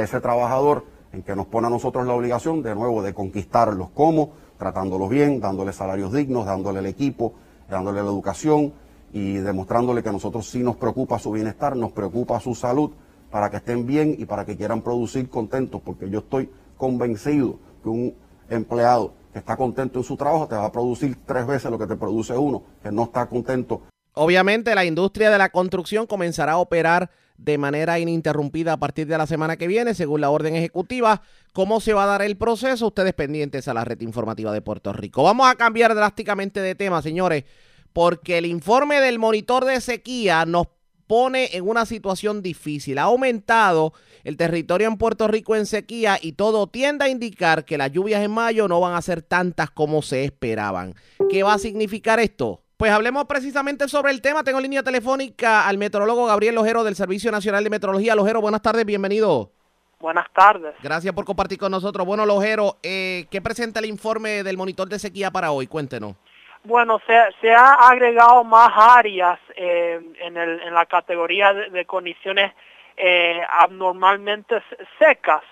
ese 0.00 0.20
trabajador 0.20 0.84
en 1.12 1.22
que 1.22 1.34
nos 1.34 1.46
pone 1.46 1.66
a 1.66 1.70
nosotros 1.70 2.06
la 2.06 2.14
obligación 2.14 2.62
de 2.62 2.74
nuevo 2.74 3.02
de 3.02 3.14
conquistarlos. 3.14 3.90
¿Cómo? 3.90 4.32
Tratándolos 4.58 5.08
bien, 5.08 5.40
dándoles 5.40 5.76
salarios 5.76 6.12
dignos, 6.12 6.46
dándole 6.46 6.80
el 6.80 6.86
equipo, 6.86 7.34
dándole 7.70 8.02
la 8.02 8.08
educación 8.08 8.72
y 9.12 9.34
demostrándole 9.34 10.02
que 10.02 10.08
a 10.08 10.12
nosotros 10.12 10.48
sí 10.48 10.62
nos 10.62 10.76
preocupa 10.76 11.18
su 11.18 11.30
bienestar, 11.30 11.76
nos 11.76 11.92
preocupa 11.92 12.40
su 12.40 12.54
salud, 12.54 12.90
para 13.30 13.50
que 13.50 13.58
estén 13.58 13.86
bien 13.86 14.16
y 14.18 14.24
para 14.24 14.44
que 14.44 14.56
quieran 14.56 14.82
producir 14.82 15.28
contentos, 15.28 15.80
porque 15.84 16.08
yo 16.08 16.20
estoy 16.20 16.50
convencido 16.76 17.58
que 17.82 17.88
un 17.88 18.14
empleado 18.48 19.12
que 19.32 19.38
está 19.38 19.56
contento 19.56 19.98
en 19.98 20.04
su 20.04 20.16
trabajo 20.16 20.48
te 20.48 20.54
va 20.54 20.64
a 20.64 20.72
producir 20.72 21.18
tres 21.26 21.46
veces 21.46 21.70
lo 21.70 21.78
que 21.78 21.86
te 21.86 21.96
produce 21.96 22.36
uno 22.36 22.62
que 22.82 22.90
no 22.90 23.04
está 23.04 23.26
contento. 23.26 23.82
Obviamente 24.20 24.74
la 24.74 24.84
industria 24.84 25.30
de 25.30 25.38
la 25.38 25.50
construcción 25.50 26.08
comenzará 26.08 26.52
a 26.52 26.58
operar 26.58 27.08
de 27.36 27.56
manera 27.56 28.00
ininterrumpida 28.00 28.72
a 28.72 28.76
partir 28.76 29.06
de 29.06 29.16
la 29.16 29.28
semana 29.28 29.56
que 29.56 29.68
viene, 29.68 29.94
según 29.94 30.20
la 30.20 30.30
orden 30.30 30.56
ejecutiva. 30.56 31.22
¿Cómo 31.52 31.80
se 31.80 31.92
va 31.92 32.02
a 32.02 32.06
dar 32.08 32.22
el 32.22 32.36
proceso? 32.36 32.88
Ustedes 32.88 33.14
pendientes 33.14 33.68
a 33.68 33.74
la 33.74 33.84
red 33.84 34.00
informativa 34.00 34.52
de 34.52 34.60
Puerto 34.60 34.92
Rico. 34.92 35.22
Vamos 35.22 35.48
a 35.48 35.54
cambiar 35.54 35.94
drásticamente 35.94 36.60
de 36.60 36.74
tema, 36.74 37.00
señores, 37.00 37.44
porque 37.92 38.38
el 38.38 38.46
informe 38.46 39.00
del 39.00 39.20
monitor 39.20 39.64
de 39.64 39.80
sequía 39.80 40.44
nos 40.46 40.66
pone 41.06 41.50
en 41.52 41.68
una 41.68 41.86
situación 41.86 42.42
difícil. 42.42 42.98
Ha 42.98 43.02
aumentado 43.02 43.92
el 44.24 44.36
territorio 44.36 44.88
en 44.88 44.98
Puerto 44.98 45.28
Rico 45.28 45.54
en 45.54 45.64
sequía 45.64 46.18
y 46.20 46.32
todo 46.32 46.66
tiende 46.66 47.04
a 47.04 47.08
indicar 47.08 47.64
que 47.64 47.78
las 47.78 47.92
lluvias 47.92 48.24
en 48.24 48.32
mayo 48.32 48.66
no 48.66 48.80
van 48.80 48.94
a 48.94 49.02
ser 49.02 49.22
tantas 49.22 49.70
como 49.70 50.02
se 50.02 50.24
esperaban. 50.24 50.96
¿Qué 51.30 51.44
va 51.44 51.54
a 51.54 51.58
significar 51.58 52.18
esto? 52.18 52.64
Pues 52.78 52.92
hablemos 52.92 53.24
precisamente 53.24 53.88
sobre 53.88 54.12
el 54.12 54.22
tema. 54.22 54.44
Tengo 54.44 54.60
línea 54.60 54.84
telefónica 54.84 55.66
al 55.66 55.78
meteorólogo 55.78 56.26
Gabriel 56.26 56.54
Lojero 56.54 56.84
del 56.84 56.94
Servicio 56.94 57.32
Nacional 57.32 57.64
de 57.64 57.70
Meteorología. 57.70 58.14
Lojero, 58.14 58.40
buenas 58.40 58.62
tardes, 58.62 58.86
bienvenido. 58.86 59.50
Buenas 59.98 60.30
tardes. 60.32 60.76
Gracias 60.80 61.12
por 61.12 61.24
compartir 61.24 61.58
con 61.58 61.72
nosotros. 61.72 62.06
Bueno, 62.06 62.24
Lojero, 62.24 62.76
eh, 62.84 63.26
¿qué 63.32 63.42
presenta 63.42 63.80
el 63.80 63.86
informe 63.86 64.44
del 64.44 64.56
monitor 64.56 64.88
de 64.88 65.00
sequía 65.00 65.32
para 65.32 65.50
hoy? 65.50 65.66
Cuéntenos. 65.66 66.14
Bueno, 66.62 67.00
se, 67.04 67.20
se 67.40 67.52
ha 67.52 67.72
agregado 67.72 68.44
más 68.44 68.70
áreas 68.76 69.40
eh, 69.56 70.00
en, 70.20 70.36
el, 70.36 70.60
en 70.62 70.72
la 70.72 70.86
categoría 70.86 71.52
de, 71.52 71.84
condiciones 71.84 72.52
eh, 72.96 73.40
abnormalmente 73.58 74.62
secas. 75.00 75.42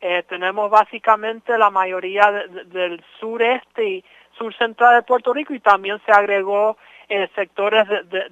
Eh, 0.00 0.24
tenemos 0.26 0.70
básicamente 0.70 1.58
la 1.58 1.68
mayoría 1.68 2.32
del 2.32 3.04
sureste 3.20 3.84
y 3.84 4.04
sur 4.42 4.54
central 4.56 4.96
de 4.96 5.02
Puerto 5.02 5.32
Rico 5.32 5.54
y 5.54 5.60
también 5.60 6.00
se 6.04 6.12
agregó 6.12 6.76
eh, 7.08 7.28
sectores 7.34 7.86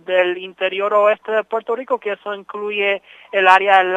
del 0.04 0.38
interior 0.38 0.92
oeste 0.94 1.32
de 1.32 1.44
Puerto 1.44 1.76
Rico, 1.76 1.98
que 1.98 2.12
eso 2.12 2.34
incluye 2.34 3.02
el 3.32 3.46
área 3.46 3.84
de 3.84 3.94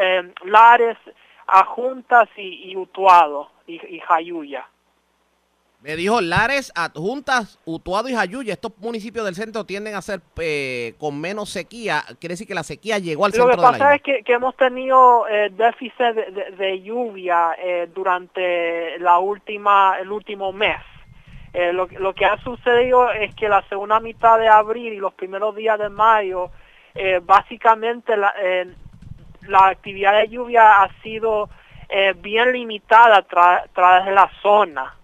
eh, 0.00 0.32
Lares, 0.44 0.98
Ajuntas 1.46 2.28
y, 2.36 2.70
y 2.70 2.76
Utuado 2.76 3.50
y, 3.66 3.74
y 3.94 4.00
Jayuya. 4.00 4.66
Me 5.82 5.96
dijo 5.96 6.20
Lares, 6.20 6.72
Adjuntas, 6.76 7.58
Utuado 7.64 8.08
y 8.08 8.14
Jayuya. 8.14 8.52
Estos 8.52 8.70
municipios 8.78 9.24
del 9.24 9.34
centro 9.34 9.64
tienden 9.64 9.96
a 9.96 10.02
ser 10.02 10.20
eh, 10.38 10.94
con 10.96 11.20
menos 11.20 11.50
sequía. 11.50 12.04
Quiere 12.20 12.34
decir 12.34 12.46
que 12.46 12.54
la 12.54 12.62
sequía 12.62 12.98
llegó 12.98 13.24
al 13.24 13.32
centro 13.32 13.50
de 13.50 13.56
la 13.56 13.62
Lo 13.62 13.72
que 13.72 13.78
pasa 13.78 13.94
es 13.96 14.02
que, 14.02 14.22
hemos 14.32 14.56
tenido 14.56 15.26
eh, 15.26 15.50
déficit 15.50 16.14
de, 16.56 16.80
lluvia 16.82 17.56
eh, 17.58 17.88
durante 17.92 18.96
la 19.00 19.18
última, 19.18 19.96
el 20.00 20.12
último 20.12 20.52
mes. 20.52 20.76
Lo, 21.52 21.86
lo, 21.86 22.14
que 22.14 22.24
ha 22.24 22.38
sucedido 22.38 23.10
es 23.10 23.34
que 23.34 23.46
la 23.46 23.62
segunda 23.68 24.00
mitad 24.00 24.38
de 24.38 24.48
abril 24.48 24.94
y 24.94 24.96
los 24.96 25.12
primeros 25.12 25.54
días 25.54 25.78
de 25.78 25.90
mayo, 25.90 26.50
básicamente 27.24 28.16
la, 28.16 28.32
la, 29.42 29.66
actividad 29.66 30.18
de 30.18 30.28
lluvia 30.28 30.82
ha 30.82 30.88
sido 31.02 31.50
bien 32.22 32.52
limitada 32.52 33.18
a 33.18 33.68
través 33.68 34.06
de 34.06 34.12
la 34.12 34.30
zona. 34.40 34.94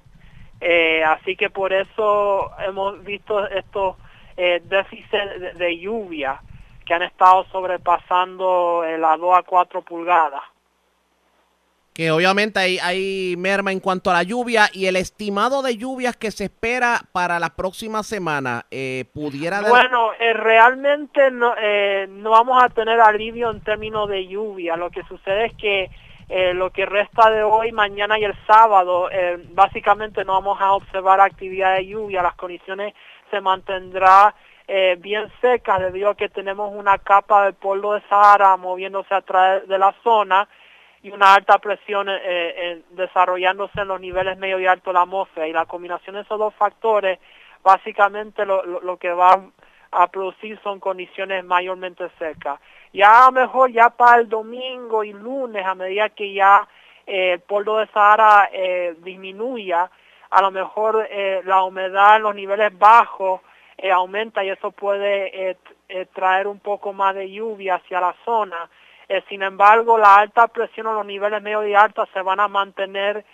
Eh, 0.61 1.05
así 1.05 1.37
que 1.37 1.51
por 1.51 1.73
eso 1.73 2.51
hemos 2.59 3.03
visto 3.05 3.47
estos 3.49 3.97
eh, 4.37 4.61
déficits 4.65 5.57
de, 5.57 5.79
lluvia 5.79 6.41
que 6.85 6.95
han 6.95 7.03
estado 7.03 7.45
sobrepasando 7.53 8.83
las 8.99 9.19
2 9.21 9.39
a 9.39 9.43
4 9.43 9.83
pulgadas. 9.83 10.43
Que 11.99 12.13
obviamente 12.13 12.61
hay, 12.61 13.35
merma 13.37 13.73
en 13.73 13.81
cuanto 13.81 14.11
a 14.11 14.15
la 14.15 14.23
lluvia 14.23 14.71
y 14.73 14.87
el 14.87 14.97
estimado 14.97 15.63
de 15.63 15.77
lluvias 15.77 16.17
que 16.17 16.31
se 16.31 16.45
espera 16.45 17.01
para 17.13 17.39
la 17.39 17.51
próxima 17.57 18.03
semana 18.05 18.65
eh, 18.71 19.05
pudiera... 19.13 19.61
Bueno, 19.63 20.13
eh, 20.19 20.33
realmente 20.33 21.31
no, 21.33 21.55
no 22.09 22.31
vamos 22.31 22.63
a 22.63 22.69
tener 22.69 23.01
alivio 23.01 23.51
en 23.51 23.61
términos 23.63 24.09
de 24.09 24.29
lluvia. 24.29 24.77
Lo 24.77 24.91
que 24.91 25.03
sucede 25.09 25.47
es 25.47 25.55
que 25.55 25.91
eh, 26.29 26.53
lo 26.53 26.71
que 26.71 26.85
resta 26.85 27.31
de 27.31 27.43
hoy, 27.43 27.73
mañana 27.73 28.19
y 28.19 28.25
el 28.25 28.35
sábado, 28.47 29.09
eh, 29.11 29.43
básicamente 29.53 30.25
no 30.27 30.35
vamos 30.35 30.61
a 30.61 30.73
observar 30.73 31.21
actividad 31.21 31.77
de 31.77 31.87
lluvia, 31.87 32.23
las 32.23 32.35
condiciones 32.35 32.95
se 33.31 33.41
mantendrán 33.41 34.35
eh, 34.67 34.97
bien 35.01 35.33
secas 35.41 35.81
debido 35.81 36.11
a 36.11 36.15
que 36.15 36.29
tenemos 36.29 36.71
una 36.75 36.99
capa 36.99 37.47
de 37.47 37.55
polvo 37.55 37.95
de 37.95 38.03
Sahara 38.11 38.59
moviéndose 38.59 39.15
a 39.15 39.23
través 39.23 39.67
de 39.69 39.79
la 39.79 39.95
zona 40.05 40.47
y 41.03 41.11
una 41.11 41.35
alta 41.35 41.59
presión 41.59 42.09
desarrollándose 42.91 43.81
en 43.81 43.89
los 43.89 44.01
niveles 44.01 44.37
medio 44.39 44.59
y 44.59 44.67
alto 44.67 44.91
de 44.91 44.95
la 44.95 45.03
atmósfera 45.03 45.47
y 45.47 45.53
la 45.53 45.67
combinación 45.67 46.17
de 46.17 46.23
esos 46.23 46.39
dos 46.39 46.55
factores 46.55 47.19
básicamente 47.63 48.45
lo, 48.45 48.63
lo 48.65 48.97
que 48.97 49.11
va 49.11 49.41
a 49.91 50.07
producir 50.09 50.59
son 50.63 50.81
condiciones 50.81 51.45
mayormente 51.45 52.09
secas. 52.19 52.61
Ya 52.93 53.25
a 53.25 53.27
lo 53.27 53.33
mejor 53.33 53.71
ya 53.71 53.91
para 53.91 54.21
el 54.21 54.29
domingo 54.29 55.05
y 55.05 55.13
lunes, 55.13 55.65
a 55.65 55.75
medida 55.75 56.09
que 56.11 56.33
ya 56.33 56.67
eh, 57.07 57.33
el 57.35 57.41
polvo 57.41 57.79
de 57.79 57.87
Sahara 57.89 58.49
eh, 58.53 58.95
disminuya, 59.03 59.91
a 60.31 60.43
lo 60.43 60.51
mejor 60.51 61.07
eh, 61.11 61.41
la 61.45 61.63
humedad 61.63 62.17
en 62.17 62.23
los 62.23 62.35
niveles 62.35 62.77
bajos 62.79 63.41
eh, 63.77 63.91
aumenta 63.91 64.45
y 64.45 64.51
eso 64.51 64.71
puede 64.73 65.57
traer 66.13 66.47
un 66.47 66.59
poco 66.59 66.93
más 66.93 67.15
de 67.15 67.31
lluvia 67.31 67.77
hacia 67.77 68.01
la 68.01 68.15
zona. 68.25 68.69
Sin 69.29 69.43
embargo, 69.43 69.97
la 69.97 70.17
alta 70.17 70.49
presión 70.49 70.87
en 70.87 70.95
los 70.95 71.07
niveles 71.07 71.43
medio 71.43 71.67
y 71.67 71.75
altos 71.75 72.09
se 72.13 72.21
van 72.21 72.41
a 72.41 72.49
mantener 72.49 73.25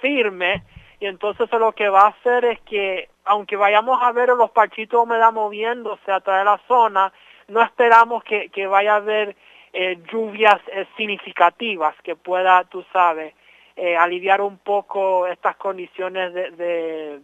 firmes 0.00 0.62
y 1.00 1.06
entonces 1.06 1.50
lo 1.52 1.72
que 1.72 1.88
va 1.88 2.02
a 2.02 2.08
hacer 2.08 2.44
es 2.44 2.60
que 2.60 3.10
aunque 3.24 3.56
vayamos 3.56 3.98
a 4.02 4.12
ver 4.12 4.30
los 4.30 4.50
parchitos 4.50 4.98
de 4.98 5.02
humedad 5.02 5.32
moviéndose 5.32 6.10
a 6.12 6.20
través 6.20 6.42
de 6.42 6.44
la 6.44 6.60
zona, 6.68 7.12
no 7.48 7.62
esperamos 7.62 8.22
que, 8.24 8.66
vaya 8.66 8.94
a 8.94 8.96
haber 8.96 9.36
eh, 9.72 9.98
lluvias 10.10 10.60
eh, 10.72 10.86
significativas 10.96 11.94
que 12.02 12.16
pueda, 12.16 12.64
tú 12.64 12.84
sabes, 12.92 13.34
eh, 13.76 13.96
aliviar 13.96 14.40
un 14.40 14.58
poco 14.58 15.26
estas 15.26 15.56
condiciones 15.56 16.32
de, 16.32 16.50
de, 16.52 17.20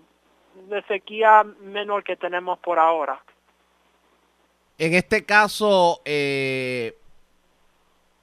de, 0.69 0.83
sequía 0.83 1.45
menor 1.61 2.03
que 2.03 2.17
tenemos 2.17 2.59
por 2.59 2.79
ahora. 2.79 3.23
En 4.79 4.95
este 4.95 5.25
caso, 5.25 6.01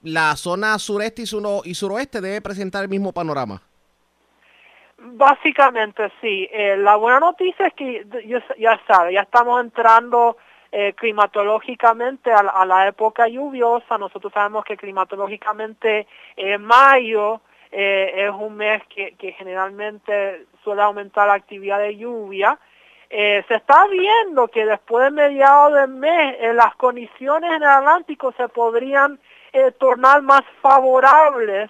la 0.07 0.35
zona 0.35 0.77
sureste 0.79 1.21
y, 1.21 1.69
y 1.69 1.73
suroeste 1.75 2.21
debe 2.21 2.41
presentar 2.41 2.83
el 2.83 2.89
mismo 2.89 3.11
panorama. 3.11 3.61
Básicamente 4.97 6.11
sí. 6.21 6.49
la 6.77 6.95
buena 6.95 7.19
noticia 7.19 7.67
es 7.67 7.73
que 7.73 8.05
ya, 8.25 8.43
ya 8.57 8.81
sabe, 8.87 9.13
ya 9.13 9.21
estamos 9.21 9.61
entrando 9.61 10.37
eh, 10.69 10.93
climatológicamente 10.97 12.29
a, 12.29 12.65
la 12.65 12.87
época 12.87 13.27
lluviosa. 13.29 13.97
Nosotros 13.97 14.33
sabemos 14.33 14.65
que 14.65 14.75
climatológicamente 14.75 16.07
en 16.35 16.61
mayo 16.61 17.39
eh, 17.71 18.25
es 18.27 18.31
un 18.31 18.57
mes 18.57 18.83
que, 18.87 19.31
generalmente 19.37 20.45
suele 20.63 20.81
aumentar 20.81 21.27
la 21.27 21.35
actividad 21.35 21.79
de 21.79 21.95
lluvia. 21.95 22.59
Eh, 23.09 23.45
se 23.47 23.55
está 23.55 23.87
viendo 23.87 24.49
que 24.49 24.65
después 24.65 25.05
de 25.05 25.11
mediados 25.11 25.73
del 25.73 25.87
mes 25.87 26.35
las 26.53 26.75
condiciones 26.75 27.49
en 27.49 27.63
el 27.63 27.69
Atlántico 27.69 28.33
se 28.35 28.49
podrían 28.49 29.19
tornar 29.79 30.21
más 30.21 30.41
favorables 30.61 31.69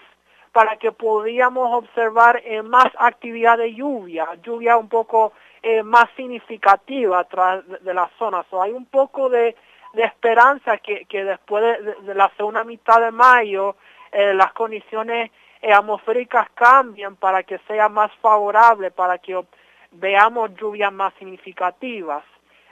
para 0.51 0.77
que 0.77 0.91
podíamos 0.91 1.71
observar 1.73 2.41
más 2.63 2.87
actividad 2.97 3.57
de 3.57 3.73
lluvia, 3.73 4.27
lluvia 4.41 4.77
un 4.77 4.89
poco 4.89 5.33
eh, 5.63 5.83
más 5.83 6.05
significativa 6.15 7.19
atrás 7.19 7.63
de, 7.81 7.93
la 7.93 8.09
zona. 8.17 8.45
Hay 8.61 8.71
un 8.71 8.85
poco 8.85 9.27
de, 9.27 9.55
esperanza 9.95 10.77
que, 10.77 11.05
después 11.09 11.83
de, 12.03 12.13
la 12.13 12.31
segunda 12.37 12.63
mitad 12.63 13.01
de 13.01 13.11
mayo 13.11 13.75
eh, 14.11 14.33
las 14.35 14.53
condiciones 14.53 15.31
eh, 15.61 15.73
atmosféricas 15.73 16.47
cambien 16.51 17.15
para 17.15 17.43
que 17.43 17.57
sea 17.67 17.89
más 17.89 18.11
favorable, 18.21 18.91
para 18.91 19.17
que 19.17 19.43
veamos 19.91 20.55
lluvias 20.55 20.93
más 20.93 21.13
significativas. 21.15 22.23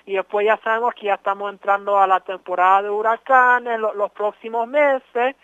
Y 0.06 0.14
después 0.14 0.45
ya 0.45 0.57
sabemos 0.64 0.94
que 0.94 1.07
ya 1.07 1.15
estamos 1.15 1.52
entrando 1.52 1.98
a 1.98 2.07
la 2.07 2.19
temporada 2.19 2.84
de 2.84 2.90
huracanes 2.90 3.80
los 3.80 4.11
próximos 4.11 4.68
meses, 4.68 5.36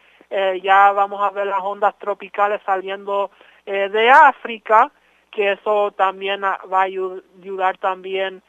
ya 0.61 0.91
vamos 0.91 1.21
a 1.21 1.31
ver 1.31 1.47
las 1.47 1.61
ondas 1.61 1.97
tropicales 1.97 2.61
saliendo 2.65 3.31
de 3.65 4.09
África 4.09 4.91
que 5.31 5.53
eso 5.53 5.91
también 5.91 6.43
va 6.43 6.79
a 6.79 6.81
ayudar 6.81 7.77
también 7.77 8.43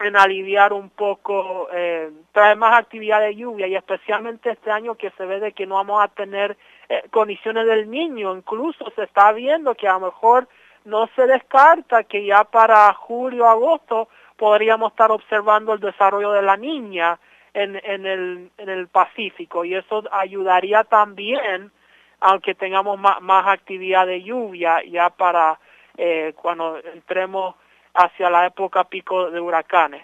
en 0.00 0.16
aliviar 0.16 0.72
un 0.72 0.90
poco, 0.90 1.68
eh, 1.72 2.10
traer 2.32 2.56
más 2.56 2.78
actividad 2.78 3.20
de 3.20 3.34
lluvia 3.34 3.66
y 3.66 3.74
especialmente 3.74 4.50
este 4.50 4.70
año 4.70 4.94
que 4.94 5.10
se 5.10 5.26
ve 5.26 5.40
de 5.40 5.52
que 5.52 5.66
no 5.66 5.74
vamos 5.74 6.02
a 6.02 6.08
tener 6.08 6.56
eh, 6.88 7.02
condiciones 7.10 7.66
del 7.66 7.90
niño. 7.90 8.34
Incluso 8.34 8.90
se 8.94 9.02
está 9.02 9.32
viendo 9.32 9.74
que 9.74 9.88
a 9.88 9.94
lo 9.94 10.06
mejor 10.06 10.48
no 10.84 11.08
se 11.16 11.26
descarta 11.26 12.04
que 12.04 12.24
ya 12.24 12.44
para 12.44 12.92
julio, 12.94 13.46
agosto 13.46 14.08
podríamos 14.38 14.92
estar 14.92 15.10
observando 15.10 15.74
el 15.74 15.80
desarrollo 15.80 16.32
de 16.32 16.42
la 16.42 16.56
niña 16.56 17.18
en, 17.52 17.76
en, 17.84 18.06
el, 18.06 18.50
en 18.56 18.68
el 18.68 18.88
Pacífico 18.88 19.64
y 19.64 19.74
eso 19.74 20.04
ayudaría 20.10 20.84
también 20.84 21.72
aunque 22.20 22.54
tengamos 22.54 22.98
más, 22.98 23.20
más 23.20 23.46
actividad 23.46 24.06
de 24.06 24.22
lluvia 24.22 24.82
ya 24.90 25.10
para 25.10 25.58
eh, 25.96 26.32
cuando 26.40 26.78
entremos 26.94 27.54
hacia 27.94 28.30
la 28.30 28.46
época 28.46 28.84
pico 28.84 29.30
de 29.30 29.40
huracanes. 29.40 30.02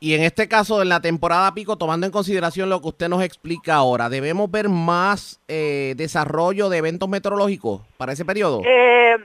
Y 0.00 0.14
en 0.14 0.22
este 0.24 0.48
caso, 0.48 0.82
en 0.82 0.88
la 0.88 1.00
temporada 1.00 1.54
pico, 1.54 1.78
tomando 1.78 2.06
en 2.06 2.12
consideración 2.12 2.68
lo 2.68 2.80
que 2.80 2.88
usted 2.88 3.08
nos 3.08 3.22
explica 3.22 3.76
ahora, 3.76 4.08
¿debemos 4.08 4.50
ver 4.50 4.68
más 4.68 5.40
eh, 5.46 5.94
desarrollo 5.96 6.68
de 6.68 6.78
eventos 6.78 7.08
meteorológicos 7.08 7.82
para 7.96 8.12
ese 8.12 8.24
periodo? 8.24 8.62
Eh, 8.64 9.16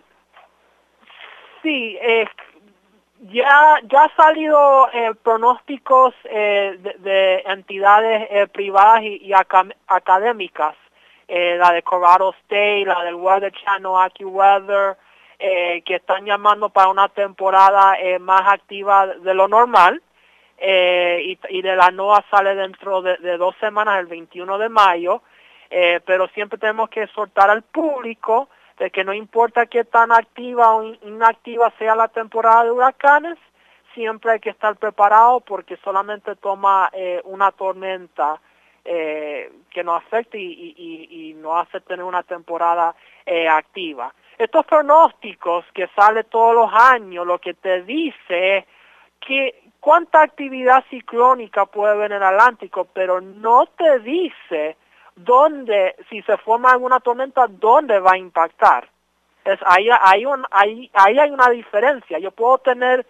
sí, 1.64 1.98
ya, 3.32 3.80
ya 3.90 4.04
ha 4.04 4.16
salido 4.16 4.90
eh, 4.94 5.12
pronósticos 5.22 6.14
eh, 6.26 6.78
de, 6.99 7.44
entidades 7.45 8.28
eh, 8.30 8.48
privadas 8.48 9.04
y, 9.04 9.32
académicas, 9.88 10.76
la 11.28 11.74
de 11.74 11.84
Colorado 11.84 12.34
State, 12.44 12.86
la 12.86 13.04
del 13.04 13.16
Weather 13.16 13.52
Channel, 13.52 13.91
AccuWeather, 13.98 14.95
que 15.38 15.95
están 15.95 16.26
llamando 16.26 16.70
para 16.70 16.88
una 16.88 17.10
temporada 17.10 17.98
más 18.22 18.44
activa 18.48 19.08
de 19.08 19.34
lo 19.34 19.49
normal. 19.49 20.02
Y, 20.58 21.38
y, 21.49 21.62
de 21.62 21.76
la 21.76 21.91
NOAA 21.91 22.24
sale 22.32 22.56
dentro 22.56 23.02
de, 23.02 23.18
de, 23.18 23.38
dos 23.38 23.54
semanas, 23.60 23.99
el 23.99 24.06
21 24.06 24.58
de 24.58 24.70
mayo, 24.70 25.22
pero 25.70 26.30
siempre 26.30 26.58
tenemos 26.58 26.90
que 26.90 27.06
soltar 27.08 27.49
al 27.49 27.62
público 27.62 28.48
de 28.78 28.91
que 28.91 29.04
no 29.04 29.14
importa 29.14 29.66
qué 29.66 29.84
tan 29.84 30.12
activa 30.12 30.76
o 30.76 30.84
inactiva 30.84 31.74
sea 31.80 31.95
la 31.95 32.08
temporada 32.08 32.66
de 32.66 32.72
huracanes, 32.72 33.38
siempre 33.94 34.34
hay 34.34 34.40
que 34.40 34.52
estar 34.52 34.76
preparado 34.76 35.40
porque 35.40 35.78
solamente 35.78 36.36
toma 36.36 36.90
eh, 36.94 37.22
una 37.26 37.52
tormenta 37.52 38.40
eh, 38.86 39.52
que 39.72 39.84
nos 39.84 40.02
afecte 40.04 40.38
y, 40.38 40.76
y, 40.78 41.30
y, 41.30 41.34
nos 41.34 41.68
hace 41.68 41.82
tener 41.82 42.06
una 42.06 42.24
temporada 42.24 42.95
eh, 43.26 43.48
activa. 43.48 44.14
Estos 44.38 44.66
pronósticos 44.66 45.66
que 45.74 45.88
sale 45.95 46.24
todos 46.26 46.54
los 46.54 46.72
años, 46.72 47.26
lo 47.26 47.40
que 47.40 47.56
te 47.56 47.82
dice 47.82 48.58
es 48.58 48.66
que 49.20 49.64
cuánta 49.80 50.22
actividad 50.22 50.86
ciclónica 50.90 51.66
puede 51.66 51.94
haber 51.94 52.12
en 52.12 52.18
el 52.18 52.24
Atlántico, 52.24 52.86
pero 52.94 53.20
no 53.20 53.66
te 53.66 53.99
dice 53.99 54.78
dónde, 55.18 55.95
si 56.10 56.22
se 56.22 56.38
forma 56.38 56.72
alguna 56.72 56.99
tormenta, 56.99 57.48
dónde 57.49 57.99
va 57.99 58.11
a 58.14 58.18
impactar. 58.18 58.88
Es, 59.44 59.60
ahí, 59.65 59.89
hay 59.89 60.26
un, 60.26 60.45
ahí, 60.52 60.89
hay 60.94 61.30
una 61.30 61.49
diferencia. 61.49 62.19
Yo 62.19 62.31
puedo 62.31 62.60
tener 62.60 63.06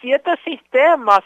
siete 0.00 0.32
sistemas 0.44 1.20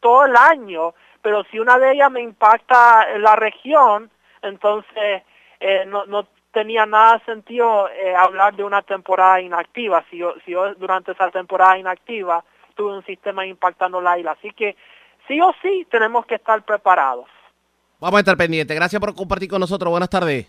todo 0.00 0.24
el 0.26 0.36
año, 0.36 0.94
pero 1.20 1.44
si 1.44 1.58
una 1.58 1.78
de 1.78 1.92
ellas 1.92 2.10
me 2.10 2.22
impacta 2.22 3.18
la 3.18 3.34
región, 3.36 4.10
entonces 4.42 5.22
eh, 5.60 5.84
no, 5.86 6.06
no 6.06 6.26
tenía 6.52 6.86
nada 6.86 7.20
sentido 7.26 7.88
eh, 7.90 8.14
hablar 8.14 8.54
de 8.54 8.64
una 8.64 8.82
temporada 8.82 9.40
inactiva, 9.40 10.04
si 10.08 10.18
yo, 10.18 10.34
si 10.44 10.52
yo 10.52 10.74
durante 10.74 11.12
esa 11.12 11.30
temporada 11.30 11.76
inactiva 11.76 12.42
tuve 12.74 12.94
un 12.94 13.04
sistema 13.04 13.44
impactando 13.44 14.00
la 14.00 14.18
isla. 14.18 14.32
Así 14.32 14.50
que 14.52 14.76
sí 15.26 15.40
o 15.40 15.52
sí 15.60 15.86
tenemos 15.90 16.24
que 16.26 16.36
estar 16.36 16.62
preparados. 16.62 17.28
Vamos 17.98 18.18
a 18.18 18.20
estar 18.20 18.36
pendientes. 18.36 18.76
Gracias 18.76 19.00
por 19.00 19.14
compartir 19.14 19.48
con 19.48 19.60
nosotros. 19.60 19.90
Buenas 19.90 20.10
tardes. 20.10 20.46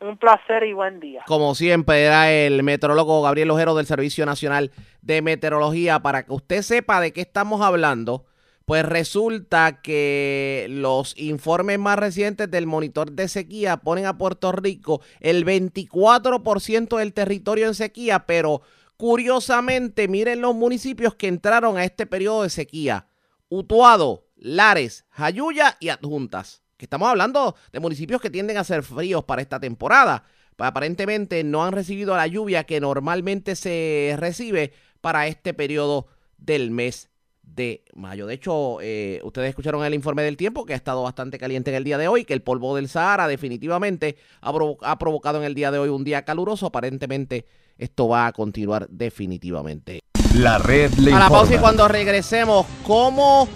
Un 0.00 0.16
placer 0.16 0.62
y 0.62 0.72
buen 0.72 1.00
día. 1.00 1.24
Como 1.26 1.54
siempre, 1.56 2.04
era 2.04 2.30
el 2.30 2.62
meteorólogo 2.62 3.22
Gabriel 3.22 3.50
Ojero 3.50 3.74
del 3.74 3.86
Servicio 3.86 4.24
Nacional 4.26 4.70
de 5.02 5.20
Meteorología. 5.20 6.00
Para 6.00 6.24
que 6.24 6.32
usted 6.32 6.62
sepa 6.62 7.00
de 7.00 7.12
qué 7.12 7.22
estamos 7.22 7.62
hablando, 7.62 8.26
pues 8.64 8.84
resulta 8.84 9.80
que 9.82 10.66
los 10.70 11.18
informes 11.18 11.80
más 11.80 11.98
recientes 11.98 12.48
del 12.48 12.66
monitor 12.66 13.10
de 13.10 13.26
sequía 13.26 13.78
ponen 13.78 14.06
a 14.06 14.16
Puerto 14.16 14.52
Rico 14.52 15.00
el 15.18 15.44
24% 15.44 16.96
del 16.98 17.12
territorio 17.12 17.66
en 17.66 17.74
sequía, 17.74 18.20
pero 18.26 18.62
curiosamente, 18.96 20.06
miren 20.06 20.40
los 20.40 20.54
municipios 20.54 21.16
que 21.16 21.26
entraron 21.26 21.76
a 21.76 21.84
este 21.84 22.06
periodo 22.06 22.44
de 22.44 22.50
sequía. 22.50 23.08
Utuado, 23.48 24.26
Lares, 24.36 25.06
Jayuya 25.10 25.76
y 25.80 25.88
Adjuntas 25.88 26.63
que 26.76 26.86
estamos 26.86 27.08
hablando 27.08 27.56
de 27.72 27.80
municipios 27.80 28.20
que 28.20 28.30
tienden 28.30 28.56
a 28.56 28.64
ser 28.64 28.82
fríos 28.82 29.24
para 29.24 29.42
esta 29.42 29.60
temporada. 29.60 30.24
Pues 30.56 30.68
aparentemente 30.68 31.42
no 31.44 31.64
han 31.64 31.72
recibido 31.72 32.16
la 32.16 32.26
lluvia 32.26 32.64
que 32.64 32.80
normalmente 32.80 33.56
se 33.56 34.14
recibe 34.18 34.72
para 35.00 35.26
este 35.26 35.52
periodo 35.52 36.06
del 36.38 36.70
mes 36.70 37.10
de 37.42 37.84
mayo. 37.94 38.26
De 38.26 38.34
hecho, 38.34 38.78
eh, 38.80 39.20
ustedes 39.22 39.50
escucharon 39.50 39.84
el 39.84 39.94
informe 39.94 40.22
del 40.22 40.36
tiempo 40.36 40.64
que 40.64 40.72
ha 40.72 40.76
estado 40.76 41.02
bastante 41.02 41.38
caliente 41.38 41.70
en 41.70 41.76
el 41.76 41.84
día 41.84 41.98
de 41.98 42.08
hoy, 42.08 42.24
que 42.24 42.34
el 42.34 42.42
polvo 42.42 42.74
del 42.74 42.88
Sahara 42.88 43.28
definitivamente 43.28 44.16
ha, 44.40 44.52
ha 44.82 44.98
provocado 44.98 45.38
en 45.38 45.44
el 45.44 45.54
día 45.54 45.70
de 45.70 45.78
hoy 45.78 45.88
un 45.88 46.04
día 46.04 46.24
caluroso. 46.24 46.66
Aparentemente 46.66 47.46
esto 47.76 48.08
va 48.08 48.26
a 48.26 48.32
continuar 48.32 48.88
definitivamente. 48.88 50.00
La 50.34 50.58
red 50.58 50.92
le 50.94 51.12
A 51.12 51.18
la 51.18 51.28
pausa 51.28 51.54
y 51.54 51.58
cuando 51.58 51.86
regresemos, 51.86 52.66
¿cómo 52.84 53.48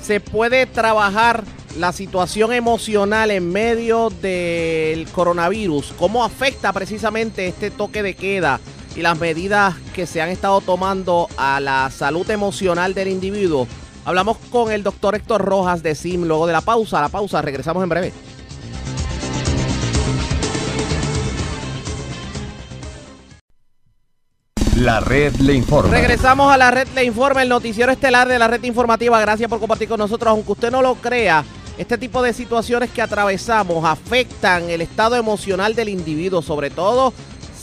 se 0.00 0.20
puede 0.20 0.66
trabajar 0.66 1.44
la 1.78 1.92
situación 1.92 2.52
emocional 2.52 3.30
en 3.30 3.50
medio 3.50 4.10
del 4.10 5.08
coronavirus, 5.08 5.92
cómo 5.98 6.24
afecta 6.24 6.72
precisamente 6.72 7.46
este 7.46 7.70
toque 7.70 8.02
de 8.02 8.14
queda 8.14 8.60
y 8.94 9.02
las 9.02 9.18
medidas 9.18 9.74
que 9.94 10.06
se 10.06 10.22
han 10.22 10.28
estado 10.28 10.60
tomando 10.60 11.28
a 11.36 11.58
la 11.60 11.90
salud 11.90 12.28
emocional 12.30 12.94
del 12.94 13.08
individuo. 13.08 13.66
Hablamos 14.04 14.36
con 14.50 14.70
el 14.70 14.82
doctor 14.82 15.14
Héctor 15.14 15.42
Rojas 15.42 15.82
de 15.82 15.94
SIM 15.94 16.24
luego 16.24 16.46
de 16.46 16.52
la 16.52 16.60
pausa. 16.60 17.00
La 17.00 17.08
pausa, 17.08 17.42
regresamos 17.42 17.82
en 17.82 17.88
breve. 17.88 18.12
La 24.76 25.00
red 25.00 25.34
le 25.36 25.54
informa. 25.54 25.90
Regresamos 25.90 26.52
a 26.52 26.58
la 26.58 26.70
red 26.70 26.86
le 26.94 27.04
informa, 27.04 27.42
el 27.42 27.48
noticiero 27.48 27.90
estelar 27.90 28.28
de 28.28 28.38
la 28.38 28.48
red 28.48 28.62
informativa. 28.64 29.18
Gracias 29.20 29.48
por 29.48 29.58
compartir 29.58 29.88
con 29.88 29.98
nosotros, 29.98 30.30
aunque 30.30 30.52
usted 30.52 30.70
no 30.70 30.82
lo 30.82 30.96
crea. 30.96 31.44
Este 31.76 31.98
tipo 31.98 32.22
de 32.22 32.32
situaciones 32.32 32.90
que 32.90 33.02
atravesamos 33.02 33.84
afectan 33.84 34.70
el 34.70 34.80
estado 34.80 35.16
emocional 35.16 35.74
del 35.74 35.88
individuo, 35.88 36.40
sobre 36.40 36.70
todo 36.70 37.12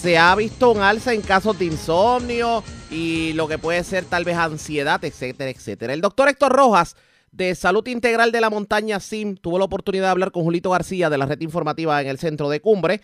se 0.02 0.18
ha 0.18 0.36
visto 0.36 0.72
un 0.72 0.82
alza 0.82 1.14
en 1.14 1.22
casos 1.22 1.58
de 1.58 1.66
insomnio 1.66 2.62
y 2.90 3.32
lo 3.34 3.48
que 3.48 3.58
puede 3.58 3.84
ser 3.86 4.04
tal 4.04 4.26
vez 4.26 4.36
ansiedad, 4.36 5.04
etcétera, 5.06 5.50
etcétera. 5.50 5.94
El 5.94 6.02
doctor 6.02 6.28
Héctor 6.28 6.52
Rojas 6.52 6.98
de 7.32 7.56
Salud 7.56 7.88
Integral 7.88 8.34
de 8.34 8.42
la 8.42 8.50
Montaña 8.50 9.00
SIM 9.00 9.38
tuvo 9.38 9.58
la 9.58 9.66
oportunidad 9.66 10.08
de 10.08 10.12
hablar 10.12 10.34
con 10.34 10.44
Julito 10.44 10.72
García 10.72 11.10
de 11.10 11.18
la 11.18 11.26
red 11.26 11.40
informativa 11.40 12.02
en 12.02 12.08
el 12.08 12.20
centro 12.20 12.50
de 12.50 12.60
Cumbre 12.60 13.00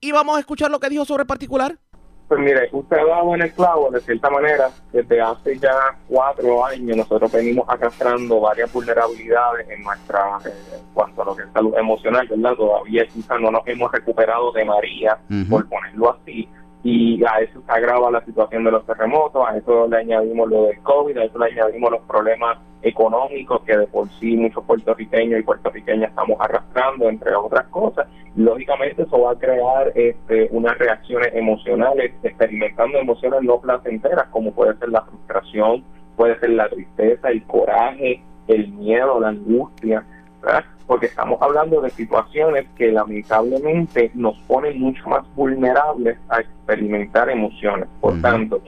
y 0.00 0.12
vamos 0.12 0.36
a 0.36 0.40
escuchar 0.40 0.70
lo 0.70 0.78
que 0.78 0.88
dijo 0.88 1.04
sobre 1.04 1.22
el 1.22 1.26
particular. 1.26 1.78
Pues 2.26 2.40
mire, 2.40 2.68
usted 2.72 2.96
ha 2.96 3.04
dado 3.04 3.34
en 3.34 3.42
el 3.42 3.52
clavo, 3.52 3.90
de 3.90 4.00
cierta 4.00 4.30
manera, 4.30 4.70
desde 4.92 5.20
hace 5.20 5.58
ya 5.58 5.74
cuatro 6.08 6.64
años 6.64 6.96
nosotros 6.96 7.30
venimos 7.30 7.66
arrastrando 7.68 8.40
varias 8.40 8.72
vulnerabilidades 8.72 9.68
en 9.68 9.82
nuestra, 9.82 10.38
eh, 10.46 10.52
en 10.74 10.94
cuanto 10.94 11.20
a 11.20 11.24
lo 11.26 11.36
que 11.36 11.42
es 11.42 11.48
salud 11.52 11.76
emocional, 11.76 12.26
¿verdad? 12.26 12.54
Todavía 12.54 13.06
quizás 13.06 13.40
no 13.40 13.50
nos 13.50 13.66
hemos 13.66 13.92
recuperado 13.92 14.52
de 14.52 14.64
María, 14.64 15.18
por 15.50 15.68
ponerlo 15.68 16.16
así, 16.16 16.48
y 16.84 17.24
a 17.24 17.40
eso 17.40 17.62
se 17.64 17.72
agrava 17.72 18.10
la 18.10 18.22
situación 18.26 18.62
de 18.62 18.70
los 18.70 18.84
terremotos, 18.84 19.42
a 19.48 19.56
eso 19.56 19.88
le 19.88 19.96
añadimos 19.96 20.50
lo 20.50 20.64
del 20.64 20.78
COVID, 20.82 21.16
a 21.16 21.24
eso 21.24 21.38
le 21.38 21.46
añadimos 21.46 21.90
los 21.90 22.02
problemas 22.02 22.58
económicos 22.82 23.62
que 23.62 23.74
de 23.74 23.86
por 23.86 24.06
sí 24.20 24.36
muchos 24.36 24.62
puertorriqueños 24.64 25.40
y 25.40 25.42
puertorriqueñas 25.42 26.10
estamos 26.10 26.36
arrastrando, 26.38 27.08
entre 27.08 27.34
otras 27.34 27.64
cosas. 27.68 28.06
Lógicamente 28.36 29.02
eso 29.02 29.18
va 29.18 29.32
a 29.32 29.38
crear 29.38 29.92
este, 29.94 30.48
unas 30.50 30.76
reacciones 30.76 31.34
emocionales, 31.34 32.12
experimentando 32.22 32.98
emociones 32.98 33.40
no 33.42 33.58
placenteras, 33.60 34.28
como 34.28 34.52
puede 34.52 34.76
ser 34.76 34.90
la 34.90 35.00
frustración, 35.02 35.82
puede 36.16 36.38
ser 36.38 36.50
la 36.50 36.68
tristeza, 36.68 37.30
el 37.30 37.42
coraje, 37.44 38.22
el 38.46 38.68
miedo, 38.72 39.20
la 39.20 39.28
angustia, 39.28 40.04
porque 40.86 41.06
estamos 41.06 41.40
hablando 41.40 41.80
de 41.80 41.90
situaciones 41.90 42.66
que 42.76 42.92
lamentablemente 42.92 44.10
nos 44.14 44.36
ponen 44.46 44.80
mucho 44.80 45.08
más 45.08 45.22
vulnerables 45.34 46.18
a 46.28 46.40
experimentar 46.40 47.30
emociones. 47.30 47.88
Por 48.00 48.20
tanto, 48.20 48.60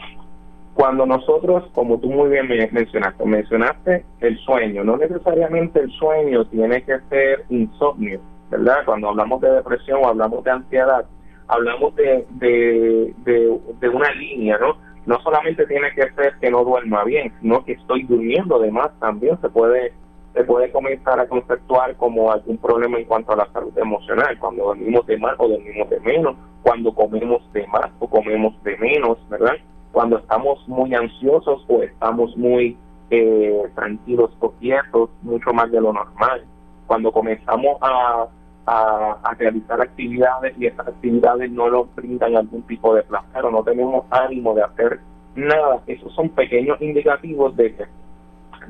cuando 0.75 1.07
nosotros, 1.07 1.65
como 1.73 1.99
tú 1.99 2.11
muy 2.11 2.29
bien 2.29 2.49
mencionaste, 2.71 3.25
mencionaste 3.25 4.05
el 4.21 4.39
sueño, 4.41 4.85
no 4.85 4.97
necesariamente 4.97 5.81
el 5.81 5.91
sueño 5.93 6.45
tiene 6.47 6.83
que 6.83 6.99
ser 7.09 7.45
insomnio, 7.49 8.21
¿verdad? 8.51 8.85
Cuando 8.85 9.09
hablamos 9.09 9.41
de 9.41 9.53
depresión 9.53 10.01
o 10.03 10.09
hablamos 10.09 10.45
de 10.45 10.51
ansiedad, 10.51 11.07
hablamos 11.49 11.95
de, 11.97 12.27
de, 12.31 13.15
de, 13.25 13.89
una 13.89 14.11
línea, 14.13 14.59
¿no? 14.59 14.77
No 15.07 15.21
solamente 15.21 15.67
tiene 15.67 15.95
que 15.95 16.11
ser 16.13 16.35
que 16.41 16.51
no 16.51 16.65
duerma 16.65 17.05
bien, 17.05 17.33
sino 17.41 17.65
que 17.65 17.73
estoy 17.73 18.03
durmiendo, 18.03 18.57
además 18.57 18.91
también 19.01 19.41
se 19.41 19.49
puede 19.49 19.93
se 20.37 20.45
puede 20.45 20.71
comenzar 20.71 21.19
a 21.19 21.27
conceptuar 21.27 21.97
como 21.97 22.31
algún 22.31 22.59
problema 22.59 22.99
en 22.99 23.07
cuanto 23.07 23.33
a 23.33 23.37
la 23.37 23.51
salud 23.55 23.77
emocional, 23.79 24.39
cuando 24.39 24.65
dormimos 24.65 25.07
de 25.07 25.17
más 25.17 25.35
o 25.39 25.49
dormimos 25.49 25.89
de 25.89 25.99
menos, 26.01 26.37
cuando 26.63 26.95
comemos 26.95 27.41
de 27.55 27.67
más 27.69 27.91
o 28.01 28.07
comemos 28.07 28.53
de 28.63 28.77
menos, 28.77 29.17
¿verdad? 29.31 29.55
Cuando 29.93 30.19
estamos 30.19 30.59
muy 30.69 30.95
ansiosos 30.95 31.65
o 31.69 31.83
estamos 31.83 32.37
muy 32.37 32.77
eh, 33.09 33.63
tranquilos 33.75 34.31
o 34.41 34.51
quietos, 34.53 35.09
mucho 35.23 35.55
más 35.55 35.71
de 35.71 35.81
lo 35.81 35.95
normal. 35.95 36.45
Cuando 36.87 37.11
comenzamos 37.13 37.79
a, 37.81 38.27
a, 38.67 39.35
realizar 39.39 39.81
actividades 39.81 40.55
y 40.59 40.67
esas 40.67 40.87
actividades 40.87 41.51
no 41.51 41.71
nos 41.71 41.95
brindan 41.95 42.37
algún 42.37 42.61
tipo 42.65 42.95
de 42.95 43.05
placer 43.05 43.43
o 43.43 43.51
no 43.51 43.65
tenemos 43.65 44.05
ánimo 44.11 44.55
de 44.55 44.65
hacer 44.65 45.01
nada, 45.35 45.81
esos 45.87 46.13
son 46.15 46.29
pequeños 46.29 46.79
indicativos 46.83 47.57
de 47.57 47.75
que 47.75 47.85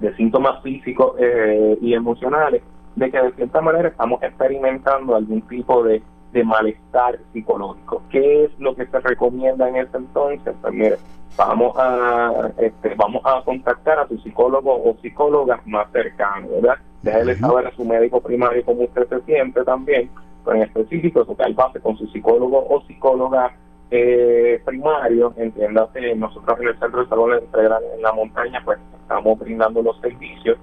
de 0.00 0.14
síntomas 0.16 0.62
físicos 0.62 1.14
eh, 1.18 1.78
y 1.80 1.94
emocionales, 1.94 2.62
de 2.94 3.10
que 3.10 3.20
de 3.20 3.32
cierta 3.32 3.60
manera 3.60 3.88
estamos 3.88 4.22
experimentando 4.22 5.16
algún 5.16 5.42
tipo 5.42 5.82
de, 5.82 6.02
de, 6.32 6.44
malestar 6.44 7.18
psicológico. 7.32 8.02
¿Qué 8.10 8.44
es 8.44 8.58
lo 8.58 8.74
que 8.74 8.86
se 8.86 9.00
recomienda 9.00 9.68
en 9.68 9.76
ese 9.76 9.96
entonces? 9.96 10.54
Pues 10.60 10.74
mire, 10.74 10.96
vamos 11.36 11.74
a, 11.76 12.50
este, 12.58 12.94
vamos 12.94 13.22
a 13.24 13.42
contactar 13.44 13.98
a 13.98 14.08
su 14.08 14.18
psicólogo 14.18 14.72
o 14.72 14.96
psicóloga 15.02 15.60
más 15.66 15.90
cercano, 15.92 16.48
¿verdad? 16.54 16.76
Déjele 17.02 17.36
saber 17.36 17.66
a 17.66 17.72
su 17.72 17.84
médico 17.84 18.20
primario 18.20 18.64
cómo 18.64 18.84
usted 18.84 19.06
se 19.08 19.20
siente 19.22 19.62
también, 19.64 20.10
pero 20.44 20.56
en 20.56 20.62
específico 20.62 21.24
tocar 21.24 21.52
base 21.54 21.80
con 21.80 21.96
su 21.96 22.06
psicólogo 22.08 22.66
o 22.68 22.82
psicóloga 22.82 23.54
eh, 23.90 24.60
primario, 24.64 25.32
entiéndase, 25.36 26.14
nosotros 26.16 26.58
en 26.60 26.68
el 26.68 26.78
Centro 26.78 27.02
de 27.02 27.08
Salud 27.08 27.32
en 27.34 28.02
la 28.02 28.12
montaña, 28.12 28.60
pues 28.64 28.78
estamos 29.00 29.38
brindando 29.38 29.82
los 29.82 30.00
servicios 30.00 30.58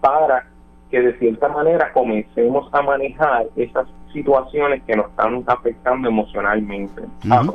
para 0.00 0.46
que 0.90 1.00
de 1.00 1.18
cierta 1.18 1.48
manera 1.48 1.92
comencemos 1.92 2.68
a 2.72 2.82
manejar 2.82 3.46
esas 3.56 3.86
situaciones 4.12 4.82
que 4.84 4.94
nos 4.94 5.06
están 5.06 5.42
afectando 5.46 6.08
emocionalmente. 6.08 7.02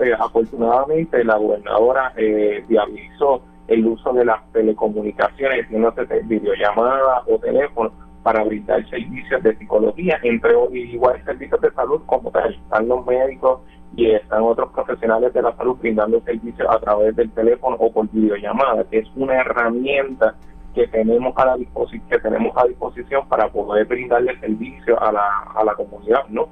Eh, 0.01 0.13
afortunadamente, 0.19 1.23
la 1.23 1.37
gobernadora 1.37 2.13
eh, 2.15 2.63
viabilizó 2.67 3.41
el 3.67 3.85
uso 3.85 4.13
de 4.13 4.25
las 4.25 4.41
telecomunicaciones, 4.53 5.69
de 5.69 6.21
videollamadas 6.23 7.23
o 7.27 7.37
teléfono, 7.37 7.91
para 8.23 8.43
brindar 8.43 8.85
servicios 8.89 9.41
de 9.41 9.55
psicología, 9.55 10.19
entre 10.23 10.51
igual 10.73 11.23
servicios 11.23 11.61
de 11.61 11.71
salud 11.71 12.01
como 12.07 12.29
tal. 12.31 12.53
Están 12.53 12.87
los 12.87 13.05
médicos 13.05 13.61
y 13.97 14.11
están 14.11 14.43
otros 14.43 14.71
profesionales 14.71 15.33
de 15.33 15.41
la 15.41 15.53
salud 15.57 15.75
brindando 15.81 16.21
servicios 16.21 16.67
a 16.69 16.79
través 16.79 17.15
del 17.15 17.31
teléfono 17.31 17.75
o 17.79 17.91
por 17.91 18.07
videollamada, 18.11 18.83
que 18.91 18.99
es 18.99 19.07
una 19.15 19.41
herramienta 19.41 20.35
que 20.75 20.87
tenemos 20.87 21.33
a 21.35 21.45
la 21.47 21.57
disposición 21.57 22.07
que 22.07 22.19
tenemos 22.19 22.55
a 22.55 22.67
disposición 22.67 23.27
para 23.27 23.49
poder 23.49 23.87
brindarle 23.87 24.39
servicio 24.39 25.01
a 25.01 25.11
la, 25.11 25.27
a 25.55 25.63
la 25.63 25.73
comunidad, 25.73 26.27
¿no? 26.29 26.47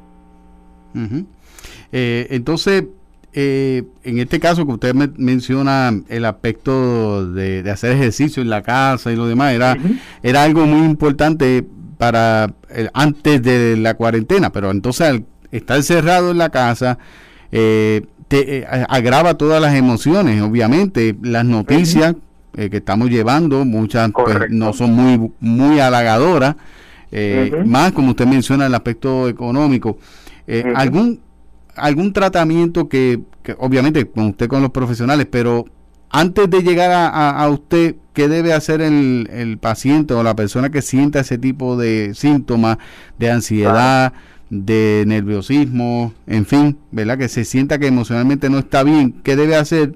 Eh, 1.92 2.28
entonces, 2.32 2.86
eh, 3.34 3.84
en 4.04 4.18
este 4.18 4.40
caso 4.40 4.66
que 4.66 4.72
usted 4.72 4.96
me 4.96 5.10
menciona 5.16 5.92
el 6.10 6.26
aspecto 6.26 7.32
de, 7.32 7.70
hacer 7.70 7.92
ejercicio 7.92 8.42
en 8.42 8.50
la 8.50 8.64
casa 8.64 9.12
y 9.12 9.16
lo 9.16 9.28
demás, 9.28 9.54
era, 9.54 9.78
era 10.24 10.42
algo 10.42 10.66
muy 10.66 10.84
importante 10.84 11.64
para 12.00 12.52
eh, 12.70 12.90
antes 12.96 13.44
de 13.44 13.78
la 13.78 13.94
cuarentena, 13.94 14.52
pero 14.52 14.72
entonces 14.72 15.08
al 15.08 15.26
estar 15.52 15.84
cerrado 15.84 16.32
en 16.32 16.40
la 16.40 16.50
casa, 16.50 16.98
eh, 17.58 18.06
te, 18.28 18.58
eh, 18.58 18.68
agrava 18.90 19.36
todas 19.36 19.62
las 19.62 19.76
emociones, 19.76 20.42
obviamente. 20.42 21.16
Las 21.22 21.46
noticias 21.46 22.16
eh, 22.58 22.70
que 22.70 22.78
estamos 22.78 23.10
llevando, 23.10 23.64
muchas 23.64 24.12
pues, 24.12 24.50
no 24.50 24.74
son 24.74 24.94
muy, 24.94 25.32
muy 25.40 25.80
halagadoras, 25.80 26.56
más 27.66 27.94
como 27.94 28.10
usted 28.10 28.26
menciona 28.26 28.66
el 28.66 28.76
aspecto 28.76 29.30
económico. 29.30 29.98
¿Algún 30.76 31.22
algún 31.76 32.14
tratamiento 32.14 32.88
que, 32.88 33.22
obviamente 33.58 34.06
con 34.06 34.28
usted 34.28 34.48
con 34.48 34.62
los 34.62 34.72
profesionales, 34.72 35.28
pero 35.30 35.66
antes 36.10 36.50
de 36.50 36.62
llegar 36.62 36.92
a, 36.94 37.50
usted, 37.50 37.96
¿qué 38.14 38.30
debe 38.30 38.54
hacer 38.54 38.82
el, 38.82 39.30
el, 39.32 39.58
paciente 39.58 40.14
o 40.14 40.24
la 40.24 40.36
persona 40.36 40.70
que 40.70 40.82
sienta 40.82 41.20
ese 41.20 41.38
tipo 41.38 41.76
de 41.76 42.14
síntomas 42.16 42.78
de 43.20 43.32
ansiedad? 43.32 44.14
De 44.50 45.04
nerviosismo, 45.08 46.14
en 46.28 46.46
fin, 46.46 46.78
¿verdad? 46.92 47.18
Que 47.18 47.28
se 47.28 47.46
sienta 47.46 47.80
que 47.80 47.88
emocionalmente 47.88 48.50
no 48.50 48.60
está 48.60 48.84
bien, 48.84 49.22
¿qué 49.24 49.36
debe 49.36 49.56
hacer? 49.56 49.94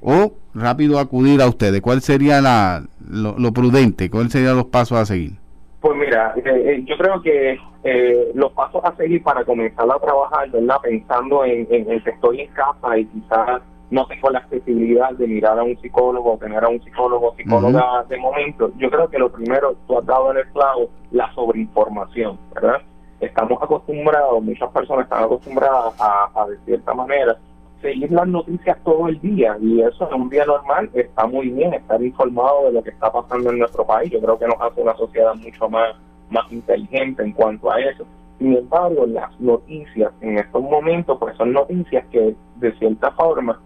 O 0.00 0.34
rápido 0.54 0.98
acudir 0.98 1.40
a 1.42 1.48
ustedes, 1.48 1.80
¿cuál 1.80 2.00
sería 2.00 2.40
la, 2.40 2.84
lo, 3.08 3.52
prudente? 3.52 4.10
¿Cuáles 4.10 4.32
serían 4.32 4.56
los 4.56 4.66
pasos 4.66 4.98
a 4.98 5.06
seguir? 5.06 5.32
Pues 5.80 5.96
mira, 5.96 6.34
eh, 6.36 6.42
eh, 6.44 6.84
yo 6.86 6.96
creo 6.98 7.22
que 7.22 7.58
eh, 7.84 8.32
los 8.34 8.52
pasos 8.52 8.82
a 8.84 8.94
seguir 8.96 9.22
para 9.22 9.44
comenzar 9.44 9.86
a 9.90 9.98
trabajar, 9.98 10.50
¿verdad? 10.50 10.76
Pensando 10.82 11.44
en, 11.44 11.66
en, 11.70 11.90
en 11.90 12.02
que 12.02 12.10
estoy 12.10 12.42
en 12.42 12.52
casa 12.52 12.98
y 12.98 13.06
quizás 13.06 13.62
no 13.90 14.06
tengo 14.06 14.30
la 14.30 14.38
accesibilidad 14.40 15.10
de 15.12 15.26
mirar 15.26 15.58
a 15.58 15.62
un 15.62 15.76
psicólogo, 15.80 16.38
tener 16.38 16.62
a 16.64 16.68
un 16.68 16.82
psicólogo 16.82 17.30
o 17.30 17.36
psicóloga 17.36 18.04
de 18.08 18.16
momento, 18.18 18.70
yo 18.78 18.90
creo 18.90 19.08
que 19.08 19.18
lo 19.18 19.30
primero, 19.30 19.76
tú 19.86 19.98
has 19.98 20.06
dado 20.06 20.30
en 20.30 20.38
el 20.38 20.46
clavo, 20.52 20.90
la 21.10 21.32
sobreinformación, 21.34 22.38
¿verdad? 22.54 22.82
Estamos 23.20 23.62
acostumbrados, 23.62 24.42
muchas 24.42 24.70
personas 24.70 25.04
están 25.04 25.24
acostumbradas 25.24 25.94
a, 25.98 26.46
de 26.46 26.56
cierta 26.64 26.94
manera, 26.94 27.36
seguir 27.80 28.10
las 28.10 28.26
noticias 28.26 28.76
todo 28.84 29.08
el 29.08 29.20
día 29.20 29.56
y 29.60 29.80
eso 29.80 30.08
en 30.12 30.22
un 30.22 30.30
día 30.30 30.44
normal 30.44 30.90
está 30.94 31.26
muy 31.26 31.50
bien, 31.50 31.74
estar 31.74 32.02
informado 32.02 32.66
de 32.66 32.72
lo 32.72 32.82
que 32.82 32.90
está 32.90 33.10
pasando 33.10 33.50
en 33.50 33.58
nuestro 33.58 33.86
país. 33.86 34.10
Yo 34.10 34.20
creo 34.20 34.38
que 34.38 34.46
nos 34.46 34.60
hace 34.60 34.80
una 34.82 34.94
sociedad 34.96 35.34
mucho 35.34 35.68
más, 35.68 35.94
más 36.30 36.50
inteligente 36.52 37.22
en 37.22 37.32
cuanto 37.32 37.70
a 37.70 37.80
eso. 37.80 38.06
Sin 38.38 38.56
embargo, 38.56 39.06
las 39.06 39.38
noticias 39.38 40.12
en 40.22 40.38
estos 40.38 40.62
momentos 40.62 41.18
pues 41.18 41.36
son 41.36 41.52
noticias 41.52 42.04
que 42.10 42.34
de 42.56 42.72
cierta 42.78 43.10
forma 43.12 43.60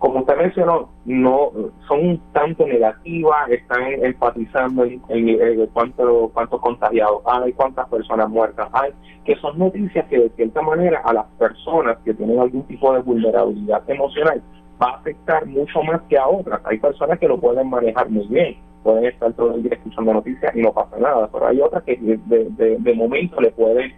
como 0.00 0.20
usted 0.20 0.34
mencionó, 0.38 0.88
no 1.04 1.52
son 1.86 2.00
un 2.00 2.20
tanto 2.32 2.66
negativas, 2.66 3.50
están 3.50 3.82
enfatizando 4.02 4.84
en, 4.84 5.00
en, 5.10 5.66
cuánto, 5.74 6.30
cuántos 6.32 6.58
contagiados 6.62 7.20
hay, 7.26 7.52
cuántas 7.52 7.86
personas 7.90 8.30
muertas 8.30 8.66
hay, 8.72 8.92
que 9.26 9.36
son 9.36 9.58
noticias 9.58 10.06
que 10.08 10.18
de 10.18 10.30
cierta 10.30 10.62
manera 10.62 11.02
a 11.04 11.12
las 11.12 11.26
personas 11.38 11.98
que 12.02 12.14
tienen 12.14 12.40
algún 12.40 12.62
tipo 12.62 12.94
de 12.94 13.00
vulnerabilidad 13.00 13.88
emocional 13.90 14.42
va 14.82 14.92
a 14.92 14.96
afectar 14.96 15.44
mucho 15.44 15.82
más 15.82 16.00
que 16.08 16.16
a 16.16 16.26
otras. 16.26 16.62
Hay 16.64 16.78
personas 16.78 17.18
que 17.18 17.28
lo 17.28 17.38
pueden 17.38 17.68
manejar 17.68 18.08
muy 18.08 18.26
bien, 18.28 18.56
pueden 18.82 19.04
estar 19.04 19.30
todo 19.34 19.54
el 19.54 19.62
día 19.62 19.74
escuchando 19.74 20.14
noticias 20.14 20.56
y 20.56 20.62
no 20.62 20.72
pasa 20.72 20.96
nada, 20.98 21.28
pero 21.30 21.46
hay 21.46 21.60
otras 21.60 21.84
que 21.84 21.98
de, 21.98 22.18
de, 22.26 22.78
de 22.78 22.94
momento 22.94 23.38
le 23.38 23.50
puede, 23.50 23.94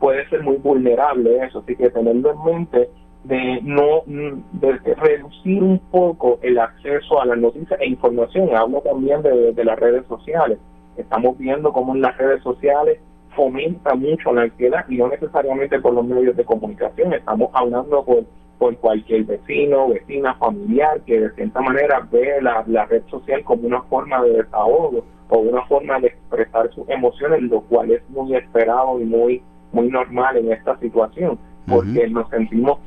puede 0.00 0.28
ser 0.30 0.42
muy 0.42 0.56
vulnerable 0.56 1.44
eso, 1.44 1.60
así 1.60 1.76
que 1.76 1.90
tenerlo 1.90 2.32
en 2.32 2.44
mente 2.44 2.90
de 3.24 3.60
no 3.62 4.02
de 4.06 4.94
reducir 4.94 5.62
un 5.62 5.78
poco 5.90 6.38
el 6.42 6.58
acceso 6.58 7.20
a 7.20 7.26
las 7.26 7.38
noticias 7.38 7.80
e 7.80 7.88
información. 7.88 8.54
Hablo 8.54 8.80
también 8.82 9.22
de, 9.22 9.64
las 9.64 9.78
redes 9.78 10.06
sociales. 10.06 10.58
Estamos 10.96 11.36
viendo 11.38 11.72
cómo 11.72 11.94
en 11.94 12.02
las 12.02 12.16
redes 12.18 12.42
sociales 12.42 12.98
fomenta 13.34 13.94
mucho 13.94 14.32
la 14.32 14.42
ansiedad 14.42 14.84
y 14.88 14.96
no 14.96 15.08
necesariamente 15.08 15.80
por 15.80 15.94
los 15.94 16.04
medios 16.04 16.36
de 16.36 16.44
comunicación. 16.44 17.14
Estamos 17.14 17.50
hablando 17.54 18.04
por, 18.04 18.24
por 18.58 18.76
cualquier 18.76 19.24
vecino, 19.24 19.88
vecina, 19.88 20.34
familiar 20.34 21.00
que 21.00 21.20
de 21.20 21.30
cierta 21.30 21.60
manera 21.60 22.06
ve 22.12 22.40
la, 22.42 22.62
la 22.66 22.84
red 22.84 23.02
social 23.08 23.42
como 23.42 23.66
una 23.66 23.82
forma 23.82 24.22
de 24.22 24.42
desahogo 24.42 25.04
o 25.30 25.38
una 25.38 25.62
forma 25.62 25.98
de 25.98 26.08
expresar 26.08 26.70
sus 26.74 26.88
emociones, 26.90 27.42
lo 27.42 27.62
cual 27.62 27.90
es 27.90 28.08
muy 28.10 28.36
esperado 28.36 29.00
y 29.00 29.04
muy 29.04 29.42
muy 29.74 29.88
normal 29.88 30.36
en 30.36 30.52
esta 30.52 30.78
situación, 30.78 31.38
porque 31.66 32.08
nos 32.08 32.30
sentimos 32.30 32.78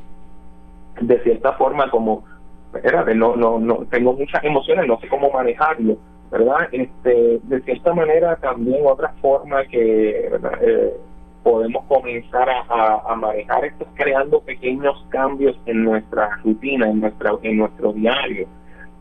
de 1.02 1.20
cierta 1.24 1.54
forma 1.54 1.90
como, 1.90 2.24
espérate, 2.74 3.16
no, 3.16 3.36
no, 3.36 3.60
no, 3.60 3.86
tengo 3.90 4.14
muchas 4.14 4.44
emociones, 4.44 4.88
no 4.88 5.00
sé 5.00 5.08
cómo 5.08 5.32
manejarlo, 5.32 5.98
¿verdad? 6.32 6.68
Este, 6.72 7.40
de 7.44 7.62
cierta 7.62 7.94
manera 7.94 8.36
también 8.38 8.86
otra 8.86 9.14
forma 9.22 9.66
que 9.66 10.30
eh, 10.62 10.94
podemos 11.44 11.86
comenzar 11.86 12.50
a, 12.50 13.02
a, 13.08 13.16
manejar 13.16 13.66
esto 13.66 13.86
es 13.86 13.90
creando 13.96 14.42
pequeños 14.42 15.06
cambios 15.10 15.58
en 15.66 15.84
nuestra 15.84 16.38
rutina, 16.44 16.90
en, 16.90 17.00
nuestra, 17.00 17.32
en 17.42 17.58
nuestro 17.58 17.94
diario. 17.94 18.48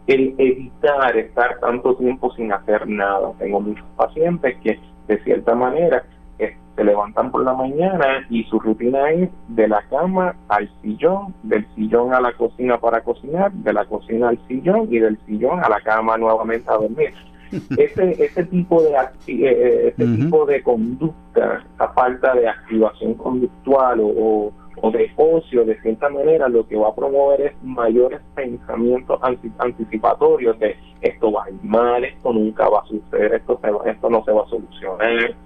El 0.07 0.35
evitar 0.39 1.17
estar 1.17 1.59
tanto 1.59 1.97
tiempo 1.97 2.33
sin 2.35 2.53
hacer 2.53 2.87
nada. 2.87 3.33
Tengo 3.41 3.61
muchos 3.61 3.85
pacientes 3.97 4.57
que 4.63 4.79
de 5.09 5.19
cierta 5.25 5.57
manera 5.57 6.05
se 6.39 6.85
levantan 6.85 7.31
por 7.31 7.43
la 7.43 7.55
mañana 7.55 8.27
y 8.29 8.45
su 8.45 8.61
rutina 8.61 9.11
es 9.11 9.31
de 9.49 9.67
la 9.67 9.83
cama 9.89 10.37
al 10.49 10.71
sillón, 10.83 11.35
del 11.43 11.67
sillón 11.75 12.13
a 12.13 12.21
la 12.21 12.33
cocina 12.33 12.79
para 12.79 13.01
cocinar, 13.03 13.51
de 13.53 13.73
la 13.73 13.85
cocina 13.87 14.29
al 14.29 14.39
sillón 14.47 14.89
y 14.91 14.99
del 14.99 15.19
sillón 15.27 15.65
a 15.65 15.69
la 15.69 15.81
cama 15.81 16.19
nuevamente 16.19 16.71
a 16.71 16.75
dormir. 16.75 17.15
Ese, 17.79 18.25
ese 18.25 18.45
tipo 18.47 18.83
de 18.83 18.91
eh, 18.91 19.07
eh, 19.29 19.95
ese 19.97 20.17
tipo 20.17 20.45
de 20.47 20.63
conducta, 20.65 21.65
esa 21.75 21.89
falta 21.93 22.35
de 22.35 22.49
activación 22.49 23.15
conductual 23.15 24.01
o, 24.01 24.53
o 24.83 24.91
de 24.91 25.11
ocio, 25.17 25.65
de 25.65 25.81
cierta 25.81 26.09
manera, 26.09 26.49
lo 26.49 26.67
que 26.67 26.77
va 26.77 26.89
a 26.89 26.95
promover 26.95 27.41
es 27.41 27.53
mayores 27.63 28.21
pensamientos 28.35 29.21
anticipatorios 29.59 30.59
de 30.59 30.77
esto 31.01 31.31
va 31.31 31.45
a 31.45 31.51
ir 31.51 31.63
mal, 31.63 32.05
esto 32.05 32.33
nunca 32.33 32.69
va 32.69 32.81
a 32.81 32.87
suceder, 32.87 33.35
esto, 33.35 33.61
esto 33.85 34.11
no 34.11 34.25
se 34.25 34.33
va 34.33 34.43
a 34.43 34.49
solucionar, 34.49 35.37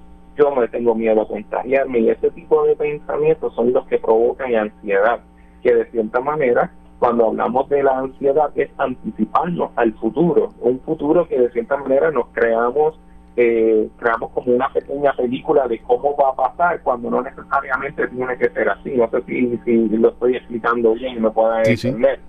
yo 0.40 0.54
me 0.54 0.68
tengo 0.68 0.94
miedo 0.94 1.22
a 1.22 1.28
contagiarme 1.28 2.00
y 2.00 2.10
ese 2.10 2.30
tipo 2.30 2.64
de 2.64 2.74
pensamientos 2.76 3.54
son 3.54 3.72
los 3.72 3.86
que 3.86 3.98
provocan 3.98 4.54
ansiedad, 4.54 5.20
que 5.62 5.74
de 5.74 5.90
cierta 5.90 6.20
manera 6.20 6.72
cuando 6.98 7.28
hablamos 7.28 7.68
de 7.68 7.82
la 7.82 7.98
ansiedad 7.98 8.50
es 8.54 8.70
anticiparnos 8.78 9.70
al 9.76 9.92
futuro, 9.94 10.50
un 10.60 10.80
futuro 10.80 11.28
que 11.28 11.38
de 11.38 11.50
cierta 11.50 11.76
manera 11.76 12.10
nos 12.10 12.26
creamos 12.32 12.98
eh, 13.36 13.88
creamos 13.96 14.32
como 14.32 14.52
una 14.52 14.68
pequeña 14.72 15.12
película 15.14 15.66
de 15.68 15.78
cómo 15.80 16.16
va 16.16 16.30
a 16.30 16.34
pasar 16.34 16.82
cuando 16.82 17.10
no 17.10 17.22
necesariamente 17.22 18.08
tiene 18.08 18.36
que 18.36 18.50
ser 18.50 18.68
así. 18.68 18.90
No 18.96 19.08
sé 19.08 19.22
si, 19.22 19.56
si 19.64 19.88
lo 19.96 20.10
estoy 20.10 20.36
explicando 20.36 20.94
bien 20.94 21.16
y 21.16 21.20
me 21.20 21.30
puedan 21.30 21.64
entender. 21.64 22.20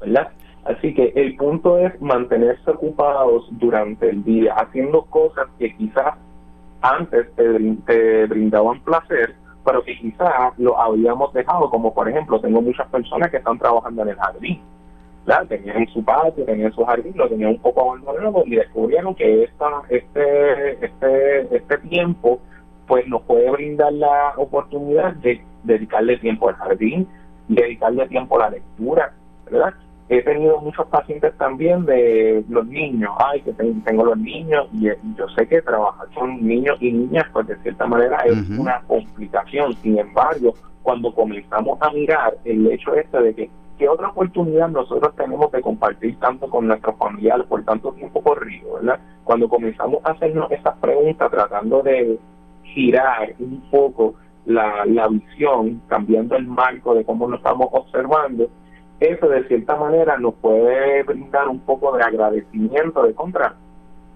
¿Verdad? 0.00 0.32
Así 0.64 0.92
que 0.94 1.12
el 1.14 1.36
punto 1.36 1.78
es 1.78 1.98
mantenerse 2.00 2.70
ocupados 2.70 3.46
durante 3.52 4.10
el 4.10 4.22
día, 4.24 4.54
haciendo 4.54 5.02
cosas 5.06 5.46
que 5.58 5.74
quizás 5.76 6.14
antes 6.82 7.34
te, 7.36 7.76
te 7.86 8.26
brindaban 8.26 8.80
placer, 8.80 9.34
pero 9.64 9.82
que 9.82 9.96
quizás 9.98 10.58
lo 10.58 10.78
habíamos 10.78 11.32
dejado, 11.32 11.70
como 11.70 11.94
por 11.94 12.08
ejemplo, 12.08 12.40
tengo 12.40 12.60
muchas 12.60 12.88
personas 12.88 13.30
que 13.30 13.38
están 13.38 13.58
trabajando 13.58 14.02
en 14.02 14.08
el 14.10 14.16
jardín 14.16 14.60
tenían 15.48 15.86
su 15.88 16.04
patio, 16.04 16.44
tenían 16.44 16.72
su 16.72 16.84
jardín, 16.84 17.12
lo 17.16 17.28
tenían 17.28 17.50
un 17.50 17.58
poco 17.58 17.92
abandonado 17.92 18.42
y 18.46 18.56
descubrieron 18.56 19.14
que 19.14 19.44
esta, 19.44 19.82
este, 19.88 20.84
este, 20.84 21.56
este 21.56 21.78
tiempo 21.88 22.40
pues 22.86 23.06
nos 23.06 23.22
puede 23.22 23.50
brindar 23.50 23.92
la 23.92 24.34
oportunidad 24.36 25.14
de 25.14 25.40
dedicarle 25.62 26.18
tiempo 26.18 26.48
al 26.48 26.56
jardín, 26.56 27.06
dedicarle 27.48 28.08
tiempo 28.08 28.36
a 28.36 28.40
la 28.40 28.50
lectura, 28.50 29.12
¿verdad? 29.44 29.74
He 30.08 30.22
tenido 30.22 30.60
muchos 30.60 30.86
pacientes 30.88 31.32
también 31.38 31.86
de 31.86 32.44
los 32.48 32.66
niños, 32.66 33.10
ay, 33.18 33.40
que 33.40 33.52
tengo 33.52 34.04
los 34.04 34.18
niños 34.18 34.68
y, 34.74 34.88
yo 35.16 35.28
sé 35.36 35.46
que 35.46 35.62
trabajar 35.62 36.06
con 36.14 36.46
niños 36.46 36.76
y 36.80 36.92
niñas 36.92 37.24
pues 37.32 37.46
de 37.46 37.56
cierta 37.58 37.86
manera 37.86 38.18
es 38.26 38.48
una 38.50 38.82
complicación, 38.86 39.72
sin 39.74 39.98
embargo, 39.98 40.54
cuando 40.82 41.14
comenzamos 41.14 41.78
a 41.80 41.90
mirar 41.90 42.36
el 42.44 42.70
hecho 42.70 42.94
este 42.94 43.22
de 43.22 43.34
que 43.34 43.50
¿qué 43.78 43.88
otra 43.88 44.10
oportunidad 44.10 44.68
nosotros 44.68 45.14
tenemos 45.16 45.50
de 45.50 45.60
compartir 45.60 46.18
tanto 46.20 46.48
con 46.48 46.66
nuestros 46.66 46.96
familiares 46.98 47.46
por 47.46 47.64
tanto 47.64 47.92
tiempo 47.92 48.22
corrido, 48.22 48.74
¿verdad? 48.74 49.00
Cuando 49.24 49.48
comenzamos 49.48 50.04
a 50.04 50.10
hacernos 50.10 50.50
esas 50.50 50.76
preguntas 50.78 51.30
tratando 51.30 51.82
de 51.82 52.18
girar 52.62 53.34
un 53.38 53.60
poco 53.70 54.14
la, 54.46 54.84
la 54.86 55.08
visión, 55.08 55.82
cambiando 55.88 56.36
el 56.36 56.46
marco 56.46 56.94
de 56.94 57.04
cómo 57.04 57.28
nos 57.28 57.38
estamos 57.38 57.68
observando, 57.72 58.48
eso 59.02 59.28
de 59.28 59.46
cierta 59.48 59.76
manera 59.76 60.16
nos 60.18 60.34
puede 60.34 61.02
brindar 61.02 61.48
un 61.48 61.60
poco 61.60 61.96
de 61.96 62.02
agradecimiento 62.02 63.02
de 63.02 63.14
contra 63.14 63.56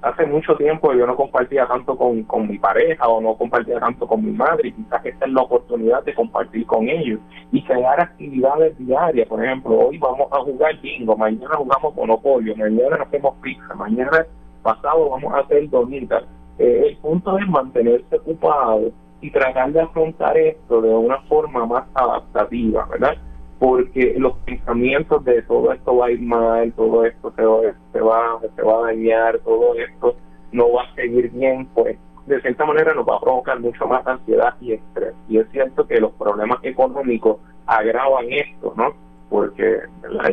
hace 0.03 0.27
mucho 0.27 0.55
tiempo 0.57 0.93
yo 0.93 1.07
no 1.07 1.17
compartía 1.17 1.67
tanto 1.67 1.97
con, 1.97 2.23
con 2.25 2.49
mi 2.49 2.59
pareja 2.59 3.09
o 3.09 3.21
no 3.21 3.35
compartía 3.37 3.81
tanto 3.81 4.07
con 4.07 4.25
mi 4.25 4.31
madre 4.31 4.69
y 4.69 4.73
quizás 4.73 5.05
esta 5.05 5.27
es 5.27 5.33
la 5.33 5.43
oportunidad 5.43 6.05
de 6.05 6.15
compartir 6.15 6.65
con 6.67 6.89
ellos 6.89 7.19
y 7.51 7.63
crear 7.63 8.01
actividades 8.01 8.77
diarias. 8.79 9.27
Por 9.29 9.45
ejemplo, 9.45 9.89
hoy 9.89 9.99
vamos 9.99 10.29
a 10.31 10.39
jugar 10.41 10.81
bingo, 10.81 11.17
mañana 11.17 11.57
jugamos 11.57 11.95
monopolio, 11.95 12.55
mañana 12.57 12.97
hacemos 13.01 13.35
pizza, 13.43 13.75
mañana 13.75 14.27
pasado 14.63 15.11
vamos 15.11 15.33
a 15.35 15.41
hacer 15.41 15.69
donitas. 15.71 16.25
Eh, 16.59 16.85
el 16.89 16.97
punto 16.99 17.37
es 17.39 17.49
mantenerse 17.49 18.17
ocupado 18.17 18.93
y 19.21 19.31
tratar 19.31 19.73
de 19.73 19.81
afrontar 19.81 20.37
esto 20.37 20.83
de 20.83 20.95
una 20.95 21.19
forma 21.23 21.67
más 21.67 21.85
adaptativa, 21.95 22.87
¿verdad? 22.87 23.17
Porque 23.59 24.15
los 24.19 24.35
pensamientos 24.39 25.25
de 25.25 25.43
todo 25.43 25.73
esto 25.73 25.97
va 25.97 26.07
a 26.07 26.11
ir 26.11 26.21
mal, 26.21 26.73
todo 26.73 27.05
esto 27.05 27.33
se 27.35 27.43
va, 27.43 27.61
se 27.93 28.01
va, 28.01 28.41
se 28.55 28.63
va 28.63 28.79
a 28.79 28.83
dañar, 28.83 29.39
todo 29.41 29.75
esto 29.75 30.17
no 30.53 30.73
va 30.73 30.83
a 30.83 30.95
seguir 30.95 31.31
bien, 31.31 31.67
pues 31.75 31.97
de 32.27 32.41
cierta 32.41 32.65
manera 32.67 32.93
nos 32.93 33.07
va 33.07 33.17
a 33.17 33.21
provocar 33.21 33.61
mucho 33.61 33.87
más 33.87 34.07
ansiedad 34.07 34.55
y 34.61 34.73
estrés. 34.73 35.15
Y 35.29 35.39
es 35.39 35.47
cierto 35.53 35.87
que 35.87 36.01
los 36.01 36.13
problemas 36.13 36.59
económicos 36.63 37.39
agravan 37.67 38.27
esto, 38.31 38.75
¿no? 38.77 38.95
Porque 39.31 39.81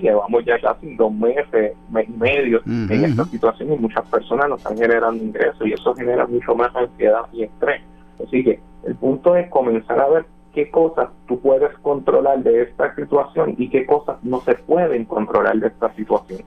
llevamos 0.02 0.45
ya 0.45 0.60
casi 0.60 0.95
dos 0.95 1.12
meses, 1.14 1.76
mes 1.91 2.10
y 2.10 2.12
medio 2.12 2.62
en 2.66 3.06
esta 3.06 3.26
situación 3.26 3.74
y 3.74 3.78
muchas 3.78 4.06
personas 4.08 4.50
no 4.50 4.56
están 4.56 4.78
generando 4.78 5.24
ingresos 5.24 5.66
y 5.66 5.74
eso 5.74 5.95
genera 5.95 6.28
mucho 6.28 6.56
más 6.56 6.76
ansiedad 6.76 7.24
y 7.32 7.44
estrés. 7.44 7.82
Así 8.24 8.44
que 8.44 8.60
el 8.86 8.95
punto 8.95 9.36
es 9.36 9.50
comenzar 9.50 10.00
a 10.00 10.10
ver 10.10 10.26
qué 10.54 10.70
cosas 10.70 11.10
tú 11.28 11.40
puedes 11.40 11.76
controlar 11.80 12.44
de 12.44 12.64
esta 12.64 12.96
situación 12.96 13.56
y 13.58 13.70
qué 13.70 13.86
cosas 13.86 14.18
no 14.24 14.42
se 14.42 14.56
pueden 14.56 15.06
controlar 15.06 15.58
de 15.60 15.68
esta 15.68 15.94
situación. 15.96 16.42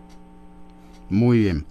Muy 1.08 1.38
bien. 1.38 1.66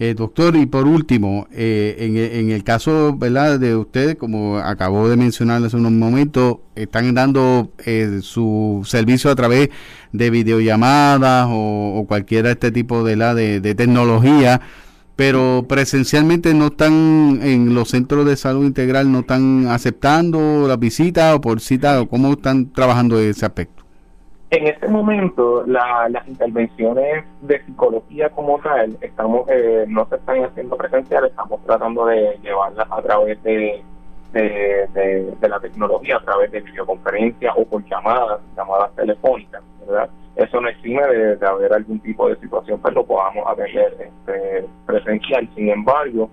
Eh, 0.00 0.14
doctor, 0.14 0.56
y 0.56 0.66
por 0.66 0.88
último, 0.88 1.46
eh, 1.52 1.96
en, 2.00 2.16
en, 2.16 2.50
el 2.50 2.64
caso 2.64 3.14
¿verdad? 3.16 3.60
de 3.60 3.76
ustedes, 3.76 4.16
como 4.16 4.58
acabo 4.58 5.08
de 5.08 5.16
mencionar 5.16 5.62
hace 5.64 5.76
unos 5.76 5.92
momentos, 5.92 6.56
están 6.74 7.14
dando 7.14 7.70
eh, 7.86 8.18
su 8.22 8.82
servicio 8.84 9.30
a 9.30 9.36
través 9.36 9.70
de 10.12 10.30
videollamadas 10.30 11.46
o, 11.48 11.98
o 11.98 12.06
cualquiera 12.06 12.50
este 12.50 12.72
tipo 12.72 13.04
de, 13.04 13.60
de 13.60 13.74
tecnología 13.76 14.60
pero 15.20 15.66
presencialmente 15.68 16.54
no 16.54 16.68
están 16.68 17.40
en 17.42 17.74
los 17.74 17.90
centros 17.90 18.24
de 18.24 18.36
salud 18.36 18.64
integral, 18.64 19.12
no 19.12 19.18
están 19.18 19.66
aceptando 19.66 20.66
la 20.66 20.78
visita 20.78 21.34
o 21.34 21.42
por 21.42 21.60
cita, 21.60 22.00
o 22.00 22.08
cómo 22.08 22.32
están 22.32 22.72
trabajando 22.72 23.18
ese 23.18 23.44
aspecto. 23.44 23.82
En 24.48 24.66
este 24.66 24.88
momento, 24.88 25.62
las 25.66 26.26
intervenciones 26.26 27.26
de 27.42 27.62
psicología 27.66 28.30
como 28.30 28.60
tal, 28.60 28.96
estamos 29.02 29.46
eh, 29.50 29.84
no 29.88 30.08
se 30.08 30.16
están 30.16 30.42
haciendo 30.42 30.78
presenciales, 30.78 31.32
estamos 31.32 31.62
tratando 31.66 32.06
de 32.06 32.38
llevarlas 32.42 32.88
a 32.90 33.02
través 33.02 33.42
de, 33.42 33.84
de, 34.32 35.36
de 35.38 35.48
la 35.50 35.60
tecnología, 35.60 36.16
a 36.16 36.24
través 36.24 36.50
de 36.50 36.62
videoconferencias 36.62 37.52
o 37.58 37.66
por 37.66 37.84
llamadas, 37.84 38.40
llamadas 38.56 38.96
telefónicas, 38.96 39.60
¿verdad? 39.86 40.08
Eso 40.36 40.60
no 40.60 40.68
exime 40.68 41.02
de, 41.06 41.46
haber 41.46 41.72
algún 41.72 42.00
tipo 42.00 42.28
de 42.28 42.36
situación, 42.36 42.80
pues 42.80 42.94
lo 42.94 43.04
podamos 43.04 43.46
atender 43.46 43.96
este, 44.00 44.66
presencial. 44.86 45.48
Sin 45.54 45.68
embargo, 45.68 46.30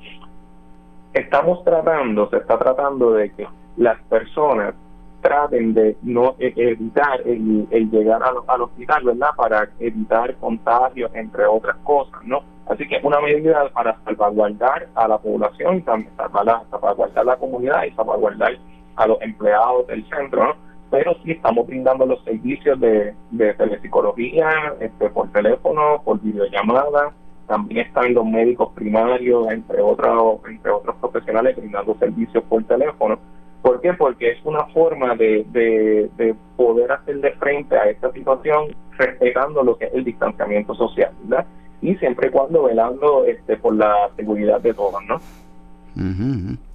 estamos 1.14 1.64
tratando, 1.64 2.30
se 2.30 2.38
está 2.38 2.58
tratando 2.58 3.14
de 3.14 3.32
que 3.32 3.48
las 3.78 4.00
personas 4.04 4.74
traten 5.22 5.74
de 5.74 5.98
no 6.04 6.36
e, 6.40 6.54
evitar 6.56 7.22
el, 7.26 7.68
llegar 7.90 8.22
al, 8.24 8.62
hospital, 8.62 9.04
¿verdad? 9.04 9.30
Para 9.36 9.70
evitar 9.80 10.36
contagios, 10.36 11.12
entre 11.16 11.46
otras 11.46 11.76
cosas, 11.78 12.24
¿no? 12.24 12.44
Así 12.68 12.88
que 12.88 13.00
una 13.04 13.20
medida 13.20 13.70
para 13.70 13.98
salvaguardar 14.04 14.88
a 14.96 15.08
la 15.08 15.18
población 15.18 15.78
y 15.78 15.82
también 15.82 16.12
salvaguardar 16.18 17.26
la 17.26 17.38
comunidad 17.38 17.84
y 17.86 17.92
salvaguardar 17.92 18.58
a 18.96 19.08
los 19.08 19.22
empleados 19.22 19.88
del 19.88 20.08
centro, 20.10 20.44
¿no? 20.48 20.67
Pero 20.90 21.16
sí 21.24 21.32
estamos 21.32 21.68
brindando 21.68 22.06
los 22.06 22.24
servicios 22.24 22.80
de, 22.80 23.14
de 23.32 23.54
telepsicología 23.56 24.76
este, 24.80 25.10
por 25.10 25.32
teléfono, 25.32 26.02
por 26.04 26.22
videollamada, 26.22 27.14
también 27.48 27.88
están 27.88 28.14
los 28.14 28.26
médicos 28.26 28.70
primarios, 28.76 29.50
entre 29.52 29.82
otros, 29.82 30.40
entre 30.50 30.72
otros 30.72 30.96
profesionales 30.98 31.56
brindando 31.56 31.96
servicios 31.98 32.44
por 32.44 32.64
teléfono. 32.66 33.18
¿Por 33.62 33.82
qué? 33.82 33.94
Porque 33.94 34.32
es 34.32 34.46
una 34.46 34.66
forma 34.68 35.16
de, 35.16 35.46
de, 35.50 36.10
de 36.18 36.36
poder 36.56 36.92
hacerle 36.92 37.32
frente 37.34 37.78
a 37.78 37.90
esta 37.90 38.12
situación 38.12 38.76
respetando 38.92 39.64
lo 39.64 39.78
que 39.78 39.86
es 39.86 39.94
el 39.94 40.04
distanciamiento 40.04 40.76
social, 40.76 41.12
¿verdad? 41.24 41.46
Y 41.82 41.96
siempre 41.96 42.28
y 42.28 42.32
cuando 42.32 42.64
velando 42.64 43.26
este, 43.26 43.58
por 43.58 43.76
la 43.76 44.10
seguridad 44.16 44.60
de 44.62 44.74
todos, 44.74 45.04
¿no? 45.08 45.20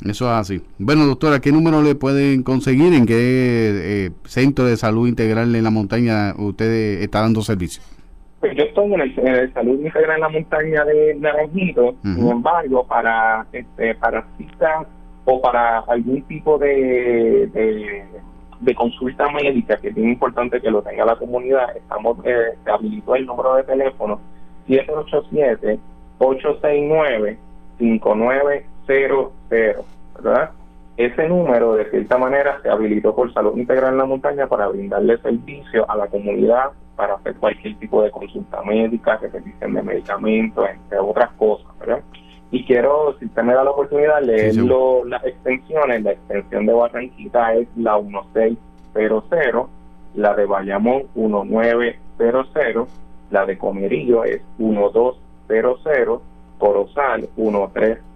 Eso 0.05 0.25
es 0.25 0.33
así. 0.33 0.63
Bueno, 0.79 1.07
doctora, 1.07 1.41
¿qué 1.41 1.53
número 1.53 1.83
le 1.83 1.95
pueden 1.95 2.43
conseguir? 2.43 2.93
¿En 2.93 3.07
qué 3.07 3.15
eh, 3.17 4.11
centro 4.25 4.65
de 4.65 4.77
salud 4.77 5.07
integral 5.07 5.55
en 5.55 5.63
la 5.65 5.71
montaña 5.71 6.35
usted 6.37 7.03
está 7.03 7.21
dando 7.21 7.43
servicio? 7.43 7.83
Pues 8.41 8.57
yo 8.57 8.65
estoy 8.65 8.93
en 8.93 9.01
el, 9.01 9.53
Salud 9.55 9.79
Integral 9.79 10.17
en 10.17 10.21
la 10.21 10.29
Montaña 10.29 10.85
de 10.85 11.15
Naranjito, 11.15 11.95
sin 12.03 12.29
embargo, 12.29 12.85
para 12.85 13.47
este 13.53 13.95
para 13.95 14.27
citas 14.37 14.89
o 15.25 15.41
para 15.41 15.79
algún 15.87 16.23
tipo 16.23 16.59
de, 16.59 17.49
de, 18.61 18.75
consulta 18.75 19.31
médica, 19.31 19.77
que 19.77 19.91
es 19.91 19.95
bien 19.95 20.09
importante 20.09 20.61
que 20.61 20.73
lo 20.73 20.83
tenga 20.83 21.05
la 21.05 21.15
comunidad, 21.15 21.77
estamos 21.77 22.19
eh, 22.25 22.57
habilitó 22.67 23.15
el 23.15 23.27
número 23.27 23.55
de 23.55 23.63
teléfono 23.63 24.19
787 24.67 25.79
869 28.93 28.93
59 28.93 29.03
cero, 29.09 29.33
cero, 29.49 29.85
¿verdad? 30.15 30.51
Ese 30.97 31.29
número, 31.29 31.75
de 31.75 31.91
cierta 31.91 32.19
manera, 32.19 32.61
se 32.63 32.69
habilitó 32.69 33.15
por 33.15 33.33
Salud 33.33 33.57
Integral 33.57 33.93
en 33.93 33.99
la 33.99 34.05
Montaña 34.05 34.47
para 34.47 34.69
brindarle 34.69 35.17
servicio 35.19 35.91
a 35.91 35.97
la 35.97 36.07
comunidad 36.07 36.73
para 36.97 37.15
hacer 37.15 37.35
cualquier 37.37 37.79
tipo 37.79 38.03
de 38.03 38.11
consulta 38.11 38.63
médica, 38.63 39.19
que 39.19 39.31
se 39.31 39.41
dicen 39.41 39.73
de 39.73 39.83
medicamentos, 39.83 40.69
entre 40.69 40.99
otras 40.99 41.31
cosas, 41.33 41.67
¿verdad? 41.81 42.03
Y 42.51 42.65
quiero, 42.67 43.17
si 43.19 43.25
usted 43.25 43.43
me 43.43 43.55
da 43.55 43.65
la 43.65 43.71
oportunidad, 43.71 44.21
leerlo 44.23 45.05
las 45.07 45.25
extensiones. 45.25 46.03
La 46.03 46.13
extensión 46.13 46.67
de 46.67 46.75
Barranquita 46.75 47.55
es 47.55 47.67
la 47.77 47.99
1200, 47.99 49.71
la 50.15 50.35
de 50.35 50.45
Bayamón 50.45 51.05
1900, 51.15 52.89
la 53.31 53.47
de 53.47 53.57
Comerillo 53.57 54.25
es 54.25 54.43
1200, 54.59 56.21
Corozal 56.59 57.21
1300, 57.37 58.12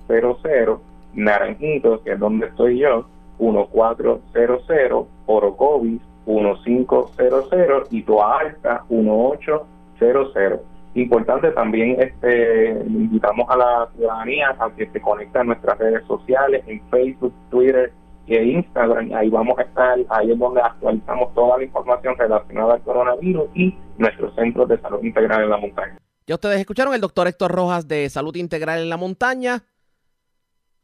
Naranjitos, 1.15 2.03
que 2.03 2.13
es 2.13 2.19
donde 2.19 2.47
estoy 2.47 2.79
yo, 2.79 3.07
1400, 3.39 5.07
Orocovis 5.27 6.01
1500 6.27 7.89
y 7.91 8.03
Toa 8.03 8.39
Alta 8.41 8.85
1800. 8.89 10.61
Importante 10.95 11.51
también 11.51 12.01
este 12.01 12.71
invitamos 12.87 13.47
a 13.51 13.57
la 13.57 13.89
ciudadanía 13.95 14.57
a 14.59 14.71
que 14.71 14.89
se 14.91 15.01
conecte 15.01 15.39
a 15.39 15.45
nuestras 15.45 15.79
redes 15.79 16.03
sociales 16.07 16.65
en 16.67 16.81
Facebook, 16.91 17.35
Twitter 17.51 17.93
e 18.27 18.43
Instagram. 18.43 19.13
Ahí 19.15 19.29
vamos 19.29 19.59
a 19.59 19.63
estar, 19.63 19.99
ahí 20.09 20.33
es 20.33 20.39
donde 20.39 20.63
actualizamos 20.63 21.35
toda 21.35 21.59
la 21.59 21.65
información 21.65 22.17
relacionada 22.17 22.75
al 22.75 22.83
coronavirus 22.83 23.45
y 23.55 23.77
nuestros 23.99 24.35
centros 24.35 24.69
de 24.69 24.81
salud 24.81 25.03
integral 25.03 25.45
en 25.45 25.51
la 25.51 25.59
montaña. 25.59 25.99
Ya 26.27 26.35
ustedes 26.35 26.59
escucharon 26.59 26.95
el 26.95 27.01
doctor 27.01 27.29
Héctor 27.29 27.53
Rojas 27.53 27.87
de 27.87 28.09
Salud 28.09 28.35
Integral 28.35 28.81
en 28.81 28.89
la 28.89 28.97
Montaña. 28.97 29.63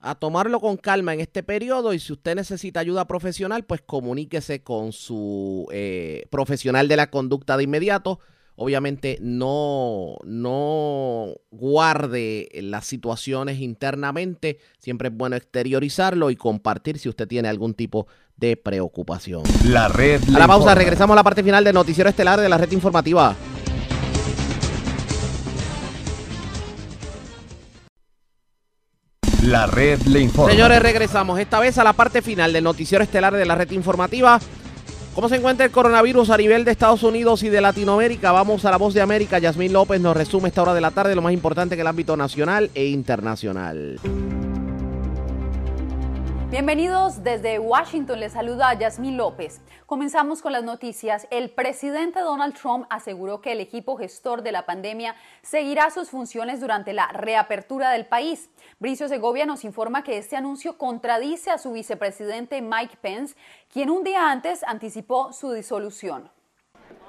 A 0.04 0.16
tomarlo 0.16 0.58
con 0.58 0.76
calma 0.78 1.14
en 1.14 1.20
este 1.20 1.44
periodo 1.44 1.94
y 1.94 2.00
si 2.00 2.12
usted 2.12 2.34
necesita 2.34 2.80
ayuda 2.80 3.06
profesional, 3.06 3.64
pues 3.64 3.82
comuníquese 3.82 4.64
con 4.64 4.92
su 4.92 5.68
eh, 5.70 6.24
profesional 6.28 6.88
de 6.88 6.96
la 6.96 7.08
conducta 7.08 7.56
de 7.56 7.62
inmediato. 7.62 8.18
Obviamente 8.56 9.18
no, 9.20 10.16
no 10.24 11.28
guarde 11.52 12.48
las 12.62 12.84
situaciones 12.84 13.60
internamente. 13.60 14.58
Siempre 14.76 15.08
es 15.08 15.16
bueno 15.16 15.36
exteriorizarlo 15.36 16.30
y 16.30 16.36
compartir 16.36 16.98
si 16.98 17.08
usted 17.08 17.28
tiene 17.28 17.48
algún 17.48 17.74
tipo 17.74 18.08
de 18.36 18.56
preocupación. 18.56 19.44
La 19.64 19.86
red. 19.86 20.20
A 20.34 20.38
la 20.40 20.48
pausa, 20.48 20.74
regresamos 20.74 21.14
a 21.14 21.16
la 21.16 21.22
parte 21.22 21.44
final 21.44 21.62
del 21.62 21.74
noticiero 21.74 22.10
estelar 22.10 22.40
de 22.40 22.48
la 22.48 22.58
red 22.58 22.72
informativa. 22.72 23.36
La 29.42 29.66
red 29.66 30.00
le 30.02 30.20
informa. 30.20 30.52
Señores, 30.52 30.80
regresamos 30.80 31.38
esta 31.40 31.58
vez 31.58 31.76
a 31.76 31.84
la 31.84 31.92
parte 31.92 32.22
final 32.22 32.52
del 32.52 32.62
noticiero 32.62 33.02
estelar 33.02 33.34
de 33.34 33.44
la 33.44 33.56
red 33.56 33.70
informativa. 33.72 34.38
¿Cómo 35.16 35.28
se 35.28 35.36
encuentra 35.36 35.66
el 35.66 35.72
coronavirus 35.72 36.30
a 36.30 36.36
nivel 36.36 36.64
de 36.64 36.70
Estados 36.70 37.02
Unidos 37.02 37.42
y 37.42 37.48
de 37.48 37.60
Latinoamérica? 37.60 38.30
Vamos 38.30 38.64
a 38.64 38.70
la 38.70 38.76
voz 38.76 38.94
de 38.94 39.00
América. 39.00 39.40
Yasmín 39.40 39.72
López 39.72 40.00
nos 40.00 40.16
resume 40.16 40.48
esta 40.48 40.62
hora 40.62 40.74
de 40.74 40.80
la 40.80 40.92
tarde 40.92 41.16
lo 41.16 41.22
más 41.22 41.32
importante 41.32 41.74
en 41.74 41.80
el 41.80 41.86
ámbito 41.88 42.16
nacional 42.16 42.70
e 42.74 42.86
internacional. 42.86 43.98
Bienvenidos 46.52 47.24
desde 47.24 47.58
Washington, 47.58 48.20
les 48.20 48.34
saluda 48.34 48.74
Yasmín 48.74 49.16
López. 49.16 49.62
Comenzamos 49.86 50.42
con 50.42 50.52
las 50.52 50.62
noticias. 50.62 51.26
El 51.30 51.48
presidente 51.48 52.20
Donald 52.20 52.54
Trump 52.54 52.84
aseguró 52.90 53.40
que 53.40 53.52
el 53.52 53.60
equipo 53.60 53.96
gestor 53.96 54.42
de 54.42 54.52
la 54.52 54.66
pandemia 54.66 55.16
seguirá 55.40 55.90
sus 55.90 56.10
funciones 56.10 56.60
durante 56.60 56.92
la 56.92 57.06
reapertura 57.06 57.90
del 57.92 58.04
país. 58.04 58.50
Bricio 58.78 59.08
Segovia 59.08 59.46
nos 59.46 59.64
informa 59.64 60.04
que 60.04 60.18
este 60.18 60.36
anuncio 60.36 60.76
contradice 60.76 61.50
a 61.50 61.56
su 61.56 61.72
vicepresidente 61.72 62.60
Mike 62.60 62.98
Pence, 63.00 63.34
quien 63.72 63.88
un 63.88 64.04
día 64.04 64.30
antes 64.30 64.62
anticipó 64.64 65.32
su 65.32 65.52
disolución. 65.52 66.30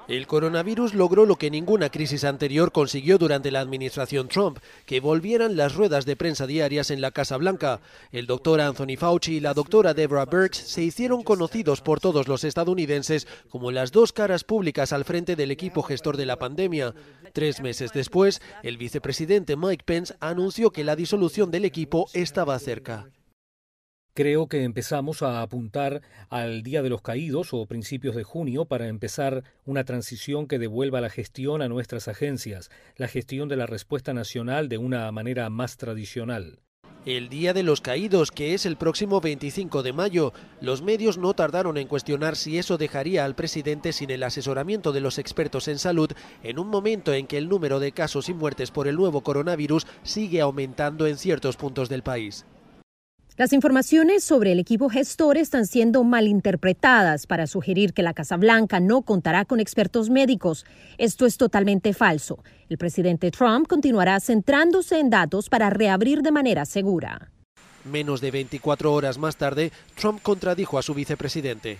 El 0.06 0.26
coronavirus 0.26 0.92
logró 0.92 1.24
lo 1.24 1.36
que 1.36 1.50
ninguna 1.50 1.88
crisis 1.88 2.24
anterior 2.24 2.72
consiguió 2.72 3.16
durante 3.16 3.50
la 3.50 3.60
administración 3.60 4.28
Trump, 4.28 4.58
que 4.84 5.00
volvieran 5.00 5.56
las 5.56 5.74
ruedas 5.74 6.04
de 6.04 6.14
prensa 6.14 6.46
diarias 6.46 6.90
en 6.90 7.00
la 7.00 7.10
Casa 7.10 7.38
Blanca. 7.38 7.80
El 8.12 8.26
doctor 8.26 8.60
Anthony 8.60 8.98
Fauci 8.98 9.36
y 9.36 9.40
la 9.40 9.54
doctora 9.54 9.94
Deborah 9.94 10.26
Birx 10.26 10.58
se 10.58 10.82
hicieron 10.82 11.22
conocidos 11.22 11.80
por 11.80 12.00
todos 12.00 12.28
los 12.28 12.44
estadounidenses 12.44 13.26
como 13.48 13.70
las 13.70 13.92
dos 13.92 14.12
caras 14.12 14.44
públicas 14.44 14.92
al 14.92 15.06
frente 15.06 15.36
del 15.36 15.50
equipo 15.50 15.82
gestor 15.82 16.18
de 16.18 16.26
la 16.26 16.38
pandemia. 16.38 16.94
Tres 17.32 17.62
meses 17.62 17.90
después, 17.94 18.42
el 18.62 18.76
vicepresidente 18.76 19.56
Mike 19.56 19.84
Pence 19.86 20.14
anunció 20.20 20.70
que 20.70 20.84
la 20.84 20.96
disolución 20.96 21.50
del 21.50 21.64
equipo 21.64 22.10
estaba 22.12 22.58
cerca. 22.58 23.06
Creo 24.16 24.46
que 24.46 24.62
empezamos 24.62 25.22
a 25.22 25.42
apuntar 25.42 26.00
al 26.28 26.62
Día 26.62 26.82
de 26.82 26.88
los 26.88 27.02
Caídos 27.02 27.52
o 27.52 27.66
principios 27.66 28.14
de 28.14 28.22
junio 28.22 28.64
para 28.64 28.86
empezar 28.86 29.42
una 29.64 29.82
transición 29.82 30.46
que 30.46 30.60
devuelva 30.60 31.00
la 31.00 31.10
gestión 31.10 31.62
a 31.62 31.68
nuestras 31.68 32.06
agencias, 32.06 32.70
la 32.96 33.08
gestión 33.08 33.48
de 33.48 33.56
la 33.56 33.66
respuesta 33.66 34.14
nacional 34.14 34.68
de 34.68 34.78
una 34.78 35.10
manera 35.10 35.50
más 35.50 35.78
tradicional. 35.78 36.60
El 37.04 37.28
Día 37.28 37.52
de 37.54 37.64
los 37.64 37.80
Caídos, 37.80 38.30
que 38.30 38.54
es 38.54 38.66
el 38.66 38.76
próximo 38.76 39.20
25 39.20 39.82
de 39.82 39.92
mayo, 39.92 40.32
los 40.60 40.80
medios 40.80 41.18
no 41.18 41.34
tardaron 41.34 41.76
en 41.76 41.88
cuestionar 41.88 42.36
si 42.36 42.56
eso 42.56 42.78
dejaría 42.78 43.24
al 43.24 43.34
presidente 43.34 43.92
sin 43.92 44.10
el 44.10 44.22
asesoramiento 44.22 44.92
de 44.92 45.00
los 45.00 45.18
expertos 45.18 45.66
en 45.66 45.80
salud 45.80 46.12
en 46.44 46.60
un 46.60 46.68
momento 46.68 47.12
en 47.12 47.26
que 47.26 47.36
el 47.36 47.48
número 47.48 47.80
de 47.80 47.90
casos 47.90 48.28
y 48.28 48.32
muertes 48.32 48.70
por 48.70 48.86
el 48.86 48.94
nuevo 48.94 49.22
coronavirus 49.22 49.88
sigue 50.04 50.40
aumentando 50.40 51.08
en 51.08 51.18
ciertos 51.18 51.56
puntos 51.56 51.88
del 51.88 52.04
país. 52.04 52.46
Las 53.36 53.52
informaciones 53.52 54.22
sobre 54.22 54.52
el 54.52 54.60
equipo 54.60 54.88
gestor 54.88 55.38
están 55.38 55.66
siendo 55.66 56.04
malinterpretadas 56.04 57.26
para 57.26 57.48
sugerir 57.48 57.92
que 57.92 58.04
la 58.04 58.14
Casa 58.14 58.36
Blanca 58.36 58.78
no 58.78 59.02
contará 59.02 59.44
con 59.44 59.58
expertos 59.58 60.08
médicos. 60.08 60.64
Esto 60.98 61.26
es 61.26 61.36
totalmente 61.36 61.94
falso. 61.94 62.44
El 62.68 62.78
presidente 62.78 63.32
Trump 63.32 63.66
continuará 63.66 64.20
centrándose 64.20 65.00
en 65.00 65.10
datos 65.10 65.48
para 65.48 65.68
reabrir 65.68 66.22
de 66.22 66.30
manera 66.30 66.64
segura. 66.64 67.32
Menos 67.84 68.20
de 68.20 68.30
24 68.30 68.92
horas 68.92 69.18
más 69.18 69.36
tarde, 69.36 69.72
Trump 69.96 70.22
contradijo 70.22 70.78
a 70.78 70.82
su 70.82 70.94
vicepresidente. 70.94 71.78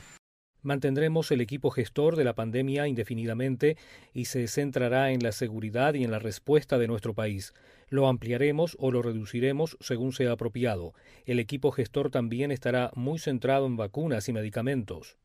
Mantendremos 0.64 1.30
el 1.30 1.42
equipo 1.42 1.70
gestor 1.70 2.16
de 2.16 2.24
la 2.24 2.34
pandemia 2.34 2.88
indefinidamente 2.88 3.76
y 4.14 4.24
se 4.24 4.48
centrará 4.48 5.12
en 5.12 5.22
la 5.22 5.32
seguridad 5.32 5.92
y 5.92 6.04
en 6.04 6.10
la 6.10 6.18
respuesta 6.18 6.78
de 6.78 6.88
nuestro 6.88 7.12
país. 7.12 7.52
Lo 7.90 8.08
ampliaremos 8.08 8.74
o 8.80 8.90
lo 8.90 9.02
reduciremos 9.02 9.76
según 9.80 10.14
sea 10.14 10.32
apropiado. 10.32 10.94
El 11.26 11.38
equipo 11.38 11.70
gestor 11.70 12.10
también 12.10 12.50
estará 12.50 12.90
muy 12.94 13.18
centrado 13.18 13.66
en 13.66 13.76
vacunas 13.76 14.26
y 14.30 14.32
medicamentos. 14.32 15.18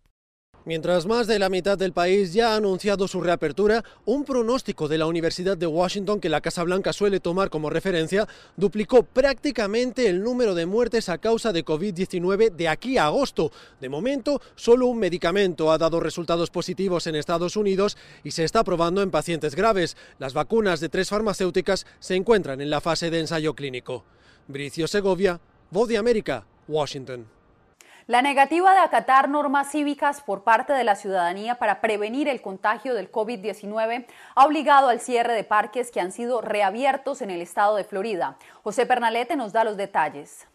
Mientras 0.65 1.05
más 1.05 1.25
de 1.25 1.39
la 1.39 1.49
mitad 1.49 1.77
del 1.77 1.93
país 1.93 2.33
ya 2.33 2.53
ha 2.53 2.57
anunciado 2.57 3.07
su 3.07 3.21
reapertura, 3.21 3.83
un 4.05 4.25
pronóstico 4.25 4.87
de 4.89 4.97
la 4.97 5.05
Universidad 5.05 5.57
de 5.57 5.65
Washington 5.65 6.19
que 6.19 6.27
la 6.27 6.41
Casa 6.41 6.63
Blanca 6.63 6.91
suele 6.91 7.21
tomar 7.21 7.49
como 7.49 7.69
referencia 7.69 8.27
duplicó 8.57 9.03
prácticamente 9.03 10.07
el 10.07 10.21
número 10.21 10.55
de 10.55 10.65
muertes 10.65 11.07
a 11.07 11.17
causa 11.17 11.53
de 11.53 11.63
COVID-19 11.63 12.51
de 12.51 12.67
aquí 12.67 12.97
a 12.97 13.05
agosto. 13.05 13.51
De 13.79 13.87
momento, 13.87 14.41
solo 14.55 14.87
un 14.87 14.99
medicamento 14.99 15.71
ha 15.71 15.77
dado 15.77 16.01
resultados 16.01 16.49
positivos 16.49 17.07
en 17.07 17.15
Estados 17.15 17.55
Unidos 17.55 17.97
y 18.23 18.31
se 18.31 18.43
está 18.43 18.63
probando 18.63 19.01
en 19.01 19.11
pacientes 19.11 19.55
graves. 19.55 19.95
Las 20.19 20.33
vacunas 20.33 20.81
de 20.81 20.89
tres 20.89 21.09
farmacéuticas 21.09 21.85
se 21.99 22.15
encuentran 22.15 22.59
en 22.59 22.69
la 22.69 22.81
fase 22.81 23.09
de 23.09 23.21
ensayo 23.21 23.55
clínico. 23.55 24.03
Bricio 24.47 24.87
Segovia, 24.87 25.39
Voz 25.71 25.87
de 25.87 25.97
América, 25.97 26.45
Washington. 26.67 27.38
La 28.09 28.23
negativa 28.23 28.71
de 28.71 28.79
acatar 28.79 29.29
normas 29.29 29.69
cívicas 29.69 30.21
por 30.21 30.43
parte 30.43 30.73
de 30.73 30.83
la 30.83 30.95
ciudadanía 30.95 31.59
para 31.59 31.79
prevenir 31.79 32.27
el 32.27 32.41
contagio 32.41 32.95
del 32.95 33.11
COVID-19 33.11 34.07
ha 34.33 34.45
obligado 34.47 34.89
al 34.89 34.99
cierre 34.99 35.33
de 35.33 35.43
parques 35.43 35.91
que 35.91 36.01
han 36.01 36.11
sido 36.11 36.41
reabiertos 36.41 37.21
en 37.21 37.29
el 37.29 37.39
estado 37.39 37.75
de 37.75 37.83
Florida. 37.83 38.35
José 38.63 38.87
Pernalete 38.87 39.35
nos 39.35 39.53
da 39.53 39.63
los 39.63 39.77
detalles. 39.77 40.48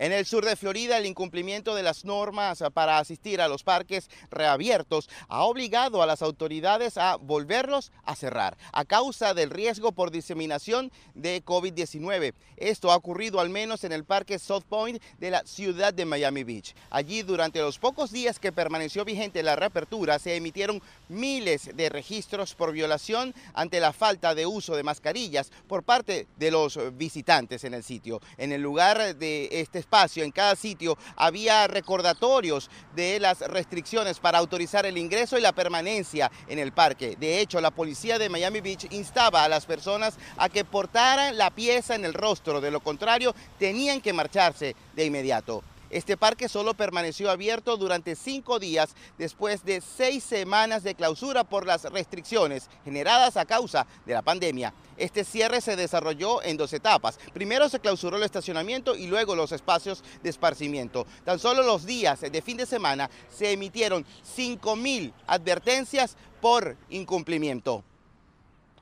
En 0.00 0.12
el 0.12 0.24
sur 0.24 0.46
de 0.46 0.56
Florida, 0.56 0.96
el 0.96 1.04
incumplimiento 1.04 1.74
de 1.74 1.82
las 1.82 2.06
normas 2.06 2.64
para 2.72 2.96
asistir 2.96 3.42
a 3.42 3.48
los 3.48 3.62
parques 3.62 4.08
reabiertos 4.30 5.10
ha 5.28 5.44
obligado 5.44 6.02
a 6.02 6.06
las 6.06 6.22
autoridades 6.22 6.96
a 6.96 7.16
volverlos 7.16 7.92
a 8.04 8.16
cerrar 8.16 8.56
a 8.72 8.86
causa 8.86 9.34
del 9.34 9.50
riesgo 9.50 9.92
por 9.92 10.10
diseminación 10.10 10.90
de 11.14 11.44
COVID-19. 11.44 12.32
Esto 12.56 12.90
ha 12.90 12.96
ocurrido 12.96 13.40
al 13.40 13.50
menos 13.50 13.84
en 13.84 13.92
el 13.92 14.04
parque 14.04 14.38
South 14.38 14.64
Point 14.66 15.02
de 15.18 15.32
la 15.32 15.44
ciudad 15.44 15.92
de 15.92 16.06
Miami 16.06 16.44
Beach. 16.44 16.74
Allí, 16.88 17.20
durante 17.20 17.60
los 17.60 17.78
pocos 17.78 18.10
días 18.10 18.38
que 18.38 18.52
permaneció 18.52 19.04
vigente 19.04 19.42
la 19.42 19.54
reapertura, 19.54 20.18
se 20.18 20.34
emitieron 20.34 20.80
miles 21.10 21.70
de 21.74 21.88
registros 21.88 22.54
por 22.54 22.72
violación 22.72 23.34
ante 23.52 23.80
la 23.80 23.92
falta 23.92 24.34
de 24.34 24.46
uso 24.46 24.76
de 24.76 24.82
mascarillas 24.82 25.50
por 25.68 25.82
parte 25.82 26.28
de 26.36 26.50
los 26.50 26.78
visitantes 26.96 27.64
en 27.64 27.74
el 27.74 27.82
sitio. 27.82 28.20
En 28.38 28.52
el 28.52 28.62
lugar 28.62 29.16
de 29.16 29.48
este 29.50 29.78
espacio, 29.78 30.24
en 30.24 30.30
cada 30.30 30.56
sitio, 30.56 30.96
había 31.16 31.66
recordatorios 31.66 32.70
de 32.94 33.20
las 33.20 33.40
restricciones 33.40 34.18
para 34.18 34.38
autorizar 34.38 34.86
el 34.86 34.96
ingreso 34.96 35.36
y 35.36 35.42
la 35.42 35.52
permanencia 35.52 36.30
en 36.48 36.58
el 36.58 36.72
parque. 36.72 37.16
De 37.18 37.40
hecho, 37.40 37.60
la 37.60 37.70
policía 37.70 38.18
de 38.18 38.28
Miami 38.28 38.60
Beach 38.60 38.86
instaba 38.90 39.44
a 39.44 39.48
las 39.48 39.66
personas 39.66 40.16
a 40.36 40.48
que 40.48 40.64
portaran 40.64 41.36
la 41.36 41.50
pieza 41.50 41.94
en 41.94 42.04
el 42.04 42.14
rostro, 42.14 42.60
de 42.60 42.70
lo 42.70 42.80
contrario, 42.80 43.34
tenían 43.58 44.00
que 44.00 44.12
marcharse 44.12 44.76
de 44.94 45.04
inmediato. 45.04 45.62
Este 45.90 46.16
parque 46.16 46.48
solo 46.48 46.74
permaneció 46.74 47.30
abierto 47.30 47.76
durante 47.76 48.14
cinco 48.14 48.60
días 48.60 48.94
después 49.18 49.64
de 49.64 49.80
seis 49.80 50.22
semanas 50.22 50.84
de 50.84 50.94
clausura 50.94 51.42
por 51.42 51.66
las 51.66 51.82
restricciones 51.84 52.70
generadas 52.84 53.36
a 53.36 53.44
causa 53.44 53.88
de 54.06 54.14
la 54.14 54.22
pandemia. 54.22 54.72
Este 54.96 55.24
cierre 55.24 55.60
se 55.60 55.74
desarrolló 55.74 56.42
en 56.42 56.56
dos 56.56 56.72
etapas. 56.72 57.18
Primero 57.32 57.68
se 57.68 57.80
clausuró 57.80 58.18
el 58.18 58.22
estacionamiento 58.22 58.94
y 58.94 59.08
luego 59.08 59.34
los 59.34 59.50
espacios 59.50 60.04
de 60.22 60.30
esparcimiento. 60.30 61.06
Tan 61.24 61.40
solo 61.40 61.62
los 61.62 61.84
días 61.86 62.20
de 62.20 62.42
fin 62.42 62.56
de 62.56 62.66
semana 62.66 63.10
se 63.28 63.50
emitieron 63.50 64.06
5.000 64.36 65.12
advertencias 65.26 66.16
por 66.40 66.76
incumplimiento. 66.88 67.82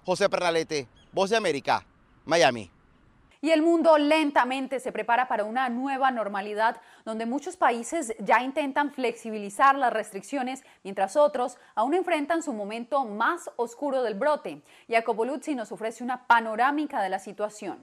José 0.05 0.29
Pernalete, 0.29 0.89
Voz 1.13 1.31
de 1.31 1.37
América, 1.37 1.87
Miami. 2.27 2.71
Y 3.41 3.51
el 3.51 3.63
mundo 3.63 3.99
lentamente 3.99 4.81
se 4.81 4.91
prepara 4.91 5.29
para 5.29 5.45
una 5.45 5.69
nueva 5.69 6.11
normalidad 6.11 6.81
donde 7.05 7.25
muchos 7.25 7.57
países 7.57 8.13
ya 8.19 8.43
intentan 8.43 8.93
flexibilizar 8.93 9.77
las 9.77 9.93
restricciones 9.93 10.65
mientras 10.83 11.17
otros 11.17 11.57
aún 11.77 11.95
enfrentan 11.95 12.43
su 12.43 12.53
momento 12.53 13.05
más 13.05 13.49
oscuro 13.57 14.03
del 14.03 14.15
brote. 14.15 14.63
Jacopo 14.89 15.25
Luzzi 15.25 15.55
nos 15.55 15.71
ofrece 15.71 16.03
una 16.03 16.27
panorámica 16.27 17.01
de 17.01 17.11
la 17.11 17.21
situación. 17.21 17.79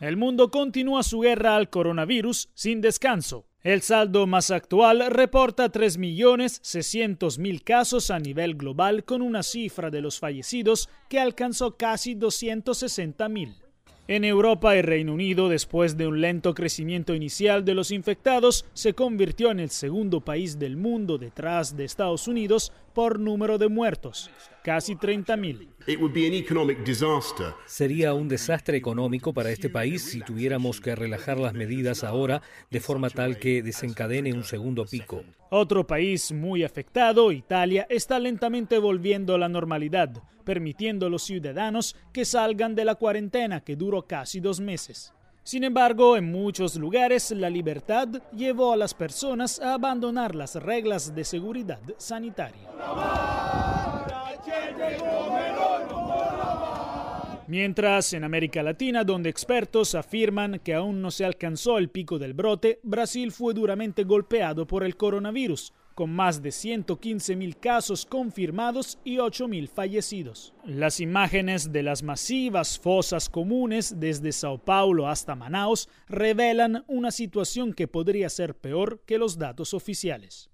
El 0.00 0.16
mundo 0.16 0.50
continúa 0.50 1.02
su 1.02 1.20
guerra 1.20 1.56
al 1.56 1.70
coronavirus 1.70 2.50
sin 2.52 2.80
descanso. 2.80 3.46
El 3.62 3.82
saldo 3.82 4.26
más 4.26 4.50
actual 4.50 5.06
reporta 5.08 5.72
3.600.000 5.72 7.64
casos 7.64 8.10
a 8.10 8.18
nivel 8.18 8.56
global 8.56 9.04
con 9.04 9.22
una 9.22 9.42
cifra 9.42 9.90
de 9.90 10.02
los 10.02 10.18
fallecidos 10.18 10.88
que 11.08 11.18
alcanzó 11.18 11.76
casi 11.76 12.14
260.000. 12.14 13.65
En 14.08 14.24
Europa 14.24 14.76
y 14.76 14.82
Reino 14.82 15.14
Unido, 15.14 15.48
después 15.48 15.96
de 15.96 16.06
un 16.06 16.20
lento 16.20 16.54
crecimiento 16.54 17.12
inicial 17.12 17.64
de 17.64 17.74
los 17.74 17.90
infectados, 17.90 18.64
se 18.72 18.94
convirtió 18.94 19.50
en 19.50 19.58
el 19.58 19.70
segundo 19.70 20.20
país 20.20 20.60
del 20.60 20.76
mundo 20.76 21.18
detrás 21.18 21.76
de 21.76 21.84
Estados 21.84 22.28
Unidos 22.28 22.72
por 22.96 23.20
número 23.20 23.58
de 23.58 23.68
muertos, 23.68 24.30
casi 24.64 24.94
30.000. 24.94 25.68
Sería 27.66 28.14
un 28.14 28.26
desastre 28.26 28.78
económico 28.78 29.34
para 29.34 29.50
este 29.50 29.68
país 29.68 30.02
si 30.02 30.22
tuviéramos 30.22 30.80
que 30.80 30.96
relajar 30.96 31.38
las 31.38 31.52
medidas 31.52 32.04
ahora 32.04 32.40
de 32.70 32.80
forma 32.80 33.10
tal 33.10 33.38
que 33.38 33.62
desencadene 33.62 34.32
un 34.32 34.44
segundo 34.44 34.86
pico. 34.86 35.22
Otro 35.50 35.86
país 35.86 36.32
muy 36.32 36.64
afectado, 36.64 37.32
Italia, 37.32 37.86
está 37.90 38.18
lentamente 38.18 38.78
volviendo 38.78 39.34
a 39.34 39.38
la 39.38 39.50
normalidad, 39.50 40.22
permitiendo 40.44 41.04
a 41.04 41.10
los 41.10 41.22
ciudadanos 41.22 41.96
que 42.14 42.24
salgan 42.24 42.74
de 42.74 42.86
la 42.86 42.94
cuarentena 42.94 43.60
que 43.60 43.76
duró 43.76 44.06
casi 44.06 44.40
dos 44.40 44.58
meses. 44.58 45.12
Sin 45.46 45.62
embargo, 45.62 46.16
en 46.16 46.32
muchos 46.32 46.74
lugares 46.74 47.30
la 47.30 47.48
libertad 47.48 48.08
llevó 48.32 48.72
a 48.72 48.76
las 48.76 48.94
personas 48.94 49.60
a 49.60 49.74
abandonar 49.74 50.34
las 50.34 50.56
reglas 50.56 51.14
de 51.14 51.22
seguridad 51.22 51.78
sanitaria. 51.98 52.68
Mientras 57.46 58.12
en 58.12 58.24
América 58.24 58.60
Latina, 58.64 59.04
donde 59.04 59.30
expertos 59.30 59.94
afirman 59.94 60.58
que 60.64 60.74
aún 60.74 61.00
no 61.00 61.12
se 61.12 61.24
alcanzó 61.24 61.78
el 61.78 61.90
pico 61.90 62.18
del 62.18 62.34
brote, 62.34 62.80
Brasil 62.82 63.30
fue 63.30 63.54
duramente 63.54 64.02
golpeado 64.02 64.66
por 64.66 64.82
el 64.82 64.96
coronavirus, 64.96 65.72
con 65.96 66.10
más 66.10 66.42
de 66.42 66.52
115 66.52 67.36
mil 67.36 67.56
casos 67.56 68.04
confirmados 68.04 68.98
y 69.02 69.18
8 69.18 69.48
mil 69.48 69.66
fallecidos. 69.66 70.52
Las 70.62 71.00
imágenes 71.00 71.72
de 71.72 71.82
las 71.82 72.02
masivas 72.02 72.78
fosas 72.78 73.30
comunes 73.30 73.98
desde 73.98 74.30
Sao 74.32 74.58
Paulo 74.58 75.08
hasta 75.08 75.34
Manaus 75.34 75.88
revelan 76.06 76.84
una 76.86 77.10
situación 77.10 77.72
que 77.72 77.88
podría 77.88 78.28
ser 78.28 78.54
peor 78.54 79.00
que 79.06 79.16
los 79.16 79.38
datos 79.38 79.72
oficiales. 79.72 80.50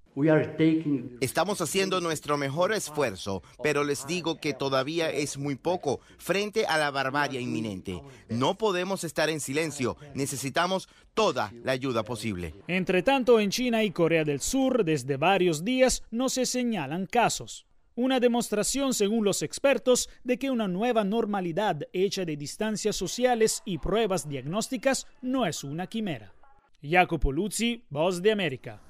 Estamos 1.20 1.60
haciendo 1.62 2.00
nuestro 2.00 2.36
mejor 2.36 2.72
esfuerzo, 2.72 3.42
pero 3.62 3.82
les 3.82 4.06
digo 4.06 4.36
que 4.36 4.52
todavía 4.52 5.10
es 5.10 5.38
muy 5.38 5.56
poco 5.56 6.00
frente 6.18 6.66
a 6.66 6.76
la 6.76 6.90
barbarie 6.90 7.40
inminente. 7.40 8.02
No 8.28 8.58
podemos 8.58 9.04
estar 9.04 9.30
en 9.30 9.40
silencio, 9.40 9.96
necesitamos 10.14 10.88
toda 11.14 11.52
la 11.64 11.72
ayuda 11.72 12.02
posible. 12.04 12.54
Entre 12.68 13.02
tanto, 13.02 13.40
en 13.40 13.50
China 13.50 13.84
y 13.84 13.90
Corea 13.90 14.24
del 14.24 14.40
Sur, 14.40 14.84
desde 14.84 15.16
varios 15.16 15.64
días 15.64 16.02
no 16.10 16.28
se 16.28 16.44
señalan 16.44 17.06
casos. 17.06 17.66
Una 17.94 18.20
demostración, 18.20 18.94
según 18.94 19.24
los 19.24 19.42
expertos, 19.42 20.08
de 20.24 20.38
que 20.38 20.50
una 20.50 20.66
nueva 20.68 21.04
normalidad 21.04 21.82
hecha 21.92 22.24
de 22.24 22.36
distancias 22.36 22.96
sociales 22.96 23.62
y 23.64 23.78
pruebas 23.78 24.28
diagnósticas 24.28 25.06
no 25.20 25.46
es 25.46 25.62
una 25.62 25.86
quimera. 25.86 26.34
Jacopo 26.82 27.32
Luzzi, 27.32 27.84
Voz 27.90 28.22
de 28.22 28.32
América. 28.32 28.80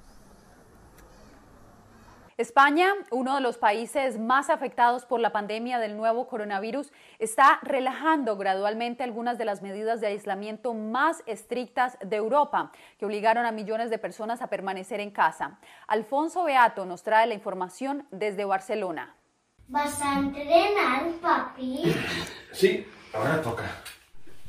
España, 2.37 2.89
uno 3.11 3.35
de 3.35 3.41
los 3.41 3.57
países 3.57 4.19
más 4.19 4.49
afectados 4.49 5.05
por 5.05 5.19
la 5.19 5.31
pandemia 5.31 5.79
del 5.79 5.95
nuevo 5.95 6.27
coronavirus, 6.27 6.91
está 7.19 7.59
relajando 7.61 8.37
gradualmente 8.37 9.03
algunas 9.03 9.37
de 9.37 9.45
las 9.45 9.61
medidas 9.61 10.01
de 10.01 10.07
aislamiento 10.07 10.73
más 10.73 11.21
estrictas 11.27 11.97
de 12.03 12.15
Europa, 12.15 12.71
que 12.97 13.05
obligaron 13.05 13.45
a 13.45 13.51
millones 13.51 13.89
de 13.89 13.99
personas 13.99 14.41
a 14.41 14.47
permanecer 14.47 14.99
en 14.99 15.11
casa. 15.11 15.59
Alfonso 15.87 16.43
Beato 16.43 16.85
nos 16.85 17.03
trae 17.03 17.27
la 17.27 17.35
información 17.35 18.07
desde 18.11 18.45
Barcelona. 18.45 19.15
¿Vas 19.67 20.01
a 20.01 20.19
entrenar, 20.19 21.11
papi? 21.21 21.95
Sí, 22.51 22.85
ahora 23.13 23.41
toca. 23.41 23.63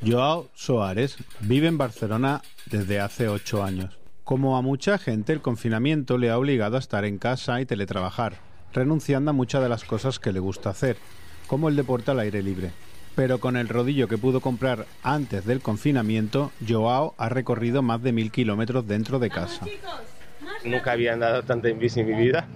Joao 0.04 0.48
Soares 0.54 1.16
vive 1.40 1.68
en 1.68 1.78
Barcelona 1.78 2.42
desde 2.66 3.00
hace 3.00 3.28
ocho 3.28 3.62
años. 3.62 3.98
Como 4.24 4.56
a 4.56 4.62
mucha 4.62 4.96
gente, 4.96 5.34
el 5.34 5.42
confinamiento 5.42 6.16
le 6.16 6.30
ha 6.30 6.38
obligado 6.38 6.76
a 6.76 6.78
estar 6.78 7.04
en 7.04 7.18
casa 7.18 7.60
y 7.60 7.66
teletrabajar, 7.66 8.36
renunciando 8.72 9.30
a 9.30 9.34
muchas 9.34 9.62
de 9.62 9.68
las 9.68 9.84
cosas 9.84 10.18
que 10.18 10.32
le 10.32 10.40
gusta 10.40 10.70
hacer, 10.70 10.96
como 11.46 11.68
el 11.68 11.76
deporte 11.76 12.10
al 12.10 12.20
aire 12.20 12.42
libre. 12.42 12.70
Pero 13.14 13.38
con 13.38 13.54
el 13.58 13.68
rodillo 13.68 14.08
que 14.08 14.16
pudo 14.16 14.40
comprar 14.40 14.86
antes 15.02 15.44
del 15.44 15.60
confinamiento, 15.60 16.52
Joao 16.66 17.14
ha 17.18 17.28
recorrido 17.28 17.82
más 17.82 18.02
de 18.02 18.12
mil 18.12 18.30
kilómetros 18.30 18.88
dentro 18.88 19.18
de 19.18 19.28
casa. 19.28 19.66
Nunca 20.64 20.92
había 20.92 21.12
andado 21.12 21.42
tanto 21.42 21.68
en 21.68 21.78
bici 21.78 22.00
en 22.00 22.06
mi 22.06 22.14
vida 22.14 22.46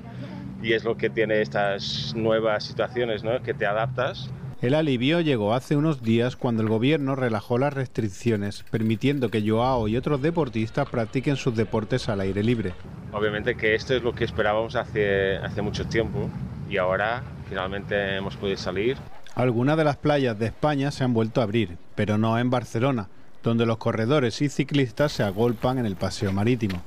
y 0.62 0.72
es 0.72 0.84
lo 0.84 0.96
que 0.96 1.10
tiene 1.10 1.42
estas 1.42 2.14
nuevas 2.16 2.64
situaciones, 2.64 3.22
¿no? 3.22 3.42
Que 3.42 3.52
te 3.52 3.66
adaptas 3.66 4.30
el 4.60 4.74
alivio 4.74 5.20
llegó 5.20 5.54
hace 5.54 5.76
unos 5.76 6.02
días 6.02 6.34
cuando 6.34 6.62
el 6.62 6.68
gobierno 6.68 7.14
relajó 7.14 7.58
las 7.58 7.72
restricciones, 7.72 8.64
permitiendo 8.70 9.30
que 9.30 9.48
Joao 9.48 9.86
y 9.86 9.96
otros 9.96 10.20
deportistas 10.20 10.88
practiquen 10.88 11.36
sus 11.36 11.54
deportes 11.54 12.08
al 12.08 12.20
aire 12.20 12.42
libre. 12.42 12.72
Obviamente 13.12 13.56
que 13.56 13.76
esto 13.76 13.94
es 13.94 14.02
lo 14.02 14.14
que 14.14 14.24
esperábamos 14.24 14.74
hace, 14.74 15.36
hace 15.36 15.62
mucho 15.62 15.86
tiempo 15.86 16.28
y 16.68 16.76
ahora 16.76 17.22
finalmente 17.48 18.16
hemos 18.16 18.36
podido 18.36 18.56
salir. 18.56 18.96
Algunas 19.36 19.76
de 19.76 19.84
las 19.84 19.96
playas 19.96 20.36
de 20.38 20.46
España 20.46 20.90
se 20.90 21.04
han 21.04 21.14
vuelto 21.14 21.40
a 21.40 21.44
abrir, 21.44 21.78
pero 21.94 22.18
no 22.18 22.36
en 22.38 22.50
Barcelona, 22.50 23.08
donde 23.44 23.64
los 23.64 23.78
corredores 23.78 24.42
y 24.42 24.48
ciclistas 24.48 25.12
se 25.12 25.22
agolpan 25.22 25.78
en 25.78 25.86
el 25.86 25.94
paseo 25.94 26.32
marítimo. 26.32 26.82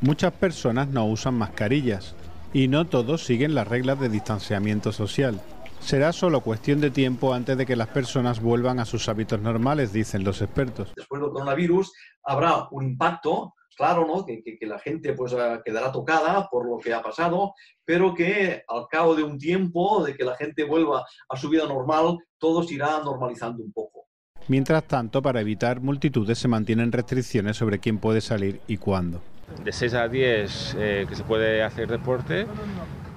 Muchas 0.00 0.32
personas 0.32 0.86
no 0.86 1.04
usan 1.06 1.34
mascarillas 1.34 2.14
y 2.52 2.68
no 2.68 2.86
todos 2.86 3.24
siguen 3.24 3.56
las 3.56 3.66
reglas 3.66 3.98
de 3.98 4.08
distanciamiento 4.08 4.92
social. 4.92 5.40
Será 5.80 6.12
solo 6.12 6.40
cuestión 6.40 6.80
de 6.80 6.90
tiempo 6.90 7.32
antes 7.32 7.56
de 7.56 7.64
que 7.64 7.76
las 7.76 7.88
personas 7.88 8.40
vuelvan 8.40 8.78
a 8.78 8.84
sus 8.84 9.08
hábitos 9.08 9.40
normales, 9.40 9.92
dicen 9.92 10.24
los 10.24 10.42
expertos. 10.42 10.92
Después 10.96 11.22
del 11.22 11.30
coronavirus 11.30 11.92
habrá 12.24 12.68
un 12.70 12.84
impacto, 12.84 13.54
claro, 13.76 14.06
¿no? 14.06 14.26
Que, 14.26 14.42
la 14.62 14.78
gente 14.78 15.14
pues 15.14 15.32
eh, 15.32 15.60
quedará 15.64 15.90
tocada 15.90 16.48
por 16.50 16.68
lo 16.68 16.78
que 16.78 16.92
ha 16.92 17.02
pasado, 17.02 17.54
pero 17.84 18.14
que 18.14 18.62
al 18.68 18.86
cabo 18.90 19.14
de 19.14 19.22
un 19.22 19.38
tiempo, 19.38 20.04
de 20.04 20.14
que 20.14 20.24
la 20.24 20.36
gente 20.36 20.64
vuelva 20.64 21.04
a 21.28 21.36
su 21.36 21.48
vida 21.48 21.66
normal, 21.66 22.18
todo 22.38 22.62
se 22.62 22.74
irá 22.74 23.00
normalizando 23.02 23.62
un 23.62 23.72
poco. 23.72 24.08
Mientras 24.48 24.84
tanto, 24.84 25.20
para 25.20 25.40
evitar 25.40 25.80
multitudes 25.80 26.38
se 26.38 26.48
mantienen 26.48 26.90
restricciones 26.90 27.56
sobre 27.56 27.78
quién 27.78 27.98
puede 27.98 28.20
salir 28.20 28.60
y 28.66 28.78
cuándo. 28.78 29.20
De 29.62 29.72
6 29.72 29.94
a 29.94 30.08
10 30.08 30.76
eh, 30.78 31.06
que 31.08 31.14
se 31.14 31.24
puede 31.24 31.62
hacer 31.62 31.88
deporte, 31.88 32.46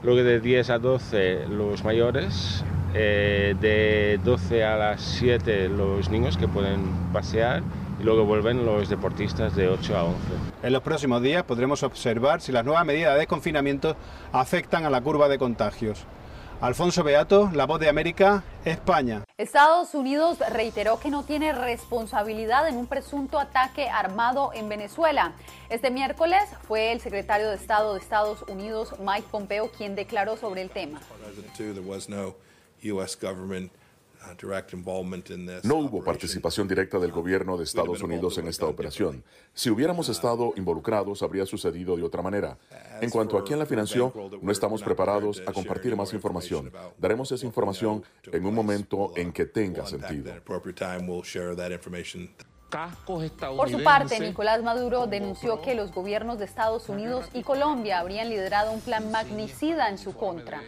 luego 0.03 0.23
de 0.23 0.39
10 0.39 0.69
a 0.69 0.79
12 0.79 1.47
los 1.47 1.83
mayores, 1.83 2.63
eh, 2.93 3.55
de 3.59 4.19
12 4.23 4.63
a 4.63 4.75
las 4.75 5.01
7 5.01 5.69
los 5.69 6.09
niños 6.09 6.37
que 6.37 6.47
pueden 6.47 6.81
pasear 7.13 7.63
y 7.99 8.03
luego 8.03 8.25
vuelven 8.25 8.65
los 8.65 8.89
deportistas 8.89 9.55
de 9.55 9.69
8 9.69 9.97
a 9.97 10.03
11. 10.03 10.17
En 10.63 10.73
los 10.73 10.81
próximos 10.81 11.21
días 11.21 11.43
podremos 11.43 11.83
observar 11.83 12.41
si 12.41 12.51
las 12.51 12.65
nuevas 12.65 12.85
medidas 12.85 13.17
de 13.17 13.27
confinamiento 13.27 13.95
afectan 14.31 14.85
a 14.85 14.89
la 14.89 15.01
curva 15.01 15.29
de 15.29 15.37
contagios. 15.37 16.05
Alfonso 16.61 17.03
Beato, 17.03 17.49
La 17.55 17.65
Voz 17.65 17.79
de 17.79 17.89
América, 17.89 18.43
España. 18.65 19.23
Estados 19.35 19.95
Unidos 19.95 20.38
reiteró 20.51 20.99
que 20.99 21.09
no 21.09 21.23
tiene 21.23 21.53
responsabilidad 21.53 22.67
en 22.67 22.77
un 22.77 22.85
presunto 22.85 23.39
ataque 23.39 23.89
armado 23.89 24.51
en 24.53 24.69
Venezuela. 24.69 25.33
Este 25.71 25.89
miércoles 25.89 26.43
fue 26.67 26.91
el 26.91 27.01
secretario 27.01 27.49
de 27.49 27.55
Estado 27.55 27.95
de 27.95 27.99
Estados 27.99 28.43
Unidos, 28.47 28.93
Mike 28.99 29.25
Pompeo, 29.31 29.71
quien 29.71 29.95
declaró 29.95 30.38
sobre 30.38 30.61
el 30.61 30.69
tema. 30.69 31.01
No 35.64 35.76
hubo 35.76 36.03
participación 36.03 36.68
directa 36.68 36.99
del 36.99 37.11
gobierno 37.11 37.57
de 37.57 37.64
Estados 37.64 38.02
Unidos 38.02 38.38
en 38.38 38.48
esta 38.48 38.65
operación. 38.65 39.23
Si 39.53 39.69
hubiéramos 39.69 40.10
estado 40.10 40.53
involucrados, 40.56 41.22
habría 41.23 41.45
sucedido 41.45 41.95
de 41.95 42.03
otra 42.03 42.22
manera. 42.22 42.57
En 43.02 43.10
cuanto 43.10 43.38
a 43.38 43.43
quién 43.43 43.60
la 43.60 43.65
financió, 43.65 44.14
no 44.41 44.52
estamos 44.52 44.84
preparados 44.84 45.41
a 45.45 45.53
compartir 45.53 45.95
más 45.95 46.14
información. 46.14 46.72
Daremos 46.98 47.31
esa 47.31 47.45
información 47.45 48.03
en 48.31 48.45
un 48.45 48.53
momento 48.53 49.11
en 49.15 49.31
que 49.31 49.45
tenga 49.45 49.85
sentido. 49.85 50.34
Por 53.57 53.69
su 53.69 53.84
parte, 53.84 54.19
Nicolás 54.19 54.64
Maduro 54.64 55.06
denunció 55.07 55.61
que 55.61 55.76
los 55.76 55.91
gobiernos 55.91 56.39
de 56.39 56.45
Estados 56.45 56.88
Unidos 56.88 57.27
y 57.34 57.43
Colombia 57.43 57.99
habrían 57.99 58.30
liderado 58.30 58.72
un 58.72 58.80
plan 58.80 59.11
magnicida 59.11 59.89
en 59.89 59.98
su 59.98 60.14
contra. 60.14 60.61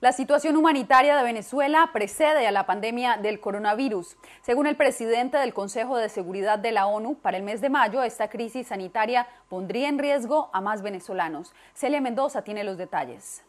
La 0.00 0.12
situación 0.12 0.56
humanitaria 0.56 1.16
de 1.16 1.24
Venezuela 1.24 1.90
precede 1.92 2.46
a 2.46 2.52
la 2.52 2.66
pandemia 2.66 3.16
del 3.16 3.40
coronavirus. 3.40 4.16
Según 4.42 4.68
el 4.68 4.76
presidente 4.76 5.38
del 5.38 5.52
Consejo 5.52 5.96
de 5.96 6.08
Seguridad 6.08 6.56
de 6.60 6.70
la 6.70 6.86
ONU, 6.86 7.16
para 7.16 7.36
el 7.36 7.42
mes 7.42 7.60
de 7.60 7.68
mayo 7.68 8.04
esta 8.04 8.30
crisis 8.30 8.68
sanitaria 8.68 9.26
pondría 9.48 9.88
en 9.88 9.98
riesgo 9.98 10.50
a 10.52 10.60
más 10.60 10.82
venezolanos. 10.82 11.52
Celia 11.74 12.00
Mendoza 12.00 12.42
tiene 12.42 12.62
los 12.62 12.78
detalles. 12.78 13.42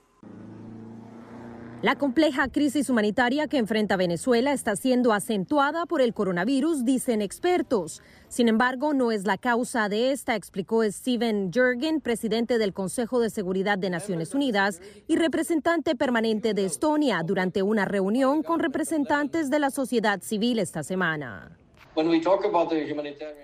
La 1.82 1.96
compleja 1.96 2.50
crisis 2.50 2.90
humanitaria 2.90 3.48
que 3.48 3.58
enfrenta 3.58 3.96
Venezuela 3.96 4.52
está 4.52 4.76
siendo 4.76 5.14
acentuada 5.14 5.86
por 5.86 6.02
el 6.02 6.14
coronavirus, 6.14 6.84
dicen 6.84 7.22
expertos. 7.22 8.02
Sin 8.28 8.50
embargo, 8.50 8.94
no 8.94 9.14
es 9.14 9.24
la 9.24 9.38
causa 9.38 9.88
de 9.88 10.12
esta, 10.12 10.36
explicó 10.36 10.84
Steven 10.84 11.54
Jürgen, 11.54 12.02
presidente 12.02 12.58
del 12.58 12.74
Consejo 12.74 13.22
de 13.22 13.30
Seguridad 13.30 13.78
de 13.78 13.90
Naciones 13.90 14.34
Unidas 14.36 14.82
y 15.08 15.16
representante 15.16 15.96
permanente 15.96 16.54
de 16.54 16.66
Estonia, 16.66 17.24
durante 17.24 17.64
una 17.64 17.86
reunión 17.86 18.44
con 18.44 18.60
representantes 18.60 19.50
de 19.50 19.60
la 19.60 19.70
sociedad 19.70 20.22
civil 20.22 20.60
esta 20.60 20.84
semana. 20.84 21.58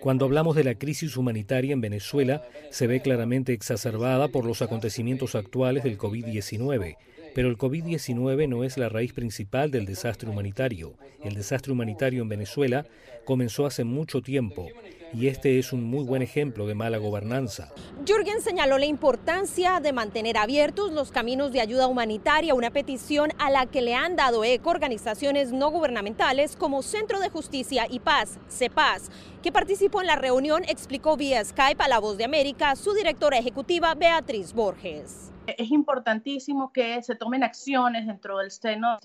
Cuando 0.01 0.25
hablamos 0.25 0.55
de 0.57 0.63
la 0.65 0.75
crisis 0.75 1.15
humanitaria 1.15 1.71
en 1.71 1.79
Venezuela, 1.79 2.43
se 2.69 2.85
ve 2.85 3.01
claramente 3.01 3.53
exacerbada 3.53 4.27
por 4.27 4.43
los 4.43 4.61
acontecimientos 4.61 5.35
actuales 5.35 5.85
del 5.85 5.97
COVID-19. 5.97 6.97
Pero 7.35 7.49
el 7.49 7.57
COVID-19 7.57 8.47
no 8.47 8.63
es 8.63 8.77
la 8.77 8.87
raíz 8.87 9.11
principal 9.11 9.69
del 9.69 9.85
desastre 9.85 10.29
humanitario. 10.29 10.93
El 11.21 11.35
desastre 11.35 11.73
humanitario 11.73 12.21
en 12.21 12.29
Venezuela 12.29 12.85
comenzó 13.25 13.65
hace 13.65 13.83
mucho 13.83 14.21
tiempo 14.21 14.69
y 15.13 15.27
este 15.27 15.59
es 15.59 15.73
un 15.73 15.83
muy 15.83 16.05
buen 16.05 16.21
ejemplo 16.21 16.65
de 16.65 16.75
mala 16.75 16.97
gobernanza. 16.97 17.73
Jürgen 18.05 18.41
señaló 18.41 18.77
la 18.77 18.85
importancia 18.85 19.81
de 19.81 19.91
mantener 19.91 20.37
abiertos 20.37 20.93
los 20.93 21.11
caminos 21.11 21.51
de 21.51 21.59
ayuda 21.59 21.87
humanitaria, 21.87 22.53
una 22.53 22.71
petición 22.71 23.31
a 23.37 23.49
la 23.49 23.65
que 23.65 23.81
le 23.81 23.95
han 23.95 24.15
dado 24.15 24.45
eco 24.45 24.69
organizaciones 24.69 25.51
no 25.51 25.71
gubernamentales 25.71 26.55
como 26.55 26.83
Centro 26.83 27.19
de 27.19 27.29
Justicia 27.29 27.85
y 27.89 27.99
Paz, 27.99 28.39
CEPAS, 28.49 29.11
que 29.43 29.51
participó 29.51 29.99
en 29.99 30.07
la 30.07 30.15
reunión, 30.15 30.63
explicó 30.69 31.17
vía 31.17 31.43
Skype 31.43 31.83
a 31.83 31.89
La 31.89 31.99
Voz 31.99 32.17
de 32.17 32.23
América 32.23 32.77
su 32.77 32.93
directora 32.93 33.37
ejecutiva 33.37 33.93
Beatriz 33.93 34.53
Borges. 34.53 35.34
Es 35.47 35.71
importantísimo 35.71 36.71
que 36.71 37.01
se 37.03 37.15
tomen 37.15 37.43
acciones 37.43 38.07
dentro 38.07 38.39
del 38.39 38.51
seno, 38.51 38.97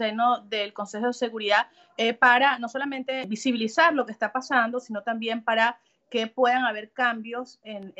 del 0.49 0.73
Consejo 0.73 1.09
de 1.09 1.13
Seguridad 1.13 1.67
eh, 1.97 2.15
para 2.15 2.59
no 2.59 2.69
solamente 2.69 3.25
visibilizar 3.27 3.95
lo 3.95 4.07
que 4.07 4.13
está 4.13 4.33
pasando, 4.33 4.81
sino 4.81 5.03
también 5.03 5.43
para 5.45 5.79
que 6.11 6.27
puedan 6.27 6.65
haber 6.65 6.91
cambios 6.91 7.61
en, 7.63 7.93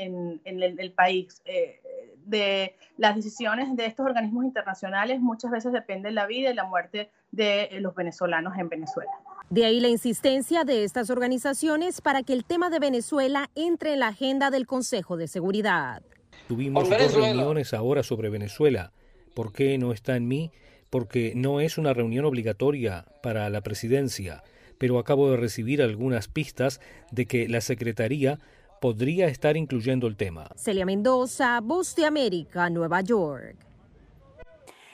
el, 0.45 0.93
país. 0.93 1.41
Eh, 1.45 1.81
de 2.25 2.77
las 2.97 3.17
decisiones 3.17 3.75
de 3.77 3.87
estos 3.87 4.07
organismos 4.07 4.45
internacionales 4.45 5.21
muchas 5.21 5.51
veces 5.51 5.73
depende 5.73 6.11
la 6.11 6.27
vida 6.27 6.51
y 6.51 6.55
la 6.55 6.65
muerte 6.65 7.11
de 7.31 7.69
los 7.81 7.95
venezolanos 7.95 8.57
en 8.57 8.69
Venezuela. 8.69 9.11
De 9.49 9.65
ahí 9.65 9.81
la 9.81 9.89
insistencia 9.89 10.65
de 10.65 10.85
estas 10.85 11.11
organizaciones 11.11 12.01
para 12.01 12.23
que 12.23 12.33
el 12.33 12.45
tema 12.45 12.71
de 12.71 12.79
Venezuela 12.79 13.51
entre 13.55 13.95
en 13.95 14.01
la 14.01 14.09
agenda 14.09 14.51
del 14.51 14.67
Consejo 14.67 15.17
de 15.17 15.27
Seguridad. 15.27 16.03
Tuvimos 16.51 16.91
dos 16.91 17.15
reuniones 17.15 17.73
ahora 17.75 18.03
sobre 18.03 18.29
Venezuela. 18.29 18.91
¿Por 19.35 19.53
qué 19.53 19.79
no 19.79 19.93
está 19.93 20.17
en 20.17 20.27
mí? 20.27 20.51
Porque 20.91 21.33
no 21.37 21.61
es 21.61 21.79
una 21.79 21.95
reunión 21.95 22.25
obligatoria 22.25 23.05
para 23.23 23.49
la 23.51 23.61
presidencia, 23.61 24.43
pero 24.77 24.99
acabo 24.99 25.31
de 25.31 25.37
recibir 25.37 25.81
algunas 25.81 26.27
pistas 26.27 26.81
de 27.13 27.27
que 27.27 27.49
la 27.49 27.61
Secretaría 27.61 28.41
podría 28.81 29.29
estar 29.29 29.57
incluyendo 29.57 30.09
el 30.09 30.17
tema. 30.17 30.49
Celia 30.57 30.85
Mendoza, 30.85 31.61
Voz 31.63 31.95
de 31.95 32.07
América, 32.07 32.69
Nueva 32.69 33.01
York. 33.01 33.55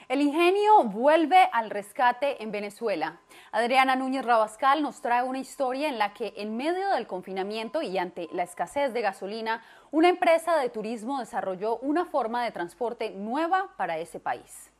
El 0.09 0.21
ingenio 0.21 0.83
vuelve 0.83 1.39
al 1.51 1.71
rescate 1.71 2.43
en 2.43 2.51
Venezuela. 2.51 3.19
Adriana 3.51 3.95
Núñez 3.95 4.25
Rabascal 4.25 4.81
nos 4.81 5.01
trae 5.01 5.23
una 5.23 5.39
historia 5.39 5.87
en 5.87 5.97
la 5.97 6.13
que 6.13 6.33
en 6.35 6.57
medio 6.57 6.89
del 6.91 7.07
confinamiento 7.07 7.81
y 7.81 7.97
ante 7.97 8.27
la 8.33 8.43
escasez 8.43 8.93
de 8.93 9.01
gasolina, 9.01 9.61
una 9.91 10.09
empresa 10.09 10.57
de 10.57 10.69
turismo 10.69 11.19
desarrolló 11.19 11.77
una 11.77 12.05
forma 12.05 12.43
de 12.43 12.51
transporte 12.51 13.11
nueva 13.11 13.73
para 13.77 13.97
ese 13.97 14.19
país. 14.19 14.71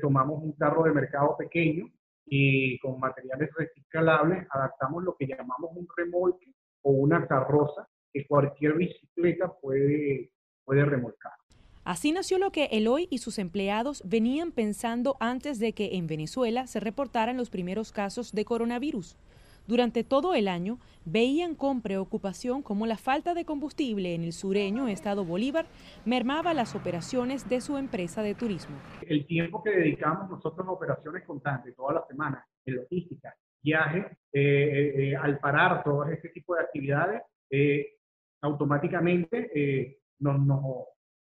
Tomamos 0.00 0.42
un 0.42 0.52
carro 0.52 0.82
de 0.82 0.92
mercado 0.92 1.36
pequeño 1.36 1.88
y 2.26 2.78
con 2.80 2.98
materiales 2.98 3.50
reciclables 3.56 4.44
adaptamos 4.50 5.04
lo 5.04 5.14
que 5.16 5.26
llamamos 5.26 5.70
un 5.76 5.86
remolque 5.96 6.52
o 6.82 6.90
una 6.90 7.28
carroza 7.28 7.88
que 8.12 8.26
cualquier 8.26 8.74
bicicleta 8.74 9.52
puede, 9.60 10.32
puede 10.64 10.84
remolcar. 10.84 11.34
Así 11.84 12.12
nació 12.12 12.38
lo 12.38 12.50
que 12.50 12.64
Eloy 12.72 13.08
y 13.10 13.18
sus 13.18 13.38
empleados 13.38 14.02
venían 14.06 14.52
pensando 14.52 15.16
antes 15.20 15.58
de 15.58 15.74
que 15.74 15.96
en 15.96 16.06
Venezuela 16.06 16.66
se 16.66 16.80
reportaran 16.80 17.36
los 17.36 17.50
primeros 17.50 17.92
casos 17.92 18.32
de 18.32 18.46
coronavirus. 18.46 19.16
Durante 19.66 20.04
todo 20.04 20.34
el 20.34 20.48
año 20.48 20.78
veían 21.04 21.54
con 21.54 21.82
preocupación 21.82 22.62
cómo 22.62 22.86
la 22.86 22.96
falta 22.96 23.34
de 23.34 23.44
combustible 23.44 24.14
en 24.14 24.22
el 24.22 24.32
sureño 24.32 24.88
estado 24.88 25.24
Bolívar 25.24 25.66
mermaba 26.04 26.54
las 26.54 26.74
operaciones 26.74 27.48
de 27.48 27.60
su 27.60 27.76
empresa 27.76 28.22
de 28.22 28.34
turismo. 28.34 28.76
El 29.06 29.26
tiempo 29.26 29.62
que 29.62 29.70
dedicamos 29.70 30.30
nosotros 30.30 30.66
a 30.66 30.70
operaciones 30.70 31.24
constantes, 31.24 31.74
todas 31.76 31.94
las 31.96 32.06
semanas, 32.08 32.44
en 32.64 32.76
logística, 32.76 33.34
viajes, 33.62 34.06
eh, 34.32 34.40
eh, 34.40 34.92
eh, 34.96 35.16
al 35.16 35.38
parar 35.38 35.82
todo 35.82 36.04
este 36.06 36.28
tipo 36.30 36.54
de 36.54 36.62
actividades, 36.62 37.22
automáticamente 38.42 39.98
nos, 40.18 40.40
nos 40.44 40.88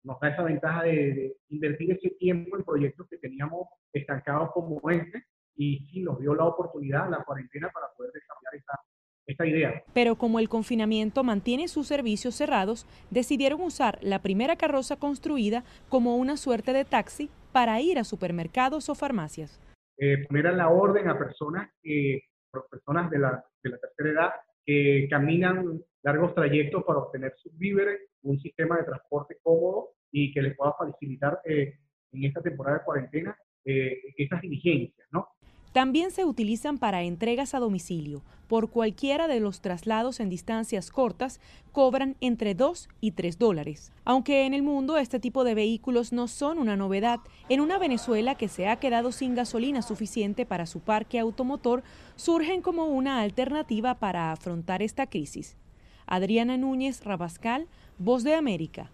nos 0.08 0.18
da 0.20 0.30
esa 0.30 0.42
ventaja 0.42 0.84
de, 0.84 1.36
invertir 1.50 1.92
ese 1.92 2.10
tiempo 2.18 2.56
en 2.56 2.64
proyectos 2.64 3.06
que 3.08 3.18
teníamos 3.18 3.68
estancados 3.92 4.50
como 4.52 4.80
este 4.90 5.26
y 5.54 5.86
sí 5.90 6.00
nos 6.00 6.18
dio 6.18 6.34
la 6.34 6.44
oportunidad, 6.44 7.10
la 7.10 7.22
cuarentena, 7.24 7.68
para 7.70 7.88
poder 7.94 8.12
desarrollar 8.12 8.54
esta, 8.54 8.80
esta 9.26 9.46
idea. 9.46 9.82
Pero 9.92 10.16
como 10.16 10.38
el 10.38 10.48
confinamiento 10.48 11.24
mantiene 11.24 11.68
sus 11.68 11.86
servicios 11.86 12.34
cerrados, 12.36 12.86
decidieron 13.10 13.60
usar 13.60 13.98
la 14.00 14.22
primera 14.22 14.56
carroza 14.56 14.96
construida 14.96 15.62
como 15.90 16.16
una 16.16 16.36
suerte 16.36 16.72
de 16.72 16.84
taxi 16.86 17.28
para 17.52 17.80
ir 17.80 17.98
a 17.98 18.04
supermercados 18.04 18.88
o 18.88 18.94
farmacias. 18.94 19.60
Eh, 19.98 20.26
poner 20.26 20.46
a 20.46 20.52
la 20.52 20.68
orden 20.68 21.08
a 21.08 21.18
personas, 21.18 21.70
que, 21.82 22.22
personas 22.70 23.10
de 23.10 23.18
la, 23.18 23.44
de 23.62 23.70
la 23.70 23.78
tercera 23.78 24.10
edad 24.10 24.30
que 24.64 25.06
caminan 25.10 25.82
largos 26.02 26.34
trayectos 26.34 26.84
para 26.84 27.00
obtener 27.00 27.34
sus 27.36 27.56
víveres, 27.58 28.00
un 28.22 28.38
sistema 28.40 28.78
de 28.78 28.84
transporte 28.84 29.36
cómodo 29.42 29.90
y 30.10 30.32
que 30.32 30.42
les 30.42 30.56
pueda 30.56 30.74
facilitar 30.74 31.40
eh, 31.44 31.78
en 32.12 32.24
esta 32.24 32.40
temporada 32.40 32.78
de 32.78 32.84
cuarentena 32.84 33.36
eh, 33.64 33.98
estas 34.16 34.40
diligencias, 34.40 35.06
¿no? 35.12 35.28
También 35.72 36.10
se 36.10 36.24
utilizan 36.24 36.78
para 36.78 37.02
entregas 37.02 37.54
a 37.54 37.58
domicilio. 37.58 38.22
Por 38.48 38.70
cualquiera 38.70 39.28
de 39.28 39.38
los 39.38 39.60
traslados 39.60 40.18
en 40.18 40.30
distancias 40.30 40.90
cortas 40.90 41.40
cobran 41.72 42.16
entre 42.20 42.54
2 42.54 42.88
y 43.02 43.10
3 43.12 43.38
dólares. 43.38 43.92
Aunque 44.04 44.46
en 44.46 44.54
el 44.54 44.62
mundo 44.62 44.96
este 44.96 45.20
tipo 45.20 45.44
de 45.44 45.54
vehículos 45.54 46.12
no 46.12 46.26
son 46.26 46.58
una 46.58 46.76
novedad, 46.76 47.20
en 47.50 47.60
una 47.60 47.78
Venezuela 47.78 48.34
que 48.34 48.48
se 48.48 48.66
ha 48.66 48.80
quedado 48.80 49.12
sin 49.12 49.34
gasolina 49.34 49.82
suficiente 49.82 50.46
para 50.46 50.64
su 50.64 50.80
parque 50.80 51.18
automotor, 51.18 51.82
surgen 52.16 52.62
como 52.62 52.86
una 52.86 53.20
alternativa 53.20 53.98
para 53.98 54.32
afrontar 54.32 54.80
esta 54.80 55.06
crisis. 55.06 55.58
Adriana 56.06 56.56
Núñez 56.56 57.04
Rabascal, 57.04 57.68
Voz 57.98 58.22
de 58.22 58.34
América, 58.34 58.90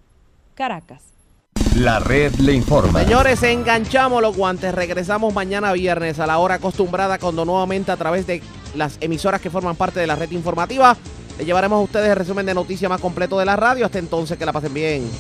Caracas. 0.55 1.03
La 1.77 1.99
red 1.99 2.33
le 2.37 2.55
informa. 2.55 3.03
Señores, 3.03 3.43
enganchamos 3.43 4.23
los 4.23 4.35
guantes. 4.35 4.75
Regresamos 4.75 5.35
mañana 5.35 5.73
viernes 5.75 6.19
a 6.21 6.27
la 6.27 6.39
hora 6.39 6.55
acostumbrada 6.55 7.19
cuando 7.19 7.45
nuevamente 7.45 7.93
a 7.93 7.97
través 7.97 8.27
de 8.27 8.41
las 8.75 8.97
emisoras 9.03 9.43
que 9.43 9.51
forman 9.51 9.77
parte 9.77 10.01
de 10.01 10.07
la 10.07 10.17
red 10.17 10.31
informativa 10.31 10.97
le 11.39 11.45
llevaremos 11.45 11.79
a 11.79 11.83
ustedes 11.83 12.11
el 12.11 12.17
resumen 12.17 12.47
de 12.47 12.55
noticias 12.55 12.89
más 12.89 13.01
completo 13.01 13.39
de 13.39 13.45
la 13.45 13.57
radio. 13.57 13.85
Hasta 13.85 13.99
entonces, 13.99 14.39
que 14.39 14.47
la 14.47 14.53
pasen 14.53 14.73
bien. 14.73 15.11